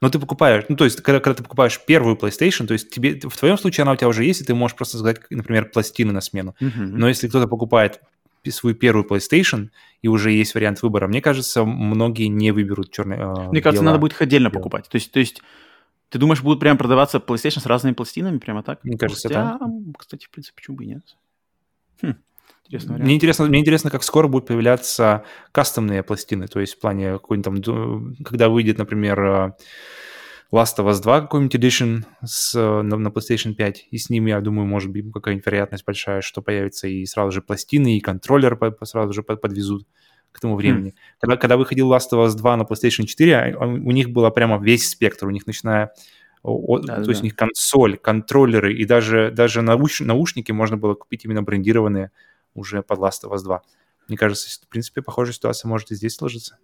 Но 0.00 0.08
ты 0.08 0.18
покупаешь, 0.18 0.64
ну, 0.68 0.76
то 0.76 0.84
есть, 0.84 1.00
когда, 1.02 1.20
когда 1.20 1.36
ты 1.36 1.42
покупаешь 1.42 1.80
первую 1.86 2.16
PlayStation, 2.16 2.66
то 2.66 2.72
есть 2.72 2.90
тебе, 2.90 3.20
в 3.22 3.36
твоем 3.36 3.58
случае 3.58 3.82
она 3.82 3.92
у 3.92 3.96
тебя 3.96 4.08
уже 4.08 4.24
есть, 4.24 4.40
и 4.40 4.44
ты 4.44 4.54
можешь 4.54 4.76
просто 4.76 4.98
сказать, 4.98 5.20
например, 5.30 5.70
пластины 5.70 6.12
на 6.12 6.20
смену. 6.20 6.54
Uh-huh. 6.60 6.70
Но 6.76 7.08
если 7.08 7.28
кто-то 7.28 7.46
покупает 7.46 8.00
свою 8.48 8.74
первую 8.74 9.04
PlayStation, 9.04 9.68
и 10.00 10.08
уже 10.08 10.30
есть 10.32 10.54
вариант 10.54 10.82
выбора, 10.82 11.06
мне 11.06 11.20
кажется, 11.20 11.64
многие 11.64 12.28
не 12.28 12.52
выберут 12.52 12.90
черный. 12.90 13.18
Э, 13.18 13.50
мне 13.50 13.60
кажется, 13.60 13.84
надо 13.84 13.98
будет 13.98 14.12
их 14.12 14.22
отдельно 14.22 14.48
бело. 14.48 14.58
покупать. 14.60 14.88
То 14.88 14.96
есть, 14.96 15.12
то 15.12 15.20
есть, 15.20 15.42
ты 16.08 16.18
думаешь, 16.18 16.42
будут 16.42 16.60
прям 16.60 16.78
продаваться 16.78 17.18
PlayStation 17.18 17.60
с 17.60 17.66
разными 17.66 17.94
пластинами, 17.94 18.38
прямо 18.38 18.62
так? 18.62 18.82
Мне 18.82 18.96
кажется, 18.96 19.28
Хотя, 19.28 19.58
да. 19.58 19.66
Кстати, 19.98 20.24
в 20.24 20.30
принципе, 20.30 20.56
почему 20.56 20.76
бы 20.76 20.84
и 20.84 20.88
нет? 20.88 21.16
Хм. 22.02 22.14
Интересно, 22.64 22.98
мне 22.98 23.14
интересно, 23.16 23.46
мне 23.46 23.60
интересно, 23.60 23.90
как 23.90 24.04
скоро 24.04 24.28
будут 24.28 24.46
появляться 24.46 25.24
кастомные 25.50 26.04
пластины, 26.04 26.46
то 26.46 26.60
есть 26.60 26.76
в 26.76 26.78
плане 26.78 27.12
какой-нибудь 27.14 27.64
там, 27.64 28.14
когда 28.24 28.48
выйдет, 28.48 28.78
например, 28.78 29.20
э, 29.20 29.52
Last 30.52 30.78
of 30.78 30.90
Us 30.90 31.00
2 31.00 31.20
какой-нибудь 31.22 31.54
edition 31.54 32.04
с, 32.24 32.54
на, 32.54 32.96
на 32.96 33.08
PlayStation 33.08 33.54
5, 33.54 33.88
и 33.90 33.98
с 33.98 34.10
ним, 34.10 34.26
я 34.26 34.40
думаю, 34.40 34.66
может 34.66 34.90
быть 34.90 35.04
какая-нибудь 35.12 35.46
вероятность 35.46 35.84
большая, 35.84 36.22
что 36.22 36.42
появится 36.42 36.88
и 36.88 37.06
сразу 37.06 37.30
же 37.30 37.40
пластины, 37.40 37.96
и 37.96 38.00
контроллер 38.00 38.56
по, 38.56 38.84
сразу 38.84 39.12
же 39.12 39.22
под, 39.22 39.40
подвезут 39.40 39.86
к 40.32 40.40
тому 40.40 40.56
времени. 40.56 40.90
Mm. 40.90 40.94
Когда, 41.20 41.36
когда 41.36 41.56
выходил 41.56 41.92
Last 41.92 42.12
of 42.12 42.26
Us 42.26 42.36
2 42.36 42.56
на 42.56 42.62
PlayStation 42.62 43.06
4, 43.06 43.36
а, 43.36 43.66
у 43.66 43.90
них 43.92 44.10
было 44.10 44.30
прямо 44.30 44.62
весь 44.62 44.90
спектр, 44.90 45.26
у 45.26 45.30
них 45.30 45.46
начиная 45.46 45.92
о, 46.42 46.78
да, 46.78 46.96
то 46.96 47.02
да. 47.02 47.10
есть 47.10 47.20
у 47.20 47.24
них 47.24 47.36
консоль, 47.36 47.98
контроллеры 47.98 48.74
и 48.74 48.84
даже, 48.86 49.30
даже 49.30 49.60
науш, 49.60 50.00
наушники 50.00 50.52
можно 50.52 50.76
было 50.78 50.94
купить 50.94 51.24
именно 51.24 51.42
брендированные 51.42 52.12
уже 52.54 52.82
под 52.82 52.98
Last 52.98 53.24
of 53.24 53.34
Us 53.34 53.42
2. 53.42 53.62
Мне 54.08 54.16
кажется, 54.16 54.60
в 54.64 54.68
принципе, 54.68 55.02
похожая 55.02 55.34
ситуация 55.34 55.68
может 55.68 55.90
и 55.90 55.94
здесь 55.94 56.14
сложиться. 56.14 56.58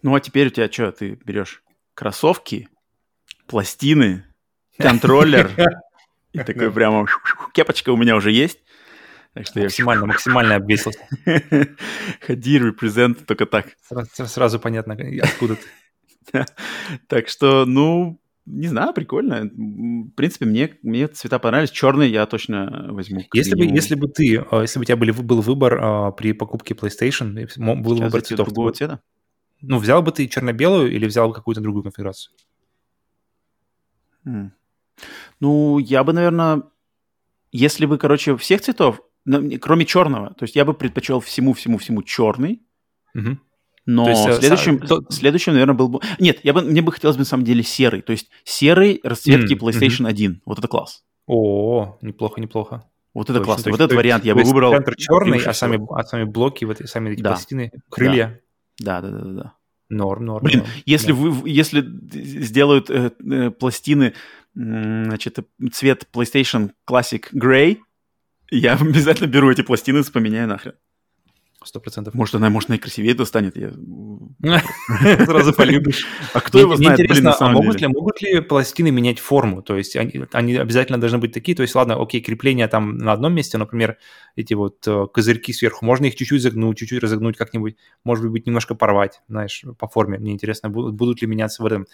Ну, 0.00 0.14
а 0.14 0.20
теперь 0.20 0.48
у 0.48 0.50
тебя 0.50 0.70
что, 0.70 0.90
ты 0.90 1.18
берешь 1.24 1.62
кроссовки, 1.94 2.68
пластины, 3.46 4.24
контроллер. 4.78 5.50
И 6.32 6.38
такой 6.38 6.72
прямо 6.72 7.06
кепочка 7.52 7.90
у 7.90 7.96
меня 7.96 8.16
уже 8.16 8.32
есть. 8.32 8.58
Так 9.34 9.46
что 9.46 9.60
максимально, 9.60 10.02
я... 10.02 10.06
максимально 10.06 10.54
обвесился. 10.56 11.00
Ходи, 12.20 12.58
репрезент, 12.58 13.26
только 13.26 13.46
так. 13.46 13.66
Сразу, 13.86 14.26
сразу 14.26 14.60
понятно, 14.60 14.96
откуда 15.22 15.56
ты. 15.56 15.66
Так 17.08 17.28
что, 17.28 17.64
ну, 17.66 18.20
не 18.44 18.68
знаю, 18.68 18.92
прикольно. 18.92 19.44
В 19.44 20.10
принципе, 20.10 20.46
мне, 20.46 20.76
мне 20.82 21.08
цвета 21.08 21.38
понравились. 21.38 21.70
Черный 21.70 22.10
я 22.10 22.26
точно 22.26 22.88
возьму. 22.90 23.22
Если 23.32 23.54
бы, 23.54 23.64
если 23.64 23.94
бы 23.94 24.08
ты, 24.08 24.44
а, 24.50 24.62
если 24.62 24.78
бы 24.78 24.82
у 24.82 24.84
тебя 24.84 24.96
были, 24.96 25.10
был 25.12 25.40
выбор 25.40 25.78
а, 25.80 26.10
при 26.12 26.32
покупке 26.32 26.74
PlayStation, 26.74 27.32
был 27.34 27.96
Сейчас 27.96 28.04
выбор 28.04 28.20
цветов. 28.20 28.46
другого 28.48 28.72
цвета? 28.72 29.00
Ну, 29.60 29.78
взял 29.78 30.02
бы 30.02 30.12
ты 30.12 30.26
черно-белую 30.26 30.92
или 30.92 31.06
взял 31.06 31.28
бы 31.28 31.34
какую-то 31.34 31.60
другую 31.60 31.84
конфигурацию? 31.84 32.34
Ну, 35.40 35.78
я 35.78 36.04
бы, 36.04 36.12
наверное, 36.12 36.62
если 37.50 37.86
бы, 37.86 37.98
короче, 37.98 38.36
всех 38.36 38.60
цветов, 38.60 39.00
кроме 39.60 39.84
черного, 39.84 40.34
то 40.34 40.44
есть 40.44 40.56
я 40.56 40.64
бы 40.64 40.74
предпочел 40.74 41.20
всему-всему-всему 41.20 42.02
черный, 42.02 42.62
угу. 43.14 43.38
но 43.86 44.08
есть, 44.08 44.26
э, 44.26 44.34
следующим, 44.34 44.78
то... 44.78 45.04
следующим, 45.10 45.52
наверное, 45.52 45.74
был 45.74 45.88
бы... 45.88 46.00
Нет, 46.18 46.40
я 46.42 46.52
бы, 46.52 46.62
мне 46.62 46.82
бы 46.82 46.92
хотелось 46.92 47.16
бы, 47.16 47.20
на 47.20 47.26
самом 47.26 47.44
деле, 47.44 47.62
серый, 47.62 48.02
то 48.02 48.12
есть 48.12 48.30
серый 48.44 49.00
расцветки 49.02 49.54
mm, 49.54 49.58
PlayStation 49.58 50.06
mm 50.06 50.08
1, 50.08 50.42
вот 50.46 50.58
это 50.58 50.68
класс. 50.68 51.04
О, 51.26 51.98
неплохо, 52.02 52.40
неплохо. 52.40 52.88
Вот 53.14 53.28
это 53.28 53.40
точно, 53.40 53.44
классно, 53.44 53.64
точно. 53.64 53.72
вот 53.72 53.80
этот 53.84 53.96
вариант 53.96 54.24
я 54.24 54.34
бы 54.34 54.42
выбрал. 54.42 54.72
Центр 54.72 54.96
черный, 54.96 55.44
а 55.44 55.52
сами, 55.52 55.78
а 55.90 56.02
сами 56.04 56.24
блоки, 56.24 56.64
вот 56.64 56.78
сами 56.84 57.10
эти 57.10 57.20
да. 57.20 57.30
пластины, 57.30 57.70
крылья. 57.90 58.40
Да, 58.78 59.02
да, 59.02 59.10
да, 59.10 59.18
да. 59.20 59.32
да. 59.32 59.54
Норм, 59.92 60.24
норм. 60.24 60.44
Блин, 60.44 60.60
норм. 60.60 60.70
если, 60.86 61.12
вы, 61.12 61.48
если 61.48 61.82
сделают 61.82 62.88
э, 62.88 63.10
э, 63.30 63.50
пластины, 63.50 64.04
э, 64.04 64.12
значит, 64.54 65.38
цвет 65.72 66.08
PlayStation 66.12 66.70
Classic 66.88 67.22
Grey, 67.34 67.78
я 68.50 68.74
обязательно 68.80 69.26
беру 69.26 69.50
эти 69.50 69.60
пластины, 69.62 70.02
поменяю 70.04 70.48
нахрен. 70.48 70.74
Сто 71.64 71.80
процентов. 71.80 72.14
Может, 72.14 72.34
она, 72.34 72.50
может, 72.50 72.70
она 72.70 72.76
и 72.76 72.78
красивее 72.78 73.14
достанет. 73.14 73.56
Я 73.56 73.72
сразу 75.24 75.52
полюбишь. 75.52 76.06
А 76.34 76.40
кто 76.40 76.58
его 76.58 76.76
знает, 76.76 76.98
блин, 76.98 77.24
на 77.24 77.32
самом 77.32 77.54
могут 77.54 77.80
ли, 77.80 77.86
могут 77.86 78.22
ли 78.22 78.40
пластины 78.40 78.90
менять 78.90 79.18
форму? 79.18 79.62
То 79.62 79.76
есть 79.76 79.96
они, 79.96 80.56
обязательно 80.56 81.00
должны 81.00 81.18
быть 81.18 81.32
такие. 81.32 81.54
То 81.56 81.62
есть, 81.62 81.74
ладно, 81.74 82.00
окей, 82.00 82.20
крепления 82.20 82.68
там 82.68 82.98
на 82.98 83.12
одном 83.12 83.34
месте, 83.34 83.58
например, 83.58 83.98
эти 84.36 84.54
вот 84.54 84.86
э, 84.86 85.06
козырьки 85.12 85.52
сверху, 85.52 85.84
можно 85.84 86.06
их 86.06 86.14
чуть-чуть 86.14 86.42
загнуть, 86.42 86.78
чуть-чуть 86.78 87.02
разогнуть 87.02 87.36
как-нибудь, 87.36 87.76
может 88.04 88.30
быть, 88.30 88.46
немножко 88.46 88.74
порвать, 88.74 89.22
знаешь, 89.28 89.64
по 89.78 89.88
форме. 89.88 90.18
Мне 90.18 90.32
интересно, 90.32 90.70
будут 90.70 91.22
ли 91.22 91.28
меняться 91.28 91.62
в 91.62 91.66
этом, 91.66 91.86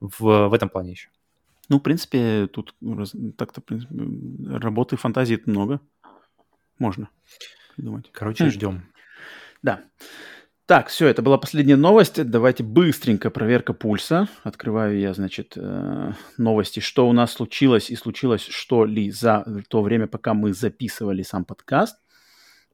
в, 0.00 0.48
в 0.48 0.54
этом 0.54 0.68
плане 0.68 0.92
еще. 0.92 1.08
Ну, 1.68 1.78
в 1.78 1.82
принципе, 1.82 2.48
тут 2.48 2.74
так-то 3.36 3.62
работы 4.46 4.96
фантазии 4.96 5.40
много. 5.46 5.80
Можно 6.78 7.08
придумать. 7.76 8.10
Короче, 8.12 8.46
хм. 8.46 8.50
ждем. 8.50 8.82
Да. 9.62 9.84
Так, 10.66 10.86
все, 10.86 11.08
это 11.08 11.20
была 11.20 11.36
последняя 11.36 11.74
новость. 11.74 12.24
Давайте 12.24 12.62
быстренько 12.62 13.30
проверка 13.30 13.72
пульса. 13.72 14.28
Открываю 14.44 15.00
я, 15.00 15.12
значит, 15.14 15.54
э, 15.56 16.12
новости, 16.38 16.78
что 16.78 17.08
у 17.08 17.12
нас 17.12 17.32
случилось 17.32 17.90
и 17.90 17.96
случилось 17.96 18.42
что 18.42 18.84
ли 18.84 19.10
за 19.10 19.44
то 19.68 19.82
время, 19.82 20.06
пока 20.06 20.32
мы 20.32 20.52
записывали 20.52 21.22
сам 21.22 21.44
подкаст. 21.44 21.98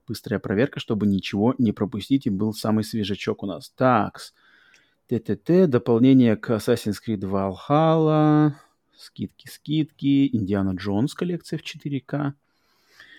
Быстрая 0.07 0.39
проверка, 0.39 0.79
чтобы 0.79 1.07
ничего 1.07 1.55
не 1.57 1.73
пропустить, 1.73 2.27
и 2.27 2.31
был 2.31 2.53
самый 2.53 2.85
свежачок 2.85 3.43
у 3.43 3.47
нас. 3.47 3.71
Так, 3.71 4.21
ТТТ, 5.09 5.67
дополнение 5.67 6.37
к 6.37 6.51
Assassin's 6.51 6.97
Creed 7.05 7.21
Valhalla, 7.21 8.53
скидки-скидки, 8.95 10.29
Индиана 10.37 10.75
Джонс 10.77 11.15
коллекция 11.15 11.59
в 11.59 11.63
4К. 11.63 12.35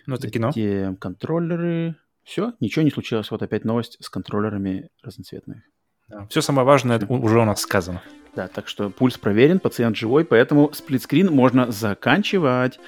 Ну, 0.06 0.16
это 0.16 0.30
кино. 0.30 0.52
контроллеры. 1.00 1.96
Все, 2.28 2.52
ничего 2.60 2.84
не 2.84 2.92
случилось. 2.92 3.32
Вот 3.32 3.42
опять 3.42 3.64
новость 3.64 3.98
с 4.02 4.10
контроллерами 4.10 4.90
разноцветными. 5.02 5.64
Да. 6.10 6.28
Все 6.30 6.42
самое 6.42 6.66
важное 6.66 7.00
уже 7.08 7.40
у 7.40 7.46
нас 7.46 7.62
сказано. 7.62 8.02
Да, 8.36 8.50
так 8.50 8.68
что 8.68 8.90
пульс 8.90 9.18
проверен, 9.18 9.60
пациент 9.60 9.96
живой, 9.96 10.26
поэтому 10.26 10.72
сплитскрин 10.74 11.32
можно 11.32 11.72
заканчивать. 11.72 12.80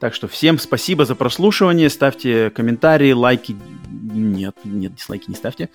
Так 0.00 0.14
что 0.14 0.26
всем 0.26 0.58
спасибо 0.58 1.04
за 1.04 1.14
прослушивание. 1.14 1.88
Ставьте 1.88 2.50
комментарии, 2.50 3.12
лайки. 3.12 3.54
Нет, 3.88 4.56
нет, 4.64 4.96
дизлайки 4.96 5.26
не 5.28 5.36
ставьте. 5.36 5.68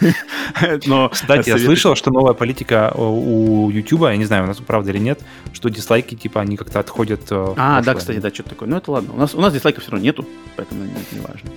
Но, 0.86 1.08
Кстати, 1.08 1.48
я 1.48 1.58
слышал, 1.58 1.94
что 1.94 2.10
новая 2.10 2.34
политика 2.34 2.92
у 2.94 3.70
YouTube, 3.70 4.02
я 4.02 4.18
не 4.18 4.26
знаю, 4.26 4.44
у 4.44 4.46
нас 4.48 4.58
правда 4.58 4.90
или 4.90 4.98
нет, 4.98 5.24
что 5.54 5.70
дислайки, 5.70 6.14
типа, 6.14 6.42
они 6.42 6.58
как-то 6.58 6.78
отходят. 6.78 7.22
Э, 7.30 7.54
а, 7.56 7.80
да, 7.80 7.94
кстати, 7.94 8.18
да, 8.18 8.28
что-то 8.28 8.50
такое. 8.50 8.68
Ну, 8.68 8.76
это 8.76 8.90
ладно. 8.90 9.14
У 9.14 9.16
нас, 9.16 9.34
у 9.34 9.40
нас 9.40 9.54
дизлайков 9.54 9.82
все 9.82 9.92
равно 9.92 10.04
нету, 10.04 10.26
поэтому 10.56 10.84
это 10.84 11.14
не 11.14 11.20
важно. 11.22 11.50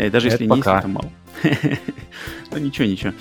Э, 0.00 0.10
даже 0.10 0.28
если 0.28 0.46
не 0.46 0.56
есть, 0.56 0.66
это 0.66 0.88
мало. 0.88 1.10
Ну 2.52 2.58
ничего, 2.58 2.86
ничего. 2.86 3.12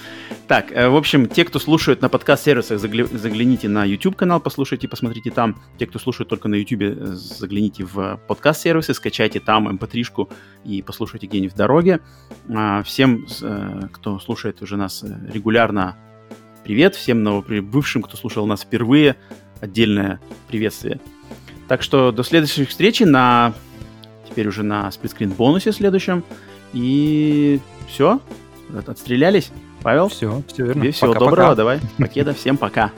Так, 0.48 0.72
э, 0.72 0.90
в 0.90 0.96
общем, 0.96 1.28
те, 1.28 1.46
кто 1.46 1.60
слушает 1.60 2.02
на 2.02 2.10
подкаст-сервисах, 2.10 2.80
загляните 2.80 3.68
на 3.68 3.86
YouTube-канал, 3.86 4.40
послушайте, 4.40 4.88
посмотрите 4.88 5.30
там. 5.30 5.62
Те, 5.78 5.86
кто 5.86 6.00
слушает 6.00 6.30
только 6.30 6.48
на 6.48 6.56
YouTube, 6.56 6.82
э, 6.82 7.06
загляните 7.06 7.84
в 7.84 8.20
подкаст-сервисы, 8.28 8.94
скачайте 8.94 9.40
там 9.40 9.68
mp3-шку 9.78 10.22
эм 10.24 10.72
и 10.72 10.82
послушайте 10.82 11.28
где-нибудь 11.28 11.54
в 11.54 11.58
дороге. 11.58 12.00
А, 12.50 12.82
всем, 12.84 13.28
кто 13.92 14.20
слушает 14.20 14.62
уже 14.62 14.78
нас 14.78 15.04
регулярно, 15.32 15.98
привет. 16.64 16.96
Всем 16.96 17.24
новоприбывшим, 17.24 18.02
кто 18.02 18.18
слушал 18.18 18.48
нас 18.48 18.62
впервые, 18.62 19.18
отдельное 19.60 20.20
приветствие. 20.48 21.00
Так 21.68 21.84
что 21.84 22.12
до 22.12 22.24
следующей 22.24 22.66
встречи 22.66 23.04
на... 23.04 23.54
Теперь 24.28 24.48
уже 24.48 24.64
на 24.64 24.92
сплитскрин 24.92 25.32
бонусе 25.32 25.72
следующем. 25.72 26.24
И 26.74 27.60
все, 27.88 28.20
отстрелялись. 28.88 29.52
Павел? 29.82 30.10
Все, 30.10 30.44
все 30.48 30.66
верно. 30.66 30.82
Тебе 30.82 30.92
всего 30.92 31.14
пока, 31.14 31.20
доброго, 31.20 31.46
пока. 31.48 31.56
давай. 31.56 31.80
Покеда, 31.98 32.34
всем 32.34 32.58
пока. 32.58 32.92